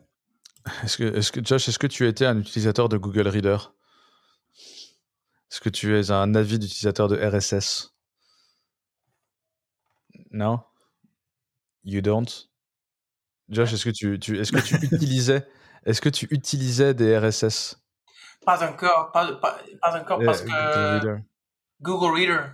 Est-ce 0.82 0.96
que, 0.96 1.04
est-ce 1.04 1.30
que, 1.30 1.44
Josh, 1.44 1.68
est-ce 1.68 1.78
que 1.78 1.86
tu 1.86 2.06
étais 2.08 2.24
un 2.24 2.38
utilisateur 2.38 2.88
de 2.88 2.96
Google 2.96 3.28
Reader? 3.28 3.58
Est-ce 5.52 5.60
que 5.60 5.68
tu 5.68 5.98
es 5.98 6.10
un 6.10 6.34
avis 6.34 6.58
d'utilisateur 6.58 7.08
de 7.08 7.16
RSS 7.18 7.94
Non? 10.30 10.64
You 11.84 12.00
don't? 12.00 12.48
Josh, 13.50 13.74
est-ce 13.74 13.84
que 13.84 13.90
tu, 13.90 14.18
tu 14.18 14.40
est-ce 14.40 14.50
que 14.50 14.62
tu 14.62 14.76
utilisais 14.76 15.46
est-ce 15.84 16.00
que 16.00 16.08
tu 16.08 16.26
utilisais 16.30 16.94
des 16.94 17.18
RSS 17.18 17.76
Pas 18.46 18.66
encore, 18.66 19.12
pas, 19.12 19.30
pas, 19.34 20.00
encore 20.00 20.20
parce 20.24 20.40
que 20.40 21.20
Google 21.82 22.14
Reader. 22.14 22.44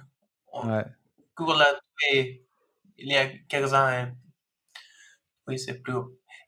Ouais. 0.64 0.84
Google 1.36 1.62
a 1.62 1.80
fait 2.00 2.42
il 2.96 3.12
y 3.12 3.16
a 3.16 3.28
quelques 3.48 3.74
ans. 3.74 4.08
oui, 5.46 5.56
c'est 5.56 5.80
plus. 5.82 5.94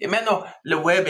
Et 0.01 0.09
maintenant, 0.09 0.43
le 0.65 0.79
web, 0.79 1.07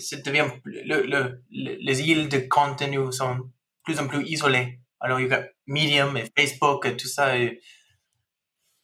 ça 0.00 0.18
devient 0.18 0.50
le, 0.64 1.06
le, 1.06 1.42
les 1.48 2.02
îles 2.02 2.28
de 2.28 2.40
contenu 2.40 3.10
sont 3.10 3.50
plus 3.84 3.98
en 3.98 4.06
plus 4.06 4.24
isolé. 4.26 4.80
Alors, 5.00 5.20
il 5.20 5.28
y 5.28 5.32
a 5.32 5.46
Medium 5.66 6.16
et 6.16 6.30
Facebook 6.36 6.86
et 6.86 6.96
tout 6.96 7.08
ça, 7.08 7.38
et 7.38 7.60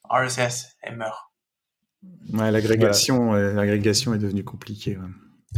RSS, 0.09 0.77
elle 0.83 0.97
meurt. 0.97 1.19
Ouais, 2.33 2.51
l'agrégation, 2.51 3.33
l'agrégation 3.33 4.15
est 4.15 4.19
devenue 4.19 4.45
compliquée. 4.45 4.97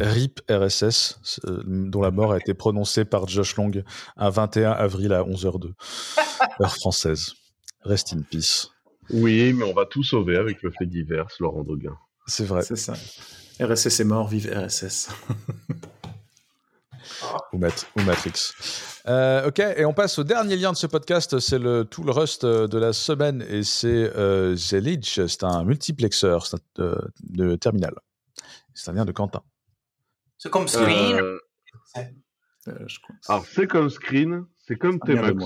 RIP 0.00 0.40
RSS, 0.48 1.40
dont 1.66 2.02
la 2.02 2.10
mort 2.10 2.32
a 2.32 2.38
été 2.38 2.54
prononcée 2.54 3.04
par 3.04 3.26
Josh 3.28 3.56
Long 3.56 3.70
un 4.16 4.30
21 4.30 4.72
avril 4.72 5.12
à 5.12 5.22
11h02, 5.22 5.72
heure 6.62 6.74
française. 6.74 7.34
Rest 7.82 8.12
in 8.12 8.22
peace. 8.22 8.68
Oui, 9.10 9.52
mais 9.54 9.64
on 9.64 9.72
va 9.72 9.86
tout 9.86 10.02
sauver 10.02 10.36
avec 10.36 10.62
le 10.62 10.70
fait 10.70 10.86
divers, 10.86 11.26
Laurent 11.40 11.62
Doguin. 11.62 11.96
C'est 12.26 12.44
vrai. 12.44 12.62
C'est 12.62 12.76
ça. 12.76 12.94
RSS 13.60 14.00
est 14.00 14.04
mort, 14.04 14.28
vive 14.28 14.52
RSS. 14.52 15.08
ou, 17.52 17.58
Matrix. 18.02 18.52
Euh, 19.06 19.48
ok, 19.48 19.58
et 19.60 19.84
on 19.84 19.92
passe 19.92 20.18
au 20.18 20.24
dernier 20.24 20.56
lien 20.56 20.72
de 20.72 20.76
ce 20.76 20.86
podcast. 20.86 21.38
C'est 21.38 21.58
le 21.58 21.84
tout 21.84 22.02
le 22.02 22.12
Rust 22.12 22.44
de 22.44 22.78
la 22.78 22.92
semaine 22.92 23.44
et 23.48 23.62
c'est 23.62 24.12
euh, 24.16 24.56
C'est 24.56 25.44
un 25.44 25.64
multiplexeur 25.64 26.46
euh, 26.78 26.96
de 27.22 27.56
terminal. 27.56 27.94
C'est 28.74 28.90
un 28.90 28.94
lien 28.94 29.04
de 29.04 29.12
Quentin. 29.12 29.42
C'est 30.36 30.50
comme 30.50 30.68
Screen. 30.68 31.16
Euh, 31.16 31.38
Alors 33.28 33.44
c'est 33.46 33.66
comme 33.66 33.90
Screen, 33.90 34.44
c'est 34.66 34.76
comme 34.76 34.98
Tmax. 35.00 35.44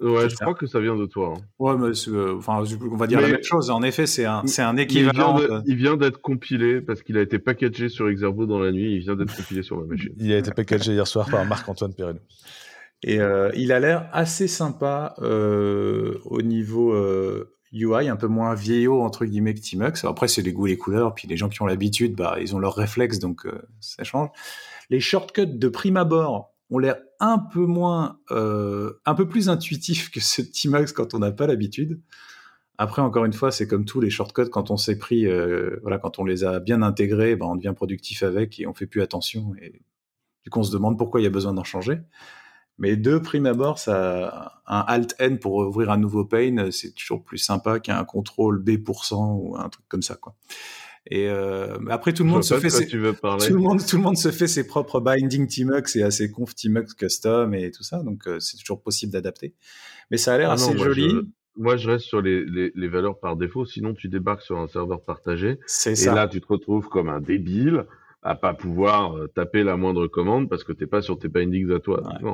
Ouais, 0.00 0.28
je 0.28 0.36
crois 0.36 0.54
que 0.54 0.66
ça 0.66 0.78
vient 0.80 0.96
de 0.96 1.06
toi. 1.06 1.34
Hein. 1.36 1.40
Ouais, 1.58 1.74
mais 1.78 1.92
euh, 2.08 2.36
enfin, 2.36 2.62
on 2.90 2.96
va 2.96 3.06
dire 3.06 3.20
la 3.20 3.28
même 3.28 3.42
chose. 3.42 3.70
En 3.70 3.82
effet, 3.82 4.06
c'est 4.06 4.26
un, 4.26 4.46
c'est 4.46 4.62
un 4.62 4.76
équivalent. 4.76 5.38
Il 5.66 5.76
vient 5.76 5.96
d'être 5.96 6.20
compilé 6.20 6.80
parce 6.80 7.02
qu'il 7.02 7.16
a 7.16 7.22
été 7.22 7.38
packagé 7.38 7.88
sur 7.88 8.10
Xerbo 8.10 8.46
dans 8.46 8.58
la 8.58 8.72
nuit. 8.72 8.94
Il 8.94 9.00
vient 9.00 9.16
d'être 9.16 9.34
compilé 9.34 9.62
sur 9.62 9.78
ma 9.78 9.86
machine. 9.86 10.12
Il 10.18 10.32
a 10.32 10.38
été 10.38 10.50
packagé 10.50 10.92
hier 10.92 11.06
soir 11.06 11.28
par 11.30 11.44
Marc-Antoine 11.46 11.94
Perrino. 11.94 12.20
Et 13.02 13.20
euh, 13.20 13.50
il 13.54 13.72
a 13.72 13.80
l'air 13.80 14.08
assez 14.12 14.48
sympa 14.48 15.14
euh, 15.22 16.18
au 16.24 16.42
niveau 16.42 16.94
UI, 17.72 18.08
un 18.08 18.16
peu 18.16 18.26
moins 18.26 18.54
vieillot 18.54 19.00
entre 19.00 19.24
guillemets 19.24 19.54
que 19.54 19.60
Tmux. 19.60 20.04
Après, 20.04 20.28
c'est 20.28 20.42
les 20.42 20.52
goûts, 20.52 20.66
les 20.66 20.76
couleurs. 20.76 21.14
Puis 21.14 21.26
les 21.26 21.38
gens 21.38 21.48
qui 21.48 21.62
ont 21.62 21.66
l'habitude, 21.66 22.14
bah, 22.16 22.36
ils 22.40 22.54
ont 22.54 22.58
leur 22.58 22.74
réflexe, 22.74 23.18
donc 23.18 23.46
ça 23.80 24.04
change. 24.04 24.28
Les 24.90 25.00
shortcuts 25.00 25.46
de 25.46 25.68
prime 25.68 25.96
abord 25.96 26.55
ont 26.70 26.78
l'air 26.78 26.96
un 27.20 27.38
peu 27.38 27.64
moins, 27.64 28.18
euh, 28.30 29.00
un 29.04 29.14
peu 29.14 29.28
plus 29.28 29.48
intuitif 29.48 30.10
que 30.10 30.20
ce 30.20 30.42
T-Max 30.42 30.92
quand 30.92 31.14
on 31.14 31.18
n'a 31.18 31.32
pas 31.32 31.46
l'habitude. 31.46 32.00
Après, 32.78 33.00
encore 33.00 33.24
une 33.24 33.32
fois, 33.32 33.50
c'est 33.50 33.66
comme 33.66 33.84
tous 33.84 34.00
les 34.00 34.10
shortcuts, 34.10 34.50
quand 34.50 34.70
on 34.70 34.76
s'est 34.76 34.98
pris, 34.98 35.26
euh, 35.26 35.78
voilà, 35.82 35.98
quand 35.98 36.18
on 36.18 36.24
les 36.24 36.44
a 36.44 36.60
bien 36.60 36.82
intégrés, 36.82 37.34
ben, 37.36 37.46
on 37.46 37.56
devient 37.56 37.72
productif 37.74 38.22
avec 38.22 38.60
et 38.60 38.66
on 38.66 38.74
fait 38.74 38.86
plus 38.86 39.00
attention. 39.00 39.54
Et 39.62 39.80
du 40.44 40.50
coup, 40.50 40.60
on 40.60 40.62
se 40.62 40.72
demande 40.72 40.98
pourquoi 40.98 41.20
il 41.20 41.24
y 41.24 41.26
a 41.26 41.30
besoin 41.30 41.54
d'en 41.54 41.64
changer. 41.64 42.00
Mais 42.78 42.96
de 42.96 43.16
prime 43.16 43.46
abord, 43.46 43.78
ça, 43.78 44.60
un 44.66 44.80
Alt-N 44.80 45.38
pour 45.38 45.54
ouvrir 45.54 45.90
un 45.90 45.96
nouveau 45.96 46.26
pane, 46.26 46.70
c'est 46.70 46.94
toujours 46.94 47.24
plus 47.24 47.38
sympa 47.38 47.80
qu'un 47.80 48.04
contrôle 48.04 48.62
B% 48.62 49.34
ou 49.34 49.56
un 49.56 49.70
truc 49.70 49.86
comme 49.88 50.02
ça, 50.02 50.16
quoi. 50.16 50.34
Et 51.08 51.28
euh, 51.28 51.76
après, 51.88 52.12
tout 52.12 52.24
le 52.24 52.30
monde 52.30 52.42
se 52.42 52.58
fait 52.58 52.70
ses... 52.70 52.86
tout 52.88 52.96
le 52.96 53.56
monde, 53.56 53.86
tout 53.86 53.96
le 53.96 54.02
monde 54.02 54.16
se 54.16 54.30
fait 54.30 54.48
ses 54.48 54.66
propres 54.66 55.00
binding 55.00 55.46
Tmux 55.46 55.96
et 55.96 56.10
ses 56.10 56.30
conf 56.30 56.54
Tmux 56.54 56.94
custom 56.94 57.54
et 57.54 57.70
tout 57.70 57.84
ça. 57.84 58.02
Donc, 58.02 58.26
euh, 58.26 58.40
c'est 58.40 58.56
toujours 58.56 58.82
possible 58.82 59.12
d'adapter. 59.12 59.54
Mais 60.10 60.16
ça 60.16 60.34
a 60.34 60.38
l'air 60.38 60.50
ah 60.50 60.54
assez 60.54 60.76
joli. 60.76 61.14
moi, 61.56 61.76
je 61.76 61.90
reste 61.90 62.06
sur 62.06 62.20
les, 62.20 62.44
les, 62.44 62.72
les, 62.74 62.88
valeurs 62.88 63.20
par 63.20 63.36
défaut. 63.36 63.64
Sinon, 63.64 63.94
tu 63.94 64.08
débarques 64.08 64.42
sur 64.42 64.58
un 64.58 64.66
serveur 64.66 65.04
partagé. 65.04 65.60
Et 65.86 65.94
ça. 65.94 66.14
là, 66.14 66.26
tu 66.26 66.40
te 66.40 66.46
retrouves 66.48 66.88
comme 66.88 67.08
un 67.08 67.20
débile 67.20 67.84
à 68.26 68.34
pas 68.34 68.54
pouvoir 68.54 69.16
euh, 69.16 69.28
taper 69.28 69.62
la 69.62 69.76
moindre 69.76 70.08
commande 70.08 70.48
parce 70.48 70.64
que 70.64 70.72
t'es 70.72 70.86
pas 70.86 71.00
sur 71.00 71.16
tes 71.18 71.28
bindings 71.28 71.70
à 71.72 71.78
toi. 71.78 72.02
Ouais. 72.22 72.32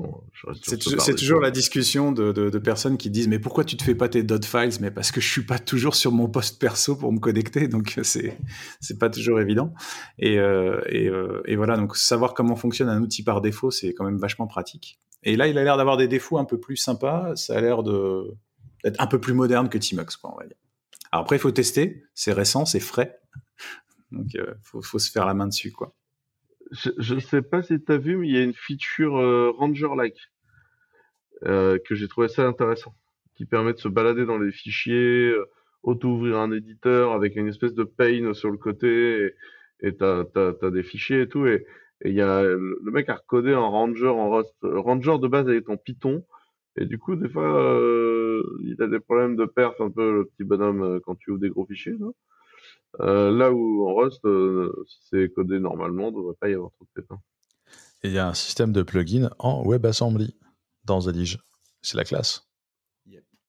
C'est 0.62 0.82
ce 0.82 1.12
toujours 1.12 1.40
la 1.40 1.51
discussion 1.51 2.12
de, 2.12 2.32
de- 2.32 2.48
de 2.48 2.59
personnes 2.59 2.97
qui 2.97 3.10
disent 3.10 3.28
mais 3.28 3.39
pourquoi 3.39 3.64
tu 3.64 3.77
te 3.77 3.82
fais 3.85 3.94
pas 3.94 4.09
tes 4.09 4.23
dot 4.23 4.44
files? 4.44 4.81
Mais 4.81 4.90
parce 4.90 5.12
que 5.12 5.20
je 5.20 5.28
suis 5.28 5.44
pas 5.44 5.59
toujours 5.59 5.94
sur 5.94 6.10
mon 6.10 6.28
poste 6.28 6.59
perso 6.59 6.97
pour 6.97 7.12
me 7.12 7.19
connecter 7.19 7.69
donc 7.69 7.98
c'est 8.02 8.39
c'est 8.81 8.98
pas 8.98 9.10
toujours 9.10 9.39
évident. 9.39 9.74
Et 10.19 10.39
euh, 10.39 10.81
et, 10.89 11.09
euh, 11.09 11.43
et 11.44 11.56
voilà 11.56 11.77
donc 11.77 11.94
savoir 11.97 12.32
comment 12.32 12.56
fonctionne 12.56 12.89
un 12.89 13.02
outil 13.02 13.23
par 13.23 13.43
défaut 13.43 13.70
c'est 13.70 13.93
quand 13.93 14.05
même 14.05 14.19
vachement 14.19 14.47
pratique. 14.47 14.98
Et 15.24 15.36
là 15.36 15.47
il 15.47 15.59
a 15.59 15.62
l'air 15.64 15.77
d'avoir 15.77 15.98
des 15.98 16.09
défauts 16.09 16.39
un 16.39 16.47
peu 16.47 16.59
plus 16.59 16.77
sympas. 16.77 17.36
Ça 17.36 17.56
a 17.56 17.60
l'air 17.60 17.82
de 17.82 18.35
d'être 18.82 19.01
un 19.01 19.06
peu 19.06 19.20
plus 19.20 19.35
moderne 19.35 19.69
que 19.69 19.77
Tmux 19.78 20.16
quoi 20.20 20.32
on 20.35 20.39
va 20.40 20.47
dire. 20.47 20.56
Alors 21.12 21.24
après 21.24 21.36
il 21.36 21.40
faut 21.40 21.51
tester. 21.51 22.02
C'est 22.14 22.32
récent 22.32 22.64
c'est 22.64 22.81
frais 22.81 23.19
donc 24.12 24.34
euh, 24.36 24.55
faut 24.62 24.98
se 24.98 25.10
faire 25.10 25.26
la 25.26 25.34
main 25.34 25.47
dessus 25.47 25.72
quoi. 25.72 25.94
Je, 26.70 26.90
je 26.98 27.18
sais 27.18 27.43
pas 27.43 27.62
si 27.62 27.82
t'as 27.82 27.98
vu, 27.98 28.16
mais 28.16 28.28
il 28.28 28.34
y 28.34 28.39
a 28.39 28.43
une 28.43 28.55
feature 28.55 29.16
euh, 29.16 29.51
Ranger-like 29.51 30.30
euh, 31.44 31.78
que 31.84 31.94
j'ai 31.94 32.09
trouvé 32.09 32.26
assez 32.26 32.43
intéressant, 32.43 32.94
qui 33.34 33.44
permet 33.47 33.72
de 33.72 33.78
se 33.78 33.89
balader 33.89 34.24
dans 34.24 34.39
les 34.39 34.52
fichiers, 34.52 35.34
auto-ouvrir 35.82 36.39
un 36.39 36.52
éditeur 36.52 37.12
avec 37.12 37.36
une 37.36 37.48
espèce 37.48 37.74
de 37.74 37.84
pane 37.84 38.32
sur 38.32 38.51
le 38.51 38.59
côté, 38.59 39.34
et 39.80 39.97
t'as 39.97 40.24
t'as 40.24 40.70
des 40.70 40.82
fichiers 40.82 41.22
et 41.22 41.28
tout, 41.28 41.47
et 41.47 41.66
et 42.05 42.10
il 42.10 42.14
y 42.14 42.20
a 42.20 42.43
le 42.43 42.90
mec 42.90 43.09
a 43.09 43.14
recodé 43.14 43.52
un 43.52 43.60
Ranger 43.60 44.09
en 44.09 44.30
Rust, 44.30 44.56
Ranger 44.62 45.18
de 45.18 45.28
base 45.28 45.48
avec 45.48 45.68
en 45.68 45.76
Python, 45.76 46.24
et 46.76 46.86
du 46.86 46.98
coup 46.98 47.16
des 47.16 47.28
fois 47.28 47.80
il 48.62 48.76
a 48.80 48.86
des 48.86 49.01
problèmes 49.01 49.36
de 49.36 49.44
perf 49.44 49.80
un 49.80 49.90
peu 49.90 50.12
le 50.12 50.24
petit 50.26 50.44
bonhomme 50.44 51.01
quand 51.05 51.16
tu 51.16 51.30
ouvres 51.30 51.40
des 51.40 51.51
gros 51.51 51.66
fichiers. 51.66 51.97
Euh, 53.00 53.30
là 53.30 53.52
où 53.52 53.88
en 53.88 53.94
Rust, 53.94 54.24
euh, 54.24 54.84
si 54.86 54.98
c'est 55.10 55.32
codé 55.34 55.58
normalement, 55.58 56.08
il 56.08 56.14
ne 56.14 56.18
devrait 56.18 56.36
pas 56.38 56.48
y 56.48 56.54
avoir 56.54 56.70
trop 56.72 56.84
de 56.84 57.00
pépins. 57.00 57.20
Et 58.02 58.08
il 58.08 58.14
y 58.14 58.18
a 58.18 58.28
un 58.28 58.34
système 58.34 58.72
de 58.72 58.82
plugin 58.82 59.30
en 59.38 59.66
WebAssembly 59.66 60.36
dans 60.84 61.02
Zadige. 61.02 61.38
C'est 61.80 61.96
la 61.96 62.04
classe. 62.04 62.48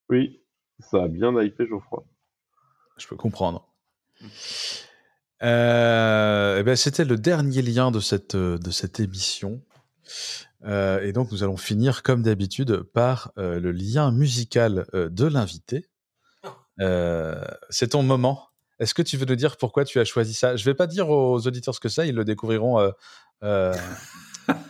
Oui, 0.09 0.41
ça 0.79 1.03
a 1.03 1.07
bien 1.07 1.33
hypé 1.41 1.65
Geoffroy. 1.67 2.05
Je 2.97 3.07
peux 3.07 3.15
comprendre. 3.15 3.67
Euh, 5.41 6.57
eh 6.59 6.63
ben, 6.63 6.75
C'était 6.75 7.05
le 7.05 7.17
dernier 7.17 7.61
lien 7.61 7.89
de 7.89 7.99
cette, 7.99 8.35
de 8.35 8.71
cette 8.71 8.99
émission. 8.99 9.61
Euh, 10.65 11.01
et 11.01 11.11
donc, 11.11 11.31
nous 11.31 11.43
allons 11.43 11.57
finir, 11.57 12.03
comme 12.03 12.23
d'habitude, 12.23 12.83
par 12.93 13.31
euh, 13.37 13.59
le 13.59 13.71
lien 13.71 14.11
musical 14.11 14.85
euh, 14.93 15.09
de 15.09 15.25
l'invité. 15.25 15.89
Euh, 16.79 17.45
c'est 17.69 17.89
ton 17.89 18.01
moment. 18.01 18.47
Est-ce 18.79 18.93
que 18.93 19.01
tu 19.01 19.17
veux 19.17 19.25
nous 19.25 19.35
dire 19.35 19.57
pourquoi 19.57 19.85
tu 19.85 19.99
as 19.99 20.05
choisi 20.05 20.33
ça? 20.33 20.55
Je 20.55 20.65
vais 20.65 20.73
pas 20.73 20.87
dire 20.87 21.09
aux 21.09 21.45
auditeurs 21.47 21.73
ce 21.75 21.79
que 21.79 21.89
c'est, 21.89 22.07
ils 22.07 22.15
le 22.15 22.25
découvriront 22.25 22.79
euh, 22.79 22.91
euh, 23.43 23.73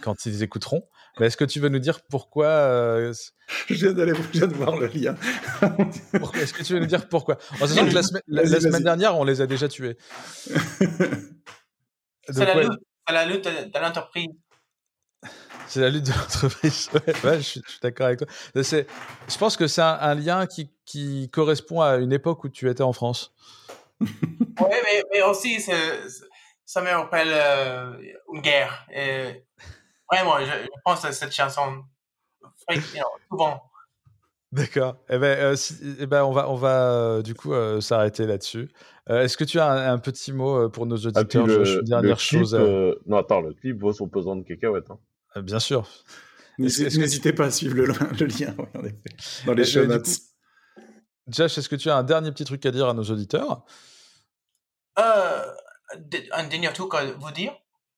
quand 0.01 0.25
ils 0.25 0.43
écouteront. 0.43 0.87
Mais 1.19 1.27
est-ce 1.27 1.37
que 1.37 1.45
tu 1.45 1.59
veux 1.59 1.69
nous 1.69 1.79
dire 1.79 2.01
pourquoi 2.09 2.45
euh, 2.47 3.13
je 3.69 3.73
viens 3.75 3.93
d'aller 3.93 4.13
je 4.15 4.39
viens 4.39 4.47
de 4.47 4.53
voir 4.55 4.75
le 4.77 4.87
lien 4.87 5.15
pourquoi- 6.19 6.41
Est-ce 6.41 6.53
que 6.53 6.63
tu 6.63 6.73
veux 6.73 6.79
nous 6.79 6.85
dire 6.87 7.07
pourquoi? 7.07 7.37
En 7.61 7.67
sachant 7.67 7.87
que 7.87 7.93
la, 7.93 8.01
semaine- 8.03 8.21
la- 8.27 8.41
Vas-y, 8.43 8.51
la 8.51 8.59
semaine 8.59 8.71
vas-y. 8.73 8.83
dernière, 8.83 9.17
on 9.17 9.23
les 9.23 9.39
a 9.41 9.47
déjà 9.47 9.67
tués. 9.67 9.97
C'est 12.29 12.45
la, 12.45 12.55
ouais, 12.55 12.63
lutte, 12.63 12.79
c'est 13.07 13.13
la 13.13 13.25
lutte 13.25 13.45
de, 13.45 13.79
l'entreprise. 13.79 14.27
c'est 15.67 15.81
la 15.81 15.89
lutte 15.89 16.05
de 16.05 16.11
l'entreprise. 16.11 16.89
Ouais, 16.93 17.13
ouais, 17.23 17.37
je 17.37 17.41
suis, 17.41 17.61
je 17.65 17.71
suis 17.71 17.79
d'accord 17.81 18.07
avec 18.07 18.19
toi. 18.19 18.27
Je 18.55 19.37
pense 19.37 19.57
que 19.57 19.67
c'est 19.67 19.81
un, 19.81 19.97
un 19.99 20.15
lien 20.15 20.45
qui, 20.47 20.69
qui 20.85 21.29
correspond 21.31 21.81
à 21.81 21.97
une 21.97 22.13
époque 22.13 22.43
où 22.43 22.49
tu 22.49 22.69
étais 22.69 22.81
en 22.83 22.93
France. 22.93 23.33
Oui, 24.03 24.67
mais, 24.83 25.03
mais 25.11 25.21
aussi, 25.23 25.59
ça 26.65 26.81
me 26.81 26.89
rappelle 26.89 27.29
euh, 27.31 27.97
une 28.33 28.41
guerre. 28.41 28.85
Et 28.93 29.43
vraiment, 30.11 30.39
je, 30.39 30.45
je 30.45 30.69
pense 30.83 31.03
à 31.05 31.11
cette 31.11 31.33
chanson 31.33 31.83
you 32.69 32.81
know, 32.93 33.03
souvent. 33.29 33.61
D'accord. 34.51 34.97
Eh 35.09 35.17
ben, 35.17 35.37
euh, 35.39 35.55
si- 35.55 35.75
eh 35.99 36.05
ben, 36.05 36.23
on 36.23 36.31
va, 36.31 36.47
on 36.49 36.55
va 36.55 36.91
euh, 36.91 37.21
du 37.23 37.33
coup 37.33 37.53
euh, 37.53 37.81
s'arrêter 37.81 38.27
là-dessus. 38.27 38.69
Euh, 39.09 39.21
Est-ce 39.23 39.35
que 39.35 39.43
tu 39.43 39.59
as 39.59 39.67
un, 39.67 39.93
un 39.93 39.97
petit 39.97 40.31
mot 40.31 40.55
euh, 40.65 40.69
pour 40.69 40.85
nos 40.85 40.95
Ah, 41.07 41.23
puis 41.25 41.39
auditeurs? 41.39 41.47
Le 41.47 41.81
dernière 41.83 42.17
clip, 42.17 42.39
chose. 42.39 42.53
euh, 42.53 42.59
euh, 42.59 42.95
Non, 43.07 43.17
attends, 43.17 43.41
le 43.41 43.53
clip 43.53 43.79
vaut 43.81 43.93
son 43.93 44.07
pesant 44.07 44.35
de 44.35 44.43
cacahuètes. 44.43 44.91
Hein. 44.91 44.99
euh, 45.37 45.41
bien 45.41 45.59
sûr. 45.59 45.87
N'hésitez 46.59 47.31
que- 47.31 47.35
pas 47.37 47.45
à 47.45 47.51
suivre 47.51 47.73
le, 47.75 47.85
le 48.19 48.25
lien 48.27 48.53
oui, 48.59 48.65
en 48.77 48.85
effet, 48.85 49.45
dans 49.47 49.53
les 49.53 49.65
show 49.65 49.85
notes. 49.87 50.03
coup- 50.03 50.11
Josh, 51.29 51.57
est-ce 51.57 51.69
que 51.69 51.75
tu 51.75 51.89
as 51.89 51.97
un 51.97 52.03
dernier 52.03 52.31
petit 52.31 52.45
truc 52.45 52.63
à 52.67 52.71
dire 52.71 52.87
à 52.87 52.93
nos 52.93 53.03
auditeurs? 53.03 53.51
Euh, 53.51 53.71
un 54.97 56.43
dernier 56.47 56.71
truc 56.73 56.93
à 56.93 57.05
vous 57.05 57.31
dire? 57.31 57.53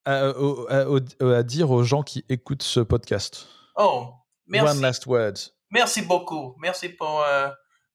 Euh, 0.08 0.34
au- 0.36 0.68
à, 0.70 0.86
au- 0.90 1.32
à 1.32 1.44
dire 1.44 1.72
aux 1.72 1.84
gens 1.84 2.04
qui 2.04 2.24
écoutent 2.30 2.64
ce 2.64 2.80
podcast 2.80 3.48
Oh, 3.76 4.10
merci. 4.48 4.76
One 4.78 4.82
last 4.82 5.06
word. 5.08 5.34
Merci 5.72 6.02
beaucoup. 6.04 6.56
Merci 6.60 6.90
pour, 6.90 7.22
euh, 7.22 7.50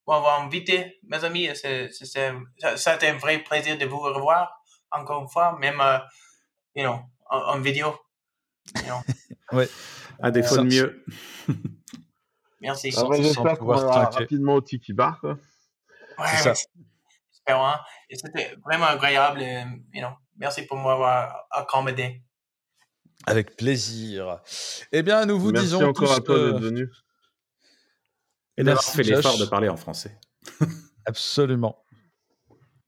pour 0.05 0.15
avoir 0.15 0.41
invité, 0.43 0.99
mes 1.05 1.23
amis. 1.25 1.45
Été 1.45 2.29
un 3.09 3.19
vrai 3.19 3.39
plaisir 3.45 3.79
de 3.79 3.87
vous 3.87 4.01
revoir 4.01 4.61
encore 4.91 5.23
une 5.23 5.29
fois, 5.29 5.57
même 5.61 5.81
euh, 5.81 5.99
you 6.75 6.83
know, 6.83 6.99
en, 7.31 7.39
en 7.55 7.61
vidéo. 7.61 7.95
You 8.77 8.83
know. 9.53 9.65
À 10.23 10.31
défaut 10.31 10.59
de 10.59 10.63
mieux. 10.65 11.05
Merci. 12.61 12.91
J'espère 12.91 13.59
qu'on 13.59 13.67
rapidement 13.69 14.55
au 14.57 14.61
Tiki 14.61 14.93
Bar. 14.93 15.19
Quoi. 15.21 15.39
Ouais, 16.19 16.27
c'est 16.37 16.55
ça. 16.55 16.69
Merci. 17.59 17.81
Et 18.09 18.17
c'était 18.17 18.57
vraiment 18.65 18.87
agréable. 18.87 19.43
Et, 19.43 19.65
you 19.93 20.01
know, 20.01 20.11
merci 20.37 20.63
pour 20.67 20.77
m'avoir 20.77 21.47
accommodé. 21.51 22.23
Avec 23.27 23.57
plaisir. 23.57 24.41
Eh 24.93 25.03
bien, 25.03 25.27
nous 25.27 25.39
vous 25.39 25.53
Merci 25.53 25.67
disons 25.67 25.89
encore 25.89 26.09
tous, 26.09 26.17
à 26.17 26.21
toi 26.21 26.35
euh, 26.37 26.53
d'être 26.53 26.63
venu. 26.63 26.91
Et 28.57 28.65
d'avoir 28.65 28.83
Merci, 28.85 28.97
fait 28.97 29.03
l'effort 29.03 29.39
de 29.39 29.45
parler 29.45 29.69
en 29.69 29.77
français. 29.77 30.19
absolument 31.07 31.85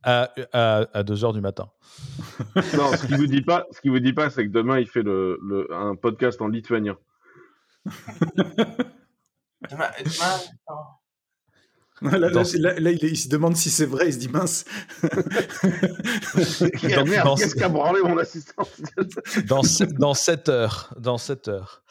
à, 0.03 0.33
à, 0.53 0.87
à 0.99 1.03
2 1.03 1.25
heures 1.25 1.33
du 1.33 1.41
matin. 1.41 1.71
Non, 2.77 2.93
ce 2.97 3.07
qu'il 3.07 3.17
vous 3.17 3.27
dit 3.27 3.43
pas, 3.43 3.67
ce 3.71 3.81
qu'il 3.81 3.91
vous 3.91 4.01
dit 4.01 4.13
pas, 4.13 4.31
c'est 4.31 4.45
que 4.45 4.51
demain 4.51 4.79
il 4.79 4.89
fait 4.89 5.03
le, 5.03 5.39
le, 5.43 5.73
un 5.73 5.95
podcast 5.95 6.41
en 6.41 6.49
lituanien. 6.49 6.97
Demain, 9.71 9.91
demain, 10.05 10.41
oh. 10.69 10.75
Là, 12.03 12.19
là, 12.19 12.31
Dans- 12.31 12.43
là, 12.59 12.75
là, 12.79 12.91
il, 12.91 13.17
se 13.17 13.29
demande 13.29 13.57
si 13.57 13.71
c'est 13.71 13.87
vrai, 13.87 14.09
il 14.09 14.13
se 14.15 14.19
dit 14.19 14.29
mince. 14.29 14.65
Dans- 15.03 15.09
merde, 17.07 17.25
dans- 17.25 17.35
qu'est-ce 17.37 17.55
qu'a 17.55 17.69
branlé 17.69 18.01
mon 18.03 18.19
assistant 18.19 18.67
Dans, 19.47 19.63
dans 19.99 20.15
7 20.15 20.49
heures. 20.49 20.93
Dans 20.99 21.19
7 21.19 21.49
heures. 21.49 21.83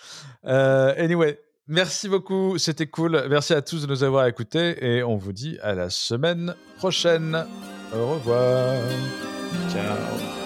Euh, 0.45 0.93
anyway, 0.97 1.39
merci 1.67 2.09
beaucoup. 2.09 2.57
C'était 2.57 2.87
cool. 2.87 3.23
Merci 3.29 3.53
à 3.53 3.61
tous 3.61 3.83
de 3.83 3.87
nous 3.87 4.03
avoir 4.03 4.27
écoutés. 4.27 4.83
Et 4.85 5.03
on 5.03 5.15
vous 5.17 5.33
dit 5.33 5.57
à 5.61 5.73
la 5.73 5.89
semaine 5.89 6.55
prochaine. 6.77 7.45
Au 7.95 8.13
revoir. 8.13 8.75
Ciao. 9.71 10.40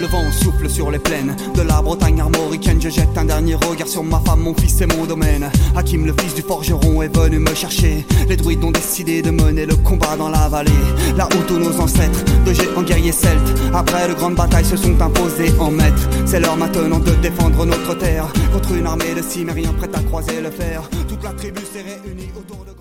Le 0.00 0.06
vent 0.06 0.32
souffle 0.32 0.70
sur 0.70 0.90
les 0.90 0.98
plaines 0.98 1.36
de 1.54 1.60
la 1.60 1.82
Bretagne 1.82 2.22
armoricaine. 2.22 2.80
Je 2.80 2.88
jette 2.88 3.18
un 3.18 3.26
dernier 3.26 3.54
regard 3.54 3.86
sur 3.86 4.02
ma 4.02 4.18
femme, 4.20 4.40
mon 4.40 4.54
fils 4.54 4.80
et 4.80 4.86
mon 4.86 5.04
domaine. 5.04 5.50
Hakim, 5.76 6.06
le 6.06 6.14
fils 6.18 6.34
du 6.34 6.40
forgeron, 6.40 7.02
est 7.02 7.14
venu 7.14 7.38
me 7.38 7.54
chercher. 7.54 8.06
Les 8.26 8.36
druides 8.36 8.64
ont 8.64 8.70
décidé 8.70 9.20
de 9.20 9.30
mener 9.30 9.66
le 9.66 9.76
combat 9.76 10.16
dans 10.16 10.30
la 10.30 10.48
vallée. 10.48 10.70
Là 11.18 11.28
où 11.30 11.42
tous 11.46 11.58
nos 11.58 11.78
ancêtres, 11.78 12.24
de 12.46 12.52
géants 12.54 12.82
guerriers 12.82 13.12
celtes, 13.12 13.52
après 13.74 14.08
de 14.08 14.14
grandes 14.14 14.36
batailles, 14.36 14.64
se 14.64 14.76
sont 14.76 14.98
imposés 15.02 15.52
en 15.58 15.70
maîtres. 15.70 16.08
C'est 16.24 16.40
l'heure 16.40 16.56
maintenant 16.56 16.98
de 16.98 17.12
défendre 17.16 17.66
notre 17.66 17.92
terre 17.98 18.32
contre 18.54 18.72
une 18.72 18.86
armée 18.86 19.14
de 19.14 19.20
cimériens 19.20 19.74
prête 19.74 19.94
à 19.94 20.00
croiser 20.00 20.40
le 20.40 20.50
fer. 20.50 20.80
Toute 21.08 21.22
la 21.22 21.32
tribu 21.32 21.60
s'est 21.60 21.82
réunie 21.82 22.30
autour 22.34 22.64
de. 22.64 22.79